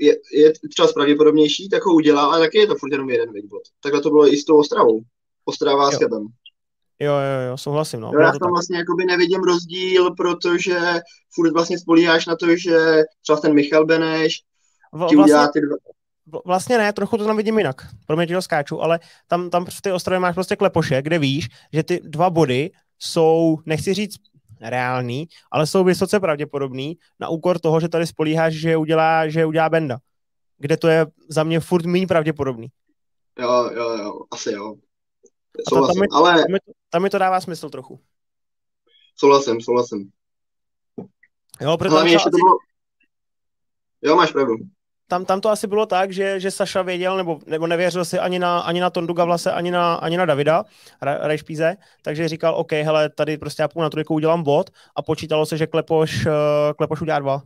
je, 0.00 0.16
je 0.32 0.52
třeba 0.74 0.88
pravděpodobnější, 0.94 1.68
tak 1.68 1.84
ho 1.84 1.94
udělá, 1.94 2.22
ale 2.22 2.40
taky 2.40 2.58
je 2.58 2.66
to 2.66 2.74
furt 2.74 2.92
jenom 2.92 3.10
jeden 3.10 3.28
bod. 3.48 3.62
Takhle 3.82 4.00
to 4.00 4.10
bylo 4.10 4.32
i 4.32 4.36
s 4.36 4.44
tou 4.44 4.58
Ostravou. 4.58 5.00
Ostrava 5.44 5.90
s 5.90 5.98
Chebem. 5.98 6.26
Jo, 7.00 7.12
jo, 7.12 7.50
jo, 7.50 7.56
souhlasím. 7.56 8.00
No. 8.00 8.10
Jo, 8.14 8.20
já 8.20 8.32
tam 8.32 8.50
vlastně 8.50 8.78
jakoby 8.78 9.04
nevidím 9.04 9.40
rozdíl, 9.40 10.10
protože 10.10 10.78
furt 11.34 11.52
vlastně 11.52 11.78
spolíháš 11.78 12.26
na 12.26 12.36
to, 12.36 12.56
že 12.56 13.02
třeba 13.22 13.40
ten 13.40 13.54
Michal 13.54 13.86
Beneš 13.86 14.42
vlastně. 14.92 15.60
Vlastně 16.44 16.78
ne, 16.78 16.92
trochu 16.92 17.16
to 17.16 17.24
tam 17.24 17.36
vidím 17.36 17.58
jinak. 17.58 17.86
Pro 18.06 18.16
mě 18.16 18.26
to 18.26 18.42
skáču, 18.42 18.82
ale 18.82 19.00
tam, 19.26 19.50
tam 19.50 19.64
v 19.64 19.82
té 19.82 19.92
ostrově 19.92 20.20
máš 20.20 20.34
prostě 20.34 20.56
klepoše, 20.56 21.02
kde 21.02 21.18
víš, 21.18 21.48
že 21.72 21.82
ty 21.82 22.00
dva 22.04 22.30
body 22.30 22.70
jsou, 22.98 23.58
nechci 23.66 23.94
říct 23.94 24.16
reální, 24.60 25.28
ale 25.50 25.66
jsou 25.66 25.84
vysoce 25.84 26.20
pravděpodobný 26.20 26.98
na 27.20 27.28
úkor 27.28 27.58
toho, 27.58 27.80
že 27.80 27.88
tady 27.88 28.06
spolíháš, 28.06 28.54
že 28.54 28.76
udělá, 28.76 29.28
že 29.28 29.46
udělá 29.46 29.68
Benda. 29.68 29.98
Kde 30.58 30.76
to 30.76 30.88
je 30.88 31.06
za 31.28 31.44
mě 31.44 31.60
furt 31.60 31.86
méně 31.86 32.06
pravděpodobný. 32.06 32.68
Jo, 33.38 33.70
jo, 33.74 33.96
jo, 33.98 34.20
asi 34.30 34.52
jo. 34.52 34.74
Souhlasím, 35.68 35.94
tam, 35.94 36.00
mi, 36.00 36.06
ale... 36.12 36.42
tam, 36.42 36.52
mi, 36.52 36.58
tam 36.90 37.02
mi 37.02 37.10
to 37.10 37.18
dává 37.18 37.40
smysl 37.40 37.70
trochu. 37.70 38.00
Souhlasím, 39.16 39.60
souhlasím. 39.60 40.10
Jo, 41.60 41.76
protože 41.78 41.90
Hlavně 41.90 42.12
ještě 42.12 42.30
to 42.30 42.36
bylo... 42.36 42.56
Jo, 44.02 44.16
máš 44.16 44.32
pravdu 44.32 44.54
tam, 45.10 45.24
tam 45.24 45.40
to 45.40 45.48
asi 45.48 45.66
bylo 45.66 45.86
tak, 45.86 46.12
že, 46.12 46.40
že 46.40 46.50
Saša 46.50 46.82
věděl, 46.82 47.16
nebo, 47.16 47.38
nebo 47.46 47.66
nevěřil 47.66 48.04
si 48.04 48.18
ani 48.18 48.38
na, 48.38 48.60
ani 48.60 48.80
na 48.80 48.90
Tondu 48.90 49.14
Gavlase, 49.14 49.52
ani 49.52 49.70
na, 49.70 49.94
ani 49.94 50.16
na 50.16 50.24
Davida 50.24 50.64
Rajšpíze, 51.02 51.76
takže 52.02 52.28
říkal, 52.28 52.54
OK, 52.54 52.72
hele, 52.72 53.10
tady 53.10 53.38
prostě 53.38 53.62
já 53.62 53.68
půl 53.68 53.82
na 53.82 53.90
trojku 53.90 54.14
udělám 54.14 54.42
bod 54.42 54.70
a 54.96 55.02
počítalo 55.02 55.46
se, 55.46 55.56
že 55.56 55.66
Klepoš, 55.66 56.26
uh, 56.26 56.32
Klepoš 56.76 57.00
udělá 57.00 57.18
dva. 57.18 57.42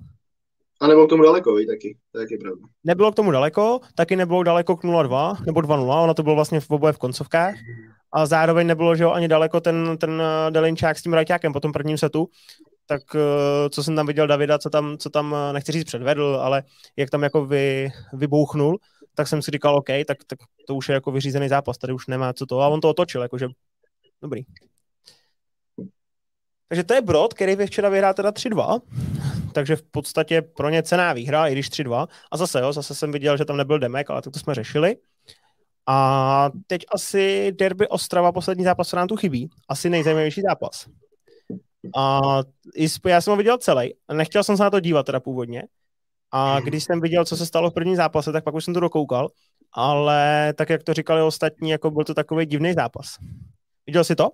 A 0.80 0.86
nebylo 0.86 1.06
k 1.06 1.10
tomu 1.10 1.22
daleko, 1.22 1.58
i 1.58 1.66
taky, 1.66 1.96
taky 2.12 2.38
pravda. 2.38 2.62
Nebylo 2.84 3.12
k 3.12 3.14
tomu 3.14 3.30
daleko, 3.30 3.80
taky 3.94 4.16
nebylo 4.16 4.42
daleko 4.42 4.76
k 4.76 4.84
0-2, 4.84 5.36
nebo 5.46 5.60
2-0, 5.60 6.02
ono 6.02 6.14
to 6.14 6.22
bylo 6.22 6.34
vlastně 6.34 6.60
v 6.60 6.70
oboje 6.70 6.92
v 6.92 6.98
koncovkách. 6.98 7.54
A 8.12 8.26
zároveň 8.26 8.66
nebylo, 8.66 8.96
že 8.96 9.04
jo, 9.04 9.10
ani 9.10 9.28
daleko 9.28 9.60
ten, 9.60 9.98
ten 9.98 10.22
eh, 10.22 10.50
Delinčák 10.50 10.98
s 10.98 11.02
tím 11.02 11.12
Rajťákem 11.12 11.52
po 11.52 11.60
tom 11.60 11.72
prvním 11.72 11.98
setu, 11.98 12.28
tak 12.86 13.02
eh, 13.14 13.70
co 13.70 13.82
jsem 13.82 13.96
tam 13.96 14.06
viděl 14.06 14.26
Davida, 14.26 14.58
co 14.58 14.70
tam, 14.70 14.98
co 14.98 15.10
tam 15.10 15.34
eh, 15.34 15.52
nechci 15.52 15.72
říct 15.72 15.84
předvedl, 15.84 16.38
ale 16.42 16.62
jak 16.96 17.10
tam 17.10 17.22
jako 17.22 17.46
vy, 17.46 17.90
vybouchnul, 18.12 18.78
tak 19.14 19.28
jsem 19.28 19.42
si 19.42 19.50
říkal, 19.50 19.76
OK, 19.76 19.88
tak, 20.06 20.18
tak 20.26 20.38
to 20.66 20.74
už 20.74 20.88
je 20.88 20.92
jako 20.92 21.12
vyřízený 21.12 21.48
zápas, 21.48 21.78
tady 21.78 21.92
už 21.92 22.06
nemá 22.06 22.32
co 22.32 22.46
to. 22.46 22.60
A 22.60 22.68
on 22.68 22.80
to 22.80 22.90
otočil, 22.90 23.22
jakože 23.22 23.48
dobrý. 24.22 24.42
Takže 26.68 26.84
to 26.84 26.94
je 26.94 27.02
Brod, 27.02 27.34
který 27.34 27.56
vy 27.56 27.66
včera 27.66 27.88
vyhrál 27.88 28.14
teda 28.14 28.30
3-2, 28.30 28.80
takže 29.52 29.76
v 29.76 29.82
podstatě 29.82 30.42
pro 30.42 30.70
ně 30.70 30.82
cená 30.82 31.12
výhra, 31.12 31.48
i 31.48 31.52
když 31.52 31.70
3-2. 31.70 32.06
A 32.30 32.36
zase, 32.36 32.60
jo, 32.60 32.72
zase 32.72 32.94
jsem 32.94 33.12
viděl, 33.12 33.36
že 33.36 33.44
tam 33.44 33.56
nebyl 33.56 33.78
Demek, 33.78 34.10
ale 34.10 34.22
tak 34.22 34.32
to 34.32 34.38
jsme 34.38 34.54
řešili. 34.54 34.96
A 35.86 36.50
teď 36.66 36.84
asi 36.94 37.52
derby 37.52 37.88
Ostrava, 37.88 38.32
poslední 38.32 38.64
zápas, 38.64 38.88
co 38.88 38.96
nám 38.96 39.08
tu 39.08 39.16
chybí. 39.16 39.50
Asi 39.68 39.90
nejzajímavější 39.90 40.42
zápas. 40.48 40.86
A 41.96 42.20
já 43.06 43.20
jsem 43.20 43.30
ho 43.30 43.36
viděl 43.36 43.58
celý. 43.58 43.94
Nechtěl 44.12 44.44
jsem 44.44 44.56
se 44.56 44.62
na 44.62 44.70
to 44.70 44.80
dívat 44.80 45.06
teda 45.06 45.20
původně. 45.20 45.62
A 46.30 46.60
když 46.60 46.84
jsem 46.84 47.00
viděl, 47.00 47.24
co 47.24 47.36
se 47.36 47.46
stalo 47.46 47.70
v 47.70 47.74
prvním 47.74 47.96
zápase, 47.96 48.32
tak 48.32 48.44
pak 48.44 48.54
už 48.54 48.64
jsem 48.64 48.74
to 48.74 48.80
dokoukal. 48.80 49.30
Ale 49.72 50.54
tak, 50.56 50.70
jak 50.70 50.82
to 50.82 50.94
říkali 50.94 51.22
ostatní, 51.22 51.70
jako 51.70 51.90
byl 51.90 52.04
to 52.04 52.14
takový 52.14 52.46
divný 52.46 52.72
zápas. 52.72 53.06
Viděl 53.86 54.04
jsi 54.04 54.16
to? 54.16 54.30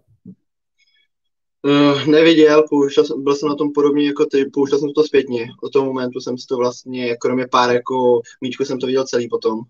Uh, 1.62 2.06
neviděl, 2.06 2.64
pouštěl 2.70 3.04
jsem, 3.04 3.24
byl 3.24 3.34
jsem 3.34 3.48
na 3.48 3.54
tom 3.54 3.72
podobně 3.72 4.06
jako 4.06 4.26
ty, 4.26 4.44
pouštěl 4.44 4.78
jsem 4.78 4.92
to 4.92 5.04
zpětně. 5.04 5.46
Od 5.62 5.72
toho 5.72 5.86
momentu 5.86 6.20
jsem 6.20 6.38
si 6.38 6.46
to 6.46 6.56
vlastně, 6.56 7.16
kromě 7.16 7.46
pár 7.46 7.70
jako 7.70 8.20
míčku 8.40 8.64
jsem 8.64 8.78
to 8.78 8.86
viděl 8.86 9.04
celý 9.04 9.28
potom. 9.28 9.60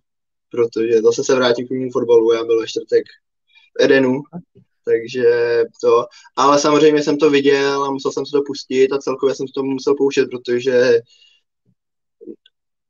Protože 0.51 1.03
zase 1.03 1.25
se 1.25 1.35
vrátím 1.35 1.67
k 1.67 1.71
mému 1.71 1.91
fotbalu, 1.93 2.33
já 2.33 2.45
byl 2.45 2.61
ve 2.61 2.67
čtvrtek 2.67 3.05
v 3.79 3.83
Edenu, 3.85 4.23
takže 4.85 5.25
to, 5.83 6.07
ale 6.37 6.59
samozřejmě 6.59 7.03
jsem 7.03 7.19
to 7.19 7.31
viděl 7.31 7.85
a 7.85 7.91
musel 7.91 8.13
jsem 8.13 8.27
se 8.27 8.33
to 8.33 8.43
pustit 8.47 8.93
a 8.93 8.99
celkově 8.99 9.35
jsem 9.35 9.47
to 9.55 9.63
musel 9.63 9.95
pouštět, 9.95 10.27
protože 10.31 11.01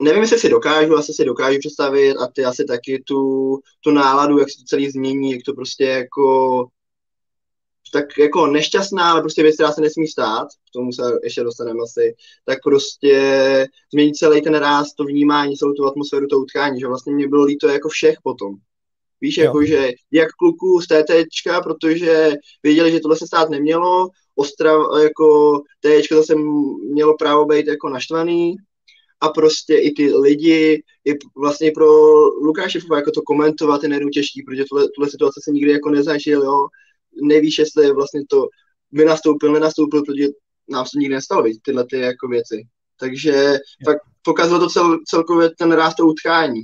nevím, 0.02 0.22
jestli 0.22 0.38
si 0.38 0.48
dokážu, 0.48 0.96
asi 0.96 1.12
si 1.12 1.24
dokážu 1.24 1.58
představit 1.58 2.16
a 2.16 2.26
ty 2.26 2.44
asi 2.44 2.64
taky 2.64 3.02
tu, 3.06 3.58
tu 3.80 3.90
náladu, 3.90 4.38
jak 4.38 4.50
se 4.50 4.58
to 4.58 4.64
celý 4.64 4.90
změní, 4.90 5.32
jak 5.32 5.40
to 5.46 5.52
prostě 5.52 5.84
jako 5.84 6.66
tak 7.92 8.18
jako 8.18 8.46
nešťastná, 8.46 9.10
ale 9.10 9.20
prostě 9.20 9.42
věc, 9.42 9.54
která 9.54 9.72
se 9.72 9.80
nesmí 9.80 10.06
stát, 10.06 10.48
k 10.48 10.72
tomu 10.72 10.92
se 10.92 11.02
ještě 11.24 11.42
dostaneme 11.42 11.78
asi, 11.82 12.14
tak 12.44 12.58
prostě 12.64 13.16
změnit 13.92 14.16
celý 14.16 14.42
ten 14.42 14.54
ráz, 14.54 14.94
to 14.94 15.04
vnímání, 15.04 15.56
celou 15.56 15.72
tu 15.72 15.86
atmosféru, 15.86 16.26
to 16.26 16.38
utkání, 16.38 16.80
že 16.80 16.86
vlastně 16.86 17.12
mě 17.12 17.28
bylo 17.28 17.44
líto 17.44 17.68
jako 17.68 17.88
všech 17.88 18.16
potom. 18.22 18.54
Víš, 19.20 19.36
jo. 19.36 19.44
jako, 19.44 19.64
že 19.64 19.90
jak 20.10 20.28
kluků 20.32 20.80
z 20.80 20.86
TTčka, 20.86 21.60
protože 21.60 22.32
věděli, 22.62 22.92
že 22.92 23.00
tohle 23.00 23.16
se 23.16 23.26
stát 23.26 23.50
nemělo, 23.50 24.08
Ostrav, 24.34 24.82
jako 25.02 25.58
TTčka 25.80 26.16
zase 26.16 26.34
mělo 26.92 27.16
právo 27.16 27.44
být 27.44 27.66
jako 27.66 27.88
naštvaný 27.88 28.56
a 29.20 29.28
prostě 29.28 29.76
i 29.76 29.92
ty 29.92 30.14
lidi, 30.14 30.82
i 31.04 31.18
vlastně 31.36 31.70
pro 31.74 31.86
Lukáše 32.26 32.78
jako 32.96 33.10
to 33.10 33.22
komentovat 33.22 33.82
je 33.82 33.88
nejenom 33.88 34.10
těžký, 34.10 34.42
protože 34.42 34.64
tuhle, 34.64 34.88
tuhle 34.94 35.10
situace 35.10 35.40
se 35.44 35.50
nikdy 35.50 35.70
jako 35.72 35.90
nezažil, 35.90 36.42
jo. 36.44 36.66
Nevíš, 37.22 37.58
jestli 37.58 37.84
je 37.84 37.92
vlastně 37.92 38.22
to 38.28 38.48
vynastoupil, 38.92 39.52
nenastoupil, 39.52 40.02
protože 40.02 40.28
nám 40.68 40.86
se 40.86 40.98
nikdy 40.98 41.14
nestalo, 41.14 41.42
víc, 41.42 41.60
tyhle 41.62 41.86
ty 41.86 41.98
jako 41.98 42.28
věci. 42.28 42.62
Takže 43.00 43.30
jo. 43.30 43.58
fakt 43.84 44.02
pokazalo 44.22 44.60
to 44.60 44.68
cel, 44.68 44.98
celkově 45.06 45.50
ten 45.58 45.72
ráz 45.72 45.94
to 45.94 46.06
utkání. 46.06 46.62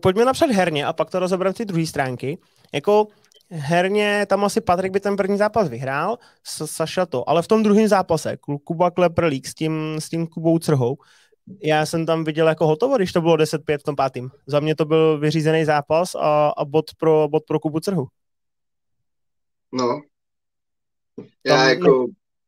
Pojďme 0.00 0.24
napřed 0.24 0.50
herně 0.50 0.86
a 0.86 0.92
pak 0.92 1.10
to 1.10 1.18
rozebereme 1.18 1.54
ty 1.54 1.64
druhé 1.64 1.86
stránky. 1.86 2.38
Jako 2.74 3.06
herně 3.50 4.26
tam 4.28 4.44
asi 4.44 4.60
Patrik 4.60 4.92
by 4.92 5.00
ten 5.00 5.16
první 5.16 5.38
zápas 5.38 5.68
vyhrál, 5.68 6.18
Saša 6.64 7.06
to, 7.06 7.28
ale 7.28 7.42
v 7.42 7.48
tom 7.48 7.62
druhém 7.62 7.88
zápase 7.88 8.36
Kuba 8.64 8.90
Kleprlík 8.90 9.46
s 9.46 9.54
tím, 9.54 9.96
s 9.98 10.08
tím 10.08 10.26
Kubou 10.26 10.58
Crhou, 10.58 10.96
já 11.62 11.86
jsem 11.86 12.06
tam 12.06 12.24
viděl 12.24 12.48
jako 12.48 12.66
hotovo, 12.66 12.96
když 12.96 13.12
to 13.12 13.20
bylo 13.20 13.36
10-5 13.36 13.78
v 13.78 13.82
tom 13.82 13.96
pátým. 13.96 14.30
Za 14.46 14.60
mě 14.60 14.74
to 14.74 14.84
byl 14.84 15.18
vyřízený 15.18 15.64
zápas 15.64 16.14
a, 16.14 16.48
a 16.56 16.64
bod, 16.64 16.84
pro, 16.98 17.28
bod 17.28 17.42
pro 17.48 17.60
Kubu 17.60 17.80
Crhu. 17.80 18.06
No. 19.72 20.02
Já 21.46 21.56
tam 21.56 21.68
jako... 21.68 22.06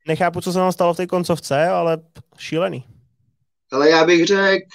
Nechápu, 0.09 0.41
co 0.41 0.53
se 0.53 0.59
nám 0.59 0.73
stalo 0.73 0.95
v 0.95 0.97
té 0.97 1.07
koncovce, 1.07 1.67
ale 1.67 1.99
šílený. 2.39 2.85
Ale 3.73 3.91
já 3.91 4.05
bych 4.05 4.27
řekl, 4.27 4.67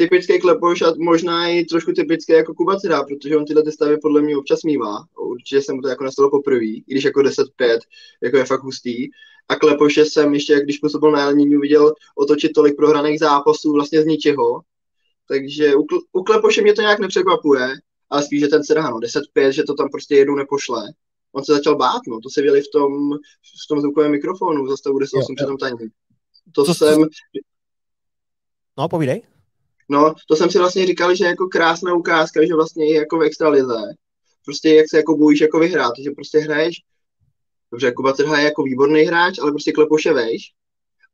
typický 0.00 0.40
Klepoš 0.40 0.82
a 0.82 0.94
možná 0.98 1.48
i 1.48 1.64
trošku 1.64 1.92
typický 1.92 2.32
jako 2.32 2.54
Kuba 2.54 2.76
Cira, 2.76 3.02
protože 3.02 3.36
on 3.36 3.44
tyhle 3.44 3.62
ty 3.62 3.72
stavy 3.72 3.98
podle 3.98 4.22
mě 4.22 4.36
občas 4.36 4.62
mývá. 4.62 5.04
Určitě 5.18 5.62
jsem 5.62 5.80
to 5.80 5.88
jako 5.88 6.04
nastalo 6.04 6.30
poprvé, 6.30 6.64
i 6.64 6.84
když 6.86 7.04
jako 7.04 7.20
10-5, 7.20 7.78
jako 8.22 8.36
je 8.36 8.44
fakt 8.44 8.62
hustý. 8.62 9.08
A 9.48 9.56
Klepoše 9.56 10.04
jsem 10.04 10.34
ještě, 10.34 10.60
když 10.60 10.78
působil 10.78 11.12
na 11.12 11.20
Elníňu, 11.20 11.60
viděl 11.60 11.94
otočit 12.16 12.52
tolik 12.52 12.76
prohraných 12.76 13.18
zápasů 13.18 13.72
vlastně 13.72 14.02
z 14.02 14.06
ničeho. 14.06 14.60
Takže 15.28 15.76
u, 15.76 15.84
u 16.12 16.22
Klepoše 16.22 16.62
mě 16.62 16.72
to 16.74 16.82
nějak 16.82 16.98
nepřekvapuje, 16.98 17.68
ale 18.10 18.22
spíš, 18.22 18.40
že 18.40 18.48
ten 18.48 18.64
Serhano 18.64 18.96
10-5, 18.96 19.48
že 19.48 19.62
to 19.62 19.74
tam 19.74 19.88
prostě 19.88 20.14
jednou 20.14 20.34
nepošle. 20.34 20.82
on 21.32 21.44
se 21.44 21.52
začal 21.52 21.76
bát, 21.76 22.00
no, 22.08 22.20
to 22.20 22.30
se 22.30 22.42
věli 22.42 22.60
v 22.60 22.70
tom, 22.72 23.12
v 23.64 23.68
tom 23.68 23.80
zvukovém 23.80 24.10
mikrofonu 24.10 24.68
za 24.68 24.76
stavu 24.76 24.98
10 24.98 25.16
při 25.36 25.44
tom. 25.44 25.56
To 26.54 26.64
Co 26.64 26.74
jsem... 26.74 27.04
No, 28.78 28.88
povídej. 28.88 29.22
No, 29.90 30.14
to 30.28 30.36
jsem 30.36 30.50
si 30.50 30.58
vlastně 30.58 30.86
říkal, 30.86 31.14
že 31.14 31.24
jako 31.24 31.46
krásná 31.46 31.94
ukázka, 31.94 32.46
že 32.46 32.54
vlastně 32.54 32.86
i 32.86 32.94
jako 32.94 33.18
v 33.18 33.22
extralize, 33.22 33.94
prostě 34.44 34.74
jak 34.74 34.90
se 34.90 34.96
jako 34.96 35.16
bojíš 35.16 35.40
jako 35.40 35.58
vyhrát, 35.58 35.92
že 36.04 36.10
prostě 36.10 36.38
hraješ, 36.38 36.76
dobře, 37.72 37.92
Kuba 37.92 38.12
Trha 38.12 38.38
je 38.38 38.44
jako 38.44 38.62
výborný 38.62 39.02
hráč, 39.02 39.38
ale 39.38 39.50
prostě 39.50 39.72
klepoše 39.72 40.12
vejš, 40.12 40.42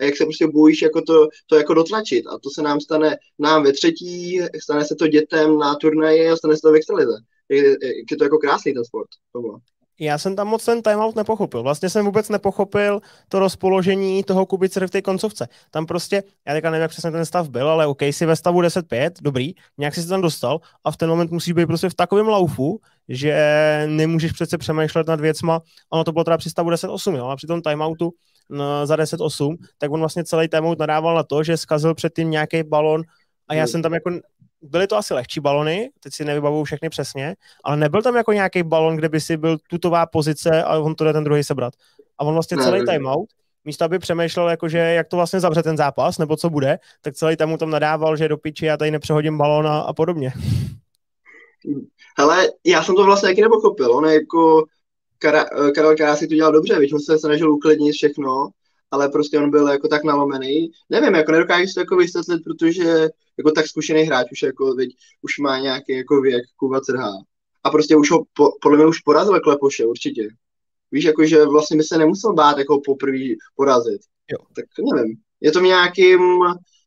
a 0.00 0.04
jak 0.04 0.16
se 0.16 0.24
prostě 0.24 0.46
bojíš 0.46 0.82
jako 0.82 1.02
to, 1.02 1.28
to 1.46 1.56
jako 1.56 1.74
dotlačit. 1.74 2.26
A 2.26 2.38
to 2.38 2.50
se 2.50 2.62
nám 2.62 2.80
stane 2.80 3.16
nám 3.38 3.64
ve 3.64 3.72
třetí, 3.72 4.40
stane 4.62 4.84
se 4.84 4.94
to 4.94 5.06
dětem 5.06 5.58
na 5.58 5.74
turnaji 5.74 6.28
a 6.28 6.36
stane 6.36 6.54
se 6.54 6.60
to 6.62 6.72
v 6.72 6.74
extralize. 6.74 7.12
Je, 7.48 7.64
je, 7.64 7.76
je 8.10 8.16
to 8.18 8.24
jako 8.24 8.38
krásný 8.38 8.74
ten 8.74 8.84
sport. 8.84 9.08
To 9.32 9.40
bylo. 9.40 9.58
Já 10.00 10.18
jsem 10.18 10.36
tam 10.36 10.48
moc 10.48 10.64
ten 10.64 10.82
timeout 10.82 11.16
nepochopil. 11.16 11.62
Vlastně 11.62 11.90
jsem 11.90 12.04
vůbec 12.04 12.28
nepochopil 12.28 13.00
to 13.28 13.38
rozpoložení 13.38 14.24
toho 14.24 14.46
Kubice 14.46 14.86
v 14.86 14.90
té 14.90 15.02
koncovce. 15.02 15.48
Tam 15.70 15.86
prostě, 15.86 16.22
já 16.46 16.54
teďka 16.54 16.70
nevím, 16.70 16.82
jak 16.82 16.90
přesně 16.90 17.10
ten 17.10 17.26
stav 17.26 17.48
byl, 17.48 17.68
ale 17.68 17.86
OK, 17.86 18.02
si 18.10 18.26
ve 18.26 18.36
stavu 18.36 18.62
10-5, 18.62 19.10
dobrý, 19.22 19.52
nějak 19.78 19.94
si 19.94 20.02
se 20.02 20.08
tam 20.08 20.20
dostal 20.20 20.60
a 20.84 20.90
v 20.90 20.96
ten 20.96 21.08
moment 21.08 21.30
musíš 21.30 21.52
být 21.52 21.66
prostě 21.66 21.88
v 21.88 21.94
takovém 21.94 22.28
laufu, 22.28 22.80
že 23.08 23.36
nemůžeš 23.86 24.32
přece 24.32 24.58
přemýšlet 24.58 25.06
nad 25.06 25.20
věcma. 25.20 25.60
Ono 25.90 26.04
to 26.04 26.12
bylo 26.12 26.24
teda 26.24 26.38
při 26.38 26.50
stavu 26.50 26.70
10-8, 26.70 27.16
jo, 27.16 27.26
a 27.26 27.36
při 27.36 27.46
tom 27.46 27.62
timeoutu 27.62 28.12
no, 28.50 28.86
za 28.86 28.96
10-8, 28.96 29.56
tak 29.78 29.90
on 29.90 30.00
vlastně 30.00 30.24
celý 30.24 30.48
timeout 30.48 30.78
nadával 30.78 31.14
na 31.14 31.22
to, 31.22 31.42
že 31.42 31.56
zkazil 31.56 31.94
předtím 31.94 32.30
nějaký 32.30 32.62
balon 32.62 33.02
a 33.48 33.54
já 33.54 33.66
jsem 33.66 33.82
tam 33.82 33.94
jako 33.94 34.10
byly 34.62 34.86
to 34.86 34.96
asi 34.96 35.14
lehčí 35.14 35.40
balony, 35.40 35.90
teď 36.00 36.12
si 36.12 36.24
nevybavuju 36.24 36.64
všechny 36.64 36.88
přesně, 36.88 37.36
ale 37.64 37.76
nebyl 37.76 38.02
tam 38.02 38.16
jako 38.16 38.32
nějaký 38.32 38.62
balon, 38.62 38.96
kde 38.96 39.08
by 39.08 39.20
si 39.20 39.36
byl 39.36 39.58
tutová 39.70 40.06
pozice 40.06 40.62
a 40.62 40.78
on 40.78 40.94
to 40.94 41.04
jde 41.04 41.12
ten 41.12 41.24
druhý 41.24 41.44
sebrat. 41.44 41.74
A 42.18 42.24
on 42.24 42.34
vlastně 42.34 42.56
celý 42.56 42.84
timeout, 42.84 43.28
místo 43.64 43.84
aby 43.84 43.98
přemýšlel, 43.98 44.48
jakože 44.48 44.78
jak 44.78 45.08
to 45.08 45.16
vlastně 45.16 45.40
zavře 45.40 45.62
ten 45.62 45.76
zápas, 45.76 46.18
nebo 46.18 46.36
co 46.36 46.50
bude, 46.50 46.78
tak 47.02 47.14
celý 47.14 47.36
tam 47.36 47.48
mu 47.48 47.58
tam 47.58 47.70
nadával, 47.70 48.16
že 48.16 48.28
do 48.28 48.36
piči 48.36 48.66
já 48.66 48.76
tady 48.76 48.90
nepřehodím 48.90 49.38
balón 49.38 49.66
a, 49.66 49.80
a 49.80 49.92
podobně. 49.92 50.32
Hele, 52.18 52.48
já 52.64 52.82
jsem 52.82 52.94
to 52.94 53.04
vlastně 53.04 53.28
taky 53.28 53.42
nepochopil. 53.42 53.92
On 53.92 54.04
jako 54.04 54.64
Kara, 55.18 55.44
Karel 55.74 55.96
Karásek 55.96 56.28
to 56.28 56.34
dělal 56.34 56.52
dobře, 56.52 56.78
víš, 56.78 56.92
on 56.92 57.00
se 57.00 57.18
snažil 57.18 57.52
uklidnit 57.52 57.94
všechno, 57.94 58.48
ale 58.90 59.08
prostě 59.08 59.38
on 59.38 59.50
byl 59.50 59.68
jako 59.68 59.88
tak 59.88 60.04
nalomený. 60.04 60.70
Nevím, 60.90 61.14
jako 61.14 61.32
nedokážu 61.32 61.66
si 61.66 61.74
to 61.74 61.80
jako 61.80 61.96
vysvětlit, 61.96 62.44
protože 62.44 63.08
jako 63.38 63.50
tak 63.54 63.66
zkušený 63.66 64.02
hráč 64.02 64.26
už 64.32 64.42
jako, 64.42 64.74
veď, 64.74 64.90
už 65.22 65.38
má 65.38 65.58
nějaký 65.58 65.92
jako 65.92 66.20
věk, 66.20 66.44
Kuba 66.56 66.80
Crhá. 66.80 67.12
A 67.64 67.70
prostě 67.70 67.96
už 67.96 68.10
ho, 68.10 68.24
po, 68.36 68.50
podle 68.62 68.78
mě 68.78 68.86
už 68.86 68.98
porazil 68.98 69.40
Klepoše, 69.40 69.84
určitě. 69.86 70.28
Víš, 70.92 71.04
jako, 71.04 71.24
že 71.24 71.44
vlastně 71.44 71.76
by 71.76 71.82
se 71.82 71.98
nemusel 71.98 72.32
bát 72.32 72.58
jako 72.58 72.80
poprvé 72.84 73.34
porazit. 73.56 74.00
Jo. 74.30 74.38
Tak 74.56 74.64
nevím. 74.94 75.16
Je 75.40 75.52
to 75.52 75.60
nějakým, 75.60 76.20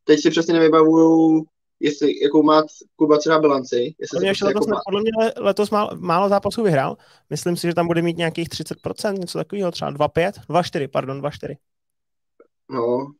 teď 0.04 0.20
si 0.20 0.30
přesně 0.30 0.54
nevybavuju, 0.54 1.44
jestli, 1.80 2.22
jakou 2.22 2.42
má 2.42 2.62
Kuba 2.96 3.18
třeba 3.18 3.38
bilanci. 3.38 3.94
Jestli 3.98 4.16
podle, 4.16 4.20
mě 4.20 4.30
prostě 4.30 4.44
letos, 4.44 4.66
jako 4.66 4.80
podle 4.84 5.00
mě 5.00 5.10
letos 5.36 5.70
málo, 5.70 5.90
málo 5.96 6.28
zápasů 6.28 6.62
vyhrál. 6.62 6.96
Myslím 7.30 7.56
si, 7.56 7.66
že 7.66 7.74
tam 7.74 7.86
bude 7.86 8.02
mít 8.02 8.16
nějakých 8.16 8.48
30%, 8.48 9.18
něco 9.18 9.38
takového, 9.38 9.70
třeba 9.70 9.92
2,5, 9.92 10.32
2,4, 10.48 10.88
pardon, 10.88 11.20
2,4. 11.22 11.54
No, 12.70 13.12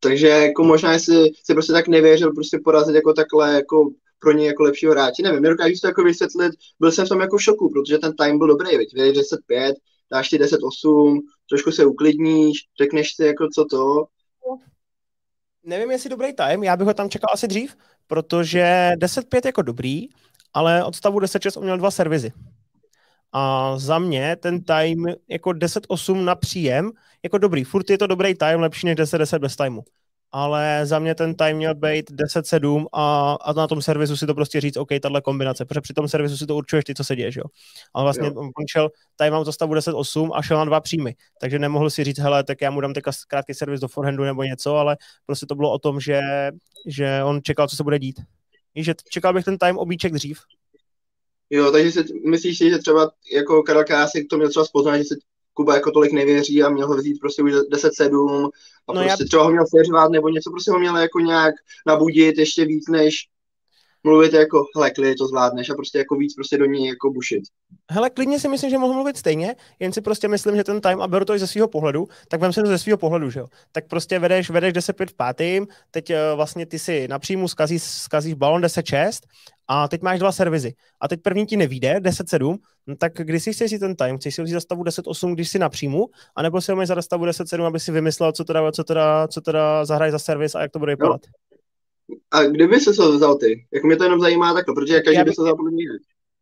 takže 0.00 0.28
jako 0.28 0.64
možná, 0.64 0.92
jestli 0.92 1.30
se 1.44 1.54
prostě 1.54 1.72
tak 1.72 1.88
nevěřil 1.88 2.32
prostě 2.32 2.58
porazit 2.64 2.94
jako 2.94 3.12
takhle 3.12 3.54
jako 3.54 3.90
pro 4.18 4.32
něj 4.32 4.46
jako 4.46 4.62
lepšího 4.62 4.92
hráče. 4.92 5.22
Nevím, 5.22 5.42
nedokážu 5.42 5.74
to 5.80 5.86
jako 5.86 6.02
vysvětlit. 6.02 6.52
Byl 6.80 6.92
jsem 6.92 7.06
v 7.06 7.08
tom 7.08 7.20
jako 7.20 7.36
v 7.36 7.42
šoku, 7.42 7.70
protože 7.72 7.98
ten 7.98 8.16
time 8.16 8.38
byl 8.38 8.46
dobrý, 8.46 8.76
veď, 8.76 8.94
10-5, 8.94 9.74
dáš 10.12 10.28
ti 10.28 10.38
10-8, 10.38 11.20
trošku 11.48 11.70
se 11.70 11.84
uklidníš, 11.86 12.58
řekneš 12.80 13.14
si 13.14 13.24
jako 13.24 13.48
co 13.54 13.64
to. 13.64 14.04
Nevím, 15.64 15.90
jestli 15.90 16.10
dobrý 16.10 16.34
time, 16.34 16.62
já 16.62 16.76
bych 16.76 16.86
ho 16.86 16.94
tam 16.94 17.10
čekal 17.10 17.30
asi 17.32 17.48
dřív, 17.48 17.76
protože 18.06 18.90
10-5 18.96 19.40
jako 19.44 19.62
dobrý, 19.62 20.08
ale 20.54 20.84
od 20.84 20.94
stavu 20.94 21.18
10-6 21.18 21.58
on 21.58 21.64
měl 21.64 21.78
dva 21.78 21.90
servizy. 21.90 22.32
A 23.36 23.74
za 23.78 23.98
mě 23.98 24.36
ten 24.36 24.64
time 24.64 25.06
jako 25.28 25.50
10-8 25.50 26.24
na 26.24 26.34
příjem, 26.34 26.90
jako 27.22 27.38
dobrý, 27.38 27.64
furt 27.64 27.90
je 27.90 27.98
to 27.98 28.06
dobrý 28.06 28.34
time, 28.34 28.60
lepší 28.60 28.86
než 28.86 28.96
10-10 28.96 29.38
bez 29.38 29.56
timeu. 29.56 29.82
Ale 30.32 30.80
za 30.86 30.98
mě 30.98 31.14
ten 31.14 31.34
time 31.34 31.56
měl 31.56 31.74
být 31.74 32.10
10-7 32.10 32.86
a, 32.92 33.36
a 33.42 33.52
na 33.52 33.66
tom 33.66 33.82
servisu 33.82 34.16
si 34.16 34.26
to 34.26 34.34
prostě 34.34 34.60
říct, 34.60 34.76
OK, 34.76 34.88
tahle 35.02 35.20
kombinace, 35.20 35.64
protože 35.64 35.80
při 35.80 35.94
tom 35.94 36.08
servisu 36.08 36.36
si 36.36 36.46
to 36.46 36.56
určuješ 36.56 36.84
ty, 36.84 36.94
co 36.94 37.04
se 37.04 37.16
děje, 37.16 37.30
jo. 37.36 37.44
Ale 37.94 38.04
vlastně 38.04 38.26
jo. 38.26 38.34
on 38.40 38.66
šel 38.70 38.90
timeout 39.16 39.46
za 39.46 39.52
stavu 39.52 39.74
10-8 39.74 40.30
a 40.34 40.42
šel 40.42 40.58
na 40.58 40.64
dva 40.64 40.80
příjmy, 40.80 41.14
takže 41.40 41.58
nemohl 41.58 41.90
si 41.90 42.04
říct, 42.04 42.18
hele, 42.18 42.44
tak 42.44 42.60
já 42.60 42.70
mu 42.70 42.80
dám 42.80 42.94
teďka 42.94 43.10
krátký 43.28 43.54
servis 43.54 43.80
do 43.80 43.88
forehandu 43.88 44.24
nebo 44.24 44.42
něco, 44.42 44.76
ale 44.76 44.96
prostě 45.26 45.46
to 45.46 45.54
bylo 45.54 45.72
o 45.72 45.78
tom, 45.78 46.00
že, 46.00 46.20
že 46.86 47.24
on 47.24 47.42
čekal, 47.42 47.68
co 47.68 47.76
se 47.76 47.82
bude 47.82 47.98
dít. 47.98 48.20
že 48.76 48.94
čekal 49.10 49.32
bych 49.32 49.44
ten 49.44 49.58
time 49.58 49.78
obíček 49.78 50.12
dřív, 50.12 50.40
Jo, 51.54 51.70
takže 51.70 51.92
si, 51.92 52.04
myslíš 52.24 52.58
si, 52.58 52.70
že 52.70 52.78
třeba 52.78 53.10
jako 53.32 53.62
Karel 53.62 53.84
Kásik 53.84 54.28
to 54.30 54.36
měl 54.36 54.48
třeba 54.48 54.64
spoznat, 54.64 54.98
že 54.98 55.04
se 55.04 55.14
Kuba 55.52 55.74
jako 55.74 55.90
tolik 55.90 56.12
nevěří 56.12 56.62
a 56.62 56.68
měl 56.68 56.88
ho 56.88 56.96
vzít 56.96 57.20
prostě 57.20 57.42
už 57.42 57.52
10-7 57.52 58.48
a 58.88 58.92
no 58.92 59.02
prostě 59.02 59.22
já... 59.22 59.26
třeba 59.26 59.42
ho 59.42 59.50
měl 59.50 59.64
seřvat 59.66 60.10
nebo 60.10 60.28
něco 60.28 60.50
prostě 60.50 60.70
ho 60.70 60.78
měl 60.78 60.96
jako 60.96 61.20
nějak 61.20 61.54
nabudit 61.86 62.38
ještě 62.38 62.64
víc 62.64 62.88
než 62.88 63.28
mluvit 64.04 64.32
jako, 64.32 64.64
hele, 64.76 64.90
klidně 64.90 65.14
to 65.14 65.26
zvládneš 65.26 65.70
a 65.70 65.74
prostě 65.74 65.98
jako 65.98 66.16
víc 66.16 66.34
prostě 66.34 66.58
do 66.58 66.64
ní 66.64 66.86
jako 66.86 67.10
bušit. 67.10 67.42
Hele, 67.90 68.10
klidně 68.10 68.40
si 68.40 68.48
myslím, 68.48 68.70
že 68.70 68.78
mohl 68.78 68.94
mluvit 68.94 69.16
stejně, 69.16 69.54
jen 69.80 69.92
si 69.92 70.00
prostě 70.00 70.28
myslím, 70.28 70.56
že 70.56 70.64
ten 70.64 70.80
time, 70.80 71.02
a 71.02 71.08
beru 71.08 71.24
to 71.24 71.34
i 71.34 71.38
ze 71.38 71.46
svého 71.46 71.68
pohledu, 71.68 72.08
tak 72.28 72.40
vem 72.40 72.52
se 72.52 72.62
to 72.62 72.68
ze 72.68 72.78
svého 72.78 72.98
pohledu, 72.98 73.30
že 73.30 73.40
jo. 73.40 73.46
Tak 73.72 73.88
prostě 73.88 74.18
vedeš, 74.18 74.50
vedeš 74.50 74.72
10-5 74.72 75.06
v 75.06 75.14
pátým, 75.14 75.66
teď 75.90 76.10
uh, 76.10 76.16
vlastně 76.36 76.66
ty 76.66 76.78
si 76.78 77.08
napříjmu 77.08 77.48
zkazíš, 77.48 77.82
zkazíš 77.82 78.34
balon 78.34 78.62
10-6 78.62 79.20
a 79.68 79.88
teď 79.88 80.02
máš 80.02 80.18
dva 80.18 80.32
servizy. 80.32 80.74
A 81.00 81.08
teď 81.08 81.22
první 81.22 81.46
ti 81.46 81.56
nevíde, 81.56 81.94
10-7, 82.00 82.56
no 82.86 82.96
tak 82.96 83.12
když 83.14 83.42
si 83.42 83.52
chceš 83.52 83.70
si 83.70 83.78
ten 83.78 83.96
time, 83.96 84.18
chceš 84.18 84.34
si 84.34 84.40
ho 84.40 84.44
vzít 84.44 84.54
za 84.54 84.60
stavu 84.60 84.82
10-8, 84.82 85.34
když 85.34 85.48
si 85.48 85.58
napříjmu, 85.58 86.06
anebo 86.36 86.60
si 86.60 86.72
ho 86.72 86.76
máš 86.76 86.88
za 86.88 87.02
stavu 87.02 87.24
10-7, 87.24 87.64
aby 87.64 87.80
si 87.80 87.92
vymyslel, 87.92 88.32
co 88.32 88.44
teda, 88.44 88.72
co 88.72 88.84
teda, 88.84 89.28
co 89.28 89.40
teda 89.40 89.84
zahraj 89.84 90.10
za 90.10 90.18
servis 90.18 90.54
a 90.54 90.62
jak 90.62 90.70
to 90.70 90.78
bude 90.78 90.92
vypadat. 90.92 91.20
A 92.30 92.42
kdyby 92.42 92.80
se 92.80 92.92
to 92.92 93.12
vzal 93.12 93.38
ty? 93.38 93.66
Jak 93.72 93.84
mě 93.84 93.96
to 93.96 94.04
jenom 94.04 94.20
zajímá 94.20 94.54
takhle, 94.54 94.74
protože 94.74 95.00
každý 95.00 95.22
by 95.22 95.32
se 95.32 95.42
vzal 95.42 95.56
podle 95.56 95.70
mě. 95.70 95.84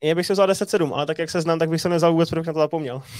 Já 0.02 0.14
bych 0.14 0.26
se 0.26 0.32
vzal 0.32 0.48
10-7, 0.48 0.94
ale 0.94 1.06
tak 1.06 1.18
jak 1.18 1.30
se 1.30 1.40
znám, 1.40 1.58
tak 1.58 1.68
bych 1.68 1.80
se 1.80 1.88
nevzal 1.88 2.12
vůbec, 2.12 2.30
protože 2.30 2.46
na 2.46 2.52
to 2.52 2.58
zapomněl. 2.58 3.02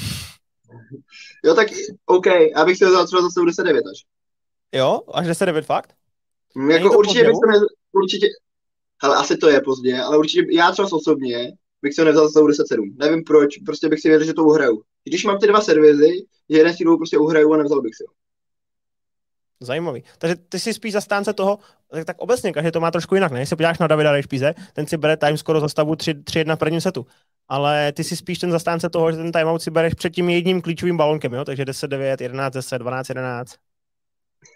Jo, 1.45 1.55
tak 1.55 1.69
OK, 2.07 2.27
abych 2.55 2.79
se 2.79 2.87
vzal 2.87 3.07
třeba 3.07 3.23
zase 3.23 3.41
10-9 3.41 3.77
až. 3.77 4.05
Jo, 4.73 5.01
až 5.13 5.27
10-9 5.27 5.63
fakt? 5.63 5.95
Mm, 6.55 6.71
jako 6.71 6.99
určitě 6.99 7.25
bych 7.25 7.35
se 7.35 7.53
ne, 7.53 7.67
určitě, 7.93 8.27
ale 9.03 9.17
asi 9.17 9.37
to 9.37 9.49
je 9.49 9.61
pozdě, 9.61 9.99
ale 9.99 10.19
určitě 10.19 10.47
já 10.51 10.73
třeba 10.73 10.89
osobně 10.93 11.53
bych 11.83 11.95
se 11.95 12.05
nevzal 12.05 12.29
za 12.29 12.41
10-7. 12.41 12.97
Nevím 12.97 13.25
proč, 13.25 13.59
prostě 13.59 13.89
bych 13.89 14.01
si 14.01 14.09
věděl, 14.09 14.27
že 14.27 14.35
to 14.35 14.45
uhraju. 14.45 14.83
Když 15.05 15.25
mám 15.25 15.39
ty 15.39 15.47
dva 15.47 15.61
servizy, 15.61 16.27
že 16.51 16.59
jeden 16.59 16.77
si 16.77 16.85
prostě 16.85 17.19
uhraju 17.19 17.53
a 17.53 17.57
nevzal 17.57 17.81
bych 17.81 17.95
si 17.95 18.05
ho. 18.09 18.13
Zajímavý. 19.63 20.03
Takže 20.19 20.37
ty 20.49 20.59
si 20.59 20.75
spíš 20.75 20.93
zastánce 20.93 21.33
toho, 21.33 21.59
tak, 21.91 22.05
tak 22.05 22.17
obecně 22.19 22.53
každý 22.53 22.71
to 22.71 22.81
má 22.81 22.91
trošku 22.91 23.15
jinak, 23.15 23.33
ne? 23.33 23.39
Když 23.39 23.49
se 23.49 23.57
podíváš 23.57 23.79
na 23.79 23.87
Davida 23.87 24.13
Rejšpíze, 24.13 24.55
ten 24.73 24.87
si 24.87 24.97
bere 24.97 25.17
time 25.17 25.37
skoro 25.37 25.61
za 25.61 25.69
stavu 25.69 25.93
3-1 25.95 26.57
v 26.57 26.59
prvním 26.59 26.81
setu. 26.81 27.07
Ale 27.49 27.93
ty 27.93 28.05
si 28.05 28.17
spíš 28.17 28.39
ten 28.39 28.51
zastánce 28.51 28.91
toho, 28.91 29.13
že 29.13 29.17
ten 29.17 29.33
timeout 29.33 29.63
si 29.63 29.71
bereš 29.71 29.95
před 29.95 30.11
tím 30.11 30.29
jedním 30.29 30.63
klíčovým 30.63 30.97
balonkem, 30.97 31.33
jo? 31.33 31.45
Takže 31.45 31.65
10-9, 31.65 32.17
11-10, 32.17 32.79
12-11. 32.79 33.45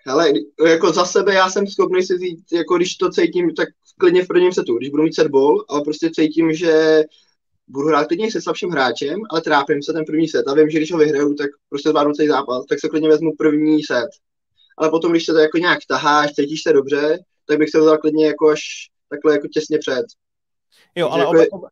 Ale 0.07 0.33
jako 0.67 0.93
za 0.93 1.05
sebe 1.05 1.35
já 1.35 1.51
jsem 1.51 1.67
schopný 1.67 2.03
si 2.03 2.19
říct, 2.19 2.53
jako 2.53 2.77
když 2.77 2.97
to 2.97 3.11
cítím, 3.11 3.55
tak 3.55 3.69
klidně 3.99 4.25
v 4.25 4.27
prvním 4.27 4.53
setu, 4.53 4.79
když 4.79 4.91
budu 4.91 5.03
mít 5.03 5.15
set 5.15 5.29
ball, 5.29 5.65
ale 5.69 5.81
prostě 5.81 6.11
cítím, 6.11 6.53
že 6.53 7.03
budu 7.69 7.89
hrát 7.89 8.07
klidně 8.07 8.33
se 8.33 8.43
slabším 8.43 8.71
hráčem, 8.71 9.21
ale 9.31 9.41
trápím 9.41 9.83
se 9.83 9.93
ten 9.93 10.05
první 10.05 10.29
set 10.29 10.49
a 10.49 10.55
vím, 10.55 10.71
že 10.71 10.79
když 10.79 10.93
ho 10.93 10.99
vyhraju, 10.99 11.35
tak 11.35 11.51
prostě 11.69 11.89
zvládnu 11.89 12.13
celý 12.13 12.29
zápas, 12.29 12.67
tak 12.69 12.81
se 12.81 12.89
klidně 12.89 13.09
vezmu 13.09 13.33
první 13.39 13.83
set 13.83 14.09
ale 14.77 14.91
potom, 14.91 15.11
když 15.11 15.27
se 15.27 15.33
to 15.33 15.39
jako 15.39 15.59
nějak 15.59 15.79
taháš, 15.89 16.33
cítíš 16.33 16.63
se 16.63 16.73
dobře, 16.73 17.19
tak 17.49 17.59
bych 17.59 17.71
se 17.71 17.81
vzal 17.81 17.99
klidně 17.99 18.27
jako 18.27 18.49
až 18.49 18.61
takhle 19.09 19.33
jako 19.33 19.49
těsně 19.49 19.79
před. 19.79 20.05
Jo, 20.95 21.09
ale, 21.09 21.21
jako 21.21 21.31
obe, 21.31 21.69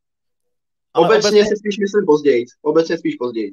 ale 0.95 1.07
obecně, 1.07 1.29
obecně 1.29 1.47
si 1.47 1.57
spíš 1.57 1.79
myslím 1.79 2.07
později. 2.07 2.45
Obecně 2.63 2.99
spíš 2.99 3.15
později. 3.15 3.53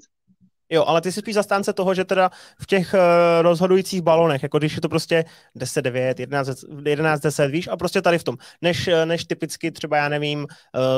Jo, 0.74 0.84
ale 0.88 1.02
ty 1.02 1.12
jsi 1.12 1.20
spíš 1.20 1.36
zastánce 1.36 1.74
toho, 1.74 1.94
že 1.94 2.06
teda 2.06 2.30
v 2.62 2.66
těch 2.66 2.94
uh, 2.94 3.00
rozhodujících 3.42 4.02
balonech, 4.02 4.44
jako 4.44 4.58
když 4.58 4.76
je 4.76 4.82
to 4.82 4.90
prostě 4.90 5.26
10-9, 5.58 6.14
11-10, 6.14 7.52
víš, 7.52 7.68
a 7.68 7.78
prostě 7.78 8.02
tady 8.02 8.20
v 8.20 8.24
tom, 8.24 8.38
než, 8.62 8.88
eh, 8.88 9.06
než 9.06 9.26
typicky 9.26 9.72
třeba, 9.72 9.98
já 9.98 10.10
nevím, 10.10 10.40
uh, 10.40 10.48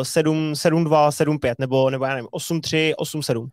7-2, 0.04 1.10
7-5, 1.12 1.56
nebo, 1.60 1.90
nebo 1.90 2.06
já 2.06 2.16
nevím, 2.16 2.28
8-3, 2.32 2.94
8-7. 2.98 3.48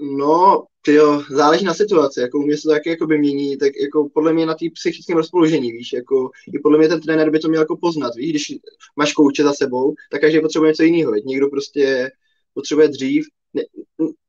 No, 0.00 0.64
jo, 0.88 1.22
záleží 1.30 1.64
na 1.64 1.74
situaci, 1.74 2.20
jako 2.20 2.38
u 2.38 2.42
mě 2.42 2.56
se 2.56 2.62
to 2.62 2.70
taky 2.70 2.90
jako 2.90 3.06
by 3.06 3.18
mění, 3.18 3.56
tak 3.56 3.72
jako 3.82 4.08
podle 4.14 4.32
mě 4.32 4.46
na 4.46 4.54
té 4.54 4.66
psychickém 4.74 5.16
rozpoložení, 5.16 5.72
víš, 5.72 5.92
jako 5.92 6.30
i 6.54 6.58
podle 6.58 6.78
mě 6.78 6.88
ten 6.88 7.00
trenér 7.00 7.30
by 7.30 7.38
to 7.38 7.48
měl 7.48 7.62
jako 7.62 7.76
poznat, 7.76 8.14
víš, 8.16 8.30
když 8.30 8.54
máš 8.96 9.12
kouče 9.12 9.42
za 9.42 9.52
sebou, 9.52 9.94
tak 10.10 10.20
každý 10.20 10.40
potřebuje 10.40 10.70
něco 10.70 10.82
jiného, 10.82 11.14
někdo 11.14 11.48
prostě 11.48 12.10
potřebuje 12.54 12.88
dřív 12.88 13.26
ne, 13.54 13.62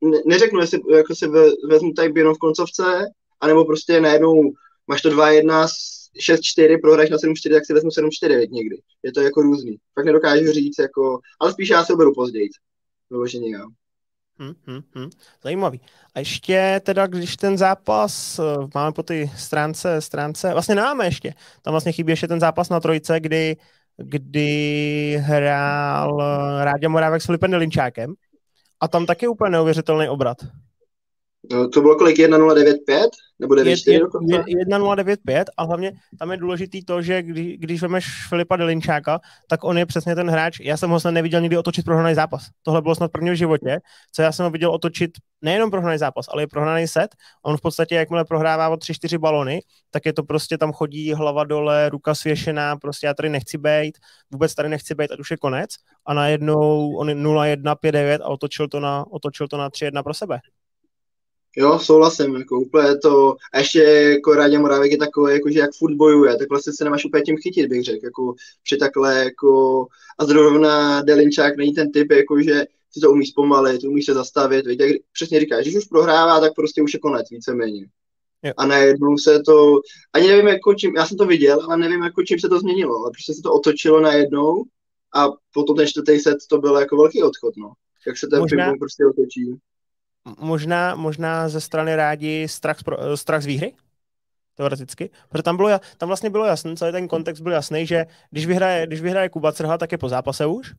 ne, 0.02 0.18
neřeknu, 0.26 0.60
jestli 0.60 0.80
jako 0.96 1.16
si 1.16 1.28
vezmu 1.70 1.94
tady 1.94 2.12
jenom 2.16 2.36
v 2.36 2.38
koncovce, 2.38 3.06
anebo 3.42 3.66
prostě 3.66 4.02
najednou 4.02 4.52
máš 4.88 5.02
to 5.02 5.10
2-1, 5.10 5.68
6-4, 6.30 6.82
prohraješ 6.82 7.10
na 7.10 7.18
7-4, 7.18 7.54
tak 7.54 7.66
si 7.66 7.74
vezmu 7.74 7.90
7-4 7.90 8.50
někdy. 8.50 8.78
Je 9.04 9.12
to 9.12 9.22
jako 9.22 9.42
různý. 9.42 9.78
Fakt 9.96 10.06
nedokážu 10.06 10.52
říct, 10.52 10.80
jako, 10.80 11.20
ale 11.40 11.54
spíš 11.54 11.70
já 11.70 11.86
se 11.86 11.96
beru 11.96 12.14
později. 12.14 12.50
Vyloženě 13.10 13.52
já. 13.52 13.66
Hmm, 14.40 14.54
hmm, 14.68 14.82
hmm. 14.96 15.10
Zajímavý. 15.44 15.82
A 16.16 16.20
ještě 16.20 16.82
teda, 16.84 17.08
když 17.08 17.38
ten 17.38 17.58
zápas 17.58 18.40
eh, 18.40 18.44
máme 18.76 18.92
po 18.92 19.04
té 19.04 19.28
stránce, 19.28 20.02
stránce, 20.02 20.54
vlastně 20.54 20.76
nemáme 20.76 21.06
ještě, 21.06 21.34
tam 21.62 21.72
vlastně 21.72 21.92
chybí 21.92 22.12
ještě 22.12 22.28
ten 22.28 22.40
zápas 22.40 22.70
na 22.70 22.80
trojce, 22.80 23.20
kdy, 23.20 23.58
kdy 23.98 25.18
hrál 25.22 26.22
eh, 26.22 26.66
Ráďa 26.66 26.90
Morávek 26.90 27.22
s 27.22 27.26
Filipem 27.26 27.52
Nelinčákem 27.52 28.14
a 28.80 28.88
tam 28.88 29.06
taky 29.06 29.28
úplně 29.28 29.52
neuvěřitelný 29.52 30.10
obrat. 30.10 30.38
No, 31.52 31.70
to 31.70 31.82
bylo 31.82 31.96
kolik? 31.96 32.16
1095? 32.16 33.10
Nebo 33.40 33.56
94 33.56 34.00
1095 34.00 35.50
a 35.58 35.64
hlavně 35.64 35.92
tam 36.20 36.32
je 36.32 36.38
důležitý 36.38 36.86
to, 36.86 37.02
že 37.02 37.22
kdy, 37.22 37.58
když 37.58 37.82
vemeš 37.82 38.06
Filipa 38.30 38.56
Delinčáka, 38.56 39.20
tak 39.48 39.64
on 39.64 39.78
je 39.78 39.86
přesně 39.86 40.16
ten 40.16 40.30
hráč. 40.30 40.60
Já 40.60 40.78
jsem 40.78 40.90
ho 40.90 41.00
snad 41.00 41.12
neviděl 41.12 41.42
nikdy 41.42 41.58
otočit 41.58 41.86
prohraný 41.86 42.16
zápas. 42.16 42.44
Tohle 42.62 42.82
bylo 42.82 42.96
snad 42.96 43.12
první 43.12 43.30
v 43.30 43.36
životě, 43.36 43.80
co 44.12 44.22
já 44.22 44.32
jsem 44.32 44.44
ho 44.44 44.50
viděl 44.50 44.72
otočit 44.72 45.12
nejenom 45.42 45.72
prohraný 45.72 45.98
zápas, 45.98 46.26
ale 46.30 46.44
i 46.44 46.48
prohraný 46.48 46.88
set. 46.88 47.16
On 47.46 47.58
v 47.58 47.62
podstatě, 47.62 47.96
jakmile 47.96 48.26
prohrává 48.26 48.70
o 48.70 48.76
3-4 48.76 49.18
balony, 49.18 49.62
tak 49.92 50.06
je 50.06 50.14
to 50.14 50.24
prostě 50.24 50.58
tam 50.58 50.72
chodí 50.72 51.14
hlava 51.14 51.44
dole, 51.44 51.90
ruka 51.90 52.16
svěšená, 52.16 52.76
prostě 52.76 53.08
já 53.08 53.14
tady 53.14 53.30
nechci 53.30 53.58
být, 53.58 53.98
vůbec 54.32 54.56
tady 54.56 54.70
nechci 54.70 54.96
být, 54.96 55.12
ať 55.12 55.20
už 55.20 55.32
je 55.32 55.38
konec. 55.38 55.70
A 56.06 56.14
najednou 56.14 56.96
on 56.96 57.08
0-1, 57.08 57.76
5-9 57.84 58.20
a 58.22 58.26
otočil 58.26 58.68
to 58.68 58.80
na, 58.80 59.06
otočil 59.12 59.48
to 59.48 59.58
na 59.58 59.70
3-1 59.70 60.04
pro 60.04 60.14
sebe. 60.14 60.40
Jo, 61.56 61.80
souhlasím, 61.80 62.36
jako 62.36 62.60
úplně 62.60 62.98
to, 62.98 63.36
a 63.54 63.60
ještě 63.60 63.80
jako 63.84 64.34
Rádě 64.34 64.60
Morávek 64.60 64.92
je 64.92 64.98
takový, 64.98 65.34
jako, 65.34 65.50
že 65.50 65.60
jak 65.60 65.74
furt 65.74 65.96
bojuje, 65.96 66.38
tak 66.38 66.50
vlastně 66.50 66.74
se 66.74 66.84
nemáš 66.84 67.06
úplně 67.06 67.24
tím 67.24 67.38
chytit, 67.38 67.70
bych 67.70 67.84
řekl, 67.84 68.06
jako 68.06 68.36
při 68.64 68.78
takhle, 68.78 69.24
jako, 69.24 69.86
a 70.20 70.26
zrovna 70.26 71.02
Delinčák 71.02 71.58
není 71.58 71.74
ten 71.74 71.92
typ, 71.92 72.12
jako, 72.12 72.42
že 72.42 72.66
si 72.92 73.00
to 73.00 73.12
umí 73.12 73.26
zpomalit, 73.26 73.84
umí 73.84 74.04
se 74.04 74.14
zastavit, 74.14 74.68
víte, 74.68 74.88
jak 74.88 74.96
přesně 75.14 75.40
říkáš, 75.40 75.64
když 75.64 75.76
už 75.76 75.86
prohrává, 75.86 76.40
tak 76.40 76.54
prostě 76.56 76.82
už 76.82 76.94
je 76.94 77.00
konec, 77.00 77.30
víceméně. 77.30 77.86
Jo. 78.44 78.54
A 78.58 78.66
najednou 78.66 79.18
se 79.18 79.40
to, 79.40 79.80
ani 80.14 80.28
nevím, 80.28 80.48
jako 80.48 80.74
čím, 80.74 80.96
já 80.96 81.06
jsem 81.06 81.18
to 81.18 81.26
viděl, 81.26 81.62
ale 81.66 81.78
nevím, 81.78 82.04
jako 82.04 82.24
čím 82.24 82.40
se 82.40 82.50
to 82.50 82.60
změnilo, 82.60 83.00
ale 83.00 83.12
prostě 83.12 83.34
se 83.34 83.42
to 83.42 83.54
otočilo 83.54 84.02
najednou 84.02 84.64
a 85.16 85.30
potom 85.54 85.76
ten 85.76 85.88
čtvrtý 85.88 86.20
set 86.20 86.38
to 86.50 86.58
byl 86.58 86.76
jako 86.76 86.98
velký 86.98 87.24
odchod, 87.24 87.58
no. 87.58 87.72
Jak 88.08 88.18
se 88.18 88.28
ten 88.28 88.40
Možná... 88.40 88.74
prostě 88.80 89.06
otočí 89.06 89.60
možná, 90.40 90.96
možná 90.96 91.50
ze 91.50 91.62
strany 91.62 91.96
rádi 91.96 92.48
strach, 92.48 92.78
z, 92.80 92.84
strach 93.20 93.42
z 93.44 93.46
výhry? 93.46 93.74
Teoreticky. 94.56 95.10
Protože 95.30 95.44
tam, 95.44 95.58
bylo, 95.58 95.70
tam 95.98 96.08
vlastně 96.08 96.30
bylo 96.30 96.46
jasné, 96.46 96.76
celý 96.76 96.92
ten 96.92 97.08
kontext 97.08 97.44
byl 97.44 97.52
jasný, 97.52 97.86
že 97.88 98.06
když 98.32 98.46
vyhraje, 98.46 98.88
když 98.88 99.02
vyhraje 99.02 99.30
Kuba 99.30 99.52
Crha, 99.52 99.78
tak 99.78 99.92
je 99.92 99.98
po 99.98 100.10
zápase 100.10 100.46
už. 100.46 100.74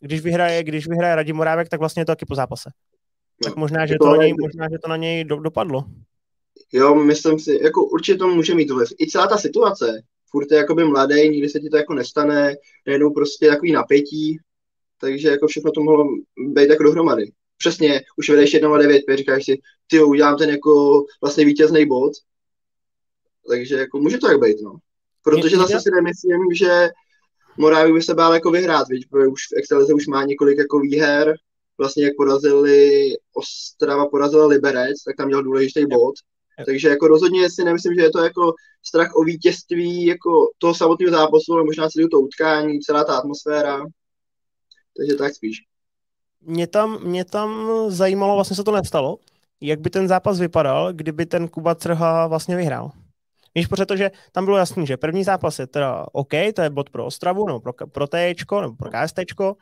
Když 0.00 0.20
vyhraje, 0.20 0.62
když 0.62 0.88
vyhraje 0.88 1.14
Radim 1.14 1.36
Morávek, 1.36 1.68
tak 1.68 1.80
vlastně 1.80 2.00
je 2.00 2.06
to 2.06 2.12
taky 2.12 2.26
po 2.26 2.34
zápase. 2.34 2.70
Tak 3.44 3.56
možná, 3.56 3.86
že 3.86 3.94
to, 4.00 4.10
na 4.10 4.16
něj, 4.16 4.34
možná, 4.40 4.68
že 4.70 4.78
to 4.78 4.88
na 4.88 4.96
něj 4.96 5.24
do, 5.24 5.36
dopadlo. 5.36 5.84
Jo, 6.72 6.94
myslím 6.94 7.38
si, 7.38 7.60
jako 7.62 7.84
určitě 7.84 8.18
to 8.18 8.28
může 8.28 8.54
mít 8.54 8.70
vliv. 8.70 8.88
I 9.00 9.06
celá 9.06 9.26
ta 9.26 9.38
situace, 9.38 10.02
furt 10.30 10.50
je 10.50 10.58
jakoby 10.58 10.84
mladý, 10.84 11.28
nikdy 11.28 11.48
se 11.48 11.60
ti 11.60 11.68
to 11.68 11.76
jako 11.76 11.94
nestane, 11.94 12.54
najednou 12.86 13.10
prostě 13.10 13.48
takový 13.48 13.72
napětí, 13.72 14.38
takže 15.00 15.28
jako 15.28 15.46
všechno 15.46 15.70
to 15.72 15.80
mohlo 15.80 16.04
být 16.38 16.70
jako 16.70 16.82
dohromady 16.82 17.32
přesně, 17.58 18.02
už 18.16 18.28
vedeš 18.30 18.54
1 18.54 18.68
na 18.68 18.78
9, 18.78 19.02
říkáš 19.14 19.44
si, 19.44 19.58
ty 19.86 20.02
udělám 20.02 20.36
ten 20.36 20.50
jako 20.50 21.04
vlastně 21.20 21.44
vítězný 21.44 21.86
bod, 21.86 22.12
takže 23.48 23.74
jako 23.74 23.98
může 23.98 24.18
to 24.18 24.26
tak 24.26 24.40
být, 24.40 24.56
no. 24.62 24.76
Protože 25.22 25.56
zase 25.56 25.80
si 25.80 25.90
nemyslím, 25.90 26.40
že 26.54 26.88
Moraví 27.56 27.92
by 27.92 28.02
se 28.02 28.14
bál 28.14 28.34
jako 28.34 28.50
vyhrát, 28.50 28.88
víš, 28.88 29.04
protože 29.04 29.28
už 29.28 29.40
v 29.42 29.58
Extralize 29.58 29.94
už 29.94 30.06
má 30.06 30.24
několik 30.24 30.58
jako 30.58 30.78
výher, 30.78 31.34
vlastně 31.78 32.04
jak 32.04 32.16
porazili 32.16 33.10
Ostrava, 33.34 34.06
porazila 34.06 34.46
Liberec, 34.46 35.02
tak 35.02 35.16
tam 35.16 35.26
měl 35.26 35.42
důležitý 35.42 35.86
bod, 35.86 36.14
takže 36.66 36.88
jako 36.88 37.08
rozhodně 37.08 37.50
si 37.50 37.64
nemyslím, 37.64 37.94
že 37.94 38.02
je 38.02 38.10
to 38.10 38.18
jako 38.18 38.54
strach 38.82 39.14
o 39.14 39.24
vítězství 39.24 40.04
jako 40.04 40.50
toho 40.58 40.74
samotného 40.74 41.12
zápasu, 41.12 41.52
ale 41.52 41.64
možná 41.64 41.88
celého 41.88 42.08
to 42.08 42.20
utkání, 42.20 42.80
celá 42.80 43.04
ta 43.04 43.16
atmosféra. 43.16 43.84
Takže 44.96 45.14
tak 45.14 45.34
spíš 45.34 45.58
mě 46.46 46.66
tam, 46.66 47.04
mě 47.04 47.24
tam 47.24 47.68
zajímalo, 47.88 48.34
vlastně 48.34 48.56
se 48.56 48.64
to 48.64 48.72
nestalo, 48.72 49.18
jak 49.60 49.80
by 49.80 49.90
ten 49.90 50.08
zápas 50.08 50.40
vypadal, 50.40 50.92
kdyby 50.92 51.26
ten 51.26 51.48
Kuba 51.48 51.74
Trha 51.74 52.26
vlastně 52.26 52.56
vyhrál. 52.56 52.90
Víš, 53.54 53.66
protože 53.66 54.10
tam 54.32 54.44
bylo 54.44 54.56
jasný, 54.56 54.86
že 54.86 54.96
první 54.96 55.24
zápas 55.24 55.58
je 55.58 55.66
teda 55.66 56.06
OK, 56.12 56.30
to 56.54 56.62
je 56.62 56.70
bod 56.70 56.90
pro 56.90 57.04
Ostravu, 57.06 57.46
nebo 57.46 57.60
pro, 57.60 57.72
pro 57.72 58.06
TEčko, 58.06 58.60
nebo 58.60 58.74
pro 58.74 58.90
KSTčko. 58.90 59.56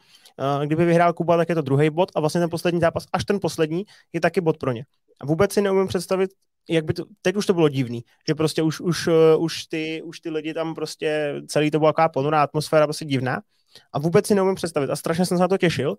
Kdyby 0.64 0.84
vyhrál 0.84 1.12
Kuba, 1.12 1.36
tak 1.36 1.48
je 1.48 1.54
to 1.54 1.62
druhý 1.62 1.90
bod 1.90 2.12
a 2.14 2.20
vlastně 2.20 2.40
ten 2.40 2.50
poslední 2.50 2.80
zápas, 2.80 3.06
až 3.12 3.24
ten 3.24 3.38
poslední, 3.40 3.84
je 4.12 4.20
taky 4.20 4.40
bod 4.40 4.56
pro 4.58 4.72
ně. 4.72 4.84
A 5.20 5.26
vůbec 5.26 5.52
si 5.52 5.62
neumím 5.62 5.86
představit, 5.86 6.30
jak 6.68 6.84
by 6.84 6.94
to, 6.94 7.04
teď 7.22 7.36
už 7.36 7.46
to 7.46 7.54
bylo 7.54 7.68
divný, 7.68 8.04
že 8.28 8.34
prostě 8.34 8.62
už, 8.62 8.80
už, 8.80 9.08
už, 9.38 9.66
ty, 9.66 10.02
už 10.02 10.20
ty 10.20 10.30
lidi 10.30 10.54
tam 10.54 10.74
prostě, 10.74 11.34
celý 11.46 11.70
to 11.70 11.78
byla 11.78 11.92
taková 11.92 12.08
ponorá 12.08 12.42
atmosféra, 12.42 12.86
prostě 12.86 13.04
divná. 13.04 13.40
A 13.92 13.98
vůbec 13.98 14.26
si 14.26 14.34
neumím 14.34 14.54
představit 14.54 14.90
a 14.90 14.96
strašně 14.96 15.26
jsem 15.26 15.38
se 15.38 15.42
na 15.42 15.48
to 15.48 15.58
těšil, 15.58 15.96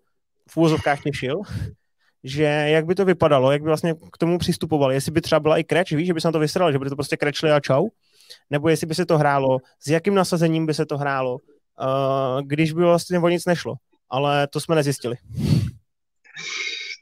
v 0.50 0.58
úvozovkách 0.58 1.02
těšil, 1.04 1.42
že 2.24 2.44
jak 2.44 2.86
by 2.86 2.96
to 2.96 3.06
vypadalo, 3.06 3.52
jak 3.52 3.62
by 3.62 3.68
vlastně 3.68 3.96
k 4.14 4.18
tomu 4.18 4.38
přistupoval, 4.38 4.92
jestli 4.92 5.12
by 5.12 5.22
třeba 5.22 5.40
byla 5.40 5.58
i 5.58 5.64
kreč, 5.64 5.92
víš, 5.92 6.08
že 6.08 6.14
by 6.14 6.22
se 6.22 6.28
na 6.28 6.32
to 6.32 6.40
vysral, 6.40 6.72
že 6.72 6.80
by 6.80 6.90
to 6.90 6.96
prostě 6.96 7.18
krečli 7.18 7.52
a 7.52 7.60
čau, 7.60 7.88
nebo 8.50 8.70
jestli 8.70 8.88
by 8.88 8.96
se 8.96 9.06
to 9.06 9.18
hrálo, 9.18 9.58
s 9.80 9.88
jakým 9.88 10.16
nasazením 10.16 10.66
by 10.66 10.74
se 10.74 10.86
to 10.86 10.98
hrálo, 10.98 11.34
uh, 11.34 12.42
když 12.42 12.74
by 12.74 12.82
vlastně 12.82 13.20
o 13.20 13.30
nic 13.30 13.46
nešlo. 13.46 13.76
Ale 14.10 14.48
to 14.48 14.60
jsme 14.60 14.76
nezjistili. 14.76 15.16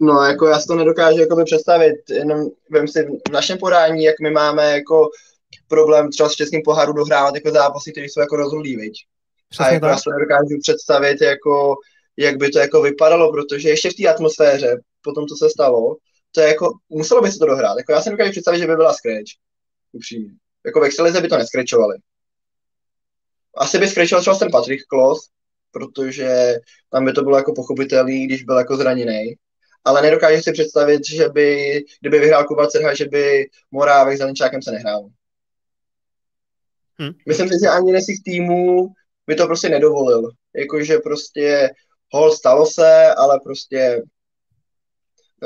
No, 0.02 0.22
jako 0.24 0.48
já 0.48 0.60
si 0.60 0.68
to 0.68 0.76
nedokážu 0.76 1.20
jako 1.20 1.44
představit, 1.46 1.96
jenom 2.10 2.40
vím 2.70 2.88
si 2.88 3.04
v 3.30 3.32
našem 3.32 3.58
podání, 3.58 4.04
jak 4.04 4.16
my 4.22 4.32
máme 4.32 4.72
jako 4.72 5.10
problém 5.68 6.10
třeba 6.10 6.30
s 6.30 6.34
českým 6.34 6.62
poháru 6.66 6.94
dohrávat 6.94 7.36
jako 7.36 7.52
zápasy, 7.52 7.92
které 7.92 8.06
jsou 8.06 8.20
jako 8.20 8.36
rozhodlý, 8.36 8.76
viď? 8.76 8.94
a 9.60 9.74
jako 9.74 9.86
já 9.86 9.98
si 9.98 10.04
to 10.04 10.12
nedokážu 10.12 10.60
představit 10.62 11.22
jako 11.22 11.76
jak 12.18 12.38
by 12.38 12.50
to 12.50 12.60
jako 12.60 12.82
vypadalo, 12.82 13.32
protože 13.32 13.70
ještě 13.70 13.90
v 13.90 13.94
té 13.94 14.08
atmosféře, 14.08 14.82
po 15.02 15.12
tom, 15.12 15.28
co 15.28 15.36
se 15.36 15.50
stalo, 15.50 15.96
to 16.32 16.42
je 16.42 16.48
jako, 16.48 16.74
muselo 16.90 17.22
by 17.22 17.32
se 17.32 17.40
to 17.40 17.46
dohrát. 17.46 17.78
Jako 17.78 17.92
já 17.92 18.02
si 18.02 18.10
dokážu 18.10 18.32
představit, 18.32 18.60
že 18.60 18.68
by 18.68 18.76
byla 18.76 18.94
scratch, 18.94 19.32
upřímně. 19.92 20.32
Jako 20.66 20.80
v 20.80 20.84
Excelize 20.84 21.22
by 21.22 21.28
to 21.28 21.38
neskrečovali. 21.38 21.98
Asi 23.58 23.78
by 23.78 23.88
skrečoval 23.88 24.22
třeba 24.22 24.38
ten 24.38 24.52
Patrick 24.52 24.86
Klos, 24.88 25.30
protože 25.72 26.56
tam 26.92 27.06
by 27.06 27.14
to 27.14 27.24
bylo 27.24 27.38
jako 27.38 27.54
pochopitelný, 27.54 28.28
když 28.28 28.44
byl 28.44 28.58
jako 28.58 28.78
zraněný. 28.78 29.34
Ale 29.86 30.02
nedokážu 30.02 30.42
si 30.42 30.52
představit, 30.52 31.02
že 31.06 31.30
by, 31.30 31.82
kdyby 32.02 32.20
vyhrál 32.20 32.44
Kuba 32.44 32.68
Cerha, 32.68 32.94
že 32.94 33.06
by 33.06 33.50
Morávek 33.72 34.18
s 34.18 34.22
Lenčákem 34.22 34.62
se 34.62 34.72
nehrál. 34.72 35.10
Hmm. 37.00 37.12
Myslím 37.28 37.48
si, 37.50 37.56
že 37.64 37.70
ani 37.70 37.92
nesich 37.92 38.24
týmu 38.26 38.94
by 39.28 39.36
to 39.36 39.46
prostě 39.46 39.70
nedovolil. 39.70 40.30
Jakože 40.56 40.98
prostě 40.98 41.70
hol, 42.12 42.32
stalo 42.32 42.66
se, 42.66 43.14
ale 43.14 43.40
prostě 43.44 44.02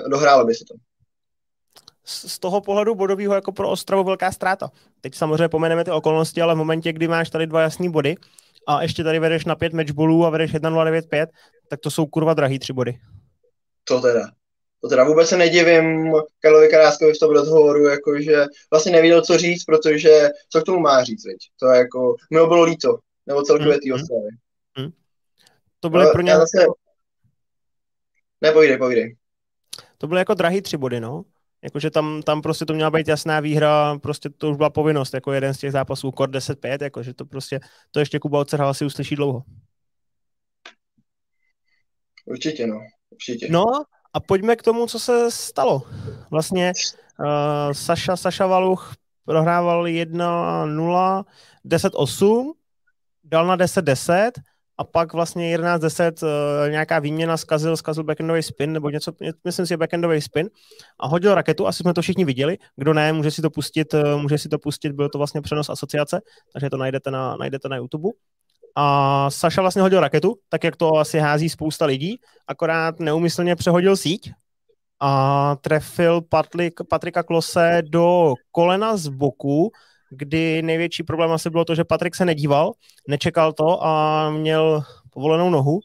dohrálo 0.07 0.45
by 0.45 0.55
se 0.55 0.65
to. 0.65 0.75
Z 2.03 2.39
toho 2.39 2.61
pohledu 2.61 2.95
bodového 2.95 3.35
jako 3.35 3.51
pro 3.51 3.69
Ostravu 3.69 4.03
velká 4.03 4.31
ztráta. 4.31 4.71
Teď 5.01 5.15
samozřejmě 5.15 5.49
pomeneme 5.49 5.83
ty 5.83 5.91
okolnosti, 5.91 6.41
ale 6.41 6.55
v 6.55 6.57
momentě, 6.57 6.93
kdy 6.93 7.07
máš 7.07 7.29
tady 7.29 7.47
dva 7.47 7.61
jasný 7.61 7.91
body 7.91 8.15
a 8.67 8.81
ještě 8.81 9.03
tady 9.03 9.19
vedeš 9.19 9.45
na 9.45 9.55
pět 9.55 9.73
matchballů 9.73 10.25
a 10.25 10.29
vedeš 10.29 10.53
1-0-9-5, 10.53 11.27
tak 11.69 11.79
to 11.79 11.91
jsou 11.91 12.05
kurva 12.05 12.33
drahý 12.33 12.59
tři 12.59 12.73
body. 12.73 12.97
To 13.83 14.01
teda. 14.01 14.29
To 14.81 14.89
teda 14.89 15.03
vůbec 15.03 15.29
se 15.29 15.37
nedivím 15.37 16.13
Karlovi 16.39 16.67
Karáskovi 16.67 17.13
v 17.13 17.19
tom 17.19 17.31
rozhovoru, 17.31 17.85
jakože 17.85 18.45
vlastně 18.71 18.91
nevěděl, 18.91 19.21
co 19.21 19.37
říct, 19.37 19.63
protože 19.63 20.29
co 20.49 20.61
k 20.61 20.63
tomu 20.63 20.79
má 20.79 21.03
říct, 21.03 21.25
viď? 21.25 21.37
To 21.59 21.67
je 21.67 21.77
jako, 21.77 22.15
mi 22.31 22.37
bylo 22.37 22.63
líto, 22.63 22.97
nebo 23.25 23.43
celkově 23.43 23.73
hmm, 23.73 23.79
té 23.79 23.89
mm, 23.89 23.93
oslavy. 23.93 24.29
Mm. 24.31 24.44
To 25.85 25.89
byly 25.89 26.11
pro 26.11 26.21
ně... 26.21 26.35
Zase... 26.35 26.65
Ne, 28.41 28.51
povídej, 28.51 28.77
povídej. 28.77 29.15
To 29.97 30.07
byly 30.07 30.21
jako 30.21 30.33
drahý 30.33 30.61
tři 30.61 30.77
body, 30.77 30.99
no. 30.99 31.23
Jakože 31.63 31.89
tam, 31.89 32.21
tam 32.21 32.41
prostě 32.41 32.65
to 32.65 32.73
měla 32.73 32.91
být 32.91 33.07
jasná 33.07 33.39
výhra, 33.39 33.99
prostě 33.99 34.29
to 34.29 34.51
už 34.51 34.57
byla 34.57 34.69
povinnost, 34.69 35.13
jako 35.13 35.33
jeden 35.33 35.53
z 35.53 35.57
těch 35.57 35.71
zápasů, 35.71 36.11
kor 36.11 36.29
10-5, 36.29 36.83
jakože 36.83 37.13
to 37.13 37.25
prostě, 37.25 37.59
to 37.91 37.99
ještě 37.99 38.19
Kuba 38.19 38.39
Ocerhal 38.39 38.73
si 38.73 38.85
uslyší 38.85 39.15
dlouho. 39.15 39.43
Určitě, 42.25 42.67
no. 42.67 42.79
Určitě. 43.09 43.47
No 43.49 43.63
a 44.13 44.19
pojďme 44.19 44.55
k 44.55 44.63
tomu, 44.63 44.87
co 44.87 44.99
se 44.99 45.31
stalo. 45.31 45.83
Vlastně 46.31 46.73
uh, 47.19 47.71
Saša, 47.71 48.15
Saša 48.15 48.47
Valuch 48.47 48.95
prohrával 49.25 49.83
1-0, 49.83 51.23
10-8, 51.65 52.53
dal 53.23 53.47
na 53.47 53.57
10-10, 53.57 54.31
a 54.77 54.83
pak 54.83 55.13
vlastně 55.13 55.57
11-10 55.57 56.11
uh, 56.23 56.69
nějaká 56.69 56.99
výměna 56.99 57.37
zkazil, 57.37 57.77
zkazil 57.77 58.03
backendový 58.03 58.43
spin, 58.43 58.73
nebo 58.73 58.89
něco, 58.89 59.11
myslím 59.43 59.65
si 59.65 59.77
backendový 59.77 60.21
spin 60.21 60.49
a 60.99 61.07
hodil 61.07 61.35
raketu, 61.35 61.67
asi 61.67 61.83
jsme 61.83 61.93
to 61.93 62.01
všichni 62.01 62.25
viděli, 62.25 62.57
kdo 62.75 62.93
ne, 62.93 63.13
může 63.13 63.31
si 63.31 63.41
to 63.41 63.49
pustit, 63.49 63.93
uh, 63.93 64.21
může 64.21 64.37
si 64.37 64.49
to 64.49 64.59
pustit, 64.59 64.91
byl 64.91 65.09
to 65.09 65.17
vlastně 65.17 65.41
přenos 65.41 65.69
asociace, 65.69 66.21
takže 66.53 66.69
to 66.69 66.77
najdete 66.77 67.11
na, 67.11 67.37
najdete 67.37 67.69
na 67.69 67.75
YouTube. 67.75 68.09
A 68.77 69.29
Saša 69.29 69.61
vlastně 69.61 69.81
hodil 69.81 69.99
raketu, 69.99 70.35
tak 70.49 70.63
jak 70.63 70.75
to 70.75 70.97
asi 70.97 71.19
hází 71.19 71.49
spousta 71.49 71.85
lidí, 71.85 72.19
akorát 72.47 72.99
neumyslně 72.99 73.55
přehodil 73.55 73.97
síť 73.97 74.31
a 74.99 75.55
trefil 75.61 76.21
Patrik, 76.21 76.73
Patrika 76.89 77.23
Klose 77.23 77.81
do 77.89 78.33
kolena 78.51 78.97
z 78.97 79.07
boku, 79.07 79.71
kdy 80.09 80.61
největší 80.61 81.03
problém 81.03 81.31
asi 81.31 81.49
bylo 81.49 81.65
to, 81.65 81.75
že 81.75 81.83
Patrik 81.83 82.15
se 82.15 82.25
nedíval, 82.25 82.73
nečekal 83.07 83.53
to 83.53 83.85
a 83.85 84.29
měl 84.29 84.83
povolenou 85.09 85.49
nohu 85.49 85.79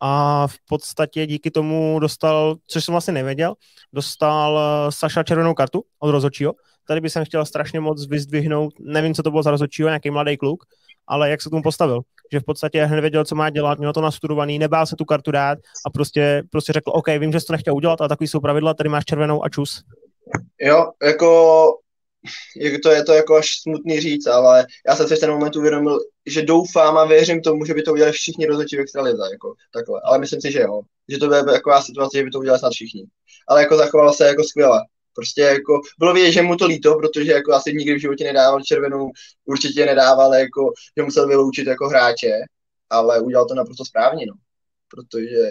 a 0.00 0.46
v 0.46 0.54
podstatě 0.68 1.26
díky 1.26 1.50
tomu 1.50 1.98
dostal, 1.98 2.56
což 2.66 2.84
jsem 2.84 2.92
vlastně 2.92 3.12
nevěděl, 3.12 3.54
dostal 3.92 4.58
eh, 4.58 4.92
Saša 4.92 5.22
červenou 5.22 5.54
kartu 5.54 5.84
od 5.98 6.10
rozhodčího. 6.10 6.54
Tady 6.88 7.00
bych 7.00 7.12
chtěl 7.24 7.44
strašně 7.44 7.80
moc 7.80 8.06
vyzdvihnout, 8.06 8.74
nevím, 8.80 9.14
co 9.14 9.22
to 9.22 9.30
bylo 9.30 9.42
za 9.42 9.50
rozhodčího, 9.50 9.88
nějaký 9.88 10.10
mladý 10.10 10.36
kluk, 10.36 10.64
ale 11.06 11.30
jak 11.30 11.42
se 11.42 11.50
tomu 11.50 11.62
postavil. 11.62 12.00
Že 12.32 12.40
v 12.40 12.44
podstatě 12.44 12.84
hned 12.84 13.00
věděl, 13.00 13.24
co 13.24 13.34
má 13.34 13.50
dělat, 13.50 13.78
měl 13.78 13.92
to 13.92 14.00
nastudovaný, 14.00 14.58
nebál 14.58 14.86
se 14.86 14.96
tu 14.96 15.04
kartu 15.04 15.30
dát 15.30 15.58
a 15.86 15.90
prostě, 15.90 16.42
prostě 16.50 16.72
řekl, 16.72 16.90
OK, 16.94 17.08
vím, 17.08 17.32
že 17.32 17.40
jsi 17.40 17.46
to 17.46 17.52
nechtěl 17.52 17.74
udělat, 17.74 18.00
ale 18.00 18.08
takový 18.08 18.28
jsou 18.28 18.40
pravidla, 18.40 18.74
tady 18.74 18.88
máš 18.88 19.04
červenou 19.04 19.44
a 19.44 19.48
čus. 19.48 19.82
Jo, 20.60 20.90
jako 21.02 21.28
jak 21.66 21.89
to 22.82 22.90
je 22.90 23.04
to 23.04 23.12
jako 23.12 23.36
až 23.36 23.46
smutný 23.62 24.00
říct, 24.00 24.26
ale 24.26 24.66
já 24.88 24.96
jsem 24.96 25.08
si 25.08 25.16
v 25.16 25.20
ten 25.20 25.30
moment 25.30 25.56
uvědomil, 25.56 25.98
že 26.26 26.42
doufám 26.42 26.98
a 26.98 27.04
věřím 27.04 27.42
tomu, 27.42 27.64
že 27.64 27.74
by 27.74 27.82
to 27.82 27.92
udělali 27.92 28.12
všichni 28.12 28.46
rozhodčí 28.46 28.76
v 28.76 28.80
extralize, 28.80 29.22
jako 29.32 29.54
takhle. 29.72 30.00
Ale 30.04 30.18
myslím 30.18 30.40
si, 30.40 30.52
že 30.52 30.60
jo. 30.60 30.80
Že 31.08 31.18
to 31.18 31.26
bude 31.26 31.44
taková 31.44 31.82
situace, 31.82 32.18
že 32.18 32.24
by 32.24 32.30
to 32.30 32.38
udělali 32.38 32.58
snad 32.58 32.72
všichni. 32.72 33.04
Ale 33.48 33.62
jako 33.62 33.76
zachoval 33.76 34.12
se 34.12 34.26
jako 34.26 34.44
skvěle. 34.44 34.80
Prostě 35.14 35.40
jako 35.40 35.80
bylo 35.98 36.14
vidět, 36.14 36.32
že 36.32 36.42
mu 36.42 36.56
to 36.56 36.66
líto, 36.66 36.94
protože 36.94 37.32
jako 37.32 37.52
asi 37.52 37.72
nikdy 37.72 37.94
v 37.94 38.00
životě 38.00 38.24
nedával 38.24 38.60
červenou, 38.60 39.10
určitě 39.44 39.86
nedával, 39.86 40.34
jako, 40.34 40.72
že 40.96 41.02
musel 41.02 41.28
vyloučit 41.28 41.66
jako 41.66 41.88
hráče, 41.88 42.32
ale 42.90 43.20
udělal 43.20 43.46
to 43.46 43.54
naprosto 43.54 43.84
správně, 43.84 44.26
no. 44.26 44.34
Protože 44.90 45.50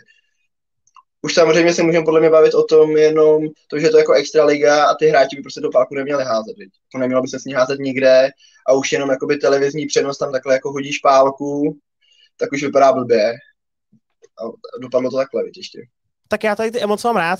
už 1.21 1.33
samozřejmě 1.33 1.73
se 1.73 1.83
můžeme 1.83 2.05
podle 2.05 2.19
mě 2.19 2.29
bavit 2.29 2.53
o 2.53 2.63
tom 2.63 2.97
jenom 2.97 3.41
to, 3.67 3.79
že 3.79 3.85
je 3.85 3.89
to 3.89 3.97
jako 3.97 4.13
extra 4.13 4.45
liga 4.45 4.85
a 4.85 4.95
ty 4.95 5.07
hráči 5.07 5.35
by 5.35 5.41
prostě 5.41 5.61
do 5.61 5.69
páku 5.69 5.95
neměli 5.95 6.23
házet, 6.23 6.57
viď? 6.57 6.69
To 6.91 6.97
nemělo 6.97 7.21
by 7.21 7.27
se 7.27 7.39
s 7.39 7.45
ní 7.45 7.53
házet 7.53 7.79
nikde 7.79 8.29
a 8.67 8.73
už 8.73 8.91
jenom 8.91 9.09
jakoby 9.09 9.37
televizní 9.37 9.85
přenos 9.85 10.17
tam 10.17 10.31
takhle 10.31 10.53
jako 10.53 10.71
hodíš 10.71 10.97
pálku, 10.97 11.77
tak 12.37 12.51
už 12.51 12.63
vypadá 12.63 12.93
blbě. 12.93 13.33
A 14.39 14.43
dopadlo 14.81 15.11
to 15.11 15.17
takhle, 15.17 15.43
viď, 15.43 15.57
ještě. 15.57 15.79
Tak 16.27 16.43
já 16.43 16.55
tady 16.55 16.71
ty 16.71 16.81
emoce 16.81 17.07
mám 17.07 17.17
rád. 17.17 17.39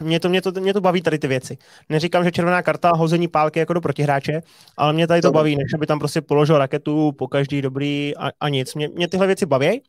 Mě 0.00 0.20
to, 0.20 0.28
mě, 0.28 0.42
to, 0.42 0.52
mě 0.52 0.72
to 0.72 0.80
baví 0.80 1.02
tady 1.02 1.18
ty 1.18 1.28
věci. 1.28 1.58
Neříkám, 1.88 2.24
že 2.24 2.32
červená 2.32 2.62
karta 2.62 2.92
hození 2.92 3.28
pálky 3.28 3.58
jako 3.58 3.72
do 3.72 3.80
protihráče, 3.80 4.40
ale 4.76 4.92
mě 4.92 5.06
tady 5.06 5.22
to, 5.22 5.28
to 5.28 5.32
baví, 5.32 5.56
než 5.56 5.74
aby 5.74 5.86
tam 5.86 5.98
prostě 5.98 6.20
položil 6.20 6.58
raketu 6.58 7.12
po 7.12 7.28
každý 7.28 7.62
dobrý 7.62 8.16
a, 8.16 8.30
a 8.40 8.48
nic. 8.48 8.74
Mě, 8.74 8.88
mě 8.88 9.08
tyhle 9.08 9.26
věci 9.26 9.46
baví 9.46 9.82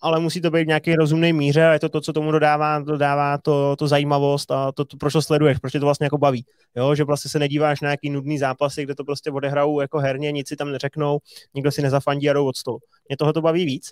ale 0.00 0.20
musí 0.20 0.40
to 0.40 0.50
být 0.50 0.64
v 0.64 0.66
nějaký 0.66 0.94
rozumný 0.94 1.32
míře 1.32 1.66
a 1.66 1.72
je 1.72 1.78
to 1.78 1.88
to, 1.88 2.00
co 2.00 2.12
tomu 2.12 2.32
dodává, 2.32 2.78
dodává 2.78 3.38
to, 3.38 3.76
to 3.76 3.88
zajímavost 3.88 4.50
a 4.50 4.72
to, 4.72 4.84
to, 4.84 4.96
proč 4.96 5.12
to 5.12 5.22
sleduješ, 5.22 5.58
proč 5.58 5.72
tě 5.72 5.80
to 5.80 5.86
vlastně 5.86 6.04
jako 6.06 6.18
baví. 6.18 6.44
Jo, 6.76 6.94
že 6.94 7.04
vlastně 7.04 7.30
se 7.30 7.38
nedíváš 7.38 7.80
na 7.80 7.86
nějaký 7.86 8.10
nudný 8.10 8.38
zápasy, 8.38 8.84
kde 8.84 8.94
to 8.94 9.04
prostě 9.04 9.30
odehrajou 9.30 9.80
jako 9.80 9.98
herně, 9.98 10.32
nic 10.32 10.48
si 10.48 10.56
tam 10.56 10.72
neřeknou, 10.72 11.18
nikdo 11.54 11.72
si 11.72 11.82
nezafandí 11.82 12.30
a 12.30 12.32
jdou 12.32 12.46
od 12.46 12.56
stolu. 12.56 12.78
Mě 13.08 13.16
tohle 13.16 13.32
to 13.32 13.42
baví 13.42 13.64
víc, 13.64 13.88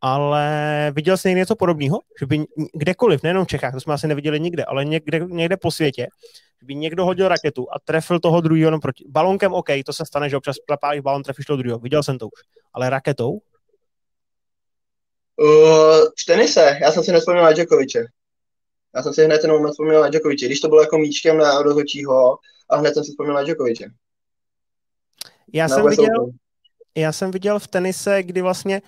ale 0.00 0.92
viděl 0.94 1.16
jsi 1.16 1.28
někdy 1.28 1.40
něco 1.40 1.56
podobného, 1.56 2.00
že 2.20 2.26
by 2.26 2.44
kdekoliv, 2.74 3.22
nejenom 3.22 3.44
v 3.44 3.48
Čechách, 3.48 3.74
to 3.74 3.80
jsme 3.80 3.94
asi 3.94 4.08
neviděli 4.08 4.40
nikde, 4.40 4.64
ale 4.64 4.84
někde, 4.84 5.20
někde 5.26 5.56
po 5.56 5.70
světě, 5.70 6.06
že 6.60 6.66
by 6.66 6.74
někdo 6.74 7.04
hodil 7.04 7.28
raketu 7.28 7.66
a 7.72 7.78
trefil 7.84 8.20
toho 8.20 8.40
druhého 8.40 8.80
proti. 8.80 9.04
Balonkem 9.08 9.52
OK, 9.52 9.68
to 9.86 9.92
se 9.92 10.06
stane, 10.06 10.28
že 10.30 10.36
občas 10.36 10.56
plepálíš 10.66 11.00
balon, 11.00 11.22
trefíš 11.22 11.46
toho 11.46 11.56
druhého, 11.56 11.78
viděl 11.78 12.02
jsem 12.02 12.18
to 12.18 12.26
už, 12.26 12.40
ale 12.74 12.90
raketou 12.90 13.40
Uh, 15.40 16.06
v 16.22 16.24
tenise, 16.26 16.78
já 16.82 16.92
jsem 16.92 17.04
si 17.04 17.12
nespomněl 17.12 17.44
na 17.44 17.52
Djokoviče. 17.52 18.04
Já 18.94 19.02
jsem 19.02 19.14
si 19.14 19.24
hned 19.24 19.38
ten 19.38 19.50
moment 19.50 19.70
vzpomněl 19.70 20.00
na 20.00 20.08
Djokoviče, 20.08 20.46
když 20.46 20.60
to 20.60 20.68
bylo 20.68 20.80
jako 20.80 20.98
míčkem 20.98 21.38
na 21.38 21.62
rozhodčího 21.62 22.38
a 22.70 22.76
hned 22.76 22.94
jsem 22.94 23.04
si 23.04 23.10
vzpomněl 23.10 23.34
na 23.34 23.42
Djokoviče. 23.42 23.90
Já 25.52 25.66
na 25.66 25.74
jsem, 25.74 25.86
viděl, 25.86 26.30
já 26.96 27.12
jsem 27.12 27.30
viděl 27.30 27.58
v 27.58 27.68
tenise, 27.68 28.22
kdy 28.22 28.42
vlastně 28.42 28.82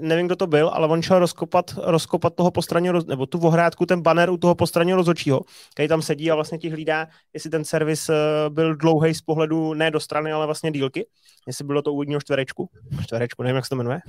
nevím, 0.00 0.26
kdo 0.26 0.36
to 0.36 0.46
byl, 0.46 0.68
ale 0.68 0.88
on 0.88 1.02
šel 1.02 1.18
rozkopat, 1.18 1.74
rozkopat 1.82 2.34
toho 2.34 2.50
postranního, 2.50 3.02
nebo 3.06 3.26
tu 3.26 3.38
ohrádku, 3.38 3.86
ten 3.86 4.00
banner 4.00 4.30
u 4.30 4.36
toho 4.36 4.54
postranního 4.54 4.96
rozhodčího, 4.96 5.40
který 5.72 5.88
tam 5.88 6.02
sedí 6.02 6.30
a 6.30 6.34
vlastně 6.34 6.58
ti 6.58 6.70
hlídá, 6.70 7.08
jestli 7.34 7.50
ten 7.50 7.64
servis 7.64 8.08
eh, 8.08 8.14
byl 8.48 8.76
dlouhý 8.76 9.14
z 9.14 9.22
pohledu 9.22 9.74
ne 9.74 9.90
do 9.90 10.00
strany, 10.00 10.32
ale 10.32 10.46
vlastně 10.46 10.70
dílky, 10.70 11.06
jestli 11.46 11.64
bylo 11.64 11.82
to 11.82 11.92
úvodního 11.92 12.20
čtverečku, 12.20 12.70
čtverečku, 13.02 13.42
nevím, 13.42 13.56
jak 13.56 13.64
se 13.64 13.68
to 13.68 13.76
jmenuje, 13.76 14.00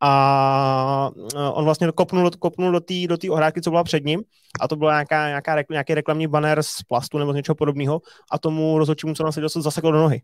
a 0.00 1.10
e, 1.36 1.48
on 1.52 1.64
vlastně 1.64 1.88
kopnul, 1.94 2.30
kopnul 2.30 2.72
do 2.72 2.80
té 2.80 2.94
do 3.08 3.16
tý 3.16 3.30
ohrádky, 3.30 3.62
co 3.62 3.70
byla 3.70 3.84
před 3.84 4.04
ním 4.04 4.22
a 4.60 4.68
to 4.68 4.76
byl 4.76 4.88
nějaká, 4.88 5.28
nějaká, 5.28 5.64
nějaký 5.70 5.94
reklamní 5.94 6.26
banner 6.26 6.62
z 6.62 6.82
plastu 6.82 7.18
nebo 7.18 7.32
z 7.32 7.36
něčeho 7.36 7.54
podobného 7.54 8.02
a 8.30 8.38
tomu 8.38 8.78
rozhodčímu, 8.78 9.14
co 9.14 9.22
nám 9.22 9.32
seděl, 9.32 9.48
se 9.48 9.62
zasekl 9.62 9.92
do 9.92 9.98
nohy. 9.98 10.22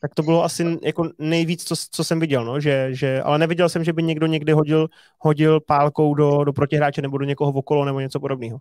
Tak 0.00 0.14
to 0.14 0.22
bylo 0.22 0.44
asi 0.44 0.78
jako 0.82 1.10
nejvíc, 1.18 1.64
co, 1.64 1.74
co 1.90 2.04
jsem 2.04 2.20
viděl, 2.20 2.44
no, 2.44 2.60
že, 2.60 2.88
že, 2.90 3.22
ale 3.22 3.38
neviděl 3.38 3.68
jsem, 3.68 3.84
že 3.84 3.92
by 3.92 4.02
někdo 4.02 4.26
někdy 4.26 4.52
hodil, 4.52 4.88
hodil 5.18 5.60
pálkou 5.60 6.14
do, 6.14 6.44
do 6.44 6.52
protihráče 6.52 7.02
nebo 7.02 7.18
do 7.18 7.24
někoho 7.24 7.52
okolo 7.52 7.84
nebo 7.84 8.00
něco 8.00 8.20
podobného. 8.20 8.58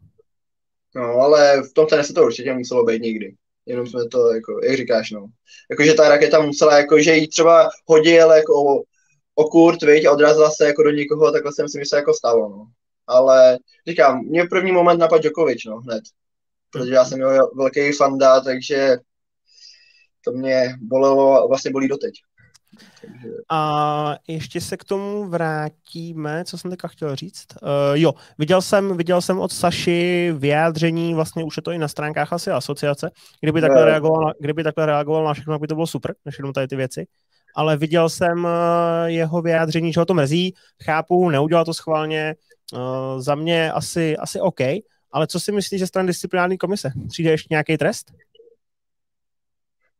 No, 0.95 1.03
ale 1.03 1.61
v 1.61 1.73
tom 1.73 1.87
se 2.01 2.13
to 2.13 2.23
určitě 2.23 2.53
muselo 2.53 2.83
být 2.83 3.01
nikdy. 3.01 3.35
Jenom 3.65 3.87
jsme 3.87 4.07
to, 4.07 4.33
jako, 4.33 4.59
jak 4.63 4.77
říkáš, 4.77 5.11
no. 5.11 5.25
Jakože 5.69 5.93
ta 5.93 6.09
raketa 6.09 6.41
musela, 6.41 6.77
jako, 6.77 6.99
že 6.99 7.15
jí 7.15 7.27
třeba 7.27 7.69
hodil 7.85 8.31
jako 8.31 8.83
o 9.41 9.49
kurt, 9.49 9.81
viď, 9.81 10.05
a 10.05 10.11
odrazila 10.11 10.51
se 10.51 10.65
jako 10.65 10.83
do 10.83 10.89
někoho, 10.89 11.31
takhle 11.31 11.51
si 11.53 11.63
myslím, 11.63 11.81
že 11.81 11.89
se 11.89 11.95
jako 11.95 12.13
stalo, 12.13 12.49
no. 12.49 12.67
Ale 13.07 13.57
říkám, 13.87 14.25
mě 14.25 14.43
v 14.43 14.49
první 14.49 14.71
moment 14.71 14.97
napadl 14.97 15.21
Djokovic, 15.21 15.65
no, 15.65 15.79
hned. 15.79 16.03
Protože 16.71 16.93
já 16.93 17.05
jsem 17.05 17.19
jeho 17.19 17.51
velký 17.55 17.91
fanda, 17.91 18.41
takže 18.41 18.97
to 20.25 20.31
mě 20.31 20.75
bolelo 20.81 21.43
a 21.43 21.47
vlastně 21.47 21.71
bolí 21.71 21.87
doteď. 21.87 22.13
Takže... 23.01 23.27
A 23.49 24.15
ještě 24.27 24.61
se 24.61 24.77
k 24.77 24.83
tomu 24.83 25.25
vrátíme, 25.25 26.43
co 26.45 26.57
jsem 26.57 26.71
teďka 26.71 26.87
chtěl 26.87 27.15
říct. 27.15 27.45
Uh, 27.61 27.69
jo, 27.93 28.13
viděl 28.37 28.61
jsem, 28.61 28.97
viděl 28.97 29.21
jsem 29.21 29.39
od 29.39 29.51
Saši 29.51 30.33
vyjádření, 30.37 31.13
vlastně 31.13 31.43
už 31.43 31.57
je 31.57 31.63
to 31.63 31.71
i 31.71 31.77
na 31.77 31.87
stránkách 31.87 32.33
asi 32.33 32.51
asociace, 32.51 33.11
kdyby 33.41 33.61
takhle, 33.61 33.85
reagoval, 33.85 34.33
kdyby 34.39 34.63
takhle 34.63 34.85
reagoval 34.85 35.23
na 35.23 35.33
všechno, 35.33 35.59
by 35.59 35.67
to 35.67 35.75
bylo 35.75 35.87
super, 35.87 36.15
než 36.25 36.37
jenom 36.37 36.53
tady 36.53 36.67
ty 36.67 36.75
věci 36.75 37.07
ale 37.55 37.77
viděl 37.77 38.09
jsem 38.09 38.47
eh, 38.47 39.11
jeho 39.11 39.41
vyjádření, 39.41 39.93
že 39.93 39.99
ho 39.99 40.05
to 40.05 40.13
mrzí, 40.13 40.53
chápu, 40.83 41.29
neudělal 41.29 41.65
to 41.65 41.73
schválně, 41.73 42.35
eh, 42.73 43.21
za 43.21 43.35
mě 43.35 43.71
asi, 43.71 44.17
asi 44.17 44.39
OK, 44.39 44.59
ale 45.11 45.27
co 45.27 45.39
si 45.39 45.51
myslíš, 45.51 45.79
že 45.79 45.87
strany 45.87 46.07
disciplinární 46.07 46.57
komise? 46.57 46.91
Přijde 47.09 47.31
ještě 47.31 47.47
nějaký 47.49 47.77
trest? 47.77 48.11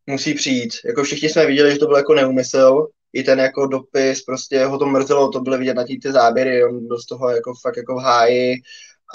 Musí 0.07 0.33
přijít. 0.33 0.73
Jako 0.85 1.03
všichni 1.03 1.29
jsme 1.29 1.45
viděli, 1.45 1.71
že 1.71 1.77
to 1.77 1.87
byl 1.87 1.97
jako 1.97 2.13
neumysl, 2.13 2.87
i 3.13 3.23
ten 3.23 3.39
jako 3.39 3.67
dopis, 3.67 4.21
prostě 4.21 4.65
ho 4.65 4.77
to 4.77 4.85
mrzelo, 4.85 5.29
to 5.29 5.39
bylo 5.39 5.57
vidět 5.57 5.73
na 5.73 5.83
ty 5.83 6.11
záběry, 6.11 6.63
on 6.63 6.87
byl 6.87 6.99
z 6.99 7.05
toho 7.05 7.29
jako 7.29 7.53
fakt 7.61 7.77
jako 7.77 7.95
v 7.95 8.03
háji 8.03 8.55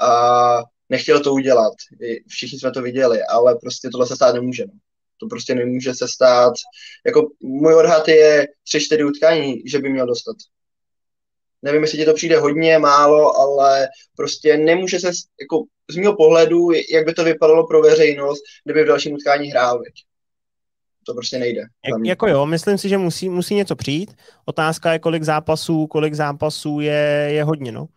a 0.00 0.62
nechtěl 0.88 1.20
to 1.20 1.32
udělat. 1.32 1.72
Všichni 2.28 2.58
jsme 2.58 2.70
to 2.70 2.82
viděli, 2.82 3.22
ale 3.22 3.58
prostě 3.60 3.88
tohle 3.88 4.06
se 4.06 4.16
stát 4.16 4.34
nemůže. 4.34 4.64
To 5.20 5.26
prostě 5.26 5.54
nemůže 5.54 5.94
se 5.94 6.08
stát. 6.08 6.52
Jako 7.06 7.28
můj 7.40 7.74
odhad 7.74 8.08
je 8.08 8.46
tři, 8.64 8.80
čtyři 8.80 9.04
utkání, 9.04 9.62
že 9.66 9.78
by 9.78 9.88
měl 9.88 10.06
dostat. 10.06 10.36
Nevím, 11.62 11.82
jestli 11.82 11.98
ti 11.98 12.04
to 12.04 12.14
přijde 12.14 12.38
hodně, 12.38 12.78
málo, 12.78 13.36
ale 13.36 13.88
prostě 14.16 14.56
nemůže 14.56 15.00
se, 15.00 15.10
jako 15.40 15.64
z 15.90 15.96
mého 15.96 16.16
pohledu, 16.16 16.70
jak 16.92 17.06
by 17.06 17.14
to 17.14 17.24
vypadalo 17.24 17.66
pro 17.66 17.82
veřejnost, 17.82 18.42
kdyby 18.64 18.84
v 18.84 18.86
dalším 18.86 19.14
utkání 19.14 19.48
hrál, 19.48 19.78
veď. 19.78 19.94
To 21.06 21.14
prostě 21.14 21.38
nejde. 21.38 21.60
Jak, 21.60 22.04
jako 22.04 22.28
jo, 22.28 22.46
myslím 22.46 22.78
si, 22.78 22.88
že 22.88 22.98
musí, 22.98 23.28
musí 23.28 23.54
něco 23.54 23.76
přijít. 23.76 24.16
Otázka 24.44 24.92
je, 24.92 24.98
kolik 24.98 25.22
zápasů, 25.22 25.86
kolik 25.86 26.14
zápasů 26.14 26.80
je, 26.80 27.28
je 27.30 27.44
hodně, 27.44 27.72
no. 27.72 27.88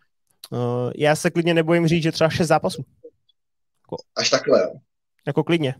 Uh, 0.51 0.91
já 0.95 1.15
se 1.15 1.31
klidně 1.31 1.53
nebojím 1.53 1.87
říct, 1.87 2.03
že 2.03 2.11
třeba 2.11 2.29
šest 2.29 2.47
zápasů. 2.47 2.85
Jako, 3.83 3.97
Až 4.15 4.29
takhle, 4.29 4.61
jo. 4.61 4.69
Jako 5.27 5.43
klidně. 5.43 5.75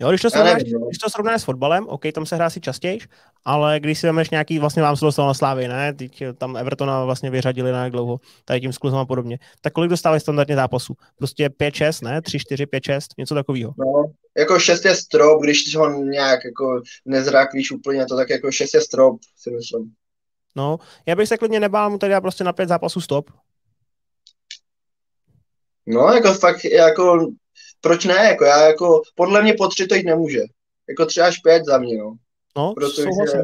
Jo, 0.00 0.08
když 0.08 0.20
to, 0.22 0.30
srovnáš, 0.30 0.62
no. 0.72 0.86
když 0.86 0.98
to 0.98 1.10
srovnáš 1.10 1.42
s 1.42 1.44
fotbalem, 1.44 1.86
OK, 1.88 2.02
tam 2.14 2.26
se 2.26 2.36
hrá 2.36 2.50
si 2.50 2.60
častěji, 2.60 2.98
ale 3.44 3.80
když 3.80 3.98
si 3.98 4.06
vezmeš 4.06 4.30
nějaký, 4.30 4.58
vlastně 4.58 4.82
vám 4.82 4.96
se 4.96 5.04
dostal 5.04 5.26
na 5.26 5.34
Slávy, 5.34 5.68
ne, 5.68 5.94
teď 5.94 6.22
tam 6.38 6.56
Evertona 6.56 7.04
vlastně 7.04 7.30
vyřadili 7.30 7.72
na 7.72 7.84
jak 7.84 7.92
dlouho, 7.92 8.20
tady 8.44 8.60
tím 8.60 8.72
skluzem 8.72 8.98
a 8.98 9.04
podobně, 9.04 9.38
tak 9.60 9.72
kolik 9.72 9.90
dostávají 9.90 10.20
standardně 10.20 10.54
zápasů? 10.54 10.94
Prostě 11.16 11.48
5-6, 11.48 12.04
ne? 12.04 12.20
3-4, 12.20 12.66
5-6, 12.66 13.00
něco 13.18 13.34
takového. 13.34 13.74
No, 13.78 14.12
jako 14.38 14.58
6 14.58 14.84
je 14.84 14.94
strop, 14.94 15.42
když 15.42 15.76
ho 15.76 15.90
nějak 15.90 16.44
jako 16.44 16.82
nezráklíš 17.04 17.70
úplně 17.70 18.06
to, 18.06 18.16
tak 18.16 18.30
jako 18.30 18.52
6 18.52 18.74
je 18.74 18.80
strop, 18.80 19.20
si 19.36 19.50
myslím. 19.50 19.92
No, 20.56 20.78
já 21.06 21.16
bych 21.16 21.28
se 21.28 21.38
klidně 21.38 21.60
nebál 21.60 21.90
mu 21.90 21.98
tady 21.98 22.20
prostě 22.20 22.44
na 22.44 22.52
pět 22.52 22.68
zápasů 22.68 23.00
stop. 23.00 23.30
No, 25.86 26.08
jako 26.08 26.34
fakt, 26.34 26.64
jako, 26.64 27.28
proč 27.80 28.04
ne, 28.04 28.14
jako 28.14 28.44
já 28.44 28.66
jako, 28.66 29.02
podle 29.14 29.42
mě 29.42 29.54
po 29.54 29.68
tři 29.68 29.86
to 29.86 29.94
jít 29.94 30.06
nemůže. 30.06 30.40
Jako 30.88 31.06
tři 31.06 31.20
až 31.20 31.38
pět 31.38 31.64
za 31.64 31.78
mě, 31.78 31.98
no. 31.98 32.14
No, 32.56 32.74
protože, 32.74 33.02
souhlasím. 33.02 33.40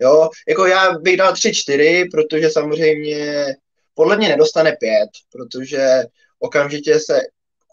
Jo, 0.00 0.28
jako 0.48 0.66
já 0.66 0.98
bych 0.98 1.16
dal 1.16 1.32
tři, 1.32 1.54
čtyři, 1.54 2.08
protože 2.12 2.50
samozřejmě 2.50 3.46
podle 3.94 4.16
mě 4.16 4.28
nedostane 4.28 4.72
pět, 4.72 5.10
protože 5.32 6.02
okamžitě 6.38 7.00
se 7.00 7.20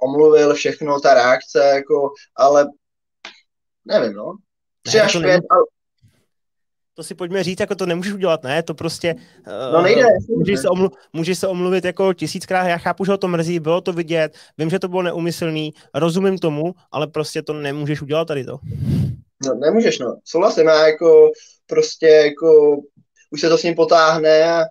omluvil 0.02 0.54
všechno, 0.54 1.00
ta 1.00 1.14
reakce, 1.14 1.60
jako, 1.60 2.14
ale 2.36 2.68
nevím, 3.86 4.14
no. 4.14 4.36
Tři 4.84 4.98
ne, 4.98 5.04
až 5.04 5.12
pět, 5.12 5.42
ale, 5.50 5.64
to 7.00 7.04
si 7.04 7.16
pojďme 7.16 7.44
říct, 7.44 7.60
jako 7.60 7.76
to 7.76 7.86
nemůžeš 7.86 8.14
udělat, 8.14 8.44
ne, 8.44 8.64
to 8.64 8.74
prostě... 8.74 9.16
No 9.74 9.82
nejde. 9.82 10.02
Uh, 10.02 10.38
můžeš, 10.38 10.60
se 10.60 10.70
omlu, 10.70 10.90
můžeš 11.14 11.40
se 11.40 11.48
omluvit 11.48 11.86
jako 11.86 12.14
tisíckrát, 12.14 12.68
já 12.68 12.78
chápu, 12.78 13.06
že 13.06 13.12
ho 13.12 13.18
to 13.18 13.28
mrzí, 13.28 13.60
bylo 13.60 13.82
to 13.82 13.94
vidět, 13.94 14.36
vím, 14.58 14.70
že 14.70 14.80
to 14.80 14.88
bylo 14.88 15.02
neumyslný, 15.02 15.74
rozumím 15.94 16.38
tomu, 16.38 16.76
ale 16.92 17.08
prostě 17.08 17.42
to 17.42 17.54
nemůžeš 17.54 18.02
udělat 18.02 18.26
tady 18.26 18.46
to. 18.46 18.60
No 19.46 19.54
nemůžeš, 19.56 20.00
no, 20.00 20.16
souhlasím, 20.26 20.68
já 20.68 20.88
jako 20.88 21.32
prostě 21.68 22.08
jako 22.08 22.78
už 23.32 23.42
se 23.42 23.50
to 23.50 23.58
s 23.58 23.64
ním 23.64 23.76
potáhne 23.76 24.44
a 24.44 24.64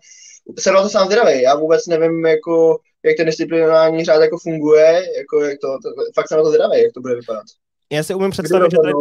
jsem 0.58 0.74
na 0.74 0.82
to 0.82 0.88
sám 0.88 1.06
zvědavý, 1.06 1.42
já 1.42 1.56
vůbec 1.56 1.86
nevím, 1.86 2.26
jako, 2.26 2.78
jak 3.04 3.16
ten 3.16 3.26
disciplinární 3.26 4.04
řád 4.04 4.20
jako 4.20 4.38
funguje, 4.38 5.02
jako 5.18 5.40
jak 5.40 5.58
to, 5.60 5.68
to, 5.68 5.88
fakt 6.14 6.28
jsem 6.28 6.38
na 6.38 6.44
to 6.44 6.48
zvědavý, 6.48 6.82
jak 6.82 6.92
to 6.92 7.00
bude 7.00 7.14
vypadat. 7.14 7.44
Já 7.92 8.02
si 8.02 8.14
umím 8.14 8.30
představit, 8.30 8.70
že 8.70 8.76
tady, 8.82 8.92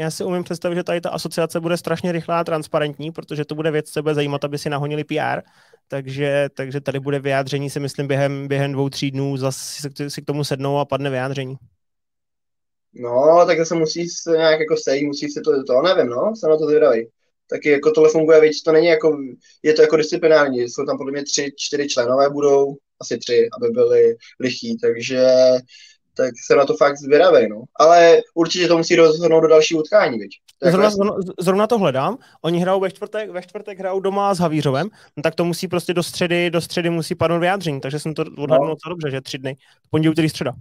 já 0.00 0.10
si 0.10 0.24
umím 0.24 0.44
představit, 0.44 0.74
že 0.74 0.84
tady 0.84 1.00
ta 1.00 1.10
asociace 1.10 1.60
bude 1.60 1.76
strašně 1.76 2.12
rychlá 2.12 2.40
a 2.40 2.44
transparentní, 2.44 3.12
protože 3.12 3.44
to 3.44 3.54
bude 3.54 3.70
věc, 3.70 3.90
co 3.90 4.02
bude 4.02 4.14
zajímat, 4.14 4.44
aby 4.44 4.58
si 4.58 4.70
nahonili 4.70 5.04
PR, 5.04 5.40
takže, 5.88 6.48
takže 6.54 6.80
tady 6.80 7.00
bude 7.00 7.18
vyjádření, 7.18 7.70
si 7.70 7.80
myslím, 7.80 8.06
během, 8.06 8.48
během 8.48 8.72
dvou, 8.72 8.88
tří 8.88 9.10
dnů 9.10 9.36
zase 9.36 9.90
si 10.08 10.22
k 10.22 10.26
tomu 10.26 10.44
sednou 10.44 10.78
a 10.78 10.84
padne 10.84 11.10
vyjádření. 11.10 11.56
No, 12.94 13.44
tak 13.46 13.66
se 13.66 13.74
musí 13.74 14.08
se 14.08 14.30
nějak 14.30 14.60
jako 14.60 14.76
sejít, 14.76 15.06
musí 15.06 15.28
se 15.28 15.40
to, 15.40 15.64
to 15.64 15.82
nevím, 15.82 16.06
no, 16.06 16.36
jsem 16.36 16.50
na 16.50 16.56
to 16.56 16.66
zvědavý. 16.66 17.08
Taky 17.50 17.70
jako 17.70 17.90
tohle 17.90 18.10
funguje, 18.10 18.40
víc 18.40 18.62
to 18.62 18.72
není 18.72 18.86
jako, 18.86 19.18
je 19.62 19.72
to 19.72 19.82
jako 19.82 19.96
disciplinární, 19.96 20.60
jsou 20.60 20.84
tam 20.84 20.98
podle 20.98 21.12
mě 21.12 21.24
tři, 21.24 21.52
čtyři 21.56 21.88
členové 21.88 22.30
budou, 22.30 22.76
asi 23.00 23.18
tři, 23.18 23.48
aby 23.60 23.68
byli 23.68 24.16
lichí, 24.40 24.78
takže 24.78 25.26
tak 26.16 26.30
jsem 26.46 26.58
na 26.58 26.64
to 26.64 26.76
fakt 26.76 26.98
zvědavý, 26.98 27.48
no. 27.48 27.62
Ale 27.76 28.20
určitě 28.34 28.68
to 28.68 28.76
musí 28.76 28.96
rozhodnout 28.96 29.40
do 29.40 29.48
další 29.48 29.74
utkání, 29.74 30.18
viď? 30.18 30.30
Zrovna, 30.62 30.90
zrovna, 30.90 31.14
zrovna, 31.40 31.66
to 31.66 31.78
hledám. 31.78 32.18
Oni 32.42 32.60
hrajou 32.60 32.80
ve 32.80 32.90
čtvrtek, 32.90 33.30
ve 33.30 33.42
čtvrtek 33.42 33.78
hrajou 33.78 34.00
doma 34.00 34.34
s 34.34 34.38
Havířovem, 34.38 34.88
no 35.16 35.22
tak 35.22 35.34
to 35.34 35.44
musí 35.44 35.68
prostě 35.68 35.94
do 35.94 36.02
středy, 36.02 36.50
do 36.50 36.60
středy 36.60 36.90
musí 36.90 37.14
padnout 37.14 37.40
vyjádření, 37.40 37.80
takže 37.80 37.98
jsem 37.98 38.14
to 38.14 38.24
odhadnul 38.38 38.68
no. 38.68 38.88
dobře, 38.88 39.10
že 39.10 39.20
tři 39.20 39.38
dny. 39.38 39.56
Pondělí, 39.90 40.12
úterý, 40.12 40.28
středa. 40.28 40.52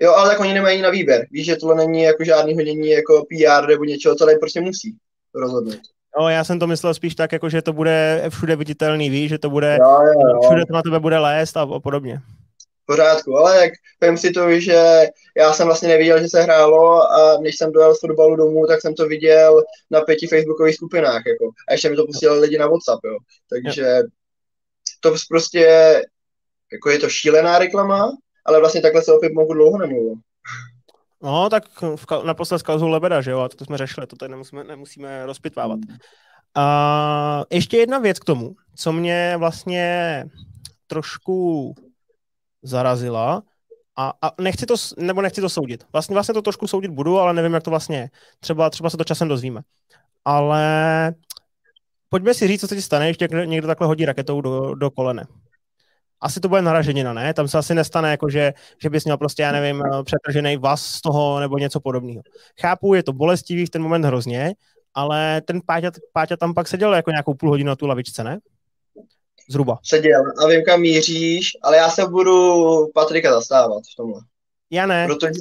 Jo, 0.00 0.12
ale 0.14 0.30
tak 0.30 0.40
oni 0.40 0.54
nemají 0.54 0.82
na 0.82 0.90
výběr. 0.90 1.26
Víš, 1.30 1.46
že 1.46 1.56
tohle 1.56 1.76
není 1.76 2.02
jako 2.02 2.24
žádný 2.24 2.54
hodění 2.54 2.88
jako 2.88 3.24
PR 3.28 3.68
nebo 3.68 3.84
něčeho, 3.84 4.14
tohle 4.14 4.34
prostě 4.34 4.60
musí 4.60 4.96
rozhodnout. 5.34 5.80
No, 6.20 6.28
já 6.28 6.44
jsem 6.44 6.58
to 6.58 6.66
myslel 6.66 6.94
spíš 6.94 7.14
tak, 7.14 7.32
jako 7.32 7.48
že 7.48 7.62
to 7.62 7.72
bude 7.72 8.24
všude 8.28 8.56
viditelný, 8.56 9.10
víš, 9.10 9.28
že 9.28 9.38
to 9.38 9.50
bude, 9.50 9.78
jo, 9.80 9.98
jo, 10.02 10.28
jo. 10.28 10.40
všude 10.42 10.66
to 10.66 10.72
na 10.74 10.82
tebe 10.82 11.00
bude 11.00 11.18
lézt 11.18 11.56
a, 11.56 11.62
a 11.62 11.80
podobně 11.80 12.20
pořádku, 12.86 13.36
ale 13.36 13.62
jak 13.62 13.72
vím 14.02 14.18
si 14.18 14.30
to, 14.30 14.60
že 14.60 15.06
já 15.36 15.52
jsem 15.52 15.66
vlastně 15.66 15.88
neviděl, 15.88 16.22
že 16.22 16.28
se 16.28 16.42
hrálo 16.42 17.12
a 17.12 17.38
než 17.40 17.56
jsem 17.56 17.72
dojel 17.72 17.94
z 17.94 18.00
fotbalu 18.00 18.36
domů, 18.36 18.66
tak 18.66 18.80
jsem 18.80 18.94
to 18.94 19.06
viděl 19.06 19.62
na 19.90 20.00
pěti 20.00 20.26
facebookových 20.26 20.74
skupinách, 20.74 21.22
jako. 21.26 21.50
A 21.68 21.72
ještě 21.72 21.90
mi 21.90 21.96
to 21.96 22.06
pustili 22.06 22.38
lidi 22.38 22.58
na 22.58 22.66
WhatsApp, 22.66 23.04
jo. 23.04 23.16
Takže 23.50 23.98
to 25.00 25.14
prostě, 25.28 25.66
jako 26.72 26.90
je 26.90 26.98
to 26.98 27.08
šílená 27.08 27.58
reklama, 27.58 28.12
ale 28.46 28.60
vlastně 28.60 28.80
takhle 28.80 29.02
se 29.02 29.12
opět 29.12 29.32
mohu 29.32 29.54
dlouho 29.54 29.78
nemluvil. 29.78 30.14
No, 31.22 31.50
tak 31.50 31.64
v, 31.96 32.06
naposled 32.24 32.58
s 32.58 32.62
kauzou 32.62 32.88
Lebeda, 32.88 33.20
že 33.20 33.30
jo, 33.30 33.40
a 33.40 33.48
to 33.48 33.64
jsme 33.64 33.78
řešili, 33.78 34.06
to 34.06 34.16
tady 34.16 34.30
nemusíme, 34.30 34.64
nemusíme 34.64 35.26
rozpitvávat. 35.26 35.78
A 36.54 37.44
ještě 37.50 37.76
jedna 37.76 37.98
věc 37.98 38.18
k 38.18 38.24
tomu, 38.24 38.54
co 38.76 38.92
mě 38.92 39.34
vlastně 39.38 40.24
trošku 40.86 41.74
zarazila 42.62 43.42
a, 43.96 44.12
a 44.22 44.42
nechci 44.42 44.66
to, 44.66 44.74
nebo 44.96 45.22
nechci 45.22 45.40
to 45.40 45.48
soudit. 45.48 45.86
Vlastně, 45.92 46.14
vlastně 46.14 46.34
to 46.34 46.42
trošku 46.42 46.66
soudit 46.66 46.90
budu, 46.90 47.18
ale 47.18 47.32
nevím, 47.32 47.54
jak 47.54 47.62
to 47.62 47.70
vlastně 47.70 47.96
je. 47.96 48.10
Třeba, 48.40 48.70
třeba 48.70 48.90
se 48.90 48.96
to 48.96 49.04
časem 49.04 49.28
dozvíme. 49.28 49.60
Ale 50.24 51.14
pojďme 52.08 52.34
si 52.34 52.48
říct, 52.48 52.60
co 52.60 52.68
se 52.68 52.74
ti 52.74 52.82
stane, 52.82 53.12
když 53.12 53.30
někdo 53.44 53.66
takhle 53.66 53.86
hodí 53.86 54.04
raketou 54.04 54.40
do, 54.40 54.74
do 54.74 54.90
kolene. 54.90 55.26
Asi 56.20 56.40
to 56.40 56.48
bude 56.48 56.62
naraženina, 56.62 57.12
ne? 57.12 57.34
Tam 57.34 57.48
se 57.48 57.58
asi 57.58 57.74
nestane, 57.74 58.10
jako 58.10 58.30
že, 58.30 58.52
že 58.82 58.90
bys 58.90 59.04
měl 59.04 59.16
prostě, 59.16 59.42
já 59.42 59.52
nevím, 59.52 59.82
přetržený 60.04 60.56
vás 60.56 60.86
z 60.86 61.00
toho 61.00 61.40
nebo 61.40 61.58
něco 61.58 61.80
podobného. 61.80 62.22
Chápu, 62.60 62.94
je 62.94 63.02
to 63.02 63.12
bolestivý 63.12 63.66
v 63.66 63.70
ten 63.70 63.82
moment 63.82 64.04
hrozně, 64.04 64.54
ale 64.94 65.40
ten 65.40 65.60
Páťa, 65.66 65.90
Páťa 66.12 66.36
tam 66.36 66.54
pak 66.54 66.68
seděl 66.68 66.94
jako 66.94 67.10
nějakou 67.10 67.34
půl 67.34 67.50
hodinu 67.50 67.68
na 67.68 67.76
tu 67.76 67.86
lavičce, 67.86 68.24
ne? 68.24 68.38
Zhruba. 69.52 69.78
Seděl 69.84 70.22
a 70.38 70.46
vím, 70.46 70.64
kam 70.64 70.80
míříš, 70.80 71.50
ale 71.62 71.76
já 71.76 71.90
se 71.90 72.06
budu 72.06 72.86
Patrika 72.94 73.32
zastávat 73.32 73.82
v 73.92 73.96
tomhle. 73.96 74.20
Já 74.70 74.86
ne. 74.86 75.06
Protože, 75.06 75.40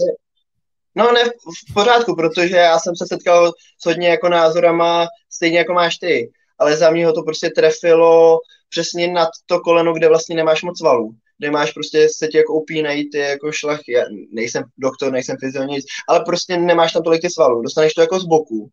no 0.96 1.12
ne, 1.12 1.24
v 1.70 1.74
pořádku, 1.74 2.16
protože 2.16 2.56
já 2.56 2.80
jsem 2.80 2.96
se 2.96 3.06
setkal 3.08 3.52
s 3.82 3.86
hodně 3.86 4.10
jako 4.10 4.30
názorama, 4.30 5.08
stejně 5.30 5.58
jako 5.58 5.74
máš 5.74 5.98
ty, 5.98 6.32
ale 6.60 6.78
za 6.78 6.90
mě 6.90 7.06
ho 7.06 7.14
to 7.14 7.24
prostě 7.24 7.50
trefilo 7.50 8.40
přesně 8.70 9.08
nad 9.08 9.30
to 9.46 9.60
koleno, 9.60 9.94
kde 9.94 10.08
vlastně 10.08 10.36
nemáš 10.36 10.64
moc 10.64 10.82
valů 10.82 11.16
kde 11.42 11.52
máš 11.52 11.72
prostě, 11.72 12.08
se 12.10 12.28
ti 12.28 12.38
jako 12.38 12.54
upínají 12.54 13.10
ty 13.10 13.18
jako 13.18 13.52
šlach, 13.52 13.80
já 13.88 14.04
nejsem 14.32 14.64
doktor, 14.78 15.12
nejsem 15.12 15.38
fyzio, 15.40 15.64
nic, 15.64 15.86
ale 16.10 16.24
prostě 16.26 16.58
nemáš 16.58 16.94
tam 16.94 17.04
tolik 17.04 17.22
ty 17.22 17.30
svalů, 17.30 17.62
dostaneš 17.62 17.94
to 17.94 18.02
jako 18.02 18.20
z 18.20 18.26
boku. 18.26 18.70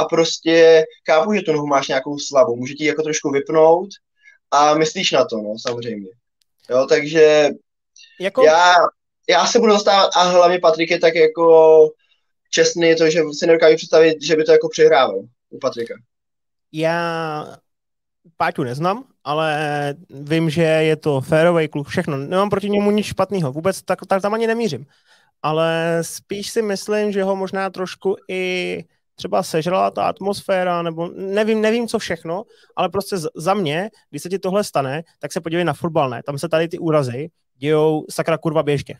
A 0.00 0.04
prostě 0.04 0.84
kápu, 1.06 1.32
že 1.32 1.42
tu 1.42 1.52
nohu 1.52 1.66
máš 1.66 1.88
nějakou 1.88 2.18
slavu, 2.18 2.56
může 2.56 2.74
ti 2.74 2.84
jako 2.84 3.02
trošku 3.02 3.30
vypnout 3.30 3.88
a 4.50 4.74
myslíš 4.74 5.12
na 5.12 5.24
to, 5.24 5.36
no, 5.36 5.54
samozřejmě. 5.58 6.10
Jo, 6.70 6.86
takže 6.88 7.48
jako... 8.20 8.44
já, 8.44 8.74
já 9.28 9.46
se 9.46 9.58
budu 9.58 9.72
dostávat 9.72 10.10
a 10.16 10.22
hlavně 10.22 10.58
Patrik 10.58 10.90
je 10.90 10.98
tak 10.98 11.14
jako 11.14 11.90
čestný 12.50 12.96
to, 12.96 13.10
že 13.10 13.20
si 13.32 13.46
nedokážu 13.46 13.76
představit, 13.76 14.22
že 14.22 14.36
by 14.36 14.44
to 14.44 14.52
jako 14.52 14.68
přehrával 14.68 15.20
u 15.50 15.58
Patrika. 15.58 15.94
Já 16.72 17.56
Páťu 18.36 18.62
neznám, 18.62 19.04
ale 19.24 19.94
vím, 20.10 20.50
že 20.50 20.62
je 20.62 20.96
to 20.96 21.20
férový 21.20 21.68
kluk, 21.68 21.88
všechno. 21.88 22.16
Nemám 22.16 22.50
proti 22.50 22.70
němu 22.70 22.90
nic 22.90 23.06
špatného, 23.06 23.52
vůbec 23.52 23.82
tak, 23.82 23.98
tak 24.06 24.22
tam 24.22 24.34
ani 24.34 24.46
nemířím. 24.46 24.86
Ale 25.42 25.98
spíš 26.02 26.50
si 26.50 26.62
myslím, 26.62 27.12
že 27.12 27.22
ho 27.22 27.36
možná 27.36 27.70
trošku 27.70 28.16
i 28.28 28.84
třeba 29.18 29.42
sežrala 29.42 29.90
ta 29.90 30.04
atmosféra, 30.04 30.82
nebo 30.82 31.08
nevím, 31.16 31.60
nevím 31.60 31.88
co 31.88 31.98
všechno, 31.98 32.44
ale 32.76 32.88
prostě 32.88 33.16
za 33.36 33.54
mě, 33.54 33.90
když 34.10 34.22
se 34.22 34.28
ti 34.28 34.38
tohle 34.38 34.64
stane, 34.64 35.02
tak 35.18 35.32
se 35.32 35.40
podívej 35.40 35.64
na 35.64 35.72
fotbal, 35.72 36.10
ne? 36.10 36.22
Tam 36.22 36.38
se 36.38 36.48
tady 36.48 36.68
ty 36.68 36.78
úrazy 36.78 37.28
dějou 37.56 38.04
sakra 38.10 38.38
kurva 38.38 38.62
běžně. 38.62 38.94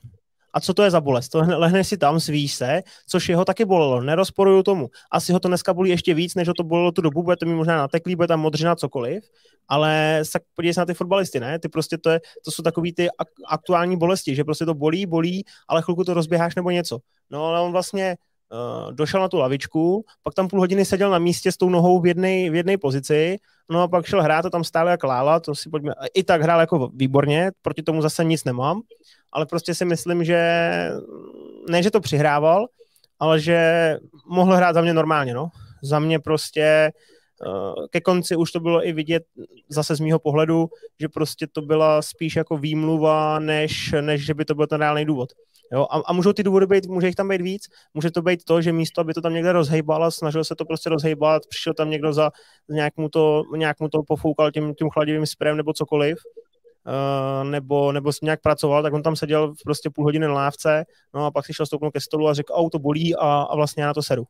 A 0.55 0.61
co 0.61 0.75
to 0.75 0.83
je 0.83 0.91
za 0.91 1.01
bolest? 1.01 1.29
To 1.29 1.39
lehne 1.39 1.85
si 1.85 1.97
tam, 1.99 2.21
svíš 2.21 2.55
se, 2.55 2.83
což 3.07 3.29
jeho 3.29 3.45
taky 3.45 3.65
bolelo, 3.65 4.01
nerozporuju 4.01 4.63
tomu. 4.63 4.89
Asi 5.11 5.33
ho 5.33 5.41
to 5.41 5.49
dneska 5.49 5.75
bolí 5.75 5.91
ještě 5.91 6.15
víc, 6.15 6.35
než 6.35 6.49
ho 6.49 6.55
to 6.55 6.65
bolelo 6.65 6.93
tu 6.93 7.03
dobu, 7.03 7.23
bude 7.23 7.37
to 7.37 7.47
mi 7.47 7.55
možná 7.55 7.77
nateklý, 7.77 8.17
bude 8.17 8.29
tam 8.29 8.41
modřina, 8.41 8.77
cokoliv, 8.77 9.25
ale 9.69 10.23
tak 10.33 10.43
podívej 10.55 10.75
se 10.75 10.81
na 10.81 10.87
ty 10.87 10.95
fotbalisty, 10.95 11.41
ne? 11.41 11.59
Ty 11.59 11.69
prostě 11.69 11.99
to, 11.99 12.11
je, 12.11 12.21
to 12.45 12.51
jsou 12.51 12.63
takový 12.63 12.93
ty 12.95 13.09
aktuální 13.49 13.97
bolesti, 13.97 14.35
že 14.35 14.45
prostě 14.45 14.65
to 14.67 14.75
bolí, 14.75 15.07
bolí, 15.07 15.45
ale 15.69 15.83
chvilku 15.83 16.05
to 16.05 16.15
rozběháš 16.15 16.55
nebo 16.55 16.71
něco. 16.71 16.99
No 17.31 17.45
ale 17.45 17.61
on 17.61 17.73
vlastně 17.73 18.17
uh, 18.53 18.93
došel 18.93 19.21
na 19.21 19.29
tu 19.29 19.39
lavičku, 19.39 20.05
pak 20.23 20.35
tam 20.35 20.49
půl 20.49 20.61
hodiny 20.61 20.85
seděl 20.85 21.11
na 21.11 21.19
místě 21.19 21.53
s 21.53 21.57
tou 21.57 21.71
nohou 21.71 22.01
v 22.01 22.07
jedné 22.07 22.51
v 22.51 22.55
jedné 22.55 22.79
pozici, 22.79 23.37
no 23.71 23.83
a 23.83 23.89
pak 23.89 24.07
šel 24.07 24.23
hrát 24.23 24.47
a 24.47 24.51
tam 24.51 24.65
stále 24.65 24.91
jak 24.91 25.05
lála, 25.05 25.41
to 25.41 25.55
si 25.55 25.71
pojďme, 25.71 25.93
i 26.15 26.25
tak 26.25 26.43
hrál 26.43 26.61
jako 26.61 26.91
výborně, 26.95 27.51
proti 27.63 27.83
tomu 27.83 28.03
zase 28.03 28.25
nic 28.25 28.45
nemám, 28.45 28.81
ale 29.33 29.47
prostě 29.47 29.75
si 29.75 29.85
myslím, 29.85 30.25
že 30.25 30.41
ne, 31.71 31.83
že 31.83 31.91
to 31.91 32.01
přihrával, 32.01 32.67
ale 33.21 33.41
že 33.41 33.97
mohl 34.27 34.55
hrát 34.55 34.75
za 34.75 34.81
mě 34.81 34.95
normálně, 34.95 35.35
no. 35.35 35.49
Za 35.83 35.99
mě 35.99 36.19
prostě 36.19 36.93
uh, 37.47 37.87
ke 37.91 38.01
konci 38.01 38.37
už 38.37 38.53
to 38.53 38.61
bylo 38.61 38.87
i 38.87 38.93
vidět 38.93 39.23
zase 39.69 39.97
z 39.97 40.01
mýho 40.01 40.19
pohledu, 40.19 40.69
že 41.01 41.09
prostě 41.09 41.47
to 41.47 41.63
byla 41.63 42.03
spíš 42.03 42.37
jako 42.37 42.59
výmluva, 42.59 43.39
než, 43.39 43.95
než 44.01 44.27
že 44.27 44.35
by 44.35 44.45
to 44.45 44.55
byl 44.55 44.67
ten 44.67 44.81
reálný 44.81 45.05
důvod 45.05 45.33
Jo? 45.73 45.87
A, 45.91 46.03
a, 46.07 46.13
můžou 46.13 46.33
ty 46.33 46.43
důvody 46.43 46.67
být, 46.67 46.87
může 46.87 47.07
jich 47.07 47.17
tam 47.17 47.29
být 47.29 47.41
víc, 47.41 47.63
může 47.95 48.11
to 48.11 48.23
být 48.23 48.45
to, 48.45 48.63
že 48.63 48.73
místo, 48.73 49.01
aby 49.01 49.15
to 49.15 49.21
tam 49.21 49.35
někde 49.35 49.53
rozhejbal 49.53 50.05
a 50.05 50.11
snažil 50.11 50.45
se 50.45 50.55
to 50.55 50.65
prostě 50.65 50.91
rozhejbat, 50.91 51.43
přišel 51.49 51.75
tam 51.75 51.91
někdo 51.91 52.13
za 52.13 52.31
nějak 52.69 52.97
mu 52.97 53.09
to, 53.09 53.43
nějak 53.57 53.81
mu 53.81 53.89
to 53.89 54.03
pofoukal 54.03 54.51
tím, 54.51 54.75
tím 54.75 54.91
chladivým 54.91 55.27
sprem 55.27 55.57
nebo 55.57 55.73
cokoliv, 55.73 56.19
Uh, 56.87 57.49
nebo, 57.51 57.93
nebo 57.93 58.13
s 58.13 58.21
nějak 58.21 58.41
pracoval, 58.41 58.83
tak 58.83 58.93
on 58.93 59.03
tam 59.03 59.17
seděl 59.17 59.55
prostě 59.65 59.91
půl 59.91 60.05
hodiny 60.05 60.27
na 60.27 60.33
lávce, 60.33 60.85
no 61.15 61.27
a 61.27 61.31
pak 61.31 61.47
si 61.47 61.55
šel 61.55 61.67
stoupnout 61.67 61.91
ke 61.91 62.01
stolu 62.01 62.29
a 62.29 62.35
řekl, 62.35 62.53
au, 62.53 62.71
to 62.71 62.79
bolí 62.79 63.17
a, 63.17 63.43
a 63.43 63.57
vlastně 63.57 63.83
já 63.83 63.87
na 63.87 63.95
to 63.95 64.03
sedu. 64.03 64.25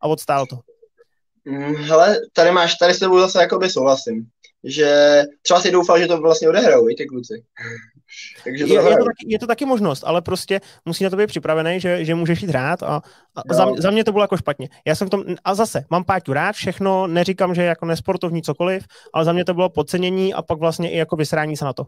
A 0.00 0.08
odstál 0.08 0.46
to. 0.46 0.56
Mm, 1.44 1.74
hele, 1.74 2.16
tady 2.32 2.50
máš, 2.50 2.74
tady 2.74 2.94
s 2.94 2.98
tebou 2.98 3.18
zase 3.18 3.40
jakoby 3.40 3.70
souhlasím, 3.70 4.26
že 4.64 5.22
třeba 5.42 5.60
si 5.60 5.70
doufal, 5.70 5.98
že 5.98 6.06
to 6.06 6.20
vlastně 6.20 6.48
odehrajou, 6.48 6.88
i 6.88 6.94
ty 6.94 7.06
kluci. 7.06 7.44
Takže 8.44 8.66
to 8.66 8.72
je, 8.72 8.78
je, 8.78 8.96
to 8.96 9.04
taky, 9.04 9.26
je 9.26 9.38
to 9.38 9.46
taky 9.46 9.64
možnost, 9.64 10.04
ale 10.06 10.22
prostě 10.22 10.60
musí 10.84 11.04
na 11.04 11.10
to 11.10 11.16
být 11.16 11.26
připravený, 11.26 11.80
že, 11.80 12.04
že 12.04 12.14
můžeš 12.14 12.42
jít 12.42 12.48
hrát 12.48 12.82
a, 12.82 13.02
a 13.36 13.54
za, 13.54 13.66
za, 13.78 13.90
mě 13.90 14.04
to 14.04 14.12
bylo 14.12 14.24
jako 14.24 14.36
špatně. 14.36 14.68
Já 14.86 14.94
jsem 14.94 15.08
v 15.08 15.10
tom, 15.10 15.24
a 15.44 15.54
zase, 15.54 15.84
mám 15.90 16.04
Páťu 16.04 16.32
rád, 16.32 16.52
všechno, 16.52 17.06
neříkám, 17.06 17.54
že 17.54 17.62
jako 17.62 17.86
nesportovní 17.86 18.42
cokoliv, 18.42 18.84
ale 19.14 19.24
za 19.24 19.32
mě 19.32 19.44
to 19.44 19.54
bylo 19.54 19.68
podcenění 19.68 20.34
a 20.34 20.42
pak 20.42 20.58
vlastně 20.58 20.90
i 20.90 20.96
jako 20.96 21.16
vysrání 21.16 21.56
se 21.56 21.64
na 21.64 21.72
to. 21.72 21.84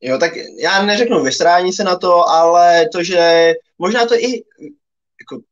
Jo, 0.00 0.18
tak 0.18 0.32
já 0.62 0.82
neřeknu 0.82 1.22
vysrání 1.22 1.72
se 1.72 1.84
na 1.84 1.96
to, 1.96 2.28
ale 2.28 2.88
to, 2.92 3.02
že 3.02 3.52
možná 3.78 4.06
to 4.06 4.14
i 4.14 4.44
jako 5.20 5.42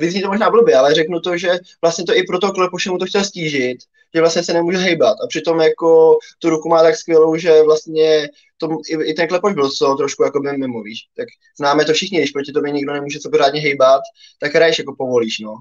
vyzní 0.00 0.22
to 0.22 0.28
možná 0.28 0.50
blbě, 0.50 0.76
ale 0.76 0.94
řeknu 0.94 1.20
to, 1.20 1.36
že 1.36 1.58
vlastně 1.82 2.04
to 2.04 2.16
i 2.16 2.22
pro 2.22 2.38
toho 2.38 2.52
Klepoše 2.52 2.90
mu 2.90 2.98
to 2.98 3.06
chtěl 3.06 3.24
stížit, 3.24 3.78
že 4.18 4.22
vlastně 4.22 4.44
se 4.44 4.52
nemůže 4.52 4.78
hejbat 4.78 5.16
a 5.24 5.26
přitom 5.26 5.60
jako 5.60 6.18
tu 6.38 6.50
ruku 6.50 6.68
má 6.68 6.82
tak 6.82 6.96
skvělou, 6.96 7.36
že 7.36 7.62
vlastně 7.62 8.28
to, 8.56 8.68
i, 8.88 9.10
i 9.10 9.14
ten 9.14 9.28
Klepoš 9.28 9.54
byl 9.54 9.70
co 9.70 9.94
trošku 9.94 10.24
jako 10.24 10.40
by 10.40 10.52
mimo, 10.52 10.82
víš, 10.82 10.98
tak 11.16 11.28
známe 11.58 11.84
to 11.84 11.92
všichni, 11.92 12.18
když 12.18 12.30
proti 12.30 12.52
tobě 12.52 12.72
nikdo 12.72 12.92
nemůže 12.92 13.18
se 13.20 13.28
pořádně 13.30 13.60
hejbat, 13.60 14.02
tak 14.40 14.54
hraješ 14.54 14.78
jako 14.78 14.94
povolíš, 14.98 15.38
no. 15.38 15.54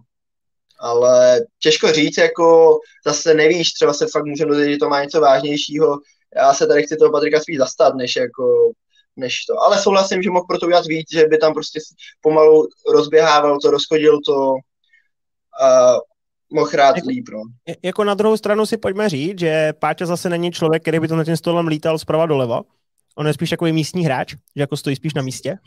Ale 0.80 1.42
těžko 1.60 1.92
říct, 1.92 2.18
jako 2.18 2.80
zase 3.06 3.34
nevíš, 3.34 3.74
třeba 3.74 3.94
se 3.94 4.08
fakt 4.12 4.26
může 4.26 4.46
dozvědět, 4.46 4.74
že 4.74 4.78
to 4.78 4.90
má 4.90 5.04
něco 5.04 5.22
vážnějšího, 5.22 5.98
já 6.36 6.54
se 6.54 6.68
tady 6.68 6.84
chci 6.84 6.98
toho 6.98 7.12
Patrika 7.12 7.40
spíš 7.40 7.58
zastat, 7.58 7.96
než 7.96 8.16
jako 8.16 8.72
než 9.16 9.46
to. 9.46 9.60
Ale 9.64 9.82
souhlasím, 9.82 10.24
že 10.24 10.30
mohl 10.30 10.46
pro 10.48 10.58
to 10.60 10.66
udělat 10.66 10.86
víc, 10.86 11.08
že 11.12 11.26
by 11.26 11.38
tam 11.38 11.54
prostě 11.54 11.80
pomalu 12.22 12.68
rozběhával 12.94 13.60
to, 13.60 13.72
rozchodil 13.72 14.20
to 14.26 14.56
a 15.62 15.96
mohl 16.54 16.70
hrát 16.70 16.96
jako, 16.96 17.10
líp. 17.10 17.26
No. 17.34 17.44
Jako 17.84 18.04
na 18.04 18.14
druhou 18.14 18.38
stranu 18.38 18.66
si 18.66 18.78
pojďme 18.78 19.10
říct, 19.10 19.40
že 19.40 19.74
Páťa 19.80 20.06
zase 20.06 20.30
není 20.30 20.52
člověk, 20.52 20.82
který 20.82 21.00
by 21.00 21.08
to 21.08 21.16
na 21.16 21.24
tím 21.24 21.38
stolem 21.38 21.68
lítal 21.68 22.00
zprava 22.00 22.26
doleva. 22.26 22.62
On 23.16 23.28
je 23.28 23.34
spíš 23.34 23.52
jako 23.52 23.66
místní 23.66 24.06
hráč, 24.06 24.32
že 24.32 24.62
jako 24.62 24.78
stojí 24.78 24.96
spíš 24.96 25.14
na 25.14 25.22
místě. 25.22 25.58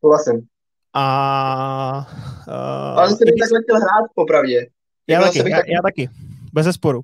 Souhlasím. 0.00 0.46
A... 0.94 2.06
Uh, 2.48 2.98
Ale 2.98 3.10
jsi 3.10 3.24
bych 3.24 3.34
takhle 3.40 3.62
chtěl 3.62 3.76
hrát, 3.76 4.06
popravdě. 4.14 4.66
Já 5.08 5.20
taky, 5.20 5.38
já, 5.38 5.56
já 5.56 5.82
taky, 5.82 6.08
bez 6.52 6.74
sporu. 6.74 7.00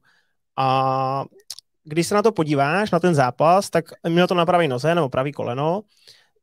A 0.57 1.25
když 1.85 2.07
se 2.07 2.15
na 2.15 2.23
to 2.23 2.33
podíváš, 2.33 2.91
na 2.91 3.01
ten 3.01 3.15
zápas, 3.15 3.71
tak 3.71 3.85
měl 4.09 4.27
to 4.27 4.35
na 4.35 4.47
pravý 4.47 4.69
noze 4.69 4.95
nebo 4.95 5.09
pravý 5.09 5.33
koleno, 5.33 5.83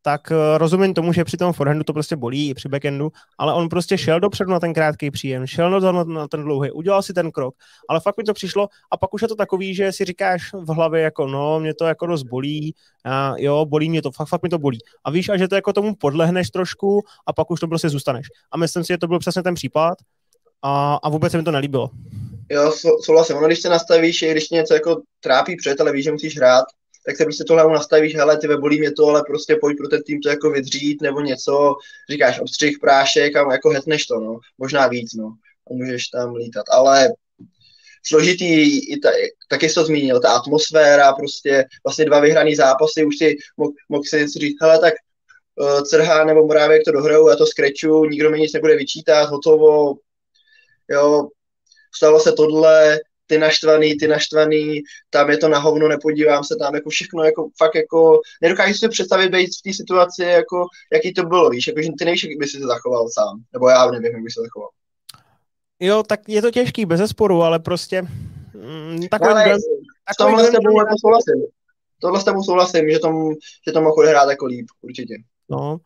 tak 0.01 0.31
eh, 0.31 0.57
rozumím 0.57 0.93
tomu, 0.93 1.13
že 1.13 1.23
při 1.23 1.38
tom 1.38 1.53
forehandu 1.53 1.84
to 1.84 1.93
prostě 1.93 2.15
bolí 2.15 2.49
i 2.49 2.53
při 2.53 2.69
backendu, 2.69 3.11
ale 3.38 3.53
on 3.53 3.69
prostě 3.69 3.97
šel 3.97 4.19
dopředu 4.19 4.51
na 4.51 4.59
ten 4.59 4.73
krátký 4.73 5.11
příjem, 5.11 5.47
šel 5.47 5.81
na, 5.81 6.03
na 6.03 6.27
ten 6.27 6.43
dlouhý, 6.43 6.71
udělal 6.71 7.01
si 7.01 7.13
ten 7.13 7.31
krok, 7.31 7.55
ale 7.89 7.99
fakt 7.99 8.17
mi 8.17 8.23
to 8.23 8.34
přišlo 8.34 8.67
a 8.91 8.97
pak 8.97 9.13
už 9.13 9.21
je 9.21 9.27
to 9.27 9.35
takový, 9.35 9.76
že 9.76 9.91
si 9.91 10.05
říkáš 10.05 10.41
v 10.53 10.73
hlavě 10.73 11.01
jako 11.01 11.27
no, 11.27 11.59
mě 11.59 11.73
to 11.73 11.85
jako 11.85 12.05
dost 12.05 12.23
bolí, 12.23 12.73
a 13.05 13.34
jo, 13.38 13.65
bolí 13.65 13.89
mě 13.89 14.01
to, 14.01 14.11
fakt, 14.11 14.27
fakt 14.27 14.43
mi 14.43 14.49
to 14.49 14.59
bolí. 14.59 14.80
A 15.03 15.11
víš, 15.11 15.30
a 15.30 15.38
že 15.38 15.47
to 15.47 15.55
jako 15.55 15.73
tomu 15.73 15.95
podlehneš 15.95 16.49
trošku 16.49 17.01
a 17.27 17.34
pak 17.34 17.51
už 17.51 17.59
to 17.59 17.67
prostě 17.67 17.89
zůstaneš. 17.89 18.27
A 18.51 18.57
myslím 18.57 18.84
si, 18.84 18.93
že 18.93 18.97
to 18.97 19.07
byl 19.07 19.19
přesně 19.19 19.43
ten 19.43 19.55
případ 19.55 19.97
a, 20.61 20.95
a 21.03 21.09
vůbec 21.09 21.31
se 21.31 21.38
mi 21.38 21.43
to 21.43 21.51
nelíbilo. 21.51 21.89
Jo, 22.51 22.73
souhlasím. 23.03 23.38
Ono, 23.38 23.47
když 23.47 23.61
se 23.61 23.69
nastavíš, 23.69 24.21
i 24.21 24.31
když 24.31 24.47
tě 24.47 24.55
něco 24.55 24.73
jako 24.73 25.01
trápí 25.19 25.55
před, 25.55 25.81
ale 25.81 25.91
víš, 25.91 26.03
že 26.03 26.11
musíš 26.11 26.38
hrát, 26.38 26.65
tak 27.05 27.17
se 27.17 27.23
prostě 27.23 27.43
tohle 27.43 27.73
nastavíš, 27.73 28.15
hele, 28.15 28.38
ty 28.38 28.47
bolí 28.47 28.80
mě 28.80 28.91
to, 28.91 29.07
ale 29.07 29.23
prostě 29.27 29.55
pojď 29.61 29.77
pro 29.77 29.88
ten 29.88 30.03
tým 30.03 30.21
to 30.21 30.30
jako 30.30 30.51
vydřít, 30.51 31.01
nebo 31.01 31.21
něco, 31.21 31.76
říkáš 32.09 32.39
obstřih, 32.39 32.80
prášek 32.80 33.35
a 33.35 33.51
jako 33.51 33.69
hetneš 33.69 34.05
to, 34.05 34.19
no. 34.19 34.39
Možná 34.57 34.88
víc, 34.88 35.13
no. 35.13 35.34
A 35.71 35.73
můžeš 35.73 36.07
tam 36.07 36.35
lítat. 36.35 36.65
Ale 36.71 37.09
složitý, 38.05 38.80
i 38.91 38.99
ta, 38.99 39.09
taky 39.49 39.69
jsi 39.69 39.76
to 39.76 39.85
zmínil, 39.85 40.19
ta 40.19 40.31
atmosféra, 40.31 41.13
prostě 41.13 41.65
vlastně 41.85 42.05
dva 42.05 42.19
vyhraný 42.19 42.55
zápasy, 42.55 43.05
už 43.05 43.17
si 43.17 43.38
mohl, 43.57 43.71
mohl 43.89 44.03
si 44.03 44.27
říct, 44.27 44.61
hele, 44.61 44.80
tak 44.80 44.93
uh, 45.55 45.81
Crhá 45.81 46.26
nebo 46.26 46.47
Morávek 46.47 46.81
to 46.85 46.91
dohrajou, 46.91 47.30
já 47.30 47.35
to 47.35 47.45
skreču, 47.45 48.05
nikdo 48.05 48.30
mi 48.30 48.39
nic 48.39 48.53
nebude 48.53 48.76
vyčítat, 48.76 49.30
hotovo, 49.30 49.93
jo, 50.89 51.27
stalo 51.95 52.19
se 52.19 52.31
tohle, 52.31 52.99
ty 53.30 53.38
naštvaný, 53.38 53.97
ty 53.97 54.07
naštvaný, 54.07 54.81
tam 55.10 55.30
je 55.30 55.38
to 55.38 55.49
na 55.49 55.60
hovno, 55.60 55.88
nepodívám 55.88 56.43
se 56.43 56.56
tam, 56.60 56.76
jako 56.76 56.89
všechno, 56.89 57.23
jako 57.23 57.49
fakt 57.57 57.76
jako, 57.76 58.19
nedokážu 58.41 58.73
si 58.73 58.89
představit 58.89 59.30
být 59.30 59.47
v 59.47 59.61
té 59.64 59.73
situaci, 59.73 60.23
jako, 60.23 60.65
jaký 60.93 61.14
to 61.14 61.23
bylo, 61.23 61.49
víš, 61.49 61.68
jako, 61.68 61.81
že 61.81 61.89
ty 61.99 62.06
nevíš, 62.06 62.23
jak 62.23 62.39
by 62.39 62.47
si 62.47 62.57
se 62.57 62.68
zachoval 62.68 63.10
sám, 63.10 63.41
nebo 63.53 63.69
já 63.69 63.91
nevím, 63.91 64.11
jak 64.11 64.23
by 64.23 64.31
se 64.31 64.41
zachoval. 64.41 64.69
Jo, 65.80 66.03
tak 66.03 66.19
je 66.27 66.41
to 66.41 66.51
těžký, 66.51 66.85
bez 66.85 66.99
zesporu, 66.99 67.41
ale 67.41 67.60
prostě 67.60 68.01
mm, 68.01 69.07
takový, 69.11 69.31
ale 69.31 69.43
takový 69.43 69.61
s 70.14 70.18
tomhle 70.18 70.47
s 70.47 70.51
tebou 70.51 70.80
jako 70.80 70.95
souhlasím. 71.01 71.45
Tohle 72.01 72.22
s 72.22 72.23
tebou 72.23 72.43
souhlasím, 72.43 72.89
že, 72.89 72.99
tom, 72.99 73.34
že 73.68 73.72
to 73.73 73.81
mohl 73.81 74.07
hrát 74.07 74.30
jako 74.30 74.45
líp, 74.45 74.68
určitě. 74.81 75.14
No, 75.49 75.80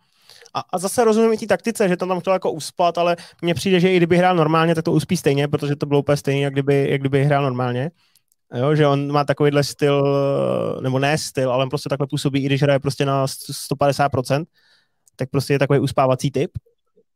a, 0.53 0.63
a 0.73 0.77
zase 0.77 1.03
rozumím 1.03 1.33
i 1.33 1.37
té 1.37 1.45
taktice, 1.45 1.89
že 1.89 1.97
to 1.97 2.07
tam 2.07 2.19
chtěl 2.19 2.33
jako 2.33 2.51
uspat, 2.51 2.97
ale 2.97 3.15
mně 3.41 3.53
přijde, 3.53 3.79
že 3.79 3.93
i 3.93 3.97
kdyby 3.97 4.17
hrál 4.17 4.35
normálně, 4.35 4.75
tak 4.75 4.85
to 4.85 4.91
uspí 4.91 5.17
stejně, 5.17 5.47
protože 5.47 5.75
to 5.75 5.85
bylo 5.85 5.99
úplně 5.99 6.17
stejně, 6.17 6.43
jak 6.43 6.53
kdyby, 6.53 6.87
jak 6.89 7.01
kdyby 7.01 7.23
hrál 7.23 7.43
normálně. 7.43 7.91
Jo, 8.55 8.75
že 8.75 8.87
on 8.87 9.11
má 9.11 9.23
takovýhle 9.23 9.63
styl, 9.63 10.03
nebo 10.81 10.99
ne 10.99 11.17
styl, 11.17 11.51
ale 11.51 11.63
on 11.63 11.69
prostě 11.69 11.89
takhle 11.89 12.07
působí, 12.07 12.43
i 12.43 12.45
když 12.45 12.61
hraje 12.61 12.79
prostě 12.79 13.05
na 13.05 13.25
150%, 13.25 14.45
tak 15.15 15.29
prostě 15.29 15.53
je 15.53 15.59
takový 15.59 15.79
uspávací 15.79 16.31
typ. 16.31 16.51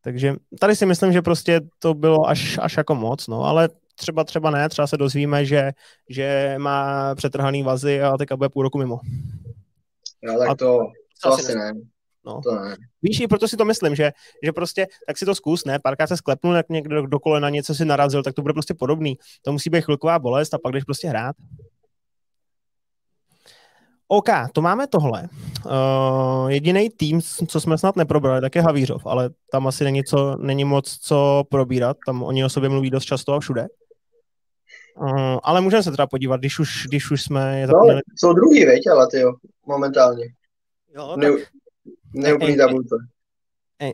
Takže 0.00 0.34
tady 0.60 0.76
si 0.76 0.86
myslím, 0.86 1.12
že 1.12 1.22
prostě 1.22 1.60
to 1.78 1.94
bylo 1.94 2.28
až, 2.28 2.58
až 2.62 2.76
jako 2.76 2.94
moc, 2.94 3.26
no, 3.26 3.44
ale 3.44 3.68
třeba 3.96 4.24
třeba 4.24 4.50
ne, 4.50 4.68
třeba 4.68 4.86
se 4.86 4.96
dozvíme, 4.96 5.44
že, 5.44 5.72
že 6.08 6.54
má 6.58 7.14
přetrhaný 7.14 7.62
vazy 7.62 8.02
a 8.02 8.16
teďka 8.16 8.36
bude 8.36 8.48
půl 8.48 8.62
roku 8.62 8.78
mimo. 8.78 9.00
No, 10.22 10.38
tak 10.38 10.48
to, 10.48 10.78
to, 11.22 11.28
to 11.28 11.34
asi 11.34 11.54
ne. 11.54 11.72
No. 12.28 12.40
To 12.44 12.54
ne. 12.54 12.76
Víš, 13.02 13.20
i 13.20 13.28
proto 13.28 13.48
si 13.48 13.56
to 13.56 13.64
myslím, 13.64 13.94
že, 13.94 14.12
že 14.44 14.52
prostě 14.52 14.86
tak 15.06 15.18
si 15.18 15.24
to 15.24 15.34
zkus, 15.34 15.64
ne? 15.64 15.78
Párkrát 15.78 16.06
se 16.06 16.16
sklepnul, 16.16 16.54
jak 16.54 16.68
někdo 16.68 17.06
do 17.06 17.18
kolena 17.20 17.50
něco 17.50 17.74
si 17.74 17.84
narazil, 17.84 18.22
tak 18.22 18.34
to 18.34 18.42
bude 18.42 18.54
prostě 18.54 18.74
podobný. 18.74 19.18
To 19.42 19.52
musí 19.52 19.70
být 19.70 19.84
chvilková 19.84 20.18
bolest 20.18 20.54
a 20.54 20.58
pak 20.58 20.72
jdeš 20.72 20.84
prostě 20.84 21.08
hrát. 21.08 21.36
OK, 24.08 24.28
to 24.52 24.62
máme 24.62 24.86
tohle. 24.86 25.28
Uh, 25.66 26.48
jediný 26.48 26.90
tým, 26.90 27.20
co 27.48 27.60
jsme 27.60 27.78
snad 27.78 27.96
neprobrali, 27.96 28.40
tak 28.40 28.54
je 28.54 28.62
Havířov, 28.62 29.06
ale 29.06 29.30
tam 29.52 29.66
asi 29.66 29.84
není, 29.84 30.04
co, 30.04 30.36
není 30.36 30.64
moc 30.64 30.98
co 31.02 31.44
probírat, 31.50 31.96
tam 32.06 32.22
oni 32.22 32.44
o 32.44 32.48
sobě 32.48 32.68
mluví 32.68 32.90
dost 32.90 33.04
často 33.04 33.34
a 33.34 33.40
všude. 33.40 33.66
Uh, 34.96 35.38
ale 35.42 35.60
můžeme 35.60 35.82
se 35.82 35.90
teda 35.90 36.06
podívat, 36.06 36.40
když 36.40 36.58
už, 36.58 36.86
když 36.86 37.10
už 37.10 37.22
jsme 37.22 37.60
je 37.60 37.66
No, 37.66 38.00
jsou 38.16 38.32
druhý, 38.32 38.64
veď, 38.64 38.86
ale 38.92 39.06
ty 39.10 39.20
jo, 39.20 39.32
momentálně. 39.66 40.24
Jo, 40.96 41.08
tak... 41.08 41.18
Ne, 41.18 41.30
Neúplný 42.14 42.56
tabulce. 42.56 42.96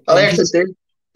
Ale 0.07 0.23
jak 0.23 0.33
chceš 0.33 0.51
ty? 0.51 0.63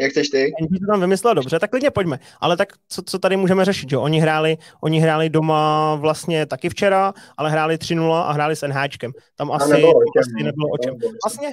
Jak 0.01 0.11
chceš 0.11 0.29
ty? 0.29 0.53
Angie 0.61 0.81
to 0.81 0.87
tam 0.87 1.01
vymyslel 1.01 1.35
dobře, 1.35 1.59
tak 1.59 1.71
klidně 1.71 1.91
pojďme. 1.91 2.19
Ale 2.41 2.57
tak 2.57 2.69
co, 2.89 3.03
co 3.03 3.19
tady 3.19 3.37
můžeme 3.37 3.65
řešit, 3.65 3.93
jo? 3.93 4.03
Oni 4.03 4.21
hráli, 4.21 4.57
oni 4.81 5.01
hráli 5.01 5.31
doma 5.31 5.95
vlastně 5.95 6.47
taky 6.47 6.69
včera, 6.69 7.15
ale 7.37 7.51
hráli 7.51 7.77
3-0 7.77 8.13
a 8.13 8.33
hráli 8.33 8.57
s 8.57 8.67
NHčkem. 8.67 9.13
Tam 9.37 9.53
asi, 9.53 9.71
nebylo, 9.73 9.93
asi 10.21 10.45
nebylo 10.45 10.69
o 10.69 10.79
čem. 10.79 10.95
Vlastně... 11.25 11.53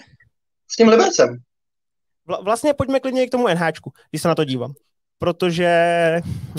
S 0.68 0.76
tím 0.76 0.88
Libercem. 0.88 1.38
Vla, 2.28 2.42
vlastně 2.42 2.74
pojďme 2.74 3.00
klidně 3.00 3.28
k 3.28 3.32
tomu 3.32 3.48
NHčku, 3.48 3.92
když 4.10 4.22
se 4.22 4.28
na 4.28 4.36
to 4.36 4.44
dívám. 4.44 4.74
Protože 5.18 5.72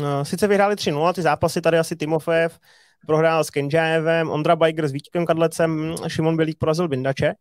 no, 0.02 0.24
sice 0.24 0.46
vyhráli 0.46 0.74
3-0, 0.74 1.12
ty 1.12 1.22
zápasy 1.22 1.60
tady 1.60 1.78
asi 1.78 1.96
Timofev 1.96 2.58
prohrál 3.06 3.44
s 3.44 3.50
Kenjajevem, 3.50 4.30
Ondra 4.30 4.56
Bajger 4.56 4.88
s 4.88 4.92
Vítkem 4.92 5.26
Kadlecem, 5.26 5.94
Šimon 6.08 6.36
Bělík 6.36 6.58
porazil 6.58 6.88
Bindače. 6.88 7.34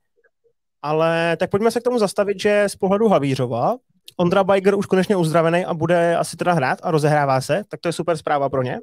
Ale 0.85 1.37
tak 1.39 1.49
pojďme 1.49 1.71
se 1.71 1.79
k 1.79 1.83
tomu 1.83 1.99
zastavit, 1.99 2.39
že 2.39 2.63
z 2.67 2.75
pohledu 2.75 3.07
Havířova 3.07 3.77
Ondra 4.17 4.43
Bajger 4.43 4.75
už 4.75 4.85
konečně 4.85 5.15
uzdravený 5.15 5.65
a 5.65 5.73
bude 5.73 6.15
asi 6.15 6.37
teda 6.37 6.53
hrát 6.53 6.79
a 6.83 6.91
rozehrává 6.91 7.41
se, 7.41 7.63
tak 7.69 7.79
to 7.79 7.89
je 7.89 7.93
super 7.93 8.17
zpráva 8.17 8.49
pro 8.49 8.63
ně. 8.63 8.79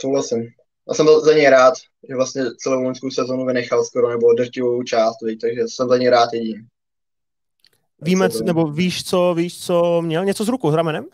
Souhlasím. 0.00 0.48
Já 0.88 0.94
jsem 0.94 1.06
byl 1.06 1.24
za 1.24 1.32
něj 1.32 1.50
rád, 1.50 1.74
že 2.08 2.14
vlastně 2.14 2.42
celou 2.58 2.82
loňskou 2.82 3.10
sezonu 3.10 3.46
vynechal 3.46 3.84
skoro 3.84 4.10
nebo 4.10 4.32
drtivou 4.32 4.82
část, 4.82 5.16
takže 5.40 5.62
jsem 5.68 5.88
za 5.88 5.98
něj 5.98 6.08
rád 6.08 6.28
jediný. 6.32 6.66
Víme, 8.00 8.28
nebo 8.44 8.66
víš 8.66 9.04
co, 9.04 9.34
víš, 9.34 9.60
co 9.60 10.02
měl? 10.02 10.24
Něco 10.24 10.44
z 10.44 10.48
rukou, 10.48 10.70
s 10.70 10.74
ramenem? 10.74 11.06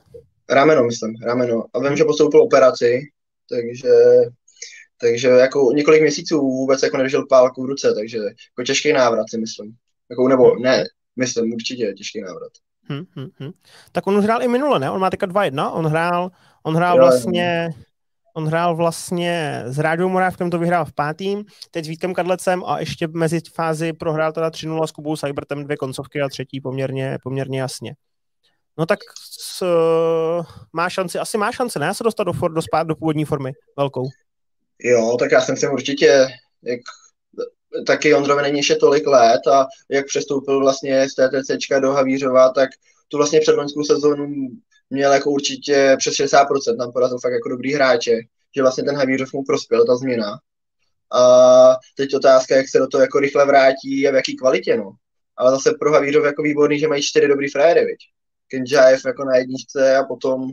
Rameno, 0.49 0.85
myslím, 0.85 1.15
rameno. 1.25 1.65
A 1.75 1.79
vím, 1.79 1.97
že 1.97 2.05
postoupil 2.05 2.43
operaci, 2.43 3.01
takže, 3.51 3.95
takže 5.01 5.29
jako 5.29 5.73
několik 5.75 6.03
měsíců 6.03 6.41
vůbec 6.41 6.83
jako 6.83 6.97
nedržel 6.97 7.27
pálku 7.27 7.63
v 7.63 7.67
ruce, 7.67 7.95
takže 7.95 8.19
jako 8.19 8.65
těžký 8.67 8.93
návrat 8.93 9.25
si 9.31 9.39
myslím. 9.39 9.77
Jako, 10.11 10.29
nebo 10.29 10.57
ne, 10.57 10.85
myslím, 11.17 11.53
určitě 11.53 11.93
těžký 11.93 12.21
návrat. 12.21 12.53
Hmm, 12.83 13.05
hmm, 13.17 13.29
hmm. 13.39 13.51
Tak 13.93 14.07
on 14.07 14.17
už 14.17 14.25
hrál 14.25 14.43
i 14.43 14.49
minule, 14.49 14.79
ne? 14.79 14.91
On 14.91 15.01
má 15.01 15.11
teďka 15.11 15.27
2-1, 15.27 15.71
on 15.75 15.87
hrál, 15.87 16.31
on 16.63 16.75
hrál 16.75 16.97
jo, 16.97 17.03
vlastně, 17.03 17.71
on 18.35 18.47
hrál 18.47 18.77
vlastně 18.77 19.63
s 19.67 19.79
Rádou 19.79 20.09
Morávkem, 20.09 20.51
to 20.51 20.59
vyhrál 20.59 20.85
v 20.85 20.93
pátým, 20.93 21.45
teď 21.71 21.85
s 21.85 21.89
Vítkem 21.89 22.15
Kadlecem 22.15 22.65
a 22.67 22.81
ještě 22.81 23.09
mezi 23.09 23.41
fázi 23.55 23.93
prohrál 23.93 24.33
teda 24.33 24.49
3-0 24.49 24.87
s 24.87 24.91
Kubou 24.91 25.17
Cybertem 25.17 25.65
dvě 25.65 25.77
koncovky 25.77 26.21
a 26.21 26.29
třetí 26.29 26.61
poměrně, 26.61 27.19
poměrně 27.23 27.61
jasně. 27.61 27.95
No 28.79 28.87
tak 28.87 28.99
s, 29.31 29.65
má 30.73 30.89
šanci, 30.89 31.19
asi 31.19 31.39
má 31.39 31.53
šanci, 31.53 31.79
ne? 31.79 31.95
Se 31.95 32.05
dostat 32.05 32.25
do, 32.25 32.33
for, 32.33 32.53
do, 32.53 32.63
spát, 32.63 32.87
do 32.87 32.97
původní 32.97 33.25
formy 33.25 33.53
velkou. 33.77 34.09
Jo, 34.83 35.17
tak 35.19 35.33
já 35.33 35.41
jsem 35.41 35.57
si 35.57 35.69
určitě, 35.69 36.29
jak 36.63 36.81
taky 37.87 38.15
Ondrovi 38.15 38.43
není 38.43 38.57
ještě 38.57 38.77
tolik 38.77 39.07
let 39.07 39.47
a 39.47 39.67
jak 39.89 40.07
přestoupil 40.07 40.61
vlastně 40.61 41.09
z 41.09 41.15
TTCčka 41.15 41.79
do 41.81 41.93
Havířova, 41.93 42.49
tak 42.49 42.71
tu 43.09 43.17
vlastně 43.17 43.41
předloňskou 43.41 43.85
sezónu 43.85 44.49
měl 44.91 45.13
jako 45.13 45.31
určitě 45.31 45.97
přes 45.99 46.15
60%, 46.15 46.77
tam 46.79 46.93
porazil 46.93 47.19
fakt 47.19 47.33
jako 47.33 47.49
dobrý 47.49 47.75
hráče, 47.75 48.21
že 48.57 48.63
vlastně 48.63 48.85
ten 48.85 48.97
Havířov 48.97 49.33
mu 49.33 49.45
prospěl, 49.45 49.87
ta 49.87 49.97
změna. 49.97 50.39
A 51.13 51.77
teď 51.97 52.15
otázka, 52.15 52.57
jak 52.57 52.69
se 52.69 52.79
do 52.79 52.87
toho 52.87 53.03
jako 53.03 53.21
rychle 53.21 53.47
vrátí 53.47 54.09
a 54.09 54.11
v 54.11 54.15
jaký 54.15 54.37
kvalitě, 54.37 54.77
no. 54.77 54.93
Ale 55.37 55.51
zase 55.51 55.73
pro 55.81 55.93
Havířov 55.93 56.25
jako 56.25 56.43
výborný, 56.43 56.79
že 56.79 56.89
mají 56.89 57.03
čtyři 57.03 57.29
dobrý 57.29 57.51
frajery, 57.51 57.85
viď? 57.85 57.99
Kenjaev 58.49 59.01
jako 59.07 59.25
na 59.25 59.37
jedničce 59.37 59.97
a 59.97 60.05
potom... 60.05 60.51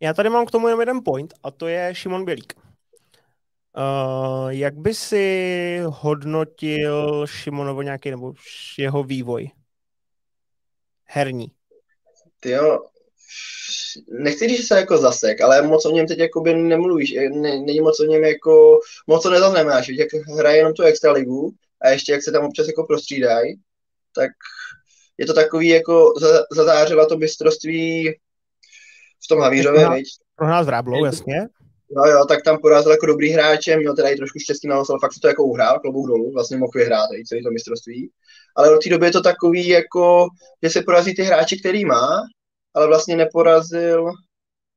Já 0.00 0.14
tady 0.14 0.28
mám 0.28 0.46
k 0.46 0.50
tomu 0.50 0.68
jenom 0.68 0.80
jeden 0.80 1.00
point 1.04 1.34
a 1.42 1.50
to 1.50 1.66
je 1.66 1.94
Šimon 1.94 2.24
Bělík. 2.24 2.54
Uh, 3.76 4.48
jak 4.48 4.74
by 4.74 4.94
si 4.94 5.78
hodnotil 5.86 7.26
Šimonovo 7.26 7.82
nějaký 7.82 8.10
nebo 8.10 8.32
jeho 8.78 9.04
vývoj? 9.04 9.50
Herní. 11.04 11.52
Ty 12.40 12.50
jo, 12.50 12.78
nechci 14.08 14.48
říct, 14.48 14.60
že 14.60 14.66
se 14.66 14.76
jako 14.76 14.98
zasek, 14.98 15.40
ale 15.40 15.62
moc 15.62 15.86
o 15.86 15.90
něm 15.90 16.06
teď 16.06 16.18
jakoby 16.18 16.54
nemluvíš, 16.54 17.14
ne, 17.30 17.58
není 17.58 17.80
moc 17.80 18.00
o 18.00 18.04
něm 18.04 18.24
jako, 18.24 18.80
moc 19.06 19.22
co 19.22 19.30
nezaznamenáš, 19.30 19.88
jak 19.88 20.08
hraje 20.36 20.56
jenom 20.56 20.74
tu 20.74 20.82
extraligu 20.82 21.54
a 21.82 21.88
ještě 21.88 22.12
jak 22.12 22.22
se 22.22 22.32
tam 22.32 22.44
občas 22.44 22.66
jako 22.66 22.84
prostřídají, 22.84 23.54
tak 24.14 24.30
je 25.18 25.26
to 25.26 25.34
takový 25.34 25.68
jako 25.68 26.12
zazářila 26.52 27.06
to 27.06 27.16
mistrovství 27.16 28.10
v 29.24 29.28
tom 29.28 29.40
Havířově, 29.40 29.88
viď? 29.90 30.06
Prohrál 30.36 30.64
s 30.64 30.68
Ráblou, 30.68 31.04
jasně. 31.04 31.48
No 31.96 32.04
jo, 32.04 32.24
tak 32.28 32.42
tam 32.44 32.58
porazil 32.58 32.90
jako 32.90 33.06
dobrý 33.06 33.30
hráče, 33.30 33.76
měl 33.76 33.96
teda 33.96 34.08
i 34.08 34.16
trošku 34.16 34.38
štěstí 34.38 34.68
na 34.68 34.76
ale 34.76 34.98
fakt 35.00 35.12
se 35.12 35.20
to 35.20 35.28
jako 35.28 35.44
uhrál, 35.44 35.80
klobouk 35.80 36.06
dolů, 36.08 36.32
vlastně 36.32 36.56
mohl 36.56 36.70
vyhrát 36.74 37.08
i 37.12 37.24
celý 37.24 37.42
to 37.42 37.50
mistrovství. 37.50 38.10
Ale 38.56 38.76
od 38.76 38.82
té 38.84 38.90
doby 38.90 39.06
je 39.06 39.12
to 39.12 39.22
takový 39.22 39.68
jako, 39.68 40.28
že 40.62 40.70
se 40.70 40.82
porazí 40.82 41.14
ty 41.14 41.22
hráči, 41.22 41.60
který 41.60 41.84
má, 41.84 42.22
ale 42.74 42.86
vlastně 42.86 43.16
neporazil 43.16 44.10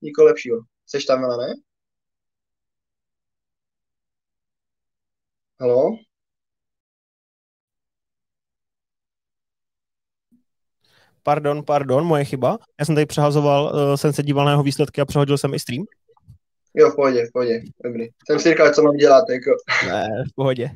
nikoho 0.01 0.25
lepšího. 0.25 0.57
Seš 0.87 1.05
tam, 1.05 1.21
ne? 1.21 1.53
Halo? 5.59 5.97
Pardon, 11.23 11.63
pardon, 11.63 12.05
moje 12.05 12.25
chyba. 12.25 12.57
Já 12.79 12.85
jsem 12.85 12.95
tady 12.95 13.05
přehazoval, 13.05 13.71
uh, 13.73 13.95
jsem 13.95 14.13
se 14.13 14.23
díval 14.23 14.45
na 14.45 14.51
jeho 14.51 14.63
výsledky 14.63 15.01
a 15.01 15.05
přehodil 15.05 15.37
jsem 15.37 15.53
i 15.53 15.59
stream. 15.59 15.85
Jo, 16.76 16.91
v 16.91 16.95
pohodě, 16.95 17.26
v 17.26 17.31
pohodě, 17.31 17.61
dobrý. 17.84 18.07
Jsem 18.30 18.39
si 18.39 18.49
říkal, 18.49 18.73
co 18.73 18.84
mám 18.84 18.95
dělat, 18.95 19.23
jako. 19.30 19.52
Ne, 19.88 20.07
v 20.31 20.35
pohodě. 20.35 20.69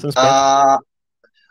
Jsem 0.00 0.12
zpět. 0.12 0.24
A, 0.24 0.64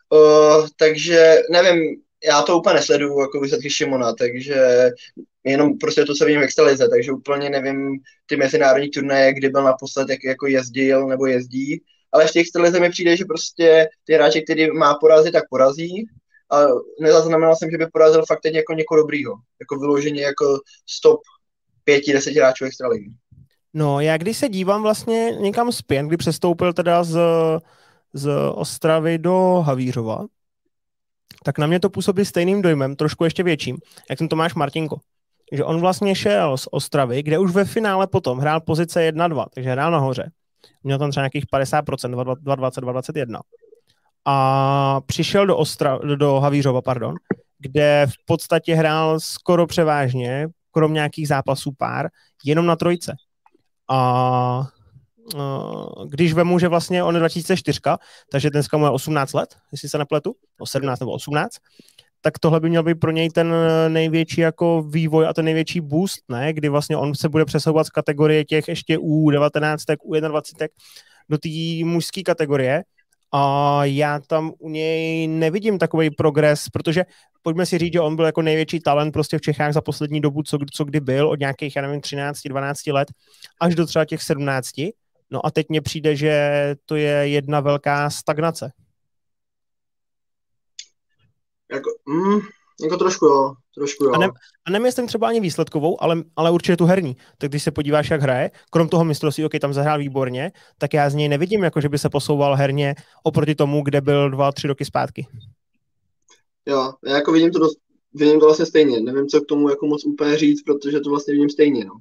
uh, 0.10 0.68
takže, 0.78 1.38
nevím, 1.52 2.02
já 2.26 2.41
to 2.41 2.58
úplně 2.58 2.76
nesleduju, 2.76 3.22
jako 3.22 3.40
výsledky 3.40 3.70
Šimona, 3.70 4.14
takže 4.14 4.90
jenom 5.44 5.78
prostě 5.78 6.06
to 6.06 6.16
se 6.16 6.26
vidím 6.26 6.41
v 6.41 6.44
extralize, 6.44 6.90
takže 6.90 7.12
úplně 7.12 7.50
nevím 7.50 8.00
ty 8.26 8.36
mezinárodní 8.36 8.90
turnaje, 8.90 9.34
kdy 9.34 9.50
byl 9.50 9.64
naposled, 9.64 10.10
jak 10.10 10.24
jako 10.24 10.48
jezdil 10.48 11.08
nebo 11.08 11.26
jezdí, 11.26 11.82
ale 12.12 12.28
v 12.28 12.32
těch 12.32 12.41
extralize 12.41 12.80
mi 12.80 12.90
přijde, 12.90 13.18
že 13.18 13.26
prostě 13.26 13.88
ty 14.04 14.14
hráče, 14.14 14.41
který 14.41 14.72
má 14.72 14.95
porazit, 14.95 15.34
tak 15.34 15.44
porazí, 15.50 16.06
a 16.52 16.66
nezaznamenal 17.00 17.56
jsem, 17.56 17.72
že 17.72 17.78
by 17.78 17.88
porazil 17.88 18.24
fakt 18.28 18.41
teď 18.41 18.54
jako 18.54 18.74
někoho 18.74 19.02
dobrýho, 19.02 19.34
jako 19.60 19.80
vyloženě 19.80 20.22
jako 20.22 20.60
stop 20.90 21.20
pěti, 21.84 22.14
deseti 22.14 22.40
hráčů 22.40 22.66
extraligy. 22.66 23.10
No, 23.74 24.00
já 24.00 24.18
když 24.18 24.38
se 24.38 24.50
dívám 24.50 24.82
vlastně 24.82 25.32
někam 25.40 25.72
zpět, 25.72 26.06
kdy 26.06 26.18
přestoupil 26.18 26.74
teda 26.74 27.04
z, 27.04 27.20
z 28.14 28.30
Ostravy 28.54 29.18
do 29.18 29.64
Havířova, 29.66 30.26
tak 31.44 31.58
na 31.58 31.68
mě 31.68 31.80
to 31.80 31.90
působí 31.90 32.26
stejným 32.26 32.62
dojmem, 32.62 32.95
trošku 32.95 33.24
ještě 33.24 33.44
větším, 33.44 33.78
jak 34.10 34.20
ten 34.20 34.28
Tomáš 34.28 34.54
Martinko. 34.54 35.00
Že 35.52 35.64
on 35.64 35.82
vlastně 35.82 36.16
šel 36.16 36.58
z 36.58 36.68
Ostravy, 36.72 37.24
kde 37.24 37.40
už 37.40 37.52
ve 37.52 37.66
finále 37.66 38.08
potom 38.08 38.40
hrál 38.40 38.62
pozice 38.62 39.12
1-2, 39.12 39.45
takže 39.54 39.72
hrál 39.72 39.91
nahoře. 39.91 40.32
Měl 40.84 40.98
tam 40.98 41.12
třeba 41.12 41.22
nějakých 41.22 41.45
50%, 41.45 41.82
2,20, 41.84 42.82
2,21. 42.82 43.40
A 44.26 45.02
přišel 45.06 45.48
do, 45.48 45.58
Ostra, 45.58 45.98
do 46.16 46.40
Havířova, 46.40 46.82
pardon, 46.82 47.16
kde 47.60 48.08
v 48.10 48.26
podstatě 48.26 48.76
hrál 48.76 49.20
skoro 49.20 49.68
převážně, 49.68 50.48
krom 50.72 50.94
nějakých 50.94 51.28
zápasů 51.28 51.72
pár, 51.78 52.08
jenom 52.45 52.66
na 52.66 52.76
trojce. 52.76 53.16
A 53.92 54.68
když 56.10 56.34
vemu, 56.34 56.60
že 56.60 56.68
vlastně 56.68 57.04
on 57.04 57.16
je 57.16 57.20
2004, 57.20 57.80
takže 58.32 58.50
dneska 58.50 58.78
mu 58.78 58.86
je 58.86 58.92
18 58.92 59.34
let, 59.34 59.56
jestli 59.72 59.90
se 59.90 59.98
nepletu, 59.98 60.36
no 60.60 60.66
17 60.66 61.00
nebo 61.00 61.12
18, 61.12 61.54
tak 62.22 62.40
tohle 62.40 62.60
by 62.60 62.70
měl 62.70 62.84
být 62.84 62.96
pro 62.96 63.12
něj 63.12 63.30
ten 63.30 63.54
největší 63.88 64.42
jako 64.42 64.84
vývoj 64.84 65.28
a 65.28 65.34
ten 65.34 65.46
největší 65.46 65.82
boost, 65.82 66.20
ne? 66.30 66.54
kdy 66.54 66.70
vlastně 66.70 66.98
on 66.98 67.16
se 67.16 67.30
bude 67.30 67.46
přesouvat 67.46 67.88
z 67.88 67.90
kategorie 67.90 68.46
těch 68.46 68.68
ještě 68.68 68.98
U19, 68.98 69.76
U21 70.10 70.68
do 71.30 71.38
té 71.38 71.50
mužské 71.86 72.24
kategorie 72.24 72.84
a 73.36 73.80
já 73.86 74.20
tam 74.20 74.54
u 74.60 74.70
něj 74.70 75.28
nevidím 75.28 75.80
takový 75.80 76.12
progres, 76.12 76.70
protože 76.70 77.06
pojďme 77.42 77.66
si 77.66 77.78
říct, 77.78 77.94
že 77.94 78.00
on 78.00 78.16
byl 78.16 78.26
jako 78.26 78.42
největší 78.42 78.80
talent 78.80 79.12
prostě 79.12 79.38
v 79.38 79.42
Čechách 79.42 79.74
za 79.74 79.82
poslední 79.82 80.22
dobu, 80.22 80.44
co, 80.44 80.58
co 80.74 80.86
kdy 80.86 81.00
byl, 81.00 81.30
od 81.30 81.40
nějakých, 81.40 81.76
já 81.76 81.82
nevím, 81.82 82.02
13, 82.02 82.42
12 82.46 82.88
let, 82.88 83.08
až 83.60 83.76
do 83.76 83.86
třeba 83.86 84.06
těch 84.06 84.24
17. 84.24 84.70
No 85.32 85.46
a 85.46 85.52
teď 85.52 85.70
mně 85.70 85.82
přijde, 85.82 86.16
že 86.16 86.52
to 86.86 86.96
je 86.96 87.28
jedna 87.28 87.60
velká 87.60 88.10
stagnace. 88.10 88.72
Jako, 91.72 91.90
mm, 92.06 92.40
jako 92.82 92.98
trošku 92.98 93.26
jo, 93.26 93.54
trošku 93.76 94.04
jo. 94.04 94.12
A, 94.14 94.18
ne, 94.18 94.28
a 94.66 94.72
nemyslím 94.72 95.08
třeba 95.08 95.28
ani 95.28 95.40
výsledkovou, 95.40 96.04
ale, 96.04 96.24
ale 96.36 96.52
určitě 96.52 96.78
tu 96.78 96.86
herní. 96.86 97.18
Tak 97.38 97.50
když 97.50 97.64
se 97.64 97.72
podíváš, 97.72 98.10
jak 98.10 98.22
hraje, 98.22 98.52
krom 98.70 98.90
toho 98.90 99.06
mistrovství, 99.06 99.45
OK, 99.45 99.52
tam 99.62 99.74
zahrál 99.74 100.00
výborně, 100.00 100.52
tak 100.78 100.94
já 100.94 101.10
z 101.10 101.16
něj 101.16 101.30
nevidím, 101.30 101.64
jako 101.64 101.82
že 101.82 101.90
by 101.90 101.98
se 101.98 102.10
posouval 102.10 102.56
herně 102.56 102.95
oproti 103.24 103.56
tomu, 103.56 103.84
kde 103.84 104.02
byl 104.02 104.30
dva, 104.30 104.52
tři 104.52 104.68
roky 104.68 104.86
zpátky. 104.86 105.28
Jo, 106.66 106.94
já 107.06 107.16
jako 107.16 107.32
vidím 107.32 107.52
to, 107.52 107.60
dost, 107.60 107.78
vidím 108.14 108.40
to 108.40 108.45
vlastně 108.45 108.66
stejně. 108.66 109.00
Nevím, 109.02 109.28
co 109.28 109.41
k 109.41 109.45
tomu 109.45 109.70
jako 109.70 109.88
moc 109.88 110.06
úplně 110.06 110.38
říct, 110.38 110.64
protože 110.64 111.00
to 111.00 111.10
vlastně 111.10 111.34
vidím 111.34 111.50
stejně, 111.50 111.86
no. 111.86 111.94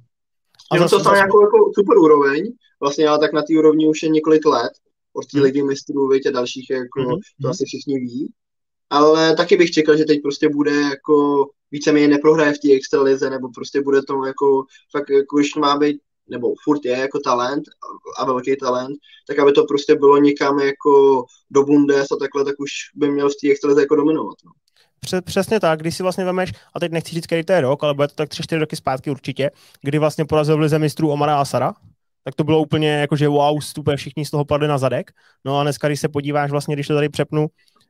A 0.71 0.77
zase, 0.77 0.95
to 0.95 0.99
stane 0.99 1.17
jako, 1.17 1.41
jako 1.41 1.71
super 1.75 1.97
úroveň, 1.97 2.51
vlastně 2.79 3.07
ale 3.07 3.19
tak 3.19 3.33
na 3.33 3.41
té 3.41 3.59
úrovni 3.59 3.89
už 3.89 4.03
je 4.03 4.09
několik 4.09 4.45
let, 4.45 4.71
od 5.13 5.25
té 5.31 5.37
hmm. 5.37 5.43
ligy 5.43 5.63
mistrů, 5.63 6.09
a 6.11 6.31
dalších, 6.31 6.69
jako, 6.69 7.01
hmm. 7.01 7.19
to 7.41 7.49
asi 7.49 7.63
všichni 7.65 7.99
ví. 7.99 8.33
Ale 8.89 9.35
taky 9.35 9.57
bych 9.57 9.71
čekal, 9.71 9.97
že 9.97 10.05
teď 10.05 10.21
prostě 10.21 10.49
bude 10.49 10.71
jako 10.71 11.45
víceméně 11.71 12.07
neprohraje 12.07 12.53
v 12.53 12.59
té 12.59 12.73
extralize, 12.73 13.29
nebo 13.29 13.49
prostě 13.55 13.81
bude 13.81 14.01
to 14.01 14.25
jako, 14.25 14.65
fakt 14.91 15.09
jako 15.09 15.35
už 15.35 15.55
má 15.55 15.77
být, 15.77 15.97
nebo 16.29 16.53
furt 16.63 16.85
je 16.85 16.97
jako 16.97 17.19
talent 17.19 17.63
a 18.19 18.25
velký 18.25 18.55
talent, 18.55 18.97
tak 19.27 19.39
aby 19.39 19.51
to 19.51 19.63
prostě 19.65 19.95
bylo 19.95 20.17
někam 20.17 20.59
jako 20.59 21.25
do 21.51 21.63
Bundes 21.63 22.11
a 22.11 22.15
takhle, 22.15 22.45
tak 22.45 22.55
už 22.59 22.69
by 22.95 23.11
měl 23.11 23.29
v 23.29 23.33
té 23.41 23.51
extralize 23.51 23.81
jako 23.81 23.95
dominovat. 23.95 24.35
No. 24.45 24.51
Přesně 25.25 25.59
tak, 25.59 25.79
když 25.79 25.97
si 25.97 26.03
vlastně 26.03 26.25
vemeš, 26.25 26.51
a 26.75 26.79
teď 26.79 26.91
nechci 26.91 27.15
říct, 27.15 27.25
který 27.25 27.43
to 27.43 27.53
je 27.53 27.61
rok, 27.61 27.83
ale 27.83 27.93
bude 27.93 28.07
to 28.07 28.15
tak 28.15 28.29
3-4 28.29 28.59
roky 28.59 28.75
zpátky 28.75 29.11
určitě, 29.11 29.51
kdy 29.81 29.99
vlastně 29.99 30.25
porazil 30.25 30.57
v 30.57 30.59
lize 30.59 30.79
mistrů 30.79 31.11
Omara 31.11 31.39
Asara, 31.39 31.73
tak 32.23 32.35
to 32.35 32.43
bylo 32.43 32.61
úplně 32.61 32.89
jako, 32.89 33.15
že 33.15 33.27
wow, 33.27 33.59
stupé 33.59 33.95
všichni 33.95 34.25
z 34.25 34.31
toho 34.31 34.45
padli 34.45 34.67
na 34.67 34.77
zadek. 34.77 35.11
No 35.45 35.59
a 35.59 35.63
dneska, 35.63 35.87
když 35.87 35.99
se 35.99 36.09
podíváš 36.09 36.51
vlastně, 36.51 36.75
když 36.75 36.87
to 36.87 36.93
tady 36.93 37.09
přepnu, 37.09 37.47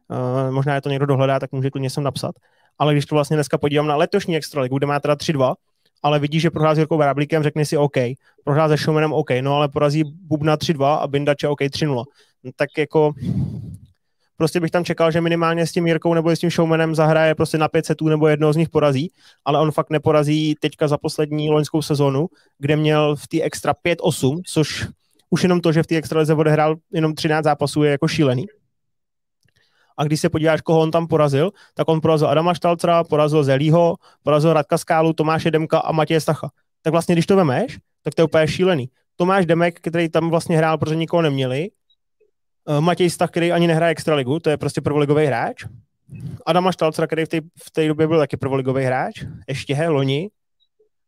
uh, 0.09 0.53
možná 0.53 0.75
je 0.75 0.81
to 0.81 0.89
někdo 0.89 1.05
dohledá, 1.05 1.39
tak 1.39 1.51
může 1.51 1.69
klidně 1.69 1.89
sem 1.89 2.03
napsat, 2.03 2.35
ale 2.79 2.93
když 2.93 3.05
to 3.05 3.15
vlastně 3.15 3.37
dneska 3.37 3.57
podívám 3.57 3.87
na 3.87 3.95
letošní 3.95 4.37
extraligu, 4.37 4.77
kde 4.77 4.87
má 4.87 4.99
teda 4.99 5.15
3-2, 5.15 5.53
ale 6.03 6.19
vidíš, 6.19 6.41
že 6.41 6.51
prohrál 6.51 6.75
s 6.75 6.77
Jirkou 6.77 6.97
Vráblíkem, 6.97 7.43
řekne 7.43 7.65
si 7.65 7.77
OK, 7.77 7.97
prohrál 8.43 8.69
se 8.69 8.77
Showmanem 8.77 9.13
OK, 9.13 9.29
no 9.41 9.55
ale 9.55 9.69
porazí 9.69 10.03
Bubna 10.03 10.57
3-2 10.57 10.85
a 10.85 11.07
Bindače 11.07 11.47
OK 11.47 11.61
3-0. 11.61 12.03
No, 12.43 12.51
tak 12.55 12.69
jako 12.77 13.13
prostě 14.37 14.59
bych 14.59 14.71
tam 14.71 14.85
čekal, 14.85 15.11
že 15.11 15.21
minimálně 15.21 15.67
s 15.67 15.71
tím 15.71 15.87
Jirkou 15.87 16.13
nebo 16.13 16.29
s 16.29 16.39
tím 16.39 16.49
Showmanem 16.49 16.95
zahraje 16.95 17.35
prostě 17.35 17.57
na 17.57 17.67
5 17.67 17.85
setů 17.85 18.07
nebo 18.07 18.27
jednoho 18.27 18.53
z 18.53 18.57
nich 18.57 18.69
porazí, 18.69 19.11
ale 19.45 19.59
on 19.59 19.71
fakt 19.71 19.89
neporazí 19.89 20.55
teďka 20.59 20.87
za 20.87 20.97
poslední 20.97 21.49
loňskou 21.49 21.81
sezonu, 21.81 22.27
kde 22.59 22.75
měl 22.75 23.15
v 23.15 23.27
té 23.27 23.41
extra 23.41 23.73
5-8, 23.85 24.41
což 24.45 24.87
už 25.29 25.43
jenom 25.43 25.61
to, 25.61 25.71
že 25.71 25.83
v 25.83 25.87
té 25.87 25.95
extralize 25.95 26.33
odehrál 26.33 26.75
jenom 26.93 27.15
13 27.15 27.43
zápasů 27.43 27.83
je 27.83 27.91
jako 27.91 28.07
šílený. 28.07 28.45
A 29.97 30.03
když 30.03 30.19
se 30.19 30.29
podíváš, 30.29 30.61
koho 30.61 30.79
on 30.79 30.91
tam 30.91 31.07
porazil, 31.07 31.51
tak 31.73 31.89
on 31.89 32.01
porazil 32.01 32.27
Adama 32.27 32.53
Štalcera, 32.53 33.03
porazil 33.03 33.43
Zelího, 33.43 33.95
porazil 34.23 34.53
Radka 34.53 34.77
Skálu, 34.77 35.13
Tomáše 35.13 35.51
Demka 35.51 35.79
a 35.79 35.91
Matěje 35.91 36.21
Stacha. 36.21 36.49
Tak 36.81 36.91
vlastně, 36.91 37.15
když 37.15 37.25
to 37.25 37.35
vemeš, 37.35 37.79
tak 38.03 38.15
to 38.15 38.21
je 38.21 38.25
úplně 38.25 38.47
šílený. 38.47 38.89
Tomáš 39.15 39.45
Demek, 39.45 39.79
který 39.81 40.09
tam 40.09 40.29
vlastně 40.29 40.57
hrál, 40.57 40.77
protože 40.77 40.95
nikoho 40.95 41.21
neměli, 41.21 41.69
eh, 42.67 42.81
Matěj 42.81 43.09
Stach, 43.09 43.29
který 43.29 43.51
ani 43.51 43.67
nehraje 43.67 43.91
extraligu, 43.91 44.39
to 44.39 44.49
je 44.49 44.57
prostě 44.57 44.81
prvoligový 44.81 45.25
hráč. 45.25 45.65
Adama 46.45 46.71
Štalcera, 46.71 47.07
který 47.07 47.25
v 47.25 47.27
té, 47.27 47.41
v 47.41 47.71
té 47.71 47.87
době 47.87 48.07
byl 48.07 48.19
taky 48.19 48.37
prvoligový 48.37 48.83
hráč, 48.83 49.23
ještě 49.47 49.75
he, 49.75 49.87
loni. 49.87 50.29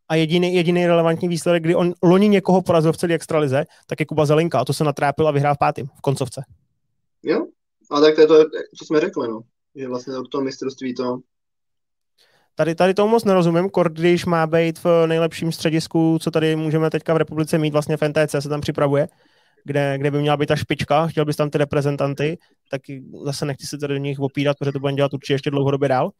A 0.09 0.15
jediný, 0.15 0.55
jediný 0.55 0.87
relevantní 0.87 1.27
výsledek, 1.27 1.63
kdy 1.63 1.75
on 1.75 1.93
loni 2.03 2.27
někoho 2.27 2.61
porazil 2.61 2.93
v 2.93 2.97
celé 2.97 3.13
extralize, 3.13 3.65
tak 3.87 3.99
je 3.99 4.05
Kuba 4.05 4.25
Zelinka 4.25 4.59
a 4.59 4.65
to 4.65 4.73
se 4.73 4.83
natrápil 4.83 5.27
a 5.27 5.31
vyhrál 5.31 5.55
v 5.55 5.57
pátým, 5.57 5.87
v 5.87 6.01
koncovce. 6.01 6.43
Jo, 7.23 7.45
a 7.91 8.01
tak 8.01 8.15
to 8.15 8.21
je 8.21 8.27
to, 8.27 8.35
co 8.77 8.85
jsme 8.85 8.99
řekli, 8.99 9.27
no. 9.27 9.41
Že 9.75 9.87
vlastně 9.87 10.17
od 10.17 10.29
toho 10.29 10.43
mistrovství 10.43 10.95
to 10.95 11.19
Tady, 12.57 12.75
tady 12.75 12.93
tomu 12.93 13.11
moc 13.11 13.23
nerozumím, 13.23 13.69
když 13.89 14.25
má 14.25 14.47
být 14.47 14.79
v 14.83 15.07
nejlepším 15.07 15.51
středisku, 15.51 16.17
co 16.21 16.31
tady 16.31 16.55
můžeme 16.55 16.89
teďka 16.89 17.13
v 17.13 17.17
republice 17.17 17.57
mít, 17.57 17.73
vlastně 17.73 17.97
v 17.97 18.01
NTC 18.01 18.35
se 18.39 18.49
tam 18.49 18.61
připravuje, 18.61 19.07
kde, 19.63 19.97
kde 19.97 20.11
by 20.11 20.21
měla 20.21 20.37
být 20.37 20.45
ta 20.45 20.55
špička, 20.55 21.07
chtěl 21.07 21.25
bys 21.25 21.35
tam 21.35 21.49
ty 21.49 21.57
reprezentanty, 21.57 22.37
tak 22.71 22.81
zase 23.25 23.45
nechci 23.45 23.67
se 23.67 23.77
tady 23.77 23.93
do 23.93 23.99
nich 23.99 24.19
opírat, 24.19 24.57
protože 24.57 24.71
to 24.71 24.79
budeme 24.79 24.95
dělat 24.95 25.13
určitě 25.13 25.33
ještě 25.33 25.51
dlouhodobě 25.51 25.89
dál, 25.89 26.11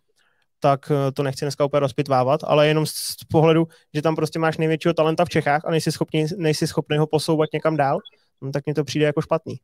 tak 0.59 0.91
eh, 0.91 1.11
to 1.11 1.23
nechci 1.23 1.45
dneska 1.45 1.65
úplně 1.65 1.79
rozpitvávat, 1.79 2.39
ale 2.43 2.67
jenom 2.67 2.85
z 2.85 3.15
pohledu, 3.31 3.67
že 3.93 4.01
tam 4.01 4.15
prostě 4.15 4.39
máš 4.39 4.57
největšího 4.57 4.93
talenta 4.93 5.25
v 5.25 5.29
Čechách 5.29 5.61
a 5.65 5.71
nejsi 5.71 5.91
schopný, 5.91 6.25
nejsi 6.37 6.67
schopný 6.67 6.97
ho 6.97 7.07
posouvat 7.07 7.49
někam 7.53 7.77
dál, 7.77 7.99
no, 8.41 8.51
tak 8.51 8.65
mi 8.65 8.73
to 8.73 8.83
přijde 8.83 9.05
jako 9.05 9.21
špatný. 9.21 9.55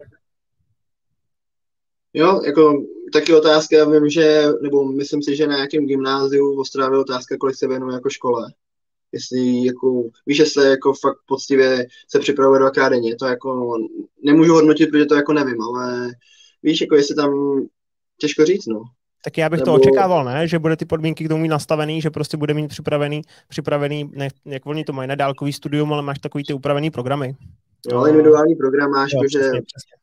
Jo, 2.14 2.42
jako 2.46 2.84
taky 3.14 3.34
otázka, 3.34 3.78
já 3.78 3.90
vím, 3.90 4.10
že, 4.10 4.44
nebo 4.62 4.92
myslím 4.92 5.24
si, 5.24 5.36
že 5.36 5.48
na 5.48 5.56
nějakém 5.56 5.86
gymnáziu 5.86 6.56
v 6.56 6.60
Ostravě 6.60 7.00
otázka, 7.00 7.38
kolik 7.38 7.56
se 7.56 7.68
věnuje 7.68 7.94
jako 7.94 8.10
škole. 8.10 8.54
Jestli 9.12 9.66
jako, 9.66 10.04
víš, 10.26 10.38
že 10.38 10.46
se 10.46 10.70
jako 10.70 10.94
fakt 10.94 11.18
poctivě 11.28 11.88
se 12.10 12.20
připravuje 12.20 12.60
do 12.60 12.66
akademie, 12.66 13.16
to 13.16 13.26
jako 13.26 13.78
nemůžu 14.24 14.54
hodnotit, 14.54 14.88
protože 14.88 15.06
to 15.06 15.16
jako 15.16 15.34
nevím, 15.34 15.62
ale 15.62 16.10
víš, 16.64 16.82
jako 16.82 16.96
jestli 16.96 17.16
tam 17.16 17.62
těžko 18.20 18.46
říct, 18.46 18.66
no. 18.66 18.84
Tak 19.24 19.38
já 19.38 19.50
bych 19.50 19.60
Nebo... 19.60 19.72
to 19.72 19.74
očekával, 19.74 20.26
ne? 20.26 20.48
Že 20.48 20.60
bude 20.60 20.78
ty 20.78 20.86
podmínky 20.86 21.26
k 21.26 21.28
tomu 21.28 21.42
mít 21.42 21.48
nastavený, 21.48 22.02
že 22.02 22.10
prostě 22.10 22.38
bude 22.38 22.54
mít 22.54 22.68
připravený, 22.68 23.22
připravený 23.50 24.12
ne, 24.14 24.30
jak 24.46 24.66
oni 24.66 24.84
to 24.84 24.94
mají, 24.94 25.10
na 25.10 25.16
dálkový 25.16 25.54
studium, 25.54 25.94
ale 25.94 26.02
máš 26.02 26.20
takový 26.20 26.44
ty 26.44 26.54
upravený 26.54 26.92
programy. 26.92 27.36
Jo, 27.92 27.98
ale 27.98 28.10
individuální 28.10 28.56
program 28.56 28.92
máš, 28.92 29.12
jo, 29.14 29.22
že 29.22 29.28
přesně, 29.28 29.62
přesně 29.62 30.01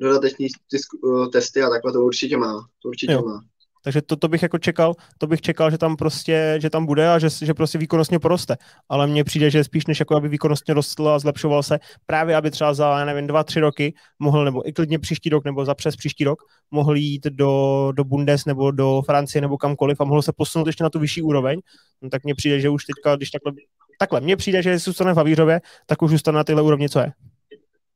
dodateční 0.00 0.46
eh, 0.46 1.28
testy 1.28 1.62
a 1.62 1.70
takhle 1.70 1.92
to 1.92 2.00
určitě 2.00 2.36
má. 2.36 2.66
To 2.82 2.88
určitě 2.88 3.12
jo. 3.12 3.22
má. 3.22 3.40
Takže 3.84 4.02
to, 4.02 4.16
to, 4.16 4.28
bych 4.28 4.42
jako 4.42 4.58
čekal, 4.58 4.94
to 5.18 5.26
bych 5.26 5.40
čekal, 5.40 5.70
že 5.70 5.78
tam 5.78 5.96
prostě, 5.96 6.58
že 6.62 6.70
tam 6.70 6.86
bude 6.86 7.10
a 7.10 7.18
že, 7.18 7.28
že 7.42 7.54
prostě 7.54 7.78
výkonnostně 7.78 8.18
poroste. 8.18 8.56
Ale 8.88 9.06
mně 9.06 9.24
přijde, 9.24 9.50
že 9.50 9.64
spíš 9.64 9.86
než 9.86 10.00
jako 10.00 10.16
aby 10.16 10.28
výkonnostně 10.28 10.74
rostl 10.74 11.08
a 11.08 11.18
zlepšoval 11.18 11.62
se, 11.62 11.78
právě 12.06 12.36
aby 12.36 12.50
třeba 12.50 12.74
za, 12.74 12.98
já 12.98 13.04
nevím, 13.04 13.26
dva, 13.26 13.44
tři 13.44 13.60
roky 13.60 13.94
mohl, 14.18 14.44
nebo 14.44 14.68
i 14.68 14.72
klidně 14.72 14.98
příští 14.98 15.28
rok, 15.28 15.44
nebo 15.44 15.64
za 15.64 15.74
přes 15.74 15.96
příští 15.96 16.24
rok, 16.24 16.38
mohl 16.70 16.96
jít 16.96 17.26
do, 17.26 17.92
do 17.94 18.04
Bundes 18.04 18.44
nebo 18.44 18.70
do 18.70 19.02
Francie 19.06 19.42
nebo 19.42 19.58
kamkoliv 19.58 20.00
a 20.00 20.04
mohl 20.04 20.22
se 20.22 20.32
posunout 20.36 20.66
ještě 20.66 20.84
na 20.84 20.90
tu 20.90 20.98
vyšší 20.98 21.22
úroveň, 21.22 21.60
no, 22.02 22.10
tak 22.10 22.24
mně 22.24 22.34
přijde, 22.34 22.60
že 22.60 22.68
už 22.68 22.84
teďka, 22.84 23.16
když 23.16 23.30
takhle, 23.30 23.52
takhle, 23.98 24.20
mně 24.20 24.36
přijde, 24.36 24.62
že 24.62 24.70
jestli 24.70 24.90
zůstane 24.90 25.12
v 25.12 25.16
Havířově, 25.16 25.60
tak 25.86 26.02
už 26.02 26.10
zůstane 26.10 26.36
na 26.36 26.44
tyhle 26.44 26.62
úrovni, 26.62 26.88
co 26.88 26.98
je 26.98 27.12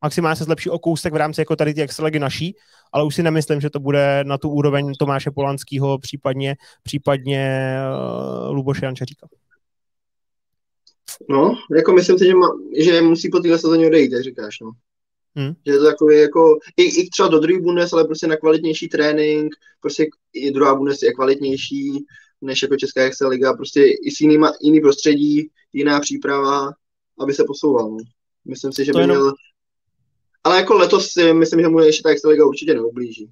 maximálně 0.04 0.36
se 0.36 0.44
zlepší 0.44 0.70
o 0.70 0.78
kousek 0.78 1.12
v 1.12 1.16
rámci 1.16 1.40
jako 1.40 1.56
tady 1.56 1.74
ty 1.74 1.82
extraligy 1.82 2.18
naší, 2.18 2.56
ale 2.92 3.04
už 3.04 3.14
si 3.14 3.22
nemyslím, 3.22 3.60
že 3.60 3.70
to 3.70 3.80
bude 3.80 4.24
na 4.24 4.38
tu 4.38 4.48
úroveň 4.48 4.92
Tomáše 4.98 5.30
Polanského, 5.30 5.98
případně, 5.98 6.56
případně 6.82 7.74
uh, 8.48 8.54
Luboše 8.54 8.84
Jančaříka. 8.84 9.26
No, 11.28 11.54
jako 11.76 11.92
myslím 11.92 12.18
si, 12.18 12.26
že, 12.26 12.34
má, 12.34 12.48
že 12.78 13.02
musí 13.02 13.30
po 13.30 13.40
téhle 13.40 13.58
sezóně 13.58 13.86
odejít, 13.86 14.12
jak 14.12 14.22
říkáš, 14.22 14.60
no. 14.60 14.70
Hmm. 15.36 15.52
Že 15.66 15.72
je 15.72 15.78
to 15.78 15.84
takový 15.84 16.18
jako, 16.18 16.58
i, 16.76 16.82
i 16.82 17.08
třeba 17.08 17.28
do 17.28 17.38
druhý 17.38 17.60
Bundes, 17.60 17.92
ale 17.92 18.04
prostě 18.04 18.26
na 18.26 18.36
kvalitnější 18.36 18.88
trénink, 18.88 19.54
prostě 19.80 20.06
i 20.32 20.50
druhá 20.50 20.74
Bundes 20.74 21.02
je 21.02 21.12
kvalitnější 21.12 22.04
než 22.40 22.62
jako 22.62 22.76
Česká 22.76 23.02
extraliga, 23.02 23.52
prostě 23.52 23.84
i 23.84 24.10
s 24.10 24.20
jinýma, 24.20 24.52
jiný 24.62 24.80
prostředí, 24.80 25.50
jiná 25.72 26.00
příprava, 26.00 26.72
aby 27.20 27.34
se 27.34 27.44
posouval. 27.46 27.90
No. 27.90 27.96
Myslím 28.44 28.72
si, 28.72 28.84
že 28.84 28.92
to 28.92 28.98
by 28.98 29.02
jenom, 29.02 29.16
měl 29.16 29.32
ale 30.44 30.56
jako 30.56 30.74
letos 30.74 31.10
si 31.10 31.32
myslím, 31.32 31.60
že 31.60 31.68
mu 31.68 31.80
ještě 31.80 32.02
ta 32.02 32.10
Extraliga 32.10 32.46
určitě 32.46 32.74
neublíží. 32.74 33.30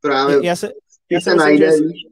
Právě 0.00 0.46
já 0.46 0.56
se, 0.56 0.72
já 1.10 1.20
se 1.20 1.34
najde, 1.34 1.66
myslím, 1.66 1.88
že... 1.88 2.08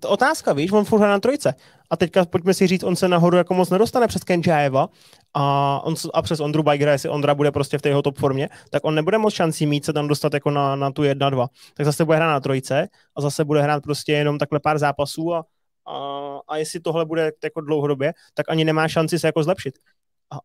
To 0.00 0.08
otázka, 0.08 0.52
víš, 0.52 0.72
on 0.72 0.84
furt 0.84 1.00
na 1.00 1.20
trojce. 1.20 1.54
A 1.90 1.96
teďka 1.96 2.24
pojďme 2.24 2.54
si 2.54 2.66
říct, 2.66 2.82
on 2.82 2.96
se 2.96 3.08
nahoru 3.08 3.36
jako 3.36 3.54
moc 3.54 3.70
nedostane 3.70 4.06
přes 4.08 4.24
Kenčájeva 4.24 4.88
a, 5.34 5.80
on, 5.84 5.94
a 6.14 6.22
přes 6.22 6.40
Ondru 6.40 6.62
Bajgera, 6.62 6.92
jestli 6.92 7.08
Ondra 7.08 7.34
bude 7.34 7.50
prostě 7.50 7.78
v 7.78 7.82
té 7.82 7.88
jeho 7.88 8.02
top 8.02 8.18
formě, 8.18 8.48
tak 8.70 8.84
on 8.84 8.94
nebude 8.94 9.18
moc 9.18 9.34
šancí 9.34 9.66
mít 9.66 9.84
se 9.84 9.92
tam 9.92 10.08
dostat 10.08 10.34
jako 10.34 10.50
na, 10.50 10.76
na 10.76 10.90
tu 10.90 11.02
jedna 11.02 11.30
dva. 11.30 11.46
Tak 11.74 11.86
zase 11.86 12.04
bude 12.04 12.16
hrát 12.16 12.32
na 12.32 12.40
trojce 12.40 12.88
a 13.16 13.20
zase 13.20 13.44
bude 13.44 13.62
hrát 13.62 13.82
prostě 13.82 14.12
jenom 14.12 14.38
takhle 14.38 14.60
pár 14.60 14.78
zápasů 14.78 15.34
a, 15.34 15.44
a, 15.86 16.38
a 16.48 16.56
jestli 16.56 16.80
tohle 16.80 17.04
bude 17.04 17.32
jako 17.44 17.60
dlouhodobě, 17.60 18.12
tak 18.34 18.46
ani 18.48 18.64
nemá 18.64 18.88
šanci 18.88 19.18
se 19.18 19.26
jako 19.26 19.42
zlepšit 19.42 19.78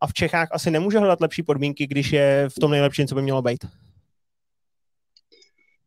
a 0.00 0.06
v 0.06 0.12
Čechách 0.12 0.48
asi 0.52 0.70
nemůže 0.70 0.98
hledat 0.98 1.20
lepší 1.20 1.42
podmínky, 1.42 1.86
když 1.86 2.12
je 2.12 2.48
v 2.48 2.60
tom 2.60 2.70
nejlepším, 2.70 3.06
co 3.06 3.14
by 3.14 3.22
mělo 3.22 3.42
být. 3.42 3.66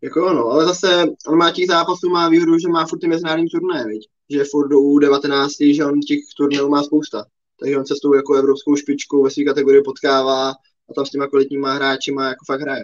Jako 0.02 0.28
ono, 0.28 0.46
ale 0.46 0.66
zase 0.66 1.06
on 1.28 1.38
má 1.38 1.52
těch 1.52 1.68
zápasů, 1.68 2.10
má 2.10 2.30
výhodu, 2.30 2.60
že 2.60 2.68
má 2.68 2.86
furt 2.86 3.00
ty 3.00 3.08
mezinárodní 3.08 3.50
turné, 3.50 3.86
viď? 3.88 4.08
že 4.30 4.44
furt 4.52 4.68
do 4.68 4.78
U19, 4.78 5.76
že 5.76 5.86
on 5.86 6.00
těch 6.00 6.20
turnajů 6.38 6.70
má 6.70 6.84
spousta. 6.84 7.26
Takže 7.60 7.78
on 7.78 7.86
se 7.86 7.96
s 7.96 8.00
tou 8.00 8.14
jako 8.14 8.34
evropskou 8.34 8.76
špičkou 8.76 9.24
ve 9.24 9.32
své 9.32 9.44
kategorii 9.44 9.82
potkává 9.84 10.50
a 10.90 10.94
tam 10.96 11.06
s 11.06 11.10
těma 11.10 11.28
kvalitníma 11.28 11.74
hráči 11.74 12.12
má 12.12 12.28
jako 12.28 12.46
fakt 12.48 12.62
hraje. 12.62 12.84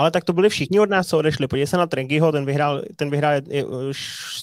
Ale 0.00 0.10
tak 0.10 0.24
to 0.24 0.32
byli 0.32 0.48
všichni 0.48 0.80
od 0.80 0.90
nás, 0.90 1.06
co 1.06 1.18
odešli. 1.18 1.48
Podívej 1.48 1.66
se 1.66 1.76
na 1.76 1.86
Trenkyho, 1.86 2.32
ten 2.32 2.44
vyhrál, 2.44 2.82
ten 2.96 3.10
vyhrál 3.10 3.40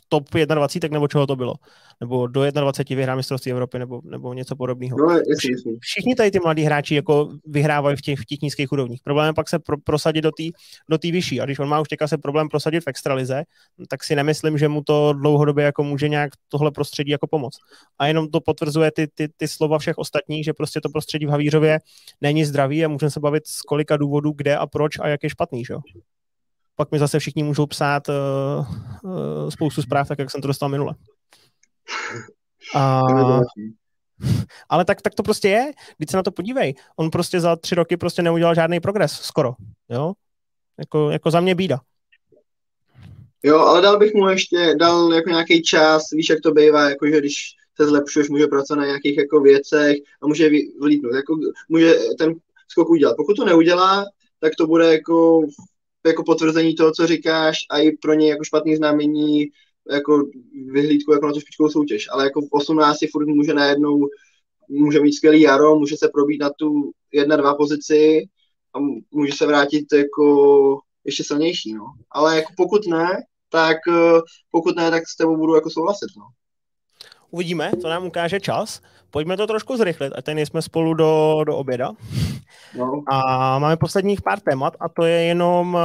top 0.10 0.30
21, 0.30 0.96
nebo 0.96 1.08
čeho 1.08 1.28
to 1.28 1.36
bylo 1.36 1.54
nebo 2.02 2.28
do 2.28 2.52
21 2.52 2.98
vyhrá 2.98 3.16
mistrovství 3.16 3.52
Evropy 3.52 3.80
nebo, 3.80 4.02
nebo 4.04 4.34
něco 4.34 4.56
podobného. 4.56 4.98
No, 4.98 5.12
jasný, 5.12 5.52
jasný. 5.52 5.78
Všichni 5.80 6.16
tady 6.16 6.32
ty 6.32 6.40
mladí 6.40 6.64
hráči 6.64 6.96
jako 6.96 7.30
vyhrávají 7.46 7.98
v 7.98 8.02
těch, 8.02 8.20
v 8.20 8.26
těch 8.26 8.42
nízkých 8.42 8.72
úrovních. 8.72 9.02
Problém 9.04 9.28
je 9.28 9.34
pak 9.34 9.50
se 9.50 9.60
pro, 9.60 9.78
prosadit 9.78 10.22
do 10.22 10.32
té 10.32 10.44
do 10.90 10.98
tý 10.98 11.12
vyšší. 11.12 11.42
A 11.42 11.46
když 11.46 11.60
on 11.60 11.70
má 11.70 11.80
už 11.80 11.88
teďka 11.88 12.08
se 12.08 12.18
problém 12.18 12.50
prosadit 12.50 12.84
v 12.84 12.88
extralize, 12.88 13.44
tak 13.88 14.04
si 14.04 14.16
nemyslím, 14.16 14.58
že 14.58 14.68
mu 14.68 14.84
to 14.84 15.14
dlouhodobě 15.14 15.66
jako 15.66 15.84
může 15.84 16.10
nějak 16.10 16.32
tohle 16.50 16.72
prostředí 16.72 17.12
jako 17.12 17.28
pomoct. 17.28 17.60
A 18.00 18.08
jenom 18.08 18.28
to 18.28 18.42
potvrzuje 18.42 18.92
ty, 18.92 19.08
ty, 19.08 19.30
ty 19.38 19.48
slova 19.48 19.80
všech 19.80 19.98
ostatních, 19.98 20.46
že 20.46 20.54
prostě 20.54 20.82
to 20.82 20.90
prostředí 20.90 21.26
v 21.26 21.30
Havířově 21.30 21.80
není 22.22 22.46
zdravý 22.46 22.86
a 22.86 22.88
můžeme 22.88 23.10
se 23.10 23.20
bavit 23.20 23.48
z 23.48 23.62
kolika 23.62 23.98
důvodů, 23.98 24.34
kde 24.36 24.58
a 24.58 24.68
proč 24.68 25.00
a 25.00 25.08
jak 25.08 25.24
je 25.24 25.30
špatný. 25.30 25.47
Že? 25.54 25.76
Pak 26.76 26.92
mi 26.92 27.00
zase 27.00 27.20
všichni 27.20 27.44
můžou 27.44 27.66
psát 27.66 28.04
uh, 28.10 28.16
uh, 29.04 29.50
spoustu 29.50 29.82
zpráv, 29.82 30.08
tak 30.08 30.20
jak 30.20 30.32
jsem 30.32 30.42
to 30.42 30.48
dostal 30.48 30.70
minule. 30.70 30.96
A... 32.76 33.02
Ale 34.70 34.86
tak, 34.86 35.02
tak 35.02 35.16
to 35.16 35.24
prostě 35.24 35.50
je. 35.50 35.72
Když 35.98 36.12
se 36.12 36.18
na 36.18 36.24
to 36.24 36.32
podívej. 36.32 36.76
On 36.96 37.10
prostě 37.10 37.40
za 37.40 37.56
tři 37.56 37.76
roky 37.76 37.98
prostě 37.98 38.22
neudělal 38.22 38.56
žádný 38.56 38.80
progres, 38.80 39.12
skoro. 39.12 39.54
Jo? 39.90 40.14
Jako, 40.78 41.12
jako 41.12 41.32
za 41.32 41.40
mě 41.40 41.56
bída. 41.56 41.80
Jo, 43.44 43.60
ale 43.60 43.82
dal 43.82 44.00
bych 44.00 44.14
mu 44.14 44.30
ještě, 44.30 44.76
dal 44.80 45.14
jako 45.14 45.30
nějaký 45.30 45.62
čas, 45.62 46.04
víš, 46.12 46.30
jak 46.30 46.42
to 46.42 46.52
bývá, 46.52 46.90
jako 46.90 47.08
že 47.08 47.20
když 47.20 47.56
se 47.76 47.88
zlepšuješ, 47.88 48.30
může 48.30 48.48
pracovat 48.48 48.80
na 48.80 48.86
nějakých 48.86 49.18
jako 49.18 49.42
věcech 49.42 49.98
a 50.22 50.28
může 50.28 50.50
vlítnout, 50.82 51.16
jako 51.16 51.38
může 51.70 51.94
ten 52.18 52.34
skok 52.68 52.90
udělat. 52.90 53.18
Pokud 53.18 53.34
to 53.34 53.46
neudělá, 53.46 54.06
tak 54.40 54.54
to 54.58 54.68
bude 54.68 54.94
jako, 54.94 55.42
jako 56.06 56.24
potvrzení 56.24 56.76
toho, 56.76 56.92
co 56.92 57.08
říkáš 57.08 57.58
a 57.70 57.78
i 57.80 57.92
pro 57.92 58.14
něj 58.14 58.30
jako 58.30 58.44
špatný 58.44 58.76
znamení 58.76 59.46
jako 59.92 60.24
vyhlídku 60.72 61.14
jako 61.14 61.28
na 61.28 61.34
tu 61.34 61.40
špičkovou 61.40 61.70
soutěž, 61.70 62.08
ale 62.12 62.24
jako 62.24 62.42
v 62.42 62.48
18 62.52 62.98
furt 63.12 63.26
může 63.26 63.54
najednou 63.54 64.08
může 64.70 65.00
mít 65.00 65.14
skvělý 65.14 65.42
jaro, 65.42 65.76
může 65.76 65.98
se 65.98 66.10
probít 66.14 66.42
na 66.42 66.50
tu 66.50 66.92
jedna, 67.12 67.36
dva 67.36 67.56
pozici 67.56 68.30
a 68.74 68.80
může 69.12 69.34
se 69.34 69.46
vrátit 69.46 69.86
jako 69.94 70.80
ještě 71.04 71.24
silnější, 71.24 71.74
no. 71.74 71.86
Ale 72.12 72.36
jako 72.36 72.54
pokud 72.58 72.88
ne, 72.88 73.24
tak 73.50 73.78
eh, 73.90 74.22
pokud 74.52 74.76
ne, 74.76 74.92
tak 74.92 75.04
s 75.08 75.16
tebou 75.16 75.38
budu 75.38 75.56
jako 75.56 75.70
souhlasit, 75.70 76.10
no. 76.18 76.24
Uvidíme, 77.32 77.72
to 77.82 77.90
nám 77.90 78.06
ukáže 78.06 78.40
čas. 78.40 78.82
Pojďme 79.12 79.38
to 79.38 79.48
trošku 79.48 79.78
zrychlit, 79.78 80.14
a 80.16 80.22
tady 80.22 80.46
jsme 80.46 80.62
spolu 80.62 80.94
do, 80.94 81.42
do 81.46 81.58
oběda. 81.58 81.92
No. 82.78 83.04
A 83.08 83.60
máme 83.60 83.78
posledních 83.78 84.22
pár 84.22 84.40
témat 84.40 84.74
a 84.80 84.90
to 84.90 85.06
je 85.06 85.24
jenom 85.24 85.74
uh, 85.74 85.82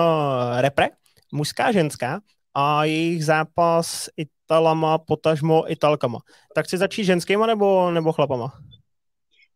repre, 0.61 0.89
mužská, 1.33 1.73
ženská 1.73 2.21
a 2.55 2.85
jejich 2.85 3.25
zápas 3.25 3.87
s 3.87 4.11
Italama, 4.17 4.99
potažmo 4.99 5.73
Italkama. 5.73 6.19
Tak 6.55 6.67
chci 6.67 6.79
začít 6.79 7.05
ženskýma 7.05 7.47
nebo, 7.47 7.91
nebo 7.91 8.13
chlapama? 8.13 8.53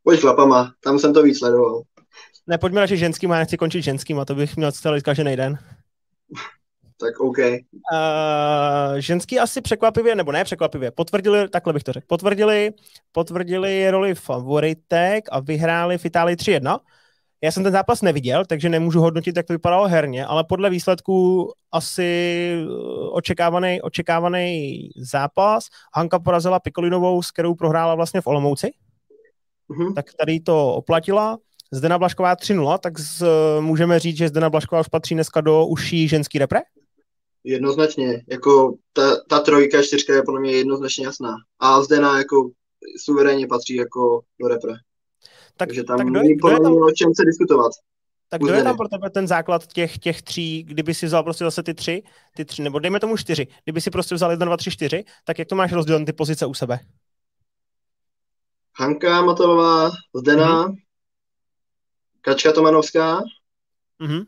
Pojď 0.02 0.20
chlapama, 0.20 0.72
tam 0.84 0.98
jsem 0.98 1.14
to 1.14 1.22
víc 1.22 1.38
sledoval. 1.38 1.82
Ne, 2.46 2.58
pojďme 2.58 2.80
radši 2.80 2.96
ženskýma, 2.96 3.34
já 3.34 3.38
nechci 3.38 3.56
končit 3.56 3.82
ženskýma, 3.82 4.24
to 4.24 4.34
bych 4.34 4.56
měl 4.56 4.72
celý 4.72 5.02
každý 5.02 5.36
den. 5.36 5.58
Tak 7.00 7.20
OK. 7.20 7.38
Uh, 7.38 8.98
ženský 8.98 9.40
asi 9.40 9.60
překvapivě, 9.60 10.14
nebo 10.14 10.32
ne 10.32 10.44
překvapivě, 10.44 10.90
potvrdili, 10.90 11.48
takhle 11.48 11.72
bych 11.72 11.82
to 11.82 11.92
řekl, 11.92 12.06
potvrdili, 12.06 12.72
potvrdili 13.12 13.90
roli 13.90 14.14
favoritek 14.14 15.28
a 15.32 15.40
vyhráli 15.40 15.98
v 15.98 16.04
Itálii 16.04 16.36
3-1. 16.36 16.78
Já 17.42 17.52
jsem 17.52 17.62
ten 17.62 17.72
zápas 17.72 18.02
neviděl, 18.02 18.44
takže 18.44 18.68
nemůžu 18.68 19.00
hodnotit, 19.00 19.36
jak 19.36 19.46
to 19.46 19.52
vypadalo 19.52 19.88
herně, 19.88 20.26
ale 20.26 20.44
podle 20.44 20.70
výsledků 20.70 21.52
asi 21.72 22.50
eh, 22.62 22.66
očekávaný, 23.10 23.82
očekávaný 23.82 24.80
zápas. 24.96 25.66
Hanka 25.94 26.18
porazila 26.18 26.60
Pikolinovou, 26.60 27.22
s 27.22 27.30
kterou 27.30 27.54
prohrála 27.54 27.94
vlastně 27.94 28.20
v 28.20 28.26
Olomouci. 28.26 28.70
Mm-hmm. 29.70 29.94
Tak 29.94 30.06
tady 30.18 30.40
to 30.40 30.74
oplatila. 30.74 31.38
Zdena 31.72 31.98
Blašková 31.98 32.36
3-0, 32.36 32.78
tak 32.78 32.98
z, 32.98 33.24
můžeme 33.60 33.98
říct, 33.98 34.16
že 34.16 34.28
Zdena 34.28 34.50
Blašková 34.50 34.80
už 34.80 34.88
patří 34.88 35.14
dneska 35.14 35.40
do 35.40 35.66
uší 35.66 36.08
ženský 36.08 36.38
repre? 36.38 36.60
Jednoznačně, 37.48 38.24
jako 38.28 38.74
ta, 38.92 39.16
ta 39.28 39.40
trojka, 39.40 39.82
čtyřka 39.82 40.14
je 40.14 40.22
podle 40.22 40.40
mě 40.40 40.52
jednoznačně 40.52 41.06
jasná. 41.06 41.36
A 41.58 41.82
Zdena 41.82 42.18
jako 42.18 42.50
suverénně 43.04 43.46
patří 43.46 43.74
jako 43.74 44.20
do 44.40 44.48
repre. 44.48 44.72
Tak, 45.56 45.68
Takže 45.68 45.84
tam 45.84 45.98
tak 45.98 46.06
není 46.06 46.34
podle 46.40 46.58
mě 46.60 46.80
o 46.80 46.90
čem 46.90 47.14
se 47.14 47.24
diskutovat. 47.24 47.72
Tak 48.28 48.42
kdo 48.42 48.52
je 48.52 48.62
tam 48.62 48.76
pro 48.76 48.88
tebe 48.88 49.10
ten 49.10 49.26
základ 49.26 49.66
těch, 49.66 49.98
těch 49.98 50.22
tří, 50.22 50.62
kdyby 50.62 50.94
si 50.94 51.06
vzal 51.06 51.22
prostě 51.22 51.44
zase 51.44 51.62
ty 51.62 51.74
tři, 51.74 52.02
ty 52.36 52.44
tři, 52.44 52.62
nebo 52.62 52.78
dejme 52.78 53.00
tomu 53.00 53.16
čtyři, 53.16 53.46
kdyby 53.64 53.80
si 53.80 53.90
prostě 53.90 54.14
vzal 54.14 54.30
jedna, 54.30 54.46
dva, 54.46 54.56
tři, 54.56 54.70
čtyři, 54.70 55.04
tak 55.24 55.38
jak 55.38 55.48
to 55.48 55.54
máš 55.54 55.72
rozdělené 55.72 56.06
ty 56.06 56.12
pozice 56.12 56.46
u 56.46 56.54
sebe? 56.54 56.78
Hanka 58.78 59.22
Matolová, 59.22 59.90
Zdena, 60.14 60.68
mm-hmm. 60.68 60.76
Kačka 62.20 62.52
Tomanovská 62.52 63.20
mm-hmm. 64.00 64.26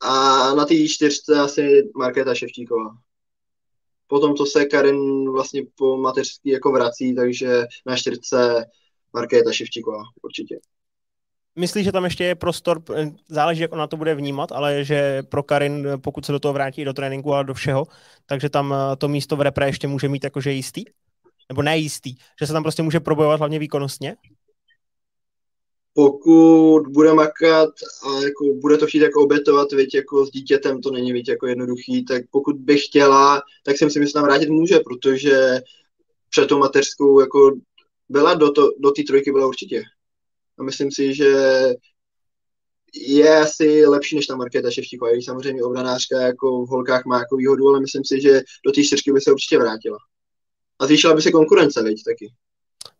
A 0.00 0.54
na 0.54 0.64
té 0.64 0.74
čtyřce 0.88 1.40
asi 1.40 1.90
Markéta 1.96 2.34
Ševčíková. 2.34 2.96
Potom 4.06 4.34
to 4.34 4.46
se 4.46 4.64
Karin 4.64 5.30
vlastně 5.32 5.62
po 5.74 5.96
mateřský 5.96 6.48
jako 6.50 6.72
vrací, 6.72 7.14
takže 7.14 7.62
na 7.86 7.96
čtyřce 7.96 8.66
Markéta 9.12 9.52
Ševčíková 9.52 10.02
určitě. 10.22 10.58
Myslíš, 11.58 11.84
že 11.84 11.92
tam 11.92 12.04
ještě 12.04 12.24
je 12.24 12.34
prostor, 12.34 12.82
záleží, 13.28 13.62
jak 13.62 13.72
ona 13.72 13.86
to 13.86 13.96
bude 13.96 14.14
vnímat, 14.14 14.52
ale 14.52 14.84
že 14.84 15.22
pro 15.22 15.42
Karin, 15.42 15.88
pokud 15.96 16.24
se 16.24 16.32
do 16.32 16.40
toho 16.40 16.52
vrátí 16.52 16.84
do 16.84 16.92
tréninku 16.92 17.34
a 17.34 17.42
do 17.42 17.54
všeho, 17.54 17.86
takže 18.26 18.50
tam 18.50 18.74
eh, 18.74 18.96
to 18.96 19.08
místo 19.08 19.36
v 19.36 19.40
repre 19.40 19.66
ještě 19.66 19.88
může 19.88 20.08
mít 20.08 20.24
jakože 20.24 20.52
jistý? 20.52 20.84
Nebo 21.48 21.62
nejistý? 21.62 22.14
Že 22.40 22.46
se 22.46 22.52
tam 22.52 22.62
prostě 22.62 22.82
může 22.82 23.00
probojovat 23.00 23.38
hlavně 23.38 23.58
výkonnostně? 23.58 24.16
Pokud 25.96 26.82
bude 26.88 27.14
makat 27.14 27.70
a 28.02 28.22
jako 28.22 28.44
bude 28.54 28.76
to 28.78 28.86
chtít 28.86 28.98
jako 28.98 29.22
obětovat, 29.22 29.72
věď, 29.72 29.94
jako 29.94 30.26
s 30.26 30.30
dítětem 30.30 30.80
to 30.80 30.90
není 30.90 31.12
věď, 31.12 31.28
jako 31.28 31.46
jednoduchý, 31.46 32.04
tak 32.04 32.22
pokud 32.30 32.56
by 32.56 32.78
chtěla, 32.78 33.42
tak 33.64 33.78
si 33.78 33.84
myslím, 33.84 34.02
že 34.02 34.06
se 34.06 34.12
tam 34.12 34.24
vrátit 34.24 34.48
může, 34.48 34.80
protože 34.80 35.60
před 36.30 36.46
tou 36.46 36.58
mateřskou 36.58 37.20
jako 37.20 37.56
byla 38.08 38.34
do, 38.34 38.52
to, 38.52 38.68
do 38.78 38.90
té 38.90 39.02
trojky 39.02 39.32
byla 39.32 39.46
určitě. 39.46 39.82
A 40.58 40.62
myslím 40.62 40.92
si, 40.92 41.14
že 41.14 41.34
je 42.94 43.38
asi 43.38 43.86
lepší 43.86 44.16
než 44.16 44.26
ta 44.26 44.36
Markéta 44.36 44.70
Ševčíková, 44.70 45.16
i 45.16 45.22
samozřejmě 45.22 45.62
obranářka 45.62 46.20
jako 46.20 46.66
v 46.66 46.68
holkách 46.68 47.04
má 47.04 47.18
jako 47.18 47.36
výhodu, 47.36 47.68
ale 47.68 47.80
myslím 47.80 48.04
si, 48.04 48.20
že 48.20 48.42
do 48.66 48.72
té 48.72 48.82
čtyřky 48.84 49.12
by 49.12 49.20
se 49.20 49.32
určitě 49.32 49.58
vrátila. 49.58 49.98
A 50.78 50.86
zvýšila 50.86 51.14
by 51.14 51.22
se 51.22 51.30
konkurence, 51.30 51.82
veď, 51.82 52.02
taky. 52.04 52.32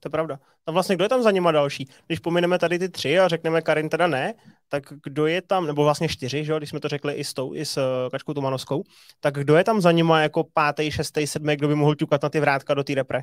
To 0.07 0.09
je 0.09 0.11
pravda. 0.11 0.39
A 0.67 0.71
vlastně 0.71 0.97
kdo 0.97 1.05
je 1.05 1.09
tam 1.09 1.23
za 1.23 1.31
nima 1.31 1.53
další? 1.53 1.89
Když 2.07 2.19
pomineme 2.19 2.59
tady 2.59 2.79
ty 2.79 2.89
tři 2.89 3.19
a 3.19 3.29
řekneme 3.29 3.63
Karin 3.63 3.89
teda 3.89 4.07
ne, 4.07 4.35
tak 4.69 4.83
kdo 5.05 5.27
je 5.27 5.43
tam, 5.43 5.67
nebo 5.67 5.85
vlastně 5.85 6.09
čtyři, 6.09 6.45
že 6.45 6.57
když 6.57 6.71
jsme 6.71 6.81
to 6.81 6.89
řekli 6.89 7.15
i 7.15 7.25
s 7.25 7.35
tou, 7.35 7.55
i 7.55 7.65
s 7.65 7.77
uh, 7.77 8.11
Kačkou 8.11 8.35
Tomanovskou, 8.35 8.83
tak 9.21 9.35
kdo 9.35 9.57
je 9.57 9.65
tam 9.65 9.81
za 9.81 9.93
nima 9.93 10.21
jako 10.21 10.45
pátý, 10.55 10.91
šestý, 10.91 11.27
sedmý, 11.27 11.57
kdo 11.57 11.69
by 11.69 11.75
mohl 11.75 11.95
ťukat 11.95 12.23
na 12.23 12.29
ty 12.29 12.41
vrátka 12.41 12.75
do 12.75 12.85
té 12.85 12.95
repre? 12.95 13.23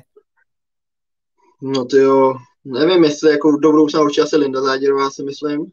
No 1.62 1.84
ty 1.84 1.96
jo, 1.96 2.34
nevím, 2.64 3.04
jestli 3.04 3.30
jako 3.30 3.56
do 3.56 3.70
budoucna 3.70 4.00
určitě 4.00 4.22
asi 4.22 4.36
Linda 4.36 4.60
Záděrová 4.62 5.10
si 5.10 5.22
myslím, 5.22 5.66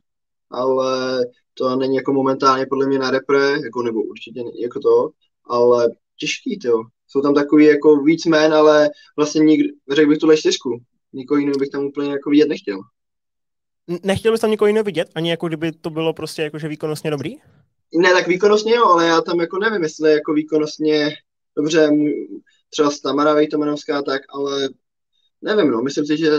ale 0.52 1.20
to 1.54 1.76
není 1.76 1.96
jako 1.96 2.14
momentálně 2.14 2.66
podle 2.66 2.88
mě 2.88 3.00
na 3.00 3.12
repre, 3.12 3.52
jako 3.52 3.84
nebo 3.84 4.02
určitě 4.02 4.44
jako 4.62 4.80
to, 4.80 5.10
ale 5.50 5.90
těžký, 6.20 6.60
jo. 6.64 6.84
Jsou 7.08 7.22
tam 7.22 7.34
takový 7.34 7.66
jako 7.66 7.98
víc 7.98 8.26
jmén, 8.26 8.54
ale 8.54 8.90
vlastně 9.18 9.40
nikdy, 9.40 9.70
řekl 9.92 10.10
bych 10.10 10.18
tuhle 10.18 10.38
čtyřku. 10.38 10.82
Nikoho 11.14 11.40
jiného 11.40 11.60
bych 11.60 11.70
tam 11.70 11.86
úplně 11.86 12.12
jako 12.12 12.30
vidět 12.30 12.50
nechtěl. 12.50 12.80
Nechtěl 14.04 14.32
bys 14.32 14.42
tam 14.42 14.52
někoho 14.52 14.68
jiného 14.68 14.84
vidět? 14.84 15.10
Ani 15.16 15.30
jako 15.30 15.48
kdyby 15.48 15.72
to 15.72 15.90
bylo 15.90 16.14
prostě 16.14 16.42
jakože 16.42 16.68
výkonnostně 16.68 17.12
dobrý? 17.12 17.36
Ne, 18.02 18.14
tak 18.14 18.28
výkonnostně 18.28 18.76
jo, 18.76 18.86
ale 18.86 19.08
já 19.08 19.22
tam 19.22 19.40
jako 19.40 19.60
nevím, 19.60 19.84
jestli 19.84 20.12
jako 20.12 20.34
výkonnostně 20.34 21.10
dobře, 21.58 21.90
třeba 22.70 22.90
Tamara 23.04 23.34
Vejtomanovská 23.34 24.02
tak, 24.02 24.22
ale 24.30 24.70
nevím, 25.42 25.72
no, 25.72 25.82
myslím 25.82 26.06
si, 26.06 26.18
že 26.18 26.32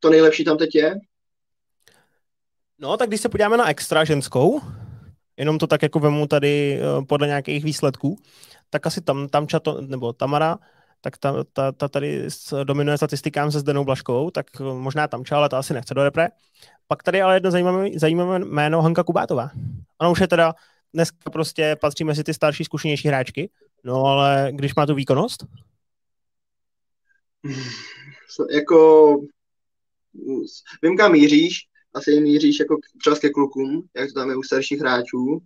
to 0.00 0.10
nejlepší 0.10 0.44
tam 0.44 0.58
teď 0.58 0.74
je. 0.74 0.94
No, 2.78 2.96
tak 2.96 3.08
když 3.08 3.20
se 3.20 3.28
podíváme 3.28 3.56
na 3.56 3.70
extra 3.70 4.04
ženskou, 4.04 4.60
jenom 5.36 5.58
to 5.58 5.66
tak 5.66 5.82
jako 5.82 5.98
vemu 5.98 6.26
tady 6.26 6.80
eh, 6.80 7.04
podle 7.06 7.26
nějakých 7.26 7.64
výsledků, 7.64 8.18
tak 8.70 8.86
asi 8.86 9.00
tam, 9.00 9.28
tam 9.28 9.46
čato, 9.46 9.80
nebo 9.80 10.12
Tamara, 10.12 10.58
tak 11.00 11.18
ta, 11.18 11.44
ta, 11.52 11.72
ta 11.72 11.88
tady 11.88 12.28
dominuje 12.64 12.96
statistikám 12.96 13.52
se 13.52 13.60
Zdenou 13.60 13.84
Blaškou, 13.84 14.30
tak 14.30 14.46
eh, 14.60 14.62
možná 14.62 15.08
tam 15.08 15.22
ale 15.30 15.48
ta 15.48 15.58
asi 15.58 15.74
nechce 15.74 15.94
do 15.94 16.04
repre. 16.04 16.28
Pak 16.88 17.02
tady 17.02 17.22
ale 17.22 17.36
jedno 17.36 17.50
zajímavé, 17.50 17.88
zajímavé 17.96 18.38
jméno 18.38 18.82
Hanka 18.82 19.04
Kubátová. 19.04 19.50
Ona 20.00 20.10
už 20.10 20.20
je 20.20 20.28
teda 20.28 20.54
dneska 20.94 21.30
prostě 21.30 21.76
patří 21.80 22.04
mezi 22.04 22.24
ty 22.24 22.34
starší, 22.34 22.64
zkušenější 22.64 23.08
hráčky, 23.08 23.50
no 23.84 24.04
ale 24.04 24.48
když 24.54 24.74
má 24.74 24.86
tu 24.86 24.94
výkonnost? 24.94 25.44
Jako, 28.50 29.16
vím, 30.82 30.96
kam 30.96 31.12
míříš, 31.12 31.58
asi 31.94 32.20
míříš 32.20 32.60
jako 32.60 32.76
třeba 33.00 33.16
ke 33.16 33.30
klukům, 33.30 33.82
jak 33.96 34.08
to 34.08 34.20
tam 34.20 34.30
je 34.30 34.36
u 34.36 34.42
starších 34.42 34.80
hráčů. 34.80 35.42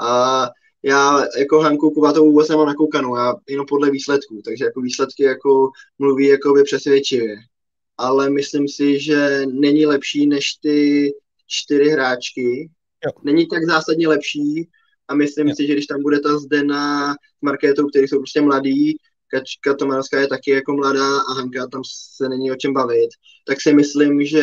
A 0.00 0.40
já 0.86 1.24
jako 1.38 1.60
Hanku 1.60 1.90
Kubatovou 1.90 2.30
vůbec 2.30 2.48
nemám 2.48 2.66
nakoukanou, 2.66 3.16
já 3.16 3.34
jenom 3.48 3.66
podle 3.66 3.90
výsledků, 3.90 4.42
takže 4.44 4.64
jako 4.64 4.80
výsledky 4.80 5.22
jako 5.22 5.70
mluví 5.98 6.26
jako 6.26 6.52
by 6.52 6.62
přesvědčivě. 6.62 7.36
Ale 7.98 8.30
myslím 8.30 8.68
si, 8.68 9.00
že 9.00 9.42
není 9.46 9.86
lepší 9.86 10.26
než 10.26 10.54
ty 10.54 11.10
čtyři 11.46 11.90
hráčky. 11.90 12.70
Jo. 13.06 13.12
Není 13.24 13.46
tak 13.46 13.64
zásadně 13.64 14.08
lepší 14.08 14.68
a 15.08 15.14
myslím 15.14 15.48
jo. 15.48 15.54
si, 15.56 15.66
že 15.66 15.72
když 15.72 15.86
tam 15.86 16.02
bude 16.02 16.20
ta 16.20 16.38
Zdena 16.38 17.12
s 17.12 17.42
Markétou, 17.42 17.86
který 17.86 18.08
jsou 18.08 18.18
prostě 18.18 18.40
mladí, 18.40 18.96
Kačka 19.28 19.74
Tomanovská 19.74 20.20
je 20.20 20.28
taky 20.28 20.50
jako 20.50 20.72
mladá 20.72 21.18
a 21.18 21.32
Hanka 21.32 21.66
tam 21.66 21.82
se 22.16 22.28
není 22.28 22.52
o 22.52 22.56
čem 22.56 22.72
bavit, 22.72 23.10
tak 23.46 23.60
si 23.60 23.74
myslím, 23.74 24.24
že 24.24 24.42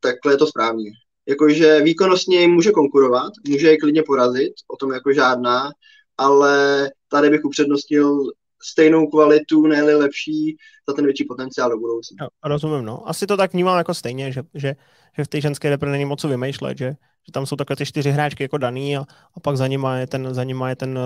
takhle 0.00 0.32
je 0.32 0.36
to 0.36 0.46
správně 0.46 0.90
jakože 1.28 1.80
výkonnostně 1.80 2.40
jim 2.40 2.50
může 2.50 2.70
konkurovat, 2.70 3.32
může 3.48 3.68
je 3.68 3.78
klidně 3.78 4.02
porazit, 4.02 4.52
o 4.68 4.76
tom 4.76 4.92
jako 4.92 5.12
žádná, 5.12 5.70
ale 6.16 6.90
tady 7.08 7.30
bych 7.30 7.44
upřednostil 7.44 8.22
stejnou 8.62 9.06
kvalitu, 9.06 9.66
ne 9.66 9.82
lepší, 9.82 10.56
za 10.88 10.94
ten 10.94 11.04
větší 11.04 11.24
potenciál 11.24 11.70
do 11.70 11.76
budoucna. 11.78 12.28
Rozumím, 12.44 12.84
no. 12.84 13.08
Asi 13.08 13.26
to 13.26 13.36
tak 13.36 13.52
vnímám 13.52 13.78
jako 13.78 13.94
stejně, 13.94 14.32
že, 14.32 14.42
že, 14.54 14.76
že 15.16 15.24
v 15.24 15.28
té 15.28 15.40
ženské 15.40 15.70
repre 15.70 15.90
není 15.90 16.04
moc 16.04 16.20
co 16.20 16.28
vymýšlet, 16.28 16.78
že, 16.78 16.86
že 17.26 17.32
tam 17.32 17.46
jsou 17.46 17.56
takhle 17.56 17.76
ty 17.76 17.86
čtyři 17.86 18.10
hráčky 18.10 18.44
jako 18.44 18.58
daný 18.58 18.96
a, 18.96 19.00
a 19.34 19.40
pak 19.40 19.56
za 19.56 19.66
nima 19.66 19.96
je 19.96 20.06
ten, 20.06 20.34
za 20.34 20.44
nima 20.44 20.68
je 20.68 20.76
ten, 20.76 20.98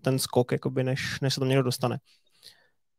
ten 0.00 0.18
skok, 0.18 0.52
jakoby, 0.52 0.84
než, 0.84 1.20
než 1.20 1.34
se 1.34 1.40
tam 1.40 1.48
někdo 1.48 1.62
dostane. 1.62 1.98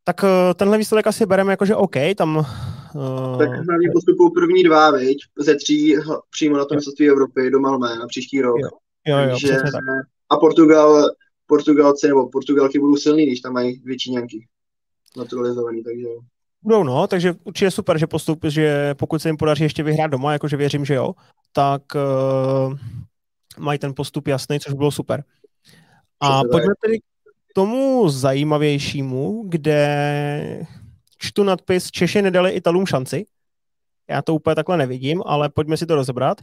Tak 0.08 0.24
eh, 0.24 0.54
tenhle 0.54 0.78
výsledek 0.78 1.06
asi 1.06 1.26
bereme 1.26 1.52
jako, 1.52 1.64
že 1.66 1.74
OK, 1.74 1.96
tam... 2.16 2.36
Uh... 2.36 3.38
Tak 3.38 3.48
hlavně 3.48 3.88
postupují 3.92 4.30
první 4.34 4.62
dva, 4.62 4.90
viď? 4.90 5.18
Ze 5.38 5.54
tří 5.54 5.96
přímo 6.30 6.56
na 6.56 6.64
tom 6.64 6.76
mistrovství 6.76 7.08
Evropy 7.08 7.50
do 7.50 7.60
Malmé 7.60 7.96
na 7.96 8.06
příští 8.06 8.40
rok. 8.40 8.56
Jo, 8.60 8.68
jo, 9.06 9.18
jo 9.18 9.28
Takže... 9.30 9.48
tak. 9.48 9.84
A 10.30 10.36
Portugal, 10.36 11.10
Portugalci 11.46 12.08
nebo 12.08 12.28
Portugalky 12.28 12.78
budou 12.78 12.96
silní, 12.96 13.26
když 13.26 13.40
tam 13.40 13.52
mají 13.52 13.82
většiněnky 13.84 14.46
naturalizovaný, 15.16 15.84
takže 15.84 16.06
Budou, 16.62 16.82
no, 16.84 17.06
takže 17.06 17.34
určitě 17.44 17.70
super, 17.70 17.98
že 17.98 18.06
postup, 18.06 18.44
že 18.48 18.94
pokud 18.94 19.22
se 19.22 19.28
jim 19.28 19.36
podaří 19.36 19.62
ještě 19.62 19.82
vyhrát 19.82 20.10
doma, 20.10 20.32
jakože 20.32 20.56
věřím, 20.56 20.84
že 20.84 20.94
jo, 20.94 21.12
tak 21.52 21.82
uh, 21.94 22.78
mají 23.58 23.78
ten 23.78 23.94
postup 23.94 24.28
jasný, 24.28 24.60
což 24.60 24.72
bylo 24.72 24.90
super. 24.90 25.24
A 26.20 26.40
pojďme 26.52 26.74
tedy 26.84 26.98
tomu 27.56 28.08
zajímavějšímu, 28.08 29.44
kde 29.48 30.66
čtu 31.18 31.44
nadpis 31.44 31.90
Češi 31.90 32.22
nedali 32.22 32.50
Italům 32.50 32.86
šanci. 32.86 33.26
Já 34.10 34.22
to 34.22 34.34
úplně 34.34 34.54
takhle 34.54 34.76
nevidím, 34.76 35.22
ale 35.26 35.48
pojďme 35.48 35.76
si 35.76 35.86
to 35.86 35.94
rozebrat. 35.94 36.40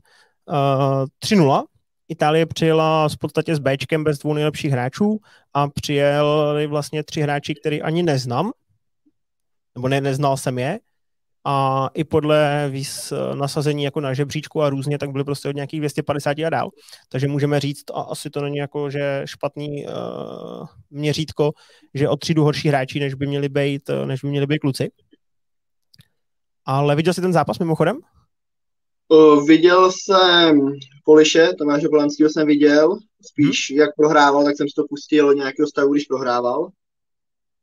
Uh, 0.49 1.05
3-0. 1.25 1.63
Itálie 2.07 2.45
přijela 2.45 3.09
v 3.09 3.17
podstatě 3.17 3.55
s 3.55 3.59
Bčkem 3.59 4.03
bez 4.03 4.19
dvou 4.19 4.33
nejlepších 4.33 4.71
hráčů 4.71 5.19
a 5.53 5.67
přijeli 5.67 6.67
vlastně 6.67 7.03
tři 7.03 7.21
hráči, 7.21 7.55
který 7.55 7.81
ani 7.81 8.03
neznám, 8.03 8.51
nebo 9.75 9.87
ne, 9.87 10.01
neznal 10.01 10.37
jsem 10.37 10.59
je. 10.59 10.79
A 11.45 11.89
i 11.93 12.03
podle 12.03 12.69
víc 12.69 13.13
nasazení 13.33 13.83
jako 13.83 14.01
na 14.01 14.13
žebříčku 14.13 14.61
a 14.61 14.69
různě, 14.69 14.97
tak 14.97 15.11
byly 15.11 15.23
prostě 15.23 15.49
od 15.49 15.55
nějakých 15.55 15.79
250 15.79 16.39
a 16.39 16.49
dál. 16.49 16.69
Takže 17.09 17.27
můžeme 17.27 17.59
říct, 17.59 17.83
a 17.93 18.01
asi 18.01 18.29
to 18.29 18.41
není 18.41 18.57
jako, 18.57 18.89
že 18.89 19.21
špatný 19.25 19.85
uh, 19.85 20.65
měřítko, 20.89 21.51
že 21.93 22.09
o 22.09 22.17
třídu 22.17 22.43
horší 22.43 22.67
hráči, 22.67 22.99
než 22.99 23.13
by 23.13 23.27
měli 23.27 23.49
být, 23.49 23.89
než 24.05 24.21
by 24.21 24.29
měli 24.29 24.47
být 24.47 24.59
kluci. 24.59 24.91
Ale 26.65 26.95
viděl 26.95 27.13
jsi 27.13 27.21
ten 27.21 27.33
zápas 27.33 27.59
mimochodem? 27.59 27.97
Uh, 29.07 29.47
viděl 29.47 29.91
jsem 29.91 30.71
Poliše, 31.05 31.49
Tomáše 31.57 31.89
Polanského 31.89 32.29
jsem 32.29 32.47
viděl, 32.47 32.97
spíš 33.25 33.71
hmm. 33.71 33.79
jak 33.79 33.89
prohrával, 33.95 34.43
tak 34.43 34.57
jsem 34.57 34.67
si 34.69 34.73
to 34.75 34.83
pustil 34.89 35.33
nějakého 35.33 35.67
stavu, 35.67 35.93
když 35.93 36.05
prohrával. 36.05 36.69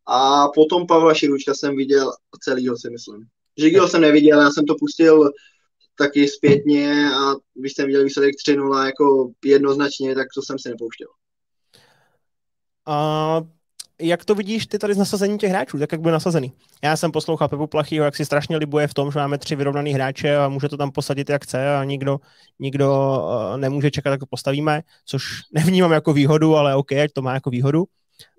A 0.06 0.48
potom 0.48 0.86
Pavla 0.86 1.14
Širučka 1.14 1.54
jsem 1.54 1.76
viděl 1.76 2.12
celýho, 2.40 2.76
si 2.76 2.90
myslím. 2.90 3.26
Žigil 3.58 3.88
jsem 3.88 4.00
neviděl, 4.00 4.40
já 4.40 4.50
jsem 4.50 4.64
to 4.64 4.74
pustil 4.74 5.30
taky 5.98 6.28
zpětně 6.28 7.10
a 7.14 7.34
když 7.54 7.72
jsem 7.72 7.86
viděl 7.86 8.04
výsledek 8.04 8.34
3-0 8.48 8.86
jako 8.86 9.30
jednoznačně, 9.44 10.14
tak 10.14 10.26
to 10.34 10.42
jsem 10.42 10.58
si 10.58 10.68
nepouštěl. 10.68 11.08
A 12.86 13.40
jak 14.00 14.24
to 14.24 14.34
vidíš 14.34 14.66
ty 14.66 14.78
tady 14.78 14.94
z 14.94 14.98
nasazení 14.98 15.38
těch 15.38 15.50
hráčů, 15.50 15.78
tak 15.78 15.92
jak 15.92 16.00
byl 16.00 16.12
nasazený? 16.12 16.52
Já 16.84 16.96
jsem 16.96 17.12
poslouchal 17.12 17.48
Pepu 17.48 17.66
Plachyho, 17.66 18.04
jak 18.04 18.16
si 18.16 18.24
strašně 18.24 18.56
libuje 18.56 18.86
v 18.86 18.94
tom, 18.94 19.12
že 19.12 19.18
máme 19.18 19.38
tři 19.38 19.56
vyrovnaný 19.56 19.92
hráče 19.92 20.36
a 20.36 20.48
může 20.48 20.68
to 20.68 20.76
tam 20.76 20.90
posadit 20.90 21.30
jak 21.30 21.44
chce 21.44 21.76
a 21.76 21.84
nikdo, 21.84 22.20
nikdo 22.58 22.88
uh, 22.90 23.56
nemůže 23.56 23.90
čekat, 23.90 24.10
jak 24.10 24.20
to 24.20 24.26
postavíme, 24.26 24.82
což 25.06 25.24
nevnímám 25.52 25.92
jako 25.92 26.12
výhodu, 26.12 26.56
ale 26.56 26.74
OK, 26.74 26.92
ať 26.92 27.12
to 27.12 27.22
má 27.22 27.34
jako 27.34 27.50
výhodu. 27.50 27.84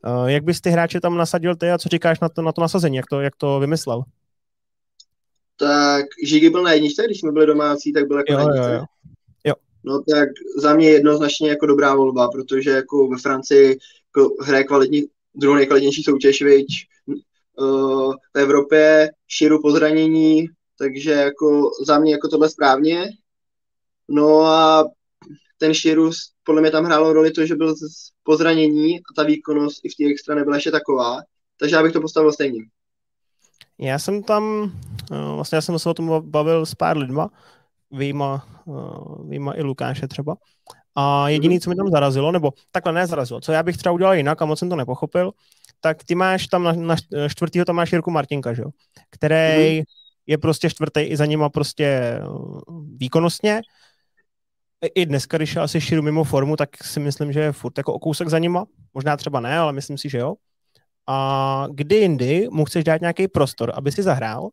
Uh, 0.07 0.27
jak 0.27 0.43
bys 0.43 0.61
ty 0.61 0.69
hráče 0.69 1.01
tam 1.01 1.17
nasadil 1.17 1.55
ty 1.55 1.71
a 1.71 1.77
co 1.77 1.89
říkáš 1.89 2.19
na 2.19 2.29
to, 2.29 2.41
na 2.41 2.51
to 2.51 2.61
nasazení, 2.61 2.95
jak 2.95 3.05
to, 3.05 3.21
jak 3.21 3.35
to 3.35 3.59
vymyslel? 3.59 4.03
Tak 5.61 6.05
Žigy 6.23 6.49
byl 6.49 6.63
na 6.63 6.73
jedničce, 6.73 7.03
když 7.05 7.19
jsme 7.19 7.31
byli 7.31 7.45
domácí, 7.45 7.93
tak 7.93 8.07
byl 8.07 8.17
jako 8.17 8.31
jo, 8.31 8.37
na 8.37 8.43
jedničce. 8.43 8.73
Jo, 8.73 8.77
jo. 8.77 8.85
jo. 9.45 9.53
No 9.83 10.01
tak 10.09 10.29
za 10.57 10.73
mě 10.73 10.89
jednoznačně 10.89 11.49
jako 11.49 11.65
dobrá 11.65 11.95
volba, 11.95 12.29
protože 12.29 12.69
jako 12.69 13.07
ve 13.07 13.17
Francii 13.17 13.77
jako 14.15 14.35
hraje 14.43 14.63
kvalitní 14.63 15.03
druhou 15.35 15.55
nejkvalitnější 15.55 16.03
soutěž, 16.03 16.41
viď, 16.41 16.67
uh, 17.57 18.13
v 18.33 18.39
Evropě, 18.39 19.11
širu 19.27 19.61
po 19.61 19.71
zranění, 19.71 20.45
takže 20.77 21.11
jako 21.11 21.71
za 21.85 21.99
mě 21.99 22.11
jako 22.11 22.27
tohle 22.27 22.49
správně. 22.49 23.09
No 24.07 24.41
a 24.41 24.85
ten 25.57 25.73
Širus, 25.73 26.17
podle 26.43 26.61
mě 26.61 26.71
tam 26.71 26.85
hrálo 26.85 27.13
roli 27.13 27.31
to, 27.31 27.45
že 27.45 27.55
byl 27.55 27.75
po 28.23 28.37
zranění 28.37 28.99
a 28.99 29.13
ta 29.15 29.23
výkonnost 29.23 29.79
i 29.83 29.89
v 29.89 29.95
té 29.95 30.11
extra 30.11 30.35
nebyla 30.35 30.55
ještě 30.55 30.71
taková, 30.71 31.21
takže 31.59 31.75
já 31.75 31.83
bych 31.83 31.93
to 31.93 32.01
postavil 32.01 32.31
stejně. 32.31 32.61
Já 33.81 33.99
jsem 33.99 34.23
tam, 34.23 34.71
eh, 35.11 35.35
vlastně 35.35 35.55
já 35.55 35.61
jsem 35.61 35.79
se 35.79 35.89
o 35.89 35.93
tom 35.93 36.21
bavil 36.29 36.65
s 36.65 36.75
pár 36.75 36.97
lidma, 36.97 37.29
výjima, 37.91 38.47
eh, 38.67 39.29
výjima 39.29 39.53
i 39.53 39.61
Lukáše 39.61 40.07
třeba. 40.07 40.35
A 40.95 41.29
jediný, 41.29 41.59
co 41.59 41.69
mi 41.69 41.75
tam 41.75 41.87
zarazilo, 41.91 42.31
nebo 42.31 42.53
takhle 42.71 42.93
nezarazilo, 42.93 43.41
co 43.41 43.51
já 43.51 43.63
bych 43.63 43.77
třeba 43.77 43.93
udělal 43.93 44.13
jinak 44.13 44.41
a 44.41 44.45
moc 44.45 44.59
jsem 44.59 44.69
to 44.69 44.75
nepochopil, 44.75 45.31
tak 45.79 46.03
ty 46.03 46.15
máš 46.15 46.47
tam 46.47 46.63
na, 46.63 46.73
na 46.73 46.95
čtvrtýho 47.29 47.65
tam 47.65 47.75
máš 47.75 47.91
Jirku 47.91 48.11
Martinka, 48.11 48.53
že 48.53 48.61
jo? 48.61 48.69
který 49.09 49.81
mm-hmm. 49.81 49.83
je 50.27 50.37
prostě 50.37 50.69
čtvrtý 50.69 51.01
i 51.01 51.17
za 51.17 51.25
nima 51.25 51.49
prostě 51.49 51.85
eh, 51.85 52.21
výkonnostně. 52.97 53.61
I 54.95 55.05
dneska, 55.05 55.37
když 55.37 55.55
je 55.55 55.61
asi 55.61 55.81
širu 55.81 56.01
mimo 56.01 56.23
formu, 56.23 56.55
tak 56.55 56.83
si 56.83 56.99
myslím, 56.99 57.33
že 57.33 57.39
je 57.39 57.51
furt 57.51 57.77
jako 57.77 57.93
o 57.93 57.99
kousek 57.99 58.27
za 58.27 58.39
nima. 58.39 58.65
Možná 58.93 59.17
třeba 59.17 59.39
ne, 59.39 59.57
ale 59.57 59.73
myslím 59.73 59.97
si, 59.97 60.09
že 60.09 60.17
jo. 60.17 60.35
A 61.07 61.67
kdy 61.71 61.95
jindy 61.95 62.47
mu 62.51 62.65
chceš 62.65 62.83
dát 62.83 63.01
nějaký 63.01 63.27
prostor, 63.27 63.71
aby 63.75 63.91
si 63.91 64.03
zahrál, 64.03 64.49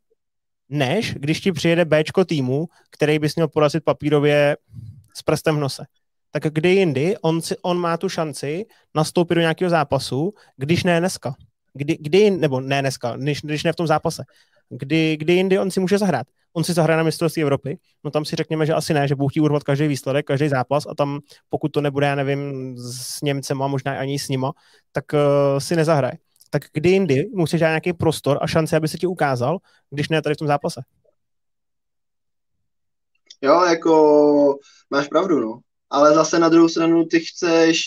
než 0.68 1.14
když 1.14 1.40
ti 1.40 1.52
přijede 1.52 1.84
Bčko 1.84 2.24
týmu, 2.24 2.66
který 2.90 3.18
bys 3.18 3.36
měl 3.36 3.48
porazit 3.48 3.84
papírově 3.84 4.56
s 5.14 5.22
prstem 5.22 5.56
v 5.56 5.60
nose 5.60 5.84
tak 6.30 6.52
kdy 6.52 6.68
jindy 6.68 7.16
on, 7.18 7.42
si, 7.42 7.56
on 7.62 7.78
má 7.78 7.96
tu 7.96 8.08
šanci 8.08 8.66
nastoupit 8.94 9.34
do 9.34 9.40
nějakého 9.40 9.70
zápasu, 9.70 10.34
když 10.56 10.84
ne 10.84 11.00
dneska. 11.00 11.34
Kdy, 11.72 11.98
kdy, 12.00 12.30
nebo 12.30 12.60
ne 12.60 12.80
dneska, 12.80 13.16
když, 13.16 13.40
když 13.40 13.64
ne 13.64 13.72
v 13.72 13.76
tom 13.76 13.86
zápase. 13.86 14.24
Kdy, 14.68 15.16
kdy 15.16 15.32
jindy 15.32 15.58
on 15.58 15.70
si 15.70 15.80
může 15.80 15.98
zahrát. 15.98 16.26
On 16.52 16.64
si 16.64 16.72
zahraje 16.72 16.96
na 16.96 17.02
mistrovství 17.02 17.42
Evropy, 17.42 17.78
no 18.04 18.10
tam 18.10 18.24
si 18.24 18.36
řekněme, 18.36 18.66
že 18.66 18.74
asi 18.74 18.94
ne, 18.94 19.08
že 19.08 19.14
budou 19.14 19.28
chtít 19.28 19.40
urvat 19.40 19.64
každý 19.64 19.86
výsledek, 19.86 20.26
každý 20.26 20.48
zápas 20.48 20.86
a 20.86 20.94
tam, 20.94 21.20
pokud 21.48 21.68
to 21.68 21.80
nebude, 21.80 22.06
já 22.06 22.14
nevím, 22.14 22.74
s 22.76 23.20
Němcema, 23.22 23.66
možná 23.66 23.98
ani 23.98 24.18
s 24.18 24.28
nima, 24.28 24.52
tak 24.92 25.04
uh, 25.12 25.18
si 25.58 25.76
nezahraje. 25.76 26.18
Tak 26.50 26.62
kdy 26.72 26.90
jindy 26.90 27.26
musíš 27.32 27.60
dát 27.60 27.68
nějaký 27.68 27.92
prostor 27.92 28.38
a 28.40 28.46
šanci, 28.46 28.76
aby 28.76 28.88
se 28.88 28.98
ti 28.98 29.06
ukázal, 29.06 29.58
když 29.90 30.08
ne 30.08 30.22
tady 30.22 30.34
v 30.34 30.38
tom 30.38 30.48
zápase. 30.48 30.80
Jo, 33.42 33.64
jako 33.64 34.58
máš 34.90 35.08
pravdu, 35.08 35.40
no 35.40 35.60
ale 35.90 36.14
zase 36.14 36.38
na 36.38 36.48
druhou 36.48 36.68
stranu 36.68 37.04
ty 37.04 37.20
chceš, 37.20 37.82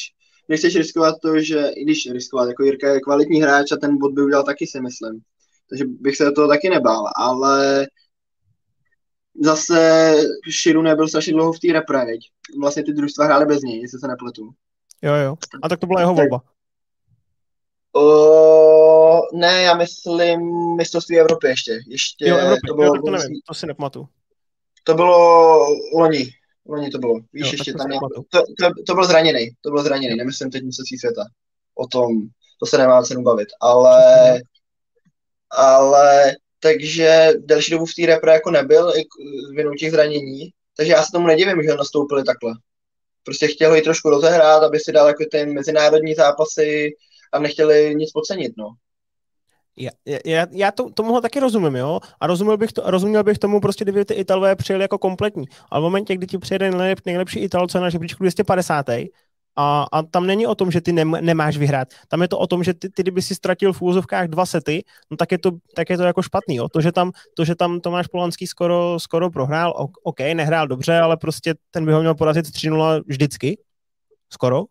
nechceš 0.49 0.75
riskovat 0.75 1.15
to, 1.21 1.39
že 1.39 1.67
i 1.75 1.83
když 1.83 2.11
riskovat, 2.11 2.47
jako 2.47 2.63
Jirka 2.63 2.93
je 2.93 2.99
kvalitní 2.99 3.41
hráč 3.41 3.71
a 3.71 3.77
ten 3.77 3.97
bod 3.97 4.13
by 4.13 4.21
udělal 4.21 4.43
taky 4.43 4.67
si 4.67 4.81
myslím. 4.81 5.21
Takže 5.69 5.85
bych 5.87 6.17
se 6.17 6.31
toho 6.31 6.47
taky 6.47 6.69
nebál, 6.69 7.03
ale 7.15 7.87
zase 9.41 10.13
Širu 10.49 10.81
nebyl 10.81 11.07
strašně 11.07 11.33
dlouho 11.33 11.53
v 11.53 11.59
té 11.59 11.73
repre, 11.73 12.05
Vlastně 12.61 12.83
ty 12.83 12.93
družstva 12.93 13.25
hrály 13.25 13.45
bez 13.45 13.61
něj, 13.61 13.81
jestli 13.81 13.99
se 13.99 14.07
nepletu. 14.07 14.49
Jo, 15.01 15.13
jo. 15.13 15.35
A 15.61 15.69
tak 15.69 15.79
to 15.79 15.87
byla 15.87 15.99
jeho 15.99 16.13
volba. 16.13 16.41
O, 17.95 19.21
ne, 19.33 19.61
já 19.61 19.73
myslím 19.73 20.41
mistrovství 20.75 21.19
Evropy 21.19 21.47
ještě. 21.47 21.79
ještě 21.87 22.27
jo, 22.27 22.37
Evropy, 22.37 22.61
to, 22.67 22.73
bylo, 22.73 22.93
to 22.93 23.11
nevím, 23.11 23.39
to 23.47 23.53
si 23.53 23.67
nepamatuju. 23.67 24.07
To 24.83 24.93
bylo 24.93 25.65
loni, 25.95 26.31
Loni 26.65 26.89
to 26.89 26.97
bylo. 26.97 27.19
Víš, 27.33 27.45
jo, 27.45 27.49
ještě 27.51 27.73
tam 27.73 27.87
to, 27.89 28.43
to, 28.59 28.69
to, 28.87 28.93
byl 28.93 29.05
zraněný, 29.05 29.49
to 29.61 29.71
byl 29.71 29.83
zraněný, 29.83 30.15
nemyslím 30.15 30.51
teď 30.51 30.63
mistrovství 30.63 30.97
světa. 30.97 31.25
O 31.75 31.87
tom, 31.87 32.07
to 32.59 32.65
se 32.65 32.77
nemá 32.77 33.03
cenu 33.03 33.23
bavit, 33.23 33.47
ale, 33.61 34.41
ale 35.49 36.35
takže 36.59 37.31
delší 37.39 37.71
dobu 37.71 37.85
v 37.85 37.93
té 37.93 38.05
repre 38.05 38.33
jako 38.33 38.51
nebyl, 38.51 38.93
i 38.97 39.03
vinou 39.55 39.73
těch 39.73 39.91
zranění, 39.91 40.49
takže 40.77 40.91
já 40.91 41.03
se 41.03 41.11
tomu 41.11 41.27
nedivím, 41.27 41.63
že 41.63 41.75
nastoupili 41.75 42.23
takhle. 42.23 42.53
Prostě 43.23 43.47
chtěli 43.47 43.77
ji 43.77 43.81
trošku 43.81 44.09
rozehrát, 44.09 44.63
aby 44.63 44.79
si 44.79 44.91
dal 44.91 45.07
jako 45.07 45.23
ty 45.31 45.45
mezinárodní 45.45 46.15
zápasy 46.15 46.89
a 47.31 47.39
nechtěli 47.39 47.95
nic 47.95 48.11
podcenit, 48.11 48.53
no. 48.57 48.73
Já, 49.77 49.91
já, 50.25 50.47
já 50.51 50.71
to, 50.71 50.89
tomuhle 50.89 51.21
taky 51.21 51.39
rozumím, 51.39 51.75
jo, 51.75 51.99
a 52.19 52.27
rozuměl 52.27 52.57
bych, 52.57 52.73
to, 52.73 52.81
rozuměl 52.85 53.23
bych 53.23 53.37
tomu 53.39 53.59
prostě, 53.59 53.85
kdyby 53.85 54.05
ty 54.05 54.13
Italové 54.13 54.55
přijeli 54.55 54.83
jako 54.83 54.97
kompletní, 54.97 55.45
ale 55.69 55.81
v 55.81 55.83
momentě, 55.83 56.15
kdy 56.15 56.27
ti 56.27 56.37
přijede 56.37 56.71
nejlep, 56.71 56.99
nejlepší 57.05 57.39
Italce 57.39 57.79
na 57.79 57.89
žebříčku 57.89 58.23
250. 58.23 58.85
A, 59.55 59.85
a 59.91 60.03
tam 60.03 60.27
není 60.27 60.47
o 60.47 60.55
tom, 60.55 60.71
že 60.71 60.81
ty 60.81 60.91
nem, 60.91 61.11
nemáš 61.21 61.57
vyhrát. 61.57 61.87
Tam 62.07 62.21
je 62.21 62.27
to 62.27 62.39
o 62.39 62.47
tom, 62.47 62.63
že 62.63 62.73
ty, 62.73 62.89
ty 62.89 63.01
kdyby 63.01 63.21
si 63.21 63.35
ztratil 63.35 63.73
v 63.73 63.81
úvozovkách 63.81 64.27
dva 64.27 64.45
sety, 64.45 64.83
no 65.11 65.17
tak 65.17 65.31
je 65.31 65.37
to, 65.37 65.51
tak 65.75 65.89
je 65.89 65.97
to 65.97 66.03
jako 66.03 66.21
špatný. 66.21 66.55
Jo. 66.55 66.69
To, 66.69 66.81
že 66.81 66.91
tam, 66.91 67.11
to, 67.35 67.45
že 67.45 67.55
tam 67.55 67.79
Tomáš 67.79 68.07
Polanský 68.07 68.47
skoro, 68.47 68.99
skoro 68.99 69.29
prohrál, 69.29 69.87
OK, 70.03 70.19
nehrál 70.19 70.67
dobře, 70.67 70.99
ale 70.99 71.17
prostě 71.17 71.55
ten 71.71 71.85
by 71.85 71.91
ho 71.91 71.99
měl 71.99 72.15
porazit 72.15 72.45
3-0 72.45 73.03
vždycky. 73.07 73.57
Skoro. 74.29 74.63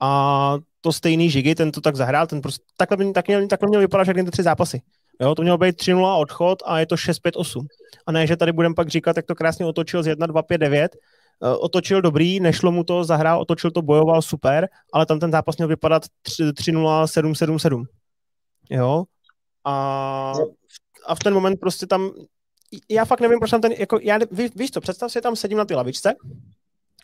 A 0.00 0.58
to 0.80 0.92
stejný 0.92 1.30
Žigy, 1.30 1.54
ten 1.54 1.72
to 1.72 1.80
tak 1.80 1.96
zahrál, 1.96 2.26
ten 2.26 2.40
prostě, 2.40 2.64
takhle, 2.76 3.12
tak 3.12 3.28
měl, 3.28 3.46
takhle 3.46 3.68
měl 3.68 3.80
vypadat 3.80 4.04
všechny 4.04 4.24
ty 4.24 4.30
tři 4.30 4.42
zápasy. 4.42 4.80
Jo, 5.20 5.34
to 5.34 5.42
mělo 5.42 5.58
být 5.58 5.76
3-0 5.76 6.20
odchod 6.20 6.62
a 6.66 6.78
je 6.78 6.86
to 6.86 6.94
6-5-8. 6.94 7.66
A 8.06 8.12
ne, 8.12 8.26
že 8.26 8.36
tady 8.36 8.52
budeme 8.52 8.74
pak 8.74 8.88
říkat, 8.88 9.16
jak 9.16 9.26
to 9.26 9.34
krásně 9.34 9.66
otočil 9.66 10.02
z 10.02 10.06
1-2-5-9, 10.06 10.88
uh, 11.40 11.56
otočil 11.60 12.02
dobrý, 12.02 12.40
nešlo 12.40 12.72
mu 12.72 12.84
to, 12.84 13.04
zahrál, 13.04 13.40
otočil 13.40 13.70
to, 13.70 13.82
bojoval 13.82 14.22
super, 14.22 14.68
ale 14.92 15.06
tam 15.06 15.20
ten 15.20 15.30
zápas 15.30 15.56
měl 15.56 15.68
vypadat 15.68 16.02
3-0-7-7-7. 16.28 17.84
Jo? 18.70 19.04
A, 19.64 20.32
a 21.06 21.14
v 21.14 21.18
ten 21.18 21.34
moment 21.34 21.60
prostě 21.60 21.86
tam, 21.86 22.10
já 22.90 23.04
fakt 23.04 23.20
nevím, 23.20 23.38
proč 23.38 23.50
tam 23.50 23.60
ten, 23.60 23.72
jako, 23.72 23.98
já, 24.02 24.18
ví, 24.30 24.48
víš 24.56 24.70
co, 24.70 24.80
představ 24.80 25.12
si, 25.12 25.20
tam 25.20 25.36
sedím 25.36 25.58
na 25.58 25.64
ty 25.64 25.74
lavičce, 25.74 26.14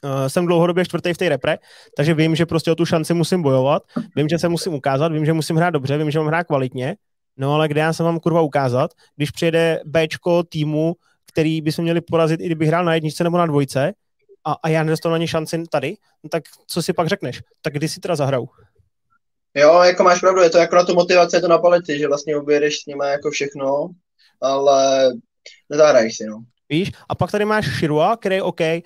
Uh, 0.05 0.27
jsem 0.27 0.47
dlouhodobě 0.47 0.85
čtvrtý 0.85 1.13
v 1.13 1.19
té 1.19 1.29
repre, 1.29 1.59
takže 1.97 2.15
vím, 2.15 2.37
že 2.37 2.47
prostě 2.47 2.73
o 2.73 2.75
tu 2.75 2.87
šanci 2.87 3.15
musím 3.15 3.43
bojovat, 3.43 3.83
vím, 4.17 4.29
že 4.29 4.39
se 4.39 4.49
musím 4.49 4.75
ukázat, 4.75 5.13
vím, 5.13 5.25
že 5.27 5.33
musím 5.33 5.57
hrát 5.57 5.71
dobře, 5.71 5.99
vím, 5.99 6.11
že 6.11 6.19
mám 6.19 6.29
hrát 6.29 6.45
kvalitně, 6.45 6.97
no 7.37 7.55
ale 7.55 7.69
kde 7.69 7.81
já 7.81 7.93
se 7.93 8.03
mám 8.03 8.21
kurva 8.21 8.41
ukázat, 8.41 8.91
když 9.17 9.31
přijede 9.31 9.81
Bčko 9.85 10.43
týmu, 10.43 10.95
který 11.33 11.61
by 11.61 11.73
se 11.73 11.83
měli 11.83 12.01
porazit, 12.01 12.41
i 12.41 12.47
kdyby 12.47 12.67
hrál 12.67 12.85
na 12.85 12.95
jedničce 12.95 13.25
nebo 13.25 13.39
na 13.39 13.47
dvojce, 13.47 13.93
a, 14.45 14.57
a 14.63 14.69
já 14.69 14.83
nedostanu 14.83 15.15
ani 15.15 15.29
šanci 15.29 15.63
tady, 15.71 15.97
no 16.25 16.31
tak 16.31 16.43
co 16.67 16.83
si 16.83 16.93
pak 16.93 17.09
řekneš? 17.09 17.43
Tak 17.63 17.73
kdy 17.73 17.89
si 17.89 18.01
teda 18.01 18.17
zahraju? 18.17 18.49
Jo, 19.55 19.83
jako 19.83 20.05
máš 20.05 20.21
pravdu, 20.21 20.41
je 20.41 20.51
to 20.51 20.59
jako 20.59 20.77
na 20.77 20.85
tu 20.85 20.95
motivaci, 20.95 21.37
je 21.37 21.41
to 21.41 21.49
na 21.49 21.59
palety, 21.59 21.99
že 21.99 22.09
vlastně 22.09 22.37
objedeš 22.37 22.81
s 22.81 22.87
nimi 22.87 23.07
jako 23.07 23.31
všechno, 23.31 23.89
ale 24.43 25.09
nezahraješ 25.71 26.17
si, 26.17 26.25
no. 26.27 26.45
Víš? 26.69 26.93
A 27.09 27.15
pak 27.15 27.31
tady 27.31 27.45
máš 27.45 27.67
Shirua, 27.67 28.17
který 28.17 28.41
OK, 28.41 28.61
uh, 28.61 28.79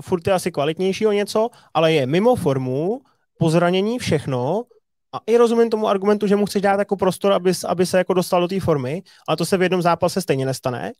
furt 0.00 0.26
je 0.26 0.32
asi 0.32 0.52
kvalitnější 0.52 1.06
o 1.06 1.12
něco, 1.12 1.48
ale 1.74 1.92
je 1.92 2.06
mimo 2.06 2.36
formu, 2.36 3.00
po 3.38 3.50
zranění 3.50 3.98
všechno, 3.98 4.64
a 5.12 5.20
i 5.26 5.36
rozumím 5.36 5.70
tomu 5.70 5.88
argumentu, 5.88 6.26
že 6.26 6.36
mu 6.36 6.46
chceš 6.46 6.62
dát 6.62 6.78
jako 6.78 6.96
prostor, 6.96 7.32
aby, 7.32 7.52
aby 7.66 7.86
se 7.86 7.98
jako 7.98 8.14
dostal 8.14 8.40
do 8.40 8.48
té 8.48 8.60
formy, 8.60 9.02
ale 9.28 9.36
to 9.36 9.46
se 9.46 9.56
v 9.56 9.62
jednom 9.62 9.82
zápase 9.82 10.20
stejně 10.20 10.46
nestane. 10.46 10.92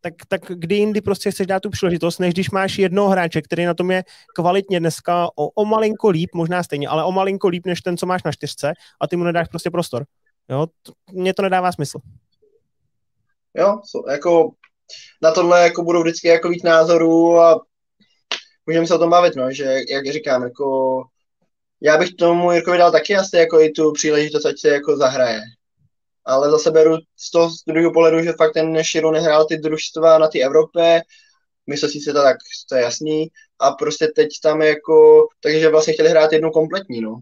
tak, 0.00 0.14
tak 0.28 0.40
kdy 0.48 0.74
jindy 0.74 1.00
prostě 1.00 1.30
chceš 1.30 1.46
dát 1.46 1.60
tu 1.60 1.70
příležitost, 1.70 2.18
než 2.18 2.34
když 2.34 2.50
máš 2.50 2.78
jednoho 2.78 3.08
hráče, 3.08 3.42
který 3.42 3.64
na 3.64 3.74
tom 3.74 3.90
je 3.90 4.04
kvalitně 4.34 4.80
dneska 4.80 5.28
o, 5.36 5.48
o 5.48 5.64
malinko 5.64 6.08
líp, 6.08 6.30
možná 6.34 6.62
stejně, 6.62 6.88
ale 6.88 7.04
o 7.04 7.12
malinko 7.12 7.48
líp 7.48 7.66
než 7.66 7.80
ten, 7.80 7.96
co 7.96 8.06
máš 8.06 8.22
na 8.22 8.32
čtyřce 8.32 8.72
a 9.00 9.06
ty 9.06 9.16
mu 9.16 9.24
nedáš 9.24 9.48
prostě 9.48 9.70
prostor. 9.70 10.04
Jo, 10.48 10.66
mně 11.12 11.34
to 11.34 11.42
nedává 11.42 11.72
smysl. 11.72 11.98
Jo, 13.54 13.80
jako 14.10 14.50
na 15.22 15.30
tohle 15.30 15.62
jako 15.62 15.82
budou 15.82 16.02
vždycky 16.02 16.28
jako 16.28 16.48
víc 16.48 16.62
názorů 16.62 17.38
a 17.38 17.60
můžeme 18.66 18.86
se 18.86 18.94
o 18.94 18.98
tom 18.98 19.10
bavit, 19.10 19.36
no, 19.36 19.52
že 19.52 19.64
jak 19.88 20.06
říkám, 20.12 20.42
jako 20.42 21.02
já 21.82 21.98
bych 21.98 22.14
tomu 22.14 22.52
Jirkovi 22.52 22.78
dal 22.78 22.92
taky 22.92 23.16
asi 23.16 23.36
jako 23.36 23.60
i 23.60 23.70
tu 23.70 23.92
příležitost, 23.92 24.46
ať 24.46 24.58
se 24.58 24.68
jako 24.68 24.96
zahraje. 24.96 25.40
Ale 26.24 26.50
zase 26.50 26.70
beru 26.70 26.96
z 27.16 27.30
toho 27.30 27.50
z 27.50 27.64
druhého 27.66 27.92
pohledu, 27.92 28.22
že 28.22 28.32
fakt 28.32 28.52
ten 28.52 28.84
Širo 28.84 29.10
nehrál 29.10 29.44
ty 29.44 29.56
družstva 29.56 30.18
na 30.18 30.28
té 30.28 30.38
Evropě, 30.40 31.02
se 31.78 32.12
to 32.12 32.22
tak, 32.22 32.36
to 32.68 32.74
je 32.74 32.82
jasný, 32.82 33.28
a 33.60 33.70
prostě 33.70 34.06
teď 34.06 34.28
tam 34.42 34.62
jako, 34.62 35.26
takže 35.40 35.68
vlastně 35.68 35.92
chtěli 35.92 36.08
hrát 36.08 36.32
jednu 36.32 36.50
kompletní, 36.50 37.00
no. 37.00 37.20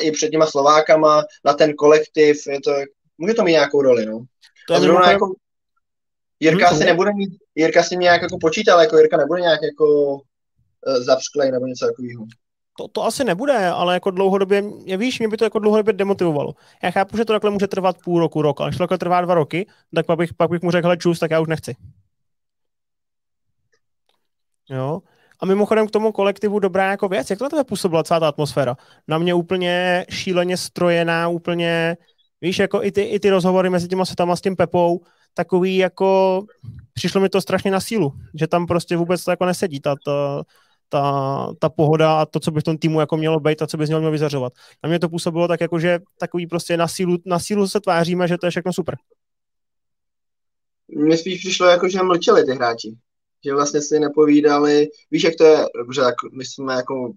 I 0.00 0.10
před 0.10 0.28
těma 0.28 0.46
Slovákama, 0.46 1.22
na 1.44 1.52
ten 1.52 1.74
kolektiv, 1.74 2.46
je 2.46 2.60
to, 2.60 2.74
může 3.18 3.34
to 3.34 3.44
mít 3.44 3.52
nějakou 3.52 3.82
roli, 3.82 4.06
no. 4.06 4.24
To 4.68 4.74
a 4.74 4.80
zrovna 4.80 5.12
jako, 5.12 5.32
Jirka 6.40 6.68
hmm, 6.68 6.78
si 6.78 6.84
nebude 6.84 7.12
mít, 7.14 7.30
Jirka 7.54 7.82
si 7.82 7.96
nějak 7.96 8.22
jako 8.22 8.38
počítal, 8.40 8.80
jako 8.80 8.98
Jirka 8.98 9.16
nebude 9.16 9.40
nějak 9.40 9.60
jako 9.62 10.14
uh, 10.14 10.22
zapsklej 11.04 11.52
nebo 11.52 11.66
něco 11.66 11.86
takového 11.86 12.26
to, 12.78 12.88
to 12.88 13.04
asi 13.04 13.24
nebude, 13.24 13.68
ale 13.68 13.94
jako 13.94 14.10
dlouhodobě, 14.10 14.64
je 14.84 14.96
víš, 14.96 15.18
mě 15.18 15.28
by 15.28 15.36
to 15.36 15.44
jako 15.44 15.58
dlouhodobě 15.58 15.92
demotivovalo. 15.92 16.54
Já 16.82 16.90
chápu, 16.90 17.16
že 17.16 17.24
to 17.24 17.32
takhle 17.32 17.50
může 17.50 17.66
trvat 17.66 17.96
půl 18.04 18.20
roku, 18.20 18.42
rok, 18.42 18.60
ale 18.60 18.70
když 18.70 18.78
to 18.78 18.82
takhle 18.82 18.98
trvá 18.98 19.20
dva 19.20 19.34
roky, 19.34 19.66
tak 19.94 20.06
pak 20.06 20.18
bych, 20.18 20.34
pak 20.34 20.50
bych 20.50 20.62
mu 20.62 20.70
řekl, 20.70 20.86
hele, 20.86 20.96
čus, 20.96 21.18
tak 21.18 21.30
já 21.30 21.40
už 21.40 21.48
nechci. 21.48 21.76
Jo. 24.70 25.02
A 25.40 25.46
mimochodem 25.46 25.88
k 25.88 25.90
tomu 25.90 26.12
kolektivu 26.12 26.58
dobrá 26.58 26.90
jako 26.90 27.08
věc, 27.08 27.30
jak 27.30 27.38
to 27.38 27.44
na 27.44 27.48
tebe 27.48 27.64
působila 27.64 28.04
celá 28.04 28.20
ta 28.20 28.28
atmosféra? 28.28 28.76
Na 29.08 29.18
mě 29.18 29.34
úplně 29.34 30.06
šíleně 30.10 30.56
strojená, 30.56 31.28
úplně, 31.28 31.96
víš, 32.40 32.58
jako 32.58 32.82
i 32.82 32.92
ty, 32.92 33.02
i 33.02 33.20
ty 33.20 33.30
rozhovory 33.30 33.70
mezi 33.70 33.88
těma 33.88 34.04
setama 34.04 34.36
s 34.36 34.40
tím 34.40 34.56
Pepou, 34.56 35.00
takový 35.38 35.76
jako, 35.76 36.42
přišlo 36.92 37.20
mi 37.20 37.28
to 37.28 37.40
strašně 37.40 37.70
na 37.70 37.80
sílu, 37.80 38.12
že 38.34 38.46
tam 38.46 38.66
prostě 38.66 38.96
vůbec 38.96 39.24
to 39.24 39.30
jako 39.30 39.44
nesedí, 39.44 39.80
ta, 39.80 39.94
ta, 40.04 40.42
ta, 40.88 41.02
ta 41.58 41.68
pohoda 41.68 42.20
a 42.20 42.26
to, 42.26 42.40
co 42.40 42.50
by 42.50 42.60
v 42.60 42.62
tom 42.64 42.78
týmu 42.78 43.00
jako 43.00 43.16
mělo 43.16 43.40
být 43.40 43.62
a 43.62 43.66
co 43.66 43.76
by 43.76 43.86
z 43.86 43.88
něho 43.88 44.00
mělo 44.00 44.12
vyzařovat. 44.12 44.52
Na 44.82 44.88
mě 44.88 44.98
to 44.98 45.08
působilo 45.08 45.48
tak 45.48 45.60
jako, 45.60 45.78
že 45.78 45.98
takový 46.18 46.46
prostě 46.46 46.76
na 46.76 46.88
sílu, 46.88 47.16
na 47.26 47.38
sílu 47.38 47.68
se 47.68 47.80
tváříme, 47.80 48.28
že 48.28 48.38
to 48.38 48.46
je 48.46 48.50
všechno 48.50 48.72
super. 48.72 48.96
Mně 50.88 51.16
spíš 51.16 51.38
přišlo 51.38 51.66
jako, 51.66 51.88
že 51.88 52.02
mlčeli 52.02 52.44
ty 52.44 52.52
hráči. 52.52 52.94
Že 53.44 53.54
vlastně 53.54 53.80
si 53.82 54.00
nepovídali, 54.00 54.88
víš, 55.10 55.24
jak 55.24 55.34
to 55.38 55.44
je, 55.44 55.58
dobře, 55.78 56.00
tak 56.00 56.14
my 56.32 56.44
jsme 56.44 56.74
jako 56.74 57.12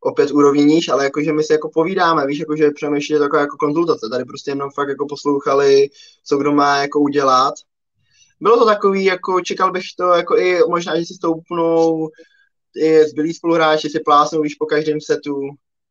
opět 0.00 0.30
úrovní 0.30 0.64
níž, 0.64 0.88
ale 0.88 1.04
jakože 1.04 1.32
my 1.32 1.42
si 1.42 1.52
jako 1.52 1.70
povídáme, 1.74 2.26
víš, 2.26 2.38
jakože 2.38 2.70
přemýšlí 2.70 3.18
taková 3.18 3.40
jako 3.40 3.56
konzultace, 3.56 4.08
tady 4.10 4.24
prostě 4.24 4.50
jenom 4.50 4.70
fakt 4.70 4.88
jako 4.88 5.06
poslouchali, 5.06 5.88
co 6.24 6.36
kdo 6.36 6.52
má 6.52 6.76
jako 6.76 7.00
udělat. 7.00 7.54
Bylo 8.40 8.58
to 8.58 8.66
takový, 8.66 9.04
jako 9.04 9.40
čekal 9.40 9.72
bych 9.72 9.82
to, 9.98 10.04
jako 10.04 10.36
i 10.36 10.58
možná, 10.68 10.98
že 10.98 11.06
si 11.06 11.14
stoupnou 11.14 12.08
i 12.76 13.04
zbylí 13.04 13.34
spoluhráči 13.34 13.88
si 13.88 14.00
plásnou, 14.00 14.42
víš, 14.42 14.54
po 14.54 14.66
každém 14.66 15.00
setu. 15.00 15.40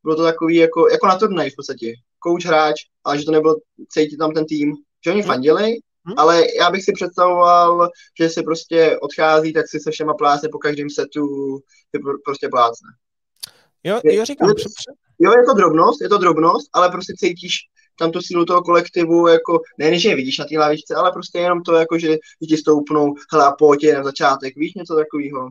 Bylo 0.03 0.15
to 0.15 0.23
takový 0.23 0.56
jako, 0.56 0.90
jako 0.90 1.07
na 1.07 1.18
turnaj 1.18 1.49
v 1.49 1.56
podstatě. 1.56 1.94
Kouč, 2.19 2.45
hráč, 2.45 2.76
ale 3.03 3.18
že 3.18 3.26
to 3.26 3.31
nebylo 3.31 3.56
cítit 3.90 4.18
tam 4.18 4.31
ten 4.31 4.45
tým. 4.45 4.73
Že 5.06 5.11
oni 5.11 5.22
hmm. 5.22 5.27
fandili, 5.27 5.65
hmm. 6.06 6.15
ale 6.18 6.44
já 6.60 6.72
bych 6.72 6.84
si 6.84 6.91
představoval, 6.94 7.90
že 8.19 8.30
si 8.30 8.44
prostě 8.44 8.98
odchází, 9.02 9.53
tak 9.53 9.68
si 9.68 9.80
se 9.80 9.91
všema 9.91 10.14
plásne 10.14 10.49
po 10.52 10.57
každém 10.57 10.90
setu, 10.90 11.57
si 11.95 12.02
prostě 12.26 12.49
plácne. 12.49 12.90
Jo, 13.84 14.00
jo 14.04 14.26
říkám. 14.26 14.50
Je, 14.50 14.56
jo, 15.20 15.32
je 15.32 15.44
to 15.46 15.54
drobnost, 15.54 16.02
je 16.02 16.10
to 16.10 16.18
drobnost, 16.18 16.70
ale 16.74 16.90
prostě 16.90 17.14
cítíš 17.18 17.58
tam 18.00 18.12
tu 18.12 18.22
sílu 18.22 18.46
toho 18.46 18.62
kolektivu, 18.62 19.28
jako 19.28 19.62
nejen, 19.78 20.00
že 20.00 20.10
je 20.10 20.16
vidíš 20.16 20.38
na 20.38 20.46
té 20.46 20.58
lavičce, 20.58 20.96
ale 20.96 21.12
prostě 21.12 21.40
jenom 21.40 21.64
to, 21.64 21.76
jako, 21.76 22.00
že 22.00 22.18
ti 22.50 22.58
stoupnou, 22.58 23.14
hele 23.34 23.56
pojď, 23.60 23.94
na 23.94 24.04
začátek, 24.04 24.56
víš, 24.56 24.74
něco 24.74 24.96
takového. 24.96 25.50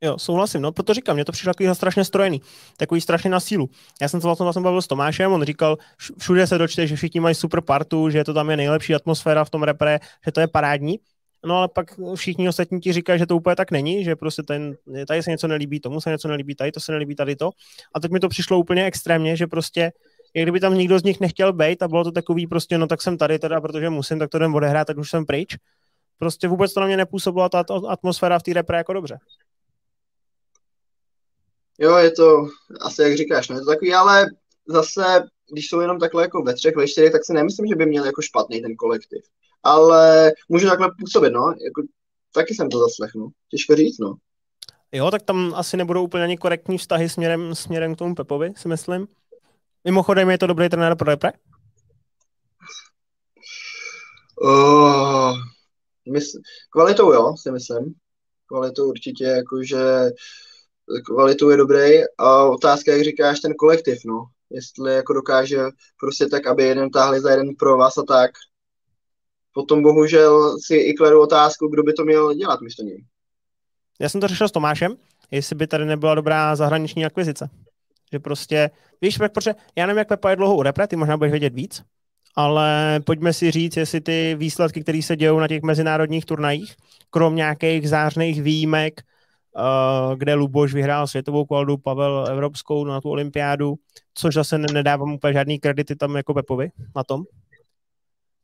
Jo, 0.00 0.18
souhlasím, 0.18 0.62
no, 0.62 0.72
proto 0.72 0.94
říkám, 0.94 1.16
mě 1.16 1.24
to 1.24 1.32
přišlo 1.32 1.50
takový 1.50 1.74
strašně 1.74 2.04
strojený, 2.04 2.42
takový 2.76 3.00
strašně 3.00 3.30
na 3.30 3.40
sílu. 3.40 3.68
Já 4.00 4.08
jsem 4.08 4.20
se 4.20 4.26
vlastně, 4.26 4.44
vlastně 4.44 4.62
bavil 4.62 4.82
s 4.82 4.86
Tomášem, 4.86 5.32
on 5.32 5.42
říkal, 5.42 5.76
všude 6.18 6.46
se 6.46 6.58
dočte, 6.58 6.86
že 6.86 6.96
všichni 6.96 7.20
mají 7.20 7.34
super 7.34 7.60
partu, 7.60 8.10
že 8.10 8.24
to 8.24 8.34
tam 8.34 8.50
je 8.50 8.56
nejlepší 8.56 8.94
atmosféra 8.94 9.44
v 9.44 9.50
tom 9.50 9.62
repre, 9.62 9.98
že 10.26 10.32
to 10.32 10.40
je 10.40 10.48
parádní. 10.48 10.98
No 11.44 11.56
ale 11.56 11.68
pak 11.68 12.00
všichni 12.14 12.48
ostatní 12.48 12.80
ti 12.80 12.92
říkají, 12.92 13.18
že 13.18 13.26
to 13.26 13.36
úplně 13.36 13.56
tak 13.56 13.70
není, 13.70 14.04
že 14.04 14.16
prostě 14.16 14.42
ten, 14.42 14.76
tady 15.08 15.22
se 15.22 15.30
něco 15.30 15.48
nelíbí, 15.48 15.80
tomu 15.80 16.00
se 16.00 16.10
něco 16.10 16.28
nelíbí, 16.28 16.54
tady 16.54 16.72
to 16.72 16.80
se 16.80 16.92
nelíbí, 16.92 17.14
tady 17.14 17.36
to. 17.36 17.50
A 17.94 18.00
teď 18.00 18.10
mi 18.10 18.20
to 18.20 18.28
přišlo 18.28 18.58
úplně 18.58 18.84
extrémně, 18.84 19.36
že 19.36 19.46
prostě 19.46 19.92
jak 20.34 20.44
kdyby 20.44 20.60
tam 20.60 20.74
nikdo 20.74 20.98
z 20.98 21.02
nich 21.02 21.20
nechtěl 21.20 21.52
být 21.52 21.82
a 21.82 21.88
bylo 21.88 22.04
to 22.04 22.12
takový 22.12 22.46
prostě, 22.46 22.78
no 22.78 22.86
tak 22.86 23.02
jsem 23.02 23.18
tady 23.18 23.38
teda, 23.38 23.60
protože 23.60 23.90
musím, 23.90 24.18
tak 24.18 24.30
to 24.30 24.36
jdem 24.36 24.54
odehrát, 24.54 24.86
tak 24.86 24.98
už 24.98 25.10
jsem 25.10 25.26
pryč. 25.26 25.56
Prostě 26.18 26.48
vůbec 26.48 26.74
to 26.74 26.80
na 26.80 26.86
mě 26.86 26.96
nepůsobila 26.96 27.48
ta 27.48 27.64
atmosféra 27.88 28.38
v 28.38 28.42
té 28.42 28.52
repre 28.52 28.78
jako 28.78 28.92
dobře. 28.92 29.18
Jo, 31.78 31.96
je 31.96 32.10
to 32.10 32.48
asi 32.80 33.02
jak 33.02 33.16
říkáš, 33.16 33.48
no, 33.48 33.56
je 33.56 33.60
to 33.60 33.66
takový, 33.66 33.94
ale 33.94 34.26
zase, 34.68 35.02
když 35.52 35.68
jsou 35.68 35.80
jenom 35.80 35.98
takhle 35.98 36.22
jako 36.22 36.42
ve 36.42 36.54
třech, 36.54 36.76
ve 36.76 36.88
čtyřech, 36.88 37.12
tak 37.12 37.24
si 37.24 37.32
nemyslím, 37.32 37.66
že 37.66 37.74
by 37.74 37.86
měl 37.86 38.04
jako 38.04 38.22
špatný 38.22 38.62
ten 38.62 38.76
kolektiv. 38.76 39.24
Ale 39.62 40.32
může 40.48 40.66
takhle 40.66 40.88
působit, 41.00 41.30
no, 41.30 41.40
jako, 41.40 41.82
taky 42.34 42.54
jsem 42.54 42.68
to 42.68 42.78
zaslechnu. 42.78 43.28
Těžko 43.50 43.76
říct, 43.76 43.98
no. 43.98 44.14
Jo, 44.92 45.10
tak 45.10 45.22
tam 45.22 45.54
asi 45.54 45.76
nebudou 45.76 46.04
úplně 46.04 46.24
ani 46.24 46.38
korektní 46.38 46.78
vztahy 46.78 47.08
směrem, 47.08 47.54
směrem 47.54 47.94
k 47.94 47.98
tomu 47.98 48.14
Pepovi, 48.14 48.52
si 48.56 48.68
myslím. 48.68 49.08
Mimochodem, 49.84 50.30
je 50.30 50.38
to 50.38 50.46
dobrý 50.46 50.68
trenér 50.68 50.96
pro 50.96 51.10
repre? 51.10 51.32
Uh, 54.42 55.34
mysl- 56.12 56.40
kvalitou 56.70 57.12
jo, 57.12 57.34
si 57.42 57.50
myslím. 57.50 57.94
Kvalitou 58.46 58.88
určitě, 58.88 59.24
jakože 59.24 60.10
kvalitou 61.06 61.50
je 61.50 61.56
dobrý 61.56 61.90
a 62.18 62.44
otázka, 62.44 62.92
jak 62.92 63.04
říkáš, 63.04 63.40
ten 63.40 63.54
kolektiv, 63.54 63.98
no. 64.06 64.24
Jestli 64.50 64.94
jako 64.94 65.12
dokáže 65.12 65.58
prostě 66.00 66.26
tak, 66.26 66.46
aby 66.46 66.62
jeden 66.62 66.90
táhli 66.90 67.20
za 67.20 67.30
jeden 67.30 67.54
pro 67.58 67.76
vás 67.76 67.98
a 67.98 68.02
tak. 68.02 68.30
Potom 69.52 69.82
bohužel 69.82 70.58
si 70.58 70.76
i 70.76 70.94
kladu 70.94 71.20
otázku, 71.20 71.68
kdo 71.68 71.82
by 71.82 71.92
to 71.92 72.04
měl 72.04 72.34
dělat 72.34 72.60
místo 72.60 72.82
něj. 72.82 73.04
Já 74.00 74.08
jsem 74.08 74.20
to 74.20 74.28
řešil 74.28 74.48
s 74.48 74.52
Tomášem, 74.52 74.96
jestli 75.30 75.56
by 75.56 75.66
tady 75.66 75.84
nebyla 75.84 76.14
dobrá 76.14 76.56
zahraniční 76.56 77.06
akvizice. 77.06 77.50
Že 78.12 78.18
prostě, 78.18 78.70
víš, 79.02 79.18
protože 79.18 79.54
já 79.76 79.86
nevím, 79.86 79.98
jak 79.98 80.08
Pepa 80.08 80.30
je 80.30 80.36
dlouho 80.36 80.56
u 80.56 80.62
repre, 80.62 80.86
ty 80.86 80.96
možná 80.96 81.16
budeš 81.16 81.30
vědět 81.30 81.54
víc, 81.54 81.82
ale 82.36 83.00
pojďme 83.04 83.32
si 83.32 83.50
říct, 83.50 83.76
jestli 83.76 84.00
ty 84.00 84.34
výsledky, 84.38 84.82
které 84.82 85.02
se 85.02 85.16
dějou 85.16 85.38
na 85.38 85.48
těch 85.48 85.62
mezinárodních 85.62 86.24
turnajích, 86.24 86.74
krom 87.10 87.36
nějakých 87.36 87.88
zářných 87.88 88.42
výjimek, 88.42 89.00
Eh, 89.58 90.16
kde 90.16 90.34
Luboš 90.34 90.74
vyhrál 90.74 91.06
světovou 91.06 91.44
kvaldu, 91.44 91.76
Pavel 91.76 92.26
evropskou 92.30 92.84
na 92.84 93.00
tu 93.00 93.10
olympiádu, 93.10 93.74
což 94.14 94.34
zase 94.34 94.58
nedávám 94.58 95.12
úplně 95.12 95.32
žádný 95.32 95.58
kredity 95.58 95.96
tam 95.96 96.16
jako 96.16 96.34
Pepovi 96.34 96.70
na 96.96 97.04
tom. 97.04 97.24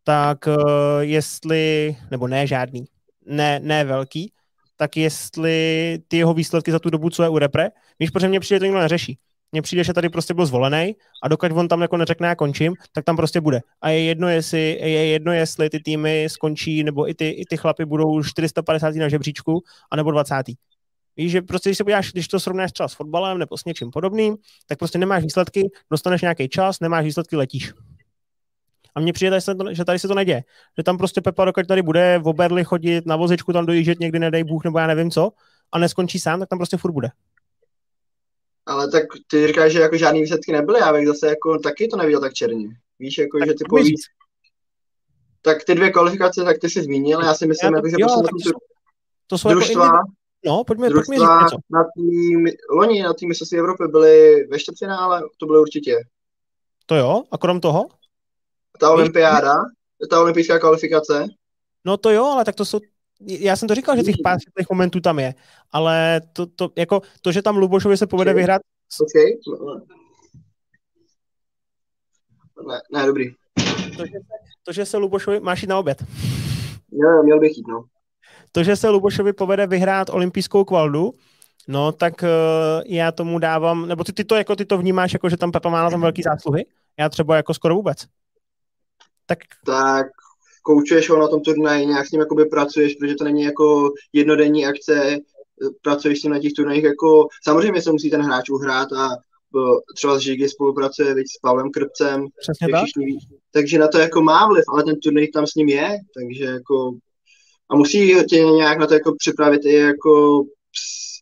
Tak 0.04 0.48
eh, 0.48 0.54
jestli, 1.00 1.96
nebo 2.10 2.28
ne 2.28 2.46
žádný, 2.46 2.84
ne, 3.26 3.60
ne 3.62 3.84
velký, 3.84 4.32
tak 4.76 4.96
jestli 4.96 5.98
ty 6.08 6.16
jeho 6.16 6.34
výsledky 6.34 6.72
za 6.72 6.78
tu 6.78 6.90
dobu, 6.90 7.10
co 7.10 7.22
je 7.22 7.28
u 7.28 7.38
repre, 7.38 7.68
víš, 7.98 8.10
protože 8.10 8.28
mě 8.28 8.40
přijde, 8.40 8.58
to 8.58 8.64
nikdo 8.64 8.80
neřeší. 8.80 9.18
Mně 9.52 9.62
přijde, 9.62 9.84
že 9.84 9.92
tady 9.92 10.08
prostě 10.08 10.34
byl 10.34 10.46
zvolený 10.46 10.96
a 11.22 11.28
dokud 11.28 11.52
on 11.52 11.68
tam 11.68 11.82
jako 11.82 11.96
neřekne, 11.96 12.28
já 12.28 12.34
končím, 12.34 12.74
tak 12.92 13.04
tam 13.04 13.16
prostě 13.16 13.40
bude. 13.40 13.60
A 13.80 13.90
je 13.90 14.02
jedno, 14.02 14.28
jestli, 14.28 14.78
je 14.80 15.06
jedno, 15.06 15.32
jestli 15.32 15.70
ty 15.70 15.80
týmy 15.80 16.26
skončí, 16.30 16.84
nebo 16.84 17.10
i 17.10 17.14
ty, 17.14 17.28
i 17.28 17.44
ty 17.46 17.56
chlapy 17.56 17.84
budou 17.84 18.22
450 18.22 18.94
na 18.94 19.08
žebříčku, 19.08 19.62
anebo 19.90 20.10
20. 20.10 20.34
Víš, 21.16 21.32
že 21.32 21.42
prostě, 21.42 21.68
když 21.68 21.78
se 21.78 21.84
podíváš, 21.84 22.12
když 22.12 22.28
to 22.28 22.40
srovnáš 22.40 22.72
třeba 22.72 22.88
s 22.88 22.94
fotbalem 22.94 23.38
nebo 23.38 23.58
s 23.58 23.64
něčím 23.64 23.90
podobným, 23.90 24.36
tak 24.66 24.78
prostě 24.78 24.98
nemáš 24.98 25.22
výsledky, 25.22 25.70
dostaneš 25.90 26.22
nějaký 26.22 26.48
čas, 26.48 26.80
nemáš 26.80 27.04
výsledky, 27.04 27.36
letíš. 27.36 27.72
A 28.94 29.00
mně 29.00 29.12
přijde, 29.12 29.38
že 29.70 29.84
tady 29.84 29.98
se 29.98 30.08
to 30.08 30.14
neděje. 30.14 30.44
Že 30.78 30.82
tam 30.82 30.98
prostě 30.98 31.20
Pepa, 31.20 31.44
dokud 31.44 31.66
tady 31.66 31.82
bude 31.82 32.18
v 32.18 32.28
oberli 32.28 32.64
chodit, 32.64 33.06
na 33.06 33.16
vozičku 33.16 33.52
tam 33.52 33.66
dojíždět 33.66 34.00
někdy, 34.00 34.18
nedej 34.18 34.44
Bůh, 34.44 34.64
nebo 34.64 34.78
já 34.78 34.86
nevím 34.86 35.10
co, 35.10 35.30
a 35.72 35.78
neskončí 35.78 36.20
sám, 36.20 36.40
tak 36.40 36.48
tam 36.48 36.58
prostě 36.58 36.76
furt 36.76 36.92
bude. 36.92 37.08
Ale 38.66 38.90
tak 38.90 39.02
ty 39.26 39.46
říkáš, 39.46 39.72
že 39.72 39.80
jako 39.80 39.96
žádný 39.96 40.20
výsledky 40.20 40.52
nebyly, 40.52 40.80
já 40.80 40.92
bych 40.92 41.06
zase 41.06 41.26
jako 41.26 41.58
taky 41.58 41.88
to 41.88 41.96
neviděl 41.96 42.20
tak 42.20 42.32
černě. 42.32 42.68
Víš, 42.98 43.18
jako, 43.18 43.38
tak 43.38 43.48
že 43.48 43.54
ty 43.54 43.64
povíš, 43.68 44.00
tak 45.42 45.64
ty 45.64 45.74
dvě 45.74 45.90
kvalifikace, 45.90 46.44
tak 46.44 46.58
ty 46.58 46.70
jsi 46.70 46.82
zmínil, 46.82 47.20
já 47.20 47.34
si 47.34 47.46
myslím, 47.46 47.74
já 47.74 47.80
to, 47.80 47.86
jako, 47.86 47.88
že 47.88 47.96
jo, 47.98 48.22
prostě 48.28 48.50
to, 48.50 48.58
to 49.26 49.38
jsou 49.38 49.48
družstva, 49.48 49.84
jako 49.84 49.98
No, 50.46 50.64
pojďme, 50.64 50.90
pojďme 50.90 51.16
říct 51.16 51.28
něco. 51.42 51.56
Na 51.70 51.84
tým, 51.96 52.48
loni 52.70 53.02
na 53.02 53.14
tým 53.14 53.28
mistrovství 53.28 53.58
Evropy 53.58 53.84
byly 53.88 54.46
ve 54.46 54.58
čtvrtfinále, 54.58 55.22
to 55.38 55.46
bylo 55.46 55.60
určitě. 55.60 55.96
To 56.86 56.94
jo, 56.94 57.22
a 57.30 57.38
krom 57.38 57.60
toho? 57.60 57.86
Ta 58.80 58.90
olympiáda, 58.90 59.54
ta 60.10 60.20
olympijská 60.20 60.58
kvalifikace. 60.58 61.26
No 61.84 61.96
to 61.96 62.10
jo, 62.10 62.24
ale 62.24 62.44
tak 62.44 62.54
to 62.54 62.64
jsou 62.64 62.80
já 63.20 63.56
jsem 63.56 63.68
to 63.68 63.74
říkal, 63.74 63.96
že 63.96 64.02
těch 64.02 64.14
pár 64.22 64.38
těch 64.58 64.70
momentů 64.70 65.00
tam 65.00 65.18
je, 65.18 65.34
ale 65.72 66.20
to, 66.32 66.46
to, 66.46 66.70
jako, 66.76 67.00
to 67.22 67.32
že 67.32 67.42
tam 67.42 67.56
Lubošovi 67.56 67.96
se 67.96 68.06
povede 68.06 68.30
okay. 68.30 68.40
vyhrát... 68.40 68.62
Okay. 69.00 69.32
Ne, 72.68 72.80
ne, 72.92 73.06
dobrý. 73.06 73.24
To, 73.96 74.06
že 74.06 74.12
se, 74.12 74.34
to, 74.62 74.72
že 74.72 74.86
se 74.86 74.96
Lubošovi... 74.96 75.40
Máš 75.40 75.62
jít 75.62 75.68
na 75.68 75.78
oběd? 75.78 76.04
Jo, 76.92 77.22
měl 77.22 77.40
bych 77.40 77.56
jít, 77.56 77.66
no. 77.68 77.84
To, 78.52 78.62
že 78.62 78.76
se 78.76 78.88
Lubošovi 78.88 79.32
povede 79.32 79.66
vyhrát 79.66 80.10
olympijskou 80.10 80.64
kvaldu, 80.64 81.12
no 81.68 81.92
tak 81.92 82.22
uh, 82.22 82.28
já 82.86 83.12
tomu 83.12 83.38
dávám, 83.38 83.88
nebo 83.88 84.04
ty, 84.04 84.12
ty, 84.12 84.24
to, 84.24 84.34
jako, 84.34 84.56
ty 84.56 84.64
to 84.64 84.78
vnímáš, 84.78 85.12
jako, 85.12 85.28
že 85.28 85.36
tam 85.36 85.52
Pepa 85.52 85.68
má 85.68 85.82
na 85.82 85.90
tom 85.90 86.00
velký 86.00 86.22
zásluhy? 86.22 86.64
Já 86.98 87.08
třeba 87.08 87.36
jako 87.36 87.54
skoro 87.54 87.74
vůbec. 87.74 88.06
Tak, 89.26 89.38
tak 89.66 90.06
koučuješ 90.62 91.10
ho 91.10 91.18
na 91.18 91.28
tom 91.28 91.40
turnaji, 91.40 91.86
nějak 91.86 92.06
s 92.06 92.10
ním 92.10 92.20
jakoby 92.20 92.44
pracuješ, 92.44 92.94
protože 92.94 93.14
to 93.14 93.24
není 93.24 93.42
jako 93.42 93.92
jednodenní 94.12 94.66
akce, 94.66 95.18
pracuješ 95.82 96.20
s 96.20 96.22
ním 96.22 96.32
na 96.32 96.38
těch 96.38 96.52
turnajích, 96.52 96.84
jako 96.84 97.28
samozřejmě 97.42 97.82
se 97.82 97.92
musí 97.92 98.10
ten 98.10 98.22
hráč 98.22 98.50
uhrát 98.50 98.92
a 98.92 99.08
třeba 99.96 100.18
s 100.18 100.22
Žigy 100.22 100.48
spolupracuje 100.48 101.14
víc 101.14 101.30
s 101.32 101.38
Pavlem 101.42 101.70
Krpcem, 101.70 102.26
Přesně 102.40 102.68
tak. 102.72 102.84
Všichni, 102.84 103.18
takže 103.50 103.78
na 103.78 103.88
to 103.88 103.98
jako 103.98 104.22
má 104.22 104.46
vliv, 104.46 104.64
ale 104.68 104.84
ten 104.84 105.00
turnaj 105.00 105.28
tam 105.28 105.46
s 105.46 105.54
ním 105.54 105.68
je, 105.68 105.98
takže 106.18 106.44
jako 106.44 106.92
a 107.70 107.76
musí 107.76 108.14
tě 108.28 108.40
nějak 108.40 108.78
na 108.78 108.86
to 108.86 108.94
jako 108.94 109.14
připravit 109.18 109.64
i 109.64 109.74
jako 109.74 110.44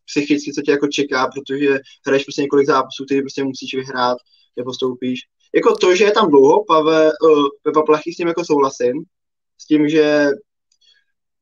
psychicky, 0.06 0.52
co 0.52 0.62
tě 0.62 0.70
jako 0.70 0.86
čeká, 0.86 1.30
protože 1.34 1.78
hraješ 2.06 2.24
prostě 2.24 2.42
několik 2.42 2.66
zápasů, 2.66 3.04
který 3.04 3.20
prostě 3.20 3.44
musíš 3.44 3.74
vyhrát, 3.74 4.18
nepostoupíš. 4.56 5.20
Jako 5.54 5.76
to, 5.76 5.96
že 5.96 6.04
je 6.04 6.10
tam 6.10 6.30
dlouho, 6.30 6.64
Pave, 6.64 7.10
uh, 7.22 7.46
Pepa 7.62 7.82
Plachy 7.82 8.12
s 8.12 8.16
tím 8.16 8.28
jako 8.28 8.44
souhlasím, 8.44 9.04
s 9.58 9.66
tím, 9.66 9.88
že 9.88 10.26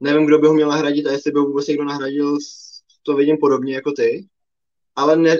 nevím, 0.01 0.27
kdo 0.27 0.39
by 0.39 0.47
ho 0.47 0.55
měl 0.55 0.69
nahradit 0.69 1.07
a 1.07 1.13
jestli 1.13 1.33
by 1.33 1.39
ho 1.39 1.45
vůbec 1.45 1.67
někdo 1.67 1.85
nahradil, 1.85 2.39
to 3.03 3.17
vidím 3.17 3.37
podobně 3.41 3.75
jako 3.75 3.93
ty, 3.93 4.27
ale 4.97 5.17
ne, 5.17 5.37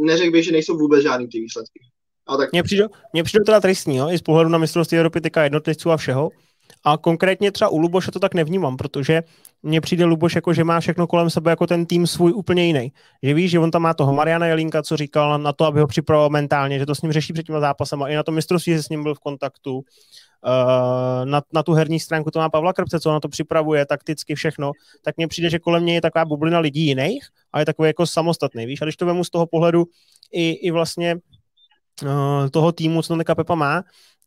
neřekl 0.00 0.30
bych, 0.30 0.44
že 0.44 0.52
nejsou 0.52 0.78
vůbec 0.78 1.02
žádný 1.02 1.28
ty 1.28 1.40
výsledky. 1.40 1.80
Ale 2.26 2.38
tak... 2.38 2.52
Mně 2.52 2.62
přijde, 2.62 2.88
přijde 3.24 3.44
teda 3.44 3.60
tristní, 3.60 3.96
jo? 3.96 4.08
i 4.10 4.18
z 4.18 4.22
pohledu 4.22 4.50
na 4.50 4.58
mistrovství 4.58 4.98
Evropy 4.98 5.20
týká 5.20 5.44
jednotlivců 5.44 5.90
a 5.90 5.96
všeho. 5.96 6.30
A 6.84 6.96
konkrétně 6.96 7.52
třeba 7.52 7.68
u 7.68 7.78
Luboše 7.78 8.10
to 8.10 8.20
tak 8.20 8.34
nevnímám, 8.34 8.76
protože 8.76 9.22
mně 9.62 9.80
přijde 9.80 10.04
Luboš 10.04 10.34
jako, 10.34 10.52
že 10.52 10.64
má 10.64 10.80
všechno 10.80 11.06
kolem 11.06 11.30
sebe 11.30 11.50
jako 11.50 11.66
ten 11.66 11.86
tým 11.86 12.06
svůj 12.06 12.32
úplně 12.32 12.64
jiný. 12.64 12.92
Že 13.22 13.34
víš, 13.34 13.50
že 13.50 13.58
on 13.58 13.70
tam 13.70 13.82
má 13.82 13.94
toho 13.94 14.12
Mariana 14.12 14.46
Jelínka, 14.46 14.82
co 14.82 14.96
říkal 14.96 15.38
na 15.38 15.52
to, 15.52 15.64
aby 15.64 15.80
ho 15.80 15.86
připravoval 15.86 16.30
mentálně, 16.30 16.78
že 16.78 16.86
to 16.86 16.94
s 16.94 17.02
ním 17.02 17.12
řeší 17.12 17.32
před 17.32 17.46
těma 17.46 17.60
zápasem 17.60 18.02
a 18.02 18.08
i 18.08 18.14
na 18.14 18.22
to 18.22 18.32
mistrovství 18.32 18.72
že 18.72 18.82
s 18.82 18.88
ním 18.88 19.02
byl 19.02 19.14
v 19.14 19.20
kontaktu. 19.20 19.76
Uh, 19.76 21.24
na, 21.24 21.42
na 21.52 21.62
tu 21.62 21.72
herní 21.72 22.00
stránku 22.00 22.30
to 22.30 22.38
má 22.38 22.48
Pavla 22.48 22.72
Krpce, 22.72 23.00
co 23.00 23.12
na 23.12 23.20
to 23.20 23.28
připravuje, 23.28 23.86
takticky 23.86 24.34
všechno, 24.34 24.72
tak 25.04 25.16
mně 25.16 25.28
přijde, 25.28 25.50
že 25.50 25.58
kolem 25.58 25.86
něj 25.86 25.94
je 25.94 26.00
taková 26.00 26.24
bublina 26.24 26.58
lidí 26.58 26.86
jiných, 26.86 27.26
ale 27.52 27.62
je 27.62 27.66
takový 27.66 27.86
jako 27.86 28.06
samostatný, 28.06 28.66
víš, 28.66 28.82
a 28.82 28.84
když 28.84 28.96
to 28.96 29.06
vemu 29.06 29.24
z 29.24 29.30
toho 29.30 29.46
pohledu 29.46 29.84
i, 30.32 30.50
i 30.50 30.70
vlastně 30.70 31.16
uh, 32.02 32.48
toho 32.50 32.72
týmu, 32.72 33.02
co 33.02 33.16
to 33.16 33.34
Pepa 33.34 33.54
má, 33.54 33.82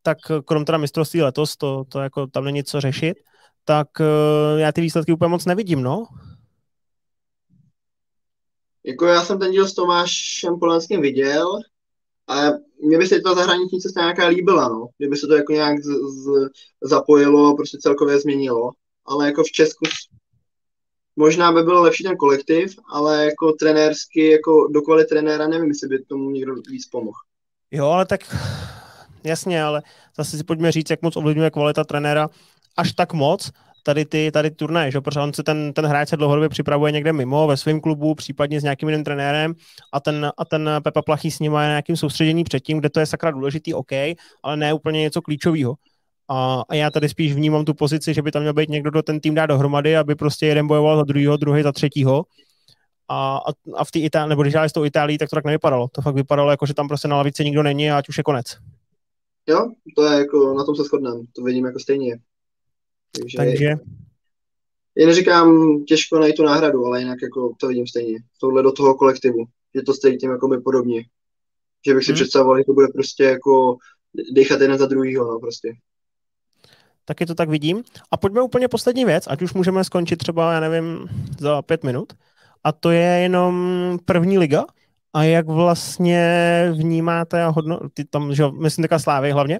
tak 0.07 0.17
krom 0.45 0.65
teda 0.65 0.77
mistrovství 0.77 1.21
letos, 1.21 1.57
to, 1.57 1.83
to 1.89 1.99
jako 1.99 2.27
tam 2.27 2.43
není 2.43 2.63
co 2.63 2.81
řešit, 2.81 3.17
tak 3.65 3.87
uh, 3.99 4.59
já 4.59 4.71
ty 4.71 4.81
výsledky 4.81 5.11
úplně 5.11 5.29
moc 5.29 5.45
nevidím, 5.45 5.81
no. 5.81 6.05
Jako 8.83 9.05
já 9.05 9.25
jsem 9.25 9.39
ten 9.39 9.51
díl 9.51 9.67
s 9.67 9.73
Tomášem 9.73 10.59
Polanským 10.59 11.01
viděl 11.01 11.59
a 12.27 12.35
mě 12.83 12.97
by 12.97 13.07
se 13.07 13.21
ta 13.21 13.35
zahraniční 13.35 13.79
cesta 13.79 14.01
nějaká 14.01 14.27
líbila, 14.27 14.69
no. 14.69 14.87
Kdyby 14.97 15.17
se 15.17 15.27
to 15.27 15.35
jako 15.35 15.53
nějak 15.53 15.83
z, 15.83 15.87
z, 15.89 16.49
zapojilo, 16.81 17.55
prostě 17.55 17.77
celkově 17.81 18.19
změnilo. 18.19 18.71
Ale 19.05 19.25
jako 19.25 19.43
v 19.43 19.51
Česku 19.51 19.85
možná 21.15 21.51
by 21.51 21.63
byl 21.63 21.81
lepší 21.81 22.03
ten 22.03 22.17
kolektiv, 22.17 22.75
ale 22.89 23.25
jako 23.25 23.51
trenérsky, 23.51 24.31
jako 24.31 24.67
do 24.67 24.81
trenéra 25.09 25.47
nevím, 25.47 25.67
jestli 25.67 25.87
by 25.87 26.05
tomu 26.05 26.29
někdo 26.29 26.55
víc 26.55 26.87
pomohl. 26.87 27.17
Jo, 27.71 27.85
ale 27.85 28.05
tak 28.05 28.21
jasně, 29.23 29.63
ale 29.63 29.81
zase 30.17 30.37
si 30.37 30.43
pojďme 30.43 30.71
říct, 30.71 30.89
jak 30.89 31.01
moc 31.01 31.17
ovlivňuje 31.17 31.51
kvalita 31.51 31.83
trenéra 31.83 32.29
až 32.77 32.93
tak 32.93 33.13
moc, 33.13 33.51
tady 33.87 34.05
ty 34.05 34.31
tady 34.31 34.51
turnaje, 34.51 34.91
že? 34.91 35.01
protože 35.01 35.19
on 35.19 35.33
se 35.33 35.43
ten, 35.43 35.73
ten 35.73 35.85
hráč 35.85 36.09
se 36.09 36.17
dlouhodobě 36.17 36.49
připravuje 36.49 36.91
někde 36.91 37.13
mimo, 37.13 37.47
ve 37.47 37.57
svém 37.57 37.81
klubu, 37.81 38.15
případně 38.15 38.59
s 38.59 38.63
nějakým 38.63 38.89
jiným 38.89 39.03
trenérem 39.03 39.53
a 39.93 39.99
ten, 39.99 40.31
a 40.37 40.45
ten 40.45 40.69
Pepa 40.83 41.01
Plachý 41.01 41.31
s 41.31 41.39
ním 41.39 41.51
má 41.51 41.63
nějakým 41.63 41.95
soustředění 41.95 42.43
předtím, 42.43 42.79
kde 42.79 42.89
to 42.89 42.99
je 42.99 43.05
sakra 43.05 43.31
důležitý, 43.31 43.73
OK, 43.73 43.91
ale 44.43 44.57
ne 44.57 44.73
úplně 44.73 45.01
něco 45.01 45.21
klíčového. 45.21 45.75
A, 46.29 46.63
a, 46.69 46.75
já 46.75 46.91
tady 46.91 47.09
spíš 47.09 47.33
vnímám 47.33 47.65
tu 47.65 47.73
pozici, 47.73 48.13
že 48.13 48.21
by 48.21 48.31
tam 48.31 48.41
měl 48.41 48.53
být 48.53 48.69
někdo, 48.69 48.91
kdo 48.91 49.01
ten 49.01 49.19
tým 49.19 49.35
dá 49.35 49.45
dohromady, 49.45 49.97
aby 49.97 50.15
prostě 50.15 50.45
jeden 50.45 50.67
bojoval 50.67 50.97
za 50.97 51.03
druhého, 51.03 51.37
druhý 51.37 51.63
za 51.63 51.71
třetího. 51.71 52.23
A, 53.09 53.37
a, 53.37 53.51
a 53.75 53.83
v 53.83 53.91
té 53.91 53.99
Itálii, 53.99 54.29
nebo 54.29 54.41
když 54.41 54.55
s 54.55 54.73
tou 54.73 54.85
Itálií, 54.85 55.17
tak 55.17 55.29
to 55.29 55.35
tak 55.35 55.45
nevypadalo. 55.45 55.87
To 55.87 56.01
fakt 56.01 56.15
vypadalo 56.15 56.51
jako, 56.51 56.65
že 56.65 56.73
tam 56.73 56.87
prostě 56.87 57.07
na 57.07 57.17
lavici 57.17 57.45
nikdo 57.45 57.63
není 57.63 57.91
a 57.91 57.97
ať 57.97 58.09
už 58.09 58.17
je 58.17 58.23
konec. 58.23 58.57
Jo, 59.49 59.71
to 59.95 60.05
je 60.05 60.19
jako, 60.19 60.53
na 60.53 60.63
tom 60.63 60.75
se 60.75 60.83
shodneme, 60.83 61.19
to 61.35 61.43
vidím 61.43 61.65
jako 61.65 61.79
stejně. 61.79 62.19
Takže, 63.11 63.37
Takže... 63.37 63.73
Já 64.97 65.07
neříkám 65.07 65.83
těžko 65.83 66.19
najít 66.19 66.35
tu 66.35 66.43
náhradu, 66.43 66.85
ale 66.85 66.99
jinak 66.99 67.19
jako 67.21 67.53
to 67.59 67.67
vidím 67.67 67.87
stejně. 67.87 68.19
Tohle 68.39 68.63
do 68.63 68.71
toho 68.71 68.95
kolektivu, 68.95 69.45
že 69.75 69.81
to 69.81 69.93
stojí 69.93 70.17
tím 70.17 70.31
jako 70.31 70.47
by 70.47 70.57
podobně. 70.57 71.03
Že 71.87 71.93
bych 71.93 72.03
si 72.03 72.11
hmm. 72.11 72.15
představoval, 72.15 72.57
že 72.57 72.63
to 72.63 72.73
bude 72.73 72.87
prostě 72.87 73.23
jako 73.23 73.77
dechat 74.33 74.61
jeden 74.61 74.77
za 74.77 74.85
druhýho, 74.85 75.31
no 75.31 75.39
prostě. 75.39 75.73
Taky 77.05 77.25
to 77.25 77.35
tak 77.35 77.49
vidím. 77.49 77.83
A 78.11 78.17
pojďme 78.17 78.41
úplně 78.41 78.67
poslední 78.67 79.05
věc, 79.05 79.23
ať 79.27 79.41
už 79.41 79.53
můžeme 79.53 79.83
skončit 79.83 80.17
třeba, 80.17 80.53
já 80.53 80.59
nevím, 80.59 81.07
za 81.39 81.61
pět 81.61 81.83
minut. 81.83 82.13
A 82.63 82.71
to 82.71 82.91
je 82.91 83.01
jenom 83.01 83.99
první 84.05 84.37
liga, 84.37 84.65
a 85.13 85.23
jak 85.23 85.45
vlastně 85.45 86.21
vnímáte 86.73 87.43
a 87.43 87.49
hodno, 87.49 87.79
ty 87.93 88.05
tam, 88.05 88.35
že 88.35 88.43
myslím 88.61 88.83
taká 88.83 88.99
Slávy 88.99 89.31
hlavně, 89.31 89.59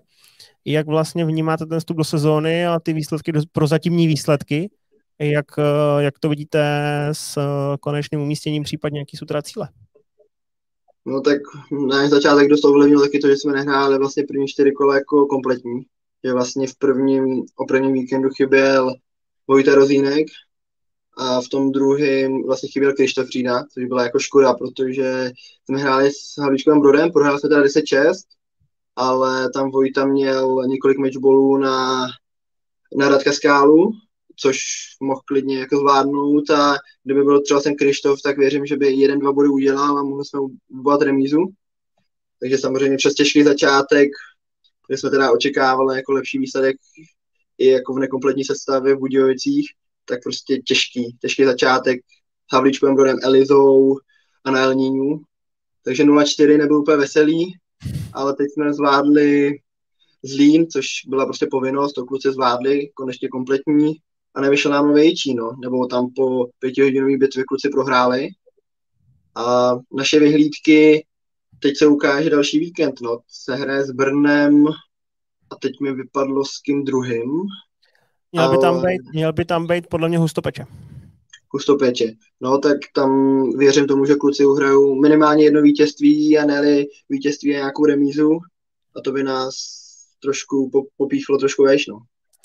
jak 0.65 0.87
vlastně 0.87 1.25
vnímáte 1.25 1.65
ten 1.65 1.79
vstup 1.79 1.97
do 1.97 2.03
sezóny 2.03 2.67
a 2.67 2.79
ty 2.79 2.93
výsledky, 2.93 3.31
pro 3.51 3.67
zatímní 3.67 4.07
výsledky, 4.07 4.69
jak, 5.19 5.45
jak 5.99 6.19
to 6.19 6.29
vidíte 6.29 6.61
s 7.11 7.39
konečným 7.79 8.21
umístěním, 8.21 8.63
případně 8.63 8.99
jaký 8.99 9.17
jsou 9.17 9.25
teda 9.25 9.41
cíle? 9.41 9.69
No 11.05 11.21
tak 11.21 11.41
na 11.87 12.07
začátek 12.09 12.47
dost 12.47 12.65
ovlivnil 12.65 13.01
taky 13.01 13.19
to, 13.19 13.27
že 13.27 13.37
jsme 13.37 13.53
nehráli 13.53 13.97
vlastně 13.97 14.23
první 14.23 14.47
čtyři 14.47 14.71
kola 14.71 14.95
jako 14.95 15.25
kompletní, 15.25 15.81
že 16.23 16.33
vlastně 16.33 16.67
v 16.67 16.75
prvním, 16.77 17.43
o 17.55 17.65
prvním 17.65 17.93
víkendu 17.93 18.29
chyběl 18.29 18.93
Vojta 19.47 19.75
Rozínek, 19.75 20.27
a 21.17 21.41
v 21.41 21.47
tom 21.47 21.71
druhém 21.71 22.43
vlastně 22.43 22.69
chyběl 22.69 22.93
Krištof 22.93 23.27
Řída, 23.27 23.63
což 23.73 23.85
byla 23.85 24.03
jako 24.03 24.19
škoda, 24.19 24.53
protože 24.53 25.31
jsme 25.65 25.79
hráli 25.79 26.11
s 26.11 26.37
Havlíčkovým 26.41 26.81
Brodem, 26.81 27.11
prohráli 27.11 27.39
jsme 27.39 27.49
teda 27.49 27.63
10-6, 27.63 28.13
ale 28.95 29.49
tam 29.49 29.71
Vojta 29.71 30.05
měl 30.05 30.65
několik 30.67 30.97
matchballů 30.97 31.57
na, 31.57 32.07
na 32.97 33.09
Radka 33.09 33.31
Skálu, 33.31 33.91
což 34.35 34.57
mohl 35.01 35.21
klidně 35.25 35.59
jako 35.59 35.77
zvládnout 35.77 36.49
a 36.49 36.75
kdyby 37.03 37.23
byl 37.23 37.41
třeba 37.41 37.61
ten 37.61 37.75
Krištof, 37.75 38.21
tak 38.21 38.37
věřím, 38.37 38.65
že 38.65 38.77
by 38.77 38.91
jeden, 38.91 39.19
dva 39.19 39.31
body 39.31 39.49
udělal 39.49 39.97
a 39.97 40.03
mohli 40.03 40.25
jsme 40.25 40.39
ubovat 40.69 41.01
remízu. 41.01 41.37
Takže 42.39 42.57
samozřejmě 42.57 42.97
přes 42.97 43.13
těžký 43.13 43.43
začátek, 43.43 44.09
kde 44.87 44.97
jsme 44.97 45.09
teda 45.09 45.31
očekávali 45.31 45.95
jako 45.95 46.11
lepší 46.11 46.39
výsledek 46.39 46.75
i 47.57 47.67
jako 47.67 47.93
v 47.93 47.99
nekompletní 47.99 48.43
sestavě 48.43 48.95
v 48.95 48.99
Budějovicích, 48.99 49.69
tak 50.07 50.19
prostě 50.23 50.57
těžký, 50.57 51.17
těžký 51.21 51.45
začátek 51.45 51.99
s 52.49 52.53
Havličkovým 52.53 52.95
Brodem, 52.95 53.17
Elizou 53.23 53.97
a 54.43 54.51
na 54.51 54.59
Elnínu. 54.59 55.21
Takže 55.83 56.03
0-4 56.03 56.57
nebyl 56.57 56.79
úplně 56.79 56.97
veselý, 56.97 57.53
ale 58.13 58.33
teď 58.33 58.47
jsme 58.53 58.73
zvládli 58.73 59.51
Zlín, 60.23 60.67
což 60.67 60.87
byla 61.07 61.25
prostě 61.25 61.47
povinnost, 61.51 61.93
to 61.93 62.05
kluci 62.05 62.31
zvládli, 62.31 62.89
konečně 62.93 63.27
kompletní 63.27 63.93
a 64.35 64.41
nevyšel 64.41 64.71
nám 64.71 64.93
větší, 64.93 65.33
no, 65.33 65.51
nebo 65.61 65.87
tam 65.87 66.07
po 66.15 66.45
pětihodinové 66.59 67.17
bitvě 67.17 67.43
kluci 67.47 67.69
prohráli. 67.69 68.27
A 69.35 69.75
naše 69.93 70.19
vyhlídky 70.19 71.05
teď 71.59 71.77
se 71.77 71.87
ukáže 71.87 72.29
další 72.29 72.59
víkend, 72.59 73.01
no, 73.01 73.19
se 73.27 73.55
hraje 73.55 73.85
s 73.85 73.91
Brnem 73.91 74.67
a 75.49 75.55
teď 75.61 75.71
mi 75.81 75.93
vypadlo 75.93 76.45
s 76.45 76.61
kým 76.61 76.83
druhým, 76.85 77.31
Měl 78.31 78.51
by 78.51 78.57
tam 78.57 78.81
být, 78.81 79.01
měl 79.13 79.33
by 79.33 79.45
tam 79.45 79.67
být 79.67 79.87
podle 79.87 80.09
mě 80.09 80.17
hustopeče. 80.17 80.65
Hustopeče. 81.49 82.11
No 82.41 82.57
tak 82.57 82.77
tam 82.95 83.41
věřím 83.57 83.87
tomu, 83.87 84.05
že 84.05 84.15
kluci 84.15 84.45
uhrajou 84.45 85.01
minimálně 85.01 85.43
jedno 85.43 85.61
vítězství 85.61 86.37
a 86.37 86.45
ne 86.45 86.83
vítězství 87.09 87.55
a 87.55 87.57
nějakou 87.57 87.85
remízu 87.85 88.39
a 88.95 89.01
to 89.01 89.11
by 89.11 89.23
nás 89.23 89.55
trošku 90.21 90.87
popíchlo 90.97 91.37
trošku 91.37 91.63
vejš, 91.63 91.87
no. 91.87 91.99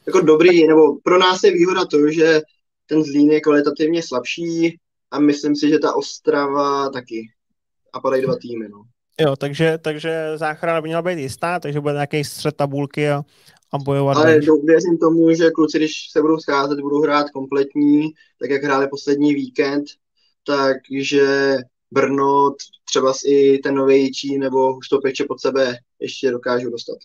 Jako 0.06 0.20
dobrý, 0.20 0.66
nebo 0.66 0.82
pro 1.02 1.18
nás 1.18 1.42
je 1.42 1.52
výhoda 1.52 1.84
to, 1.84 2.10
že 2.10 2.40
ten 2.86 3.04
Zlín 3.04 3.32
je 3.32 3.40
kvalitativně 3.40 4.02
slabší 4.02 4.78
a 5.10 5.20
myslím 5.20 5.56
si, 5.56 5.68
že 5.68 5.78
ta 5.78 5.94
Ostrava 5.94 6.90
taky. 6.90 7.26
A 7.92 8.00
padají 8.00 8.22
dva 8.22 8.36
týmy, 8.36 8.68
no. 8.68 8.82
Jo, 9.20 9.36
takže, 9.36 9.78
takže 9.78 10.32
záchrana 10.36 10.80
by 10.80 10.88
měla 10.88 11.02
být 11.02 11.18
jistá, 11.18 11.60
takže 11.60 11.80
bude 11.80 11.94
nějaký 11.94 12.24
střed 12.24 12.56
tabulky 12.56 13.10
a, 13.10 13.22
a 13.72 13.78
bojovat. 13.78 14.16
Ale 14.16 14.38
věřím 14.64 14.98
tomu, 15.00 15.34
že 15.34 15.50
kluci, 15.50 15.78
když 15.78 16.10
se 16.10 16.20
budou 16.20 16.38
scházet, 16.38 16.80
budou 16.80 17.02
hrát 17.02 17.30
kompletní, 17.30 18.10
tak 18.40 18.50
jak 18.50 18.62
hráli 18.62 18.88
poslední 18.88 19.34
víkend, 19.34 19.84
takže 20.46 21.56
Brno, 21.92 22.54
třeba 22.84 23.12
i 23.26 23.58
ten 23.58 23.74
novější 23.74 24.38
nebo 24.38 24.76
už 24.76 24.88
to 24.88 25.00
peče 25.00 25.24
pod 25.28 25.40
sebe 25.40 25.76
ještě 26.00 26.30
dokážou 26.30 26.70
dostat. 26.70 26.96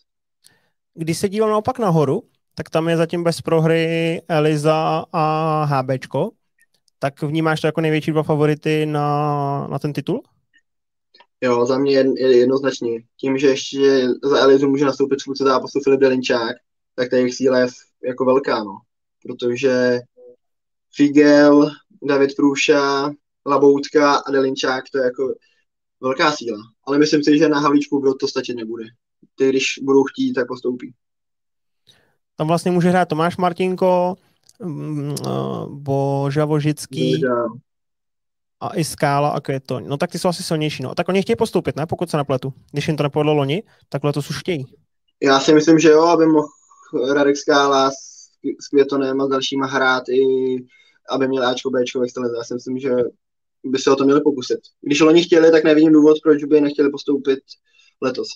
Když 0.93 1.17
se 1.17 1.29
dívám 1.29 1.49
naopak 1.49 1.79
nahoru, 1.79 2.23
tak 2.55 2.69
tam 2.69 2.89
je 2.89 2.97
zatím 2.97 3.23
bez 3.23 3.41
prohry 3.41 4.21
Eliza 4.27 5.05
a 5.13 5.63
HBčko. 5.63 6.29
Tak 6.99 7.21
vnímáš 7.21 7.61
to 7.61 7.67
jako 7.67 7.81
největší 7.81 8.11
dva 8.11 8.23
favority 8.23 8.85
na, 8.85 9.67
na 9.67 9.79
ten 9.79 9.93
titul? 9.93 10.23
Jo, 11.41 11.65
za 11.65 11.77
mě 11.77 11.91
je 11.91 12.37
jednoznačně. 12.37 13.03
Tím, 13.17 13.37
že 13.37 13.47
ještě 13.47 14.07
za 14.23 14.37
Elizu 14.39 14.69
může 14.69 14.85
nastoupit 14.85 15.19
v 15.19 15.43
zápasu 15.43 15.79
Filip 15.83 15.99
Delinčák, 15.99 16.55
tak 16.95 17.09
ta 17.09 17.17
jejich 17.17 17.35
síla 17.35 17.59
je 17.59 17.67
jako 18.03 18.25
velká, 18.25 18.63
no. 18.63 18.77
Protože 19.23 19.99
Figel, 20.95 21.71
David 22.03 22.35
Průša, 22.35 23.11
Laboutka 23.45 24.15
a 24.15 24.31
Delinčák, 24.31 24.83
to 24.91 24.97
je 24.97 25.03
jako 25.03 25.33
velká 26.01 26.31
síla. 26.31 26.57
Ale 26.87 26.97
myslím 26.97 27.23
si, 27.23 27.37
že 27.37 27.49
na 27.49 27.59
Havlíčku 27.59 28.13
to 28.19 28.27
stačit 28.27 28.55
nebude. 28.55 28.83
Ty, 29.35 29.49
když 29.49 29.73
budou 29.81 30.03
chtít, 30.03 30.33
tak 30.33 30.47
postoupí. 30.47 30.93
Tam 32.35 32.47
vlastně 32.47 32.71
může 32.71 32.89
hrát 32.89 33.09
Tomáš 33.09 33.37
Martinko, 33.37 34.15
mm, 34.63 35.15
eh, 35.21 35.29
Boža 35.67 36.45
Vožický 36.45 37.23
a 38.61 38.75
i 38.75 38.83
Skála 38.83 39.29
a 39.29 39.39
Květoň. 39.39 39.87
No 39.87 39.97
tak 39.97 40.11
ty 40.11 40.19
jsou 40.19 40.29
asi 40.29 40.43
silnější. 40.43 40.83
No. 40.83 40.95
Tak 40.95 41.09
oni 41.09 41.21
chtějí 41.21 41.35
postoupit, 41.35 41.75
ne? 41.75 41.85
Pokud 41.85 42.09
se 42.09 42.17
napletu. 42.17 42.53
Když 42.71 42.87
jim 42.87 42.97
to 42.97 43.03
nepovedlo 43.03 43.33
loni, 43.33 43.63
tak 43.89 44.03
letos 44.03 44.29
už 44.29 44.39
chtějí. 44.39 44.65
Já 45.23 45.39
si 45.39 45.53
myslím, 45.53 45.79
že 45.79 45.89
jo, 45.89 46.03
aby 46.03 46.25
mohl 46.25 46.47
Radek 47.13 47.37
Skála 47.37 47.91
s, 47.91 47.95
s 48.61 48.67
Květonem 48.67 49.21
a 49.21 49.25
s 49.25 49.29
dalšíma 49.29 49.67
hrát 49.67 50.09
i 50.09 50.21
aby 51.09 51.27
měl 51.27 51.47
Ačko, 51.47 51.69
Bčko 51.69 51.99
ve 51.99 52.07
Já 52.37 52.43
si 52.43 52.53
myslím, 52.53 52.79
že 52.79 52.89
by 53.65 53.77
se 53.77 53.91
o 53.91 53.95
to 53.95 54.03
měli 54.03 54.21
pokusit. 54.21 54.59
Když 54.81 54.99
loni 54.99 55.23
chtěli, 55.23 55.51
tak 55.51 55.63
nevidím 55.63 55.93
důvod, 55.93 56.17
proč 56.23 56.43
by 56.43 56.61
nechtěli 56.61 56.89
postoupit 56.89 57.39
letos. 58.01 58.27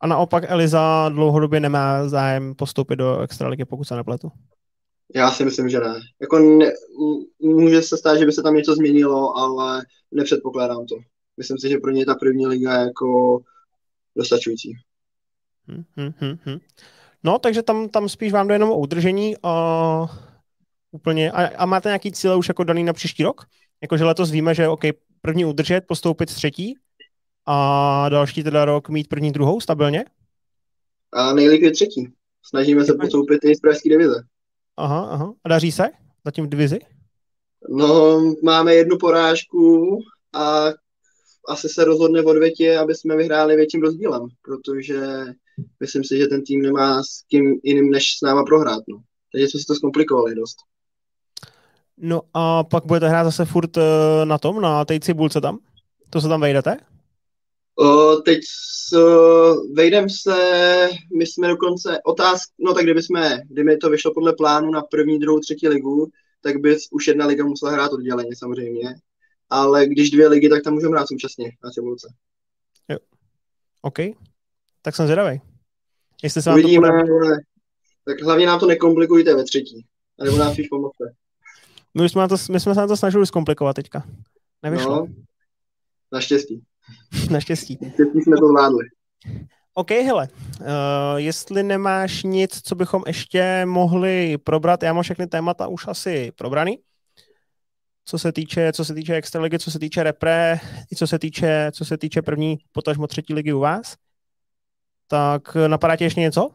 A 0.00 0.06
naopak 0.06 0.44
Eliza 0.46 1.08
dlouhodobě 1.08 1.60
nemá 1.60 2.08
zájem 2.08 2.54
postoupit 2.54 2.96
do 2.96 3.20
extraligy, 3.20 3.64
pokud 3.64 3.84
se 3.84 3.96
nepletu. 3.96 4.28
Já 5.14 5.30
si 5.30 5.44
myslím, 5.44 5.68
že 5.68 5.80
ne. 5.80 6.00
Jako 6.20 6.38
ne, 6.38 6.72
může 7.38 7.82
se 7.82 7.96
stát, 7.96 8.16
že 8.16 8.26
by 8.26 8.32
se 8.32 8.42
tam 8.42 8.54
něco 8.54 8.74
změnilo, 8.74 9.36
ale 9.36 9.82
nepředpokládám 10.12 10.86
to. 10.86 10.96
Myslím 11.36 11.58
si, 11.58 11.68
že 11.68 11.78
pro 11.78 11.90
ně 11.90 12.06
ta 12.06 12.14
první 12.14 12.46
liga 12.46 12.78
je 12.78 12.86
jako 12.86 13.38
dostačující. 14.16 14.72
Hmm, 15.68 15.84
hmm, 15.96 16.12
hmm, 16.18 16.36
hmm. 16.44 16.58
No, 17.24 17.38
takže 17.38 17.62
tam, 17.62 17.88
tam 17.88 18.08
spíš 18.08 18.32
vám 18.32 18.48
jde 18.48 18.54
jenom 18.54 18.70
o 18.70 18.78
udržení 18.78 19.36
a 19.42 20.06
úplně, 20.90 21.32
a, 21.32 21.56
a 21.56 21.66
máte 21.66 21.88
nějaký 21.88 22.12
cíle 22.12 22.36
už 22.36 22.48
jako 22.48 22.64
daný 22.64 22.84
na 22.84 22.92
příští 22.92 23.22
rok? 23.22 23.46
Jakože 23.82 24.04
letos 24.04 24.30
víme, 24.30 24.54
že 24.54 24.68
OK, 24.68 24.82
první 25.20 25.44
udržet, 25.44 25.80
postoupit 25.86 26.26
třetí 26.26 26.74
a 27.46 28.08
další 28.08 28.42
teda 28.42 28.64
rok 28.64 28.88
mít 28.88 29.08
první, 29.08 29.32
druhou 29.32 29.60
stabilně? 29.60 30.04
A 31.12 31.32
nejlíp 31.32 31.62
je 31.62 31.70
třetí. 31.70 32.12
Snažíme 32.42 32.84
se 32.84 32.94
postoupit 32.94 33.44
i 33.44 33.54
z 33.54 33.60
pražské 33.60 33.88
divize. 33.88 34.24
Aha, 34.76 35.08
aha. 35.10 35.34
A 35.44 35.48
daří 35.48 35.72
se 35.72 35.84
zatím 36.24 36.46
v 36.46 36.48
divizi? 36.48 36.78
No, 37.68 38.20
máme 38.42 38.74
jednu 38.74 38.98
porážku 38.98 39.98
a 40.32 40.72
asi 41.48 41.68
se 41.68 41.84
rozhodne 41.84 42.22
v 42.22 42.26
odvětě, 42.26 42.78
aby 42.78 42.94
jsme 42.94 43.16
vyhráli 43.16 43.56
větším 43.56 43.82
rozdílem, 43.82 44.26
protože 44.42 45.00
myslím 45.80 46.04
si, 46.04 46.18
že 46.18 46.26
ten 46.26 46.42
tým 46.42 46.62
nemá 46.62 47.02
s 47.02 47.24
kým 47.30 47.60
jiným 47.62 47.90
než 47.90 48.04
s 48.18 48.22
náma 48.22 48.42
prohrát. 48.42 48.82
No. 48.88 49.02
Takže 49.32 49.48
jsme 49.48 49.60
si 49.60 49.66
to 49.66 49.74
zkomplikovali 49.74 50.34
dost. 50.34 50.56
No 51.98 52.22
a 52.34 52.64
pak 52.64 52.86
budete 52.86 53.08
hrát 53.08 53.24
zase 53.24 53.44
furt 53.44 53.76
eh, 53.76 53.82
na 54.24 54.38
tom, 54.38 54.60
na 54.60 54.84
té 54.84 55.00
cibulce 55.00 55.40
tam? 55.40 55.58
To 56.10 56.20
se 56.20 56.28
tam 56.28 56.40
vejdete? 56.40 56.76
O, 57.76 58.16
teď 58.16 58.38
s, 58.44 58.98
vejdem 59.72 60.08
se, 60.10 60.88
my 61.18 61.26
jsme 61.26 61.48
dokonce 61.48 61.98
otázk, 62.04 62.48
no 62.58 62.74
tak 62.74 62.84
kdyby 62.84 63.02
jsme, 63.02 63.40
kdyby 63.48 63.76
to 63.76 63.90
vyšlo 63.90 64.14
podle 64.14 64.32
plánu 64.32 64.70
na 64.70 64.82
první, 64.82 65.18
druhou, 65.18 65.40
třetí 65.40 65.68
ligu, 65.68 66.10
tak 66.40 66.56
by 66.56 66.76
už 66.90 67.06
jedna 67.06 67.26
liga 67.26 67.44
musela 67.44 67.72
hrát 67.72 67.92
odděleně 67.92 68.30
samozřejmě, 68.36 68.94
ale 69.50 69.86
když 69.86 70.10
dvě 70.10 70.28
ligy, 70.28 70.48
tak 70.48 70.62
tam 70.62 70.74
můžeme 70.74 70.92
hrát 70.96 71.08
současně 71.08 71.52
na 71.64 71.70
cibulce. 71.70 72.08
Jo. 72.88 72.98
OK, 73.82 73.98
tak 74.82 74.96
jsem 74.96 75.06
zvědavý. 75.06 75.40
Jestli 76.22 76.42
se 76.42 76.52
Uvidíme, 76.52 76.88
to 76.88 76.94
podá... 76.94 77.36
tak 78.04 78.22
hlavně 78.22 78.46
nám 78.46 78.60
to 78.60 78.66
nekomplikujte 78.66 79.34
ve 79.34 79.44
třetí, 79.44 79.86
nebo 80.24 80.36
nám 80.36 80.52
spíš 80.52 80.68
pomozte. 80.68 81.04
My 81.94 82.08
jsme, 82.08 82.28
to, 82.28 82.36
my 82.50 82.60
jsme 82.60 82.74
se 82.74 82.80
na 82.80 82.86
to 82.86 82.96
snažili 82.96 83.26
zkomplikovat 83.26 83.76
teďka. 83.76 84.06
Nevyšlo. 84.62 84.96
No, 84.96 85.06
naštěstí. 86.12 86.62
Naštěstí. 87.30 87.78
Naštěstí 87.82 88.20
jsme 88.20 88.36
to 88.36 88.48
zvládli. 88.48 88.84
OK, 89.74 89.90
hele, 89.90 90.28
uh, 90.60 90.66
jestli 91.16 91.62
nemáš 91.62 92.22
nic, 92.22 92.60
co 92.62 92.74
bychom 92.74 93.02
ještě 93.06 93.62
mohli 93.64 94.38
probrat, 94.38 94.82
já 94.82 94.92
mám 94.92 95.02
všechny 95.02 95.26
témata 95.26 95.66
už 95.66 95.88
asi 95.88 96.32
probraný, 96.36 96.78
co 98.04 98.18
se 98.18 98.32
týče, 98.32 98.72
co 98.72 98.84
se 98.84 98.94
týče 98.94 99.14
extraligy, 99.14 99.58
co 99.58 99.70
se 99.70 99.78
týče 99.78 100.02
repre, 100.02 100.60
i 100.92 100.96
co 100.96 101.06
se 101.06 101.18
týče, 101.18 101.70
co 101.74 101.84
se 101.84 101.98
týče 101.98 102.22
první, 102.22 102.58
potažmo 102.72 103.06
třetí 103.06 103.34
ligy 103.34 103.52
u 103.52 103.58
vás, 103.58 103.96
tak 105.08 105.56
napadá 105.66 105.96
ti 105.96 106.04
ještě 106.04 106.20
něco? 106.20 106.50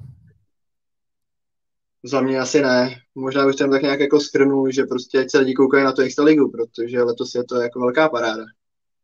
Za 2.04 2.22
mě 2.22 2.40
asi 2.40 2.62
ne. 2.62 2.96
Možná 3.16 3.46
bych 3.46 3.56
tam 3.56 3.72
tak 3.72 3.82
nějak 3.82 4.00
jako 4.00 4.20
skrnul, 4.20 4.72
že 4.72 4.84
prostě 4.84 5.20
ať 5.20 5.32
se 5.32 5.40
lidi 5.40 5.54
koukají 5.54 5.84
na 5.84 5.92
tu 5.92 6.02
extraligu, 6.02 6.52
protože 6.52 7.04
letos 7.04 7.36
je 7.36 7.44
to 7.44 7.56
jako 7.56 7.80
velká 7.80 8.10
paráda. 8.10 8.44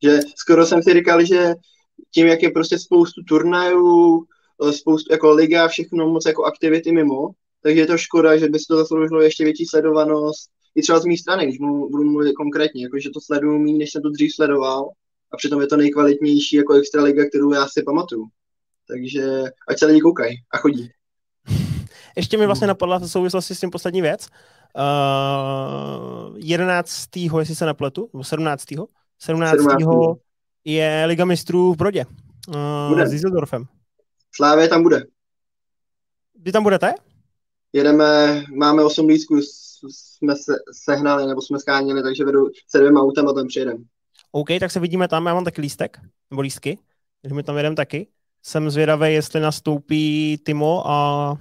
Že 0.04 0.20
skoro 0.36 0.66
jsem 0.66 0.84
si 0.84 0.94
říkal, 0.94 1.26
že 1.26 1.54
tím, 2.14 2.28
jak 2.28 2.44
je 2.44 2.52
prostě 2.52 2.80
spoustu 2.80 3.24
turnajů, 3.24 4.26
eh, 4.68 4.74
spoustu 4.74 5.14
jako 5.14 5.32
liga, 5.32 5.68
všechno 5.68 6.10
moc 6.10 6.26
jako 6.26 6.44
aktivity 6.44 6.92
mimo, 6.92 7.30
takže 7.64 7.82
je 7.82 7.88
to 7.88 7.98
škoda, 7.98 8.38
že 8.38 8.50
by 8.50 8.60
se 8.60 8.66
to 8.70 8.76
zasloužilo 8.78 9.22
ještě 9.22 9.44
větší 9.44 9.66
sledovanost. 9.66 10.50
I 10.76 10.82
třeba 10.82 11.00
z 11.00 11.06
mé 11.06 11.18
strany, 11.18 11.46
když 11.46 11.60
mluv, 11.60 11.92
budu 11.92 12.04
mluvit 12.04 12.34
konkrétně, 12.34 12.84
jako 12.84 13.00
že 13.00 13.10
to 13.10 13.22
sleduju 13.22 13.60
méně, 13.60 13.78
než 13.78 13.92
jsem 13.92 14.02
to 14.02 14.10
dřív 14.10 14.36
sledoval, 14.36 14.90
a 15.32 15.38
přitom 15.38 15.62
je 15.62 15.68
to 15.68 15.78
nejkvalitnější 15.78 16.56
jako 16.56 16.74
extraliga, 16.74 17.26
kterou 17.30 17.54
já 17.54 17.68
si 17.68 17.84
pamatuju. 17.84 18.26
Takže 18.88 19.44
ať 19.68 19.80
se 19.80 19.86
lidi 19.86 20.02
koukají 20.02 20.38
a 20.54 20.58
chodí. 20.58 20.90
Ještě 22.18 22.38
mi 22.38 22.46
vlastně 22.46 22.68
napadla 22.68 22.98
v 22.98 23.08
souvislosti 23.08 23.56
s 23.56 23.60
tím 23.60 23.70
poslední 23.70 24.02
věc. 24.02 24.28
Uh, 24.78 26.38
11. 26.38 27.10
jestli 27.40 27.56
se 27.56 27.66
nepletu, 27.66 28.10
nebo 28.14 28.24
17. 28.24 28.66
17. 29.20 29.52
17. 29.52 30.20
je 30.66 31.04
Liga 31.06 31.26
mistrů 31.26 31.74
v 31.74 31.78
Brodě. 31.78 32.06
Uh, 32.48 32.56
bude. 32.90 33.08
S 33.08 33.14
Iseldorfem. 33.14 33.66
Slávě 34.36 34.68
tam 34.68 34.84
bude. 34.84 35.06
Vy 36.40 36.52
tam 36.52 36.64
budete? 36.64 36.94
Jedeme, 37.74 38.44
máme 38.56 38.84
8 38.84 39.08
lístků, 39.08 39.42
jsme 39.92 40.36
se, 40.36 40.54
sehnali 40.72 41.28
nebo 41.28 41.42
jsme 41.42 41.60
schánili, 41.60 42.04
takže 42.04 42.26
vedu 42.26 42.50
se 42.70 42.78
dvěma 42.78 43.02
autem 43.02 43.28
a 43.28 43.34
tam 43.34 43.48
přijedeme. 43.48 43.80
OK, 44.32 44.48
tak 44.60 44.72
se 44.72 44.80
vidíme 44.80 45.08
tam, 45.08 45.26
já 45.26 45.34
mám 45.34 45.44
taky 45.44 45.62
lístek, 45.62 46.00
nebo 46.32 46.42
lístky, 46.42 46.78
takže 47.22 47.36
my 47.36 47.44
tam 47.44 47.58
jedeme 47.58 47.76
taky. 47.76 48.08
Jsem 48.44 48.70
zvědavý, 48.70 49.14
jestli 49.14 49.42
nastoupí 49.42 50.38
Timo 50.46 50.90
a 50.90 51.38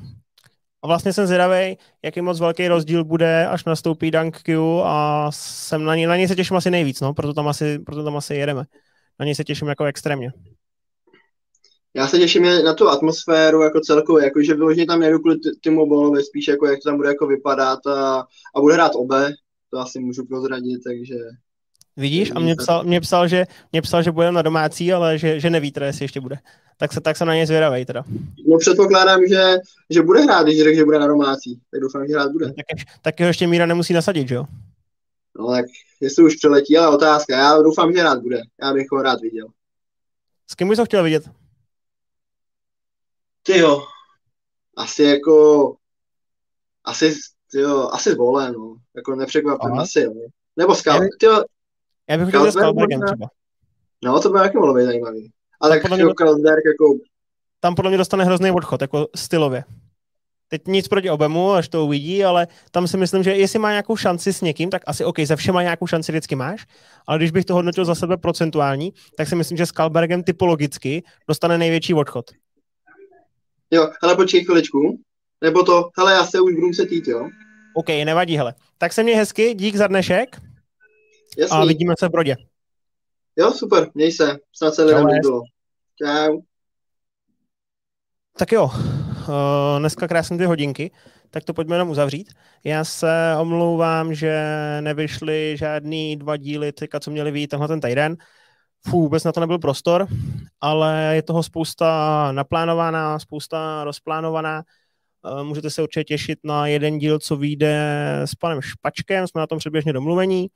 a 0.84 0.86
vlastně 0.86 1.12
jsem 1.12 1.26
zvědavý, 1.26 1.78
jaký 2.02 2.20
moc 2.20 2.40
velký 2.40 2.68
rozdíl 2.68 3.04
bude, 3.04 3.46
až 3.46 3.64
nastoupí 3.64 4.10
Dunk 4.10 4.42
Q 4.42 4.82
a 4.84 5.28
jsem 5.32 5.84
na 5.84 5.96
něj, 5.96 6.06
na 6.06 6.16
něj 6.16 6.28
se 6.28 6.36
těším 6.36 6.56
asi 6.56 6.70
nejvíc, 6.70 7.00
no, 7.00 7.14
proto 7.14 7.34
tam 7.34 7.48
asi, 7.48 7.78
proto 7.78 8.04
tam 8.04 8.16
asi 8.16 8.34
jedeme. 8.34 8.64
Na 9.20 9.24
něj 9.26 9.34
se 9.34 9.44
těším 9.44 9.68
jako 9.68 9.84
extrémně. 9.84 10.32
Já 11.94 12.08
se 12.08 12.18
těším 12.18 12.42
na 12.64 12.74
tu 12.74 12.88
atmosféru 12.88 13.62
jako 13.62 13.80
celkově, 13.80 14.24
jako 14.24 14.42
že 14.42 14.54
vyloženě 14.54 14.86
tam 14.86 15.00
nejedu 15.00 15.18
kvůli 15.18 15.36
Timo 15.60 15.86
Bolovi, 15.86 16.22
spíš 16.22 16.48
jako 16.48 16.66
jak 16.66 16.78
to 16.82 16.88
tam 16.88 16.96
bude 16.96 17.08
jako 17.08 17.26
vypadat 17.26 17.86
a, 17.86 18.26
a 18.54 18.60
bude 18.60 18.74
hrát 18.74 18.92
obe, 18.94 19.32
to 19.70 19.78
asi 19.78 20.00
můžu 20.00 20.26
prozradit, 20.26 20.80
takže 20.84 21.14
Vidíš? 21.96 22.32
A 22.34 22.40
mě 22.40 22.56
psal, 22.56 22.84
mě 22.84 23.00
psal, 23.00 23.28
že, 23.28 23.46
mě 23.72 23.82
psal, 23.82 24.02
že 24.02 24.12
bude 24.12 24.32
na 24.32 24.42
domácí, 24.42 24.92
ale 24.92 25.18
že, 25.18 25.40
že 25.40 25.50
neví 25.50 25.72
teda, 25.72 25.86
jestli 25.86 26.04
ještě 26.04 26.20
bude. 26.20 26.38
Tak 26.76 26.92
se, 26.92 27.00
tak 27.00 27.16
se 27.16 27.24
na 27.24 27.34
ně 27.34 27.46
zvědavej 27.46 27.84
teda. 27.84 28.04
No 28.48 28.58
předpokládám, 28.58 29.20
že, 29.28 29.56
že 29.90 30.02
bude 30.02 30.20
hrát, 30.20 30.42
když 30.42 30.62
řekl, 30.62 30.76
že 30.76 30.84
bude 30.84 30.98
na 30.98 31.06
domácí. 31.06 31.60
Tak 31.70 31.80
doufám, 31.80 32.06
že 32.06 32.14
hrát 32.14 32.32
bude. 32.32 32.46
Tak, 32.46 32.86
tak 33.02 33.20
ho 33.20 33.26
ještě 33.26 33.46
Míra 33.46 33.66
nemusí 33.66 33.92
nasadit, 33.92 34.28
že 34.28 34.34
jo? 34.34 34.44
No 35.38 35.50
tak, 35.50 35.64
jestli 36.00 36.24
už 36.24 36.36
přeletí, 36.36 36.78
ale 36.78 36.96
otázka. 36.96 37.36
Já 37.36 37.62
doufám, 37.62 37.92
že 37.92 38.02
rád 38.02 38.22
bude. 38.22 38.40
Já 38.62 38.72
bych 38.72 38.86
ho 38.92 39.02
rád 39.02 39.20
viděl. 39.20 39.46
S 40.50 40.54
kým 40.54 40.68
bys 40.68 40.78
ho 40.78 40.84
chtěl 40.84 41.04
vidět? 41.04 41.30
Ty 43.42 43.58
jo. 43.58 43.82
Asi 44.76 45.02
jako... 45.02 45.76
Asi, 46.84 47.14
tyjo, 47.50 47.88
asi 47.92 48.10
s 48.10 48.16
Volem, 48.16 48.52
no. 48.52 48.76
Jako 48.96 49.14
nepřekvapím, 49.14 49.72
asi, 49.72 50.00
jo. 50.00 50.12
Nebo 50.56 50.74
Scout. 50.74 51.02
Tyjo, 51.20 51.44
já 52.10 52.18
bych 52.18 52.28
chtěl 52.28 52.52
s 52.52 52.56
Kalbergem 52.56 53.00
třeba. 53.06 53.28
No, 54.04 54.20
to 54.20 54.30
by 54.30 54.38
taky 54.38 54.58
mohlo 54.58 54.74
být 54.74 54.84
zajímavý. 54.84 55.30
Ale 55.60 55.70
tak 55.70 55.82
podle 55.82 55.96
mě, 55.96 56.14
Kalberg 56.14 56.64
jako... 56.66 56.98
Tam 57.60 57.74
podle 57.74 57.90
mě 57.90 57.98
dostane 57.98 58.24
hrozný 58.24 58.50
odchod, 58.50 58.82
jako 58.82 59.08
stylově. 59.16 59.64
Teď 60.48 60.66
nic 60.66 60.88
proti 60.88 61.10
obemu, 61.10 61.52
až 61.52 61.68
to 61.68 61.84
uvidí, 61.84 62.24
ale 62.24 62.46
tam 62.70 62.88
si 62.88 62.96
myslím, 62.96 63.22
že 63.22 63.34
jestli 63.34 63.58
má 63.58 63.70
nějakou 63.70 63.96
šanci 63.96 64.32
s 64.32 64.40
někým, 64.40 64.70
tak 64.70 64.82
asi 64.86 65.04
OK, 65.04 65.20
ze 65.20 65.36
všema 65.36 65.62
nějakou 65.62 65.86
šanci 65.86 66.12
vždycky 66.12 66.34
máš, 66.34 66.66
ale 67.06 67.18
když 67.18 67.30
bych 67.30 67.44
to 67.44 67.54
hodnotil 67.54 67.84
za 67.84 67.94
sebe 67.94 68.16
procentuální, 68.16 68.92
tak 69.16 69.28
si 69.28 69.36
myslím, 69.36 69.56
že 69.56 69.66
s 69.66 69.72
Kalbergem 69.72 70.22
typologicky 70.22 71.02
dostane 71.28 71.58
největší 71.58 71.94
odchod. 71.94 72.30
Jo, 73.70 73.88
ale 74.02 74.16
počkej 74.16 74.44
chviličku. 74.44 75.00
Nebo 75.40 75.62
to, 75.62 75.90
hele, 75.98 76.12
já 76.12 76.26
se 76.26 76.40
už 76.40 76.54
budu 76.54 76.66
muset 76.66 76.92
jít, 76.92 77.08
jo? 77.08 77.28
OK, 77.74 77.88
nevadí, 77.88 78.36
hele. 78.36 78.54
Tak 78.78 78.92
se 78.92 79.02
mě 79.02 79.16
hezky, 79.16 79.54
dík 79.54 79.76
za 79.76 79.86
dnešek. 79.86 80.40
Jasný. 81.38 81.56
A 81.56 81.64
vidíme 81.64 81.94
se 81.98 82.08
v 82.08 82.10
Brodě. 82.10 82.36
Jo, 83.36 83.52
super, 83.52 83.90
měj 83.94 84.12
se. 84.12 84.38
Snad 84.52 84.74
se 84.74 84.84
lidem 84.84 85.06
líbilo. 85.06 85.42
Čau. 86.02 86.40
Tak 88.38 88.52
jo, 88.52 88.64
uh, 88.64 89.78
dneska 89.78 90.08
krásně 90.08 90.36
dvě 90.36 90.46
hodinky, 90.46 90.90
tak 91.30 91.44
to 91.44 91.54
pojďme 91.54 91.74
jenom 91.74 91.90
uzavřít. 91.90 92.32
Já 92.64 92.84
se 92.84 93.34
omlouvám, 93.40 94.14
že 94.14 94.46
nevyšly 94.80 95.56
žádný 95.56 96.16
dva 96.16 96.36
díly, 96.36 96.72
teďka, 96.72 97.00
co 97.00 97.10
měli 97.10 97.32
být 97.32 97.46
tenhle 97.46 97.68
ten 97.68 97.80
týden. 97.80 98.16
Fů, 98.88 99.00
vůbec 99.02 99.24
na 99.24 99.32
to 99.32 99.40
nebyl 99.40 99.58
prostor, 99.58 100.06
ale 100.60 101.12
je 101.14 101.22
toho 101.22 101.42
spousta 101.42 102.32
naplánovaná, 102.32 103.18
spousta 103.18 103.84
rozplánovaná. 103.84 104.62
Uh, 105.32 105.42
můžete 105.42 105.70
se 105.70 105.82
určitě 105.82 106.04
těšit 106.04 106.38
na 106.44 106.66
jeden 106.66 106.98
díl, 106.98 107.18
co 107.18 107.36
vyjde 107.36 107.76
s 108.24 108.34
panem 108.34 108.60
Špačkem, 108.60 109.28
jsme 109.28 109.40
na 109.40 109.46
tom 109.46 109.58
předběžně 109.58 109.92
domluvení, 109.92 110.48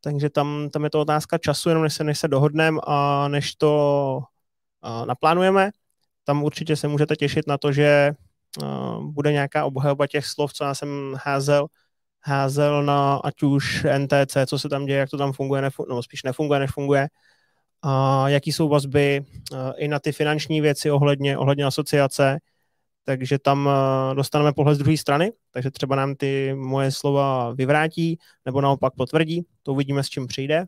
takže 0.00 0.30
tam, 0.30 0.68
tam 0.72 0.84
je 0.84 0.90
to 0.90 1.00
otázka 1.00 1.38
času, 1.38 1.68
jenom 1.68 1.84
než 1.84 1.94
se, 1.94 2.04
než 2.04 2.18
se 2.18 2.28
dohodneme 2.28 2.80
a 2.86 3.28
než 3.28 3.54
to 3.54 4.20
uh, 4.84 5.06
naplánujeme. 5.06 5.70
Tam 6.24 6.42
určitě 6.42 6.76
se 6.76 6.88
můžete 6.88 7.16
těšit 7.16 7.46
na 7.46 7.58
to, 7.58 7.72
že 7.72 8.12
uh, 8.62 9.04
bude 9.04 9.32
nějaká 9.32 9.64
obhajoba 9.64 10.06
těch 10.06 10.26
slov, 10.26 10.52
co 10.52 10.64
já 10.64 10.74
jsem 10.74 11.16
házel, 11.24 11.66
házel 12.22 12.82
na 12.82 13.16
ať 13.16 13.42
už 13.42 13.86
NTC, 13.98 14.36
co 14.46 14.58
se 14.58 14.68
tam 14.68 14.86
děje, 14.86 14.98
jak 14.98 15.10
to 15.10 15.18
tam 15.18 15.32
funguje, 15.32 15.62
nefu- 15.62 15.88
nebo 15.88 16.02
spíš 16.02 16.22
nefunguje, 16.22 16.60
než 16.60 16.70
funguje, 16.70 17.08
a 17.82 18.28
jaký 18.28 18.52
jsou 18.52 18.68
vazby 18.68 19.24
uh, 19.52 19.58
i 19.76 19.88
na 19.88 19.98
ty 19.98 20.12
finanční 20.12 20.60
věci 20.60 20.90
ohledně, 20.90 21.38
ohledně 21.38 21.64
asociace, 21.64 22.38
takže 23.06 23.38
tam 23.38 23.66
uh, 23.66 24.14
dostaneme 24.14 24.52
pohled 24.52 24.74
z 24.74 24.78
druhé 24.78 24.96
strany, 24.96 25.32
takže 25.50 25.70
třeba 25.70 25.96
nám 25.96 26.14
ty 26.14 26.54
moje 26.54 26.90
slova 26.92 27.52
vyvrátí, 27.52 28.18
nebo 28.46 28.60
naopak 28.60 28.94
potvrdí, 28.94 29.46
to 29.62 29.72
uvidíme, 29.72 30.02
s 30.02 30.08
čím 30.08 30.26
přijde. 30.26 30.66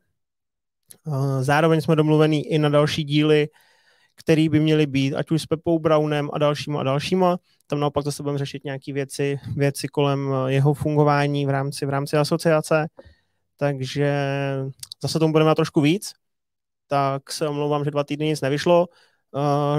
Zároveň 1.40 1.81
jsme 1.81 1.97
domluvení 1.97 2.47
i 2.47 2.59
na 2.59 2.69
další 2.69 3.05
díly 3.05 3.48
který 4.19 4.48
by 4.48 4.60
měly 4.60 4.86
být, 4.86 5.15
ať 5.15 5.31
už 5.31 5.43
s 5.43 5.47
Pepou 5.47 5.78
Brownem 5.78 6.31
a 6.32 6.39
dalšíma 6.39 6.81
a 6.81 6.82
dalšíma. 6.82 7.39
Tam 7.66 7.81
naopak 7.81 8.05
zase 8.05 8.23
budeme 8.23 8.39
řešit 8.39 8.65
nějaké 8.65 8.93
věci, 8.93 9.39
věci 9.56 9.89
kolem 9.89 10.35
jeho 10.47 10.74
fungování 10.74 11.47
v 11.47 11.51
rámci, 11.51 11.86
v 11.86 11.89
rámci 11.89 12.16
asociace. 12.16 12.86
Takže 13.56 14.15
zase 15.02 15.19
tomu 15.19 15.32
budeme 15.32 15.55
trošku 15.55 15.81
víc. 15.81 16.12
Tak 16.86 17.32
se 17.32 17.48
omlouvám, 17.48 17.85
že 17.85 17.90
dva 17.90 18.05
týdny 18.05 18.27
nic 18.27 18.40
nevyšlo. 18.40 18.86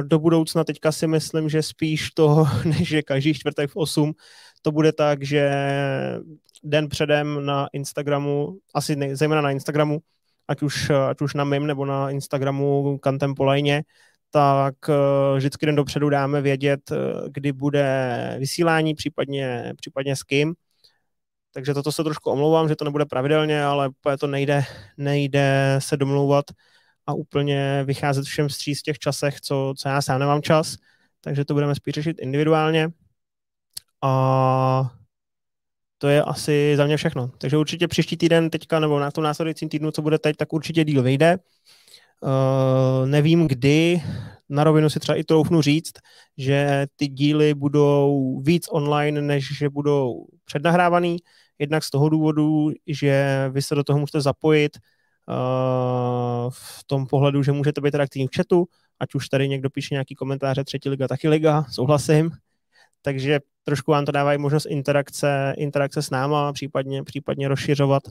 Do 0.01 0.19
budoucna 0.19 0.63
teďka 0.63 0.91
si 0.91 1.07
myslím, 1.07 1.49
že 1.49 1.63
spíš 1.63 2.11
to, 2.11 2.45
než 2.65 2.91
je 2.91 3.03
každý 3.03 3.33
čtvrtek 3.33 3.71
v 3.71 3.75
8, 3.75 4.13
to 4.61 4.71
bude 4.71 4.93
tak, 4.93 5.23
že 5.23 5.51
den 6.63 6.89
předem 6.89 7.45
na 7.45 7.67
Instagramu, 7.73 8.57
asi 8.73 8.95
ne, 8.95 9.15
zejména 9.15 9.41
na 9.41 9.51
Instagramu, 9.51 9.99
ať 10.47 10.61
už, 10.61 10.89
ať 10.89 11.21
už 11.21 11.33
na 11.33 11.43
mým 11.43 11.67
nebo 11.67 11.85
na 11.85 12.09
Instagramu 12.09 12.97
Kantem 12.97 13.35
Polajně, 13.35 13.83
tak 14.31 14.75
eh, 14.89 15.37
vždycky 15.37 15.65
den 15.65 15.75
dopředu 15.75 16.09
dáme 16.09 16.41
vědět, 16.41 16.91
eh, 16.91 16.95
kdy 17.29 17.51
bude 17.51 18.35
vysílání, 18.39 18.95
případně, 18.95 19.73
případně 19.75 20.15
s 20.15 20.23
kým. 20.23 20.53
Takže 21.53 21.73
toto 21.73 21.91
se 21.91 22.03
trošku 22.03 22.29
omlouvám, 22.29 22.67
že 22.67 22.75
to 22.75 22.85
nebude 22.85 23.05
pravidelně, 23.05 23.63
ale 23.63 23.89
to 24.19 24.27
nejde, 24.27 24.63
nejde 24.97 25.75
se 25.79 25.97
domlouvat 25.97 26.45
a 27.09 27.13
úplně 27.13 27.83
vycházet 27.85 28.25
všem 28.25 28.47
vstříc 28.47 28.79
v 28.79 28.83
těch 28.83 28.99
časech, 28.99 29.41
co, 29.41 29.73
co 29.77 29.89
já 29.89 30.01
sám 30.01 30.19
nemám 30.19 30.41
čas. 30.41 30.75
Takže 31.21 31.45
to 31.45 31.53
budeme 31.53 31.75
spíš 31.75 31.93
řešit 31.93 32.19
individuálně. 32.19 32.89
A 34.03 34.91
to 35.97 36.07
je 36.07 36.23
asi 36.23 36.73
za 36.77 36.85
mě 36.85 36.97
všechno. 36.97 37.31
Takže 37.37 37.57
určitě 37.57 37.87
příští 37.87 38.17
týden 38.17 38.49
teďka, 38.49 38.79
nebo 38.79 38.99
na 38.99 39.11
tom 39.11 39.23
následujícím 39.23 39.69
týdnu, 39.69 39.91
co 39.91 40.01
bude 40.01 40.19
teď, 40.19 40.35
tak 40.35 40.53
určitě 40.53 40.83
díl 40.83 41.03
vyjde. 41.03 41.37
Uh, 42.21 43.07
nevím 43.09 43.47
kdy, 43.47 44.01
na 44.49 44.63
rovinu 44.63 44.89
si 44.89 44.99
třeba 44.99 45.15
i 45.15 45.23
troufnu 45.23 45.61
říct, 45.61 45.93
že 46.37 46.87
ty 46.95 47.07
díly 47.07 47.53
budou 47.53 48.39
víc 48.41 48.67
online, 48.71 49.21
než 49.21 49.57
že 49.57 49.69
budou 49.69 50.25
přednahrávaný, 50.45 51.17
jednak 51.59 51.83
z 51.83 51.89
toho 51.89 52.09
důvodu, 52.09 52.71
že 52.87 53.45
vy 53.51 53.61
se 53.61 53.75
do 53.75 53.83
toho 53.83 53.99
můžete 53.99 54.21
zapojit 54.21 54.77
v 56.49 56.83
tom 56.87 57.07
pohledu, 57.07 57.43
že 57.43 57.51
můžete 57.51 57.81
být 57.81 57.95
aktivní 57.95 58.27
v 58.27 58.35
chatu, 58.35 58.65
ať 58.99 59.15
už 59.15 59.29
tady 59.29 59.49
někdo 59.49 59.69
píše 59.69 59.95
nějaký 59.95 60.15
komentáře, 60.15 60.63
třetí 60.63 60.89
liga, 60.89 61.07
taky 61.07 61.29
liga, 61.29 61.65
souhlasím, 61.71 62.31
takže 63.01 63.39
trošku 63.63 63.91
vám 63.91 64.05
to 64.05 64.11
dává 64.11 64.33
i 64.33 64.37
možnost 64.37 64.65
interakce, 64.65 65.53
interakce 65.57 66.01
s 66.01 66.09
náma, 66.09 66.53
případně, 66.53 67.03
případně 67.03 67.47
rozšiřovat, 67.47 68.03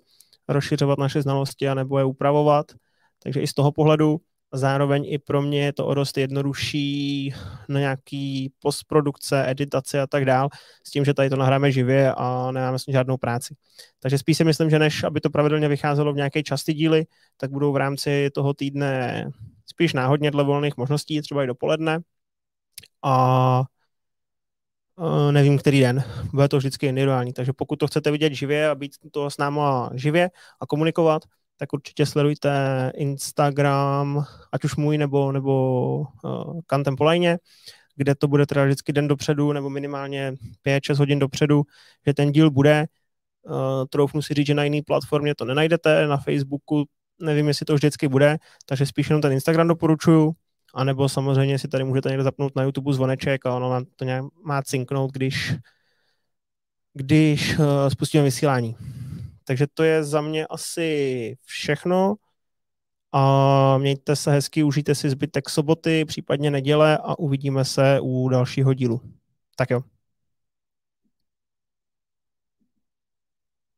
rozšiřovat 0.49 0.99
naše 0.99 1.23
znalosti 1.23 1.69
a 1.69 1.75
nebo 1.75 1.99
je 1.99 2.05
upravovat. 2.05 2.67
Takže 3.23 3.41
i 3.41 3.47
z 3.47 3.55
toho 3.55 3.73
pohledu 3.73 4.21
zároveň 4.53 5.05
i 5.07 5.19
pro 5.19 5.43
mě 5.43 5.65
je 5.65 5.73
to 5.73 5.87
o 5.87 5.95
dost 5.95 6.19
jednodušší 6.19 7.35
na 7.69 7.81
nějaký 7.81 8.53
postprodukce, 8.59 9.51
editace 9.51 10.01
a 10.01 10.07
tak 10.07 10.25
dál, 10.25 10.49
s 10.87 10.91
tím, 10.91 11.05
že 11.05 11.15
tady 11.15 11.31
to 11.31 11.37
nahráme 11.37 11.73
živě 11.73 12.15
a 12.17 12.51
nemáme 12.53 12.79
s 12.79 12.85
tím 12.85 12.93
žádnou 12.93 13.17
práci. 13.17 13.55
Takže 14.01 14.19
spíš 14.19 14.37
si 14.37 14.45
myslím, 14.45 14.71
že 14.71 14.79
než 14.79 15.05
aby 15.05 15.21
to 15.21 15.31
pravidelně 15.31 15.69
vycházelo 15.69 16.13
v 16.13 16.17
nějaké 16.17 16.43
části 16.43 16.75
díly, 16.75 17.07
tak 17.37 17.51
budou 17.51 17.73
v 17.73 17.77
rámci 17.77 18.31
toho 18.35 18.55
týdne 18.55 19.25
spíš 19.67 19.93
náhodně 19.93 20.31
dle 20.31 20.45
volných 20.45 20.77
možností, 20.77 21.23
třeba 21.23 21.45
i 21.45 21.47
dopoledne. 21.47 21.99
A 23.05 23.63
nevím, 25.31 25.59
který 25.59 25.81
den. 25.81 26.05
Bude 26.33 26.49
to 26.49 26.59
vždycky 26.59 26.87
individuální. 26.87 27.33
Takže 27.33 27.53
pokud 27.53 27.77
to 27.77 27.87
chcete 27.87 28.11
vidět 28.11 28.33
živě 28.33 28.69
a 28.69 28.75
být 28.75 28.93
to 29.11 29.31
s 29.31 29.39
náma 29.39 29.91
živě 29.95 30.31
a 30.61 30.67
komunikovat, 30.67 31.23
tak 31.59 31.73
určitě 31.73 32.07
sledujte 32.07 32.51
Instagram, 32.95 34.25
ať 34.53 34.65
už 34.65 34.77
můj 34.77 34.99
nebo, 34.99 35.33
nebo 35.33 35.99
uh, 36.25 36.61
Kantem 36.67 36.97
Polajně, 36.97 37.39
kde 37.97 38.15
to 38.15 38.29
bude 38.29 38.47
teda 38.47 38.65
vždycky 38.65 38.93
den 38.93 39.09
dopředu, 39.09 39.53
nebo 39.53 39.71
minimálně 39.71 40.35
5-6 40.67 40.99
hodin 40.99 41.19
dopředu, 41.19 41.63
že 42.07 42.15
ten 42.15 42.33
díl 42.33 42.51
bude. 42.51 42.87
Uh, 43.43 43.55
troufnu 43.91 44.23
si 44.23 44.35
říct, 44.35 44.47
že 44.47 44.55
na 44.55 44.65
jiný 44.65 44.83
platformě 44.83 45.35
to 45.35 45.45
nenajdete, 45.45 46.07
na 46.07 46.17
Facebooku 46.17 46.85
nevím, 47.21 47.49
jestli 47.49 47.67
to 47.67 47.75
vždycky 47.75 48.09
bude, 48.09 48.39
takže 48.67 48.87
spíš 48.87 49.11
jenom 49.11 49.23
ten 49.23 49.33
Instagram 49.33 49.69
doporučuju, 49.69 50.33
anebo 50.75 51.09
samozřejmě 51.09 51.59
si 51.59 51.69
tady 51.69 51.85
můžete 51.85 52.09
někde 52.09 52.25
zapnout 52.25 52.57
na 52.57 52.63
YouTube 52.63 52.93
zvoneček 52.93 53.47
a 53.47 53.55
ono 53.55 53.69
vám 53.69 53.85
to 53.97 54.05
nějak 54.05 54.25
má 54.45 54.63
cinknout, 54.63 55.13
když, 55.13 55.55
když 56.95 57.59
uh, 57.59 57.65
spustíme 57.89 58.25
vysílání. 58.25 58.77
Takže 59.49 59.67
to 59.75 59.83
je 59.83 60.05
za 60.05 60.21
mě 60.21 60.47
asi 60.47 61.37
všechno 61.45 62.17
a 63.13 63.79
mějte 63.79 64.17
se 64.17 64.31
hezky, 64.31 64.63
užijte 64.63 64.95
si 64.95 65.11
zbytek 65.11 65.51
soboty, 65.51 66.05
případně 66.05 66.51
neděle 66.51 66.99
a 66.99 67.19
uvidíme 67.19 67.65
se 67.65 68.01
u 68.03 68.29
dalšího 68.29 68.75
dílu. 68.75 69.01
Tak 69.57 69.71
jo. 69.71 69.81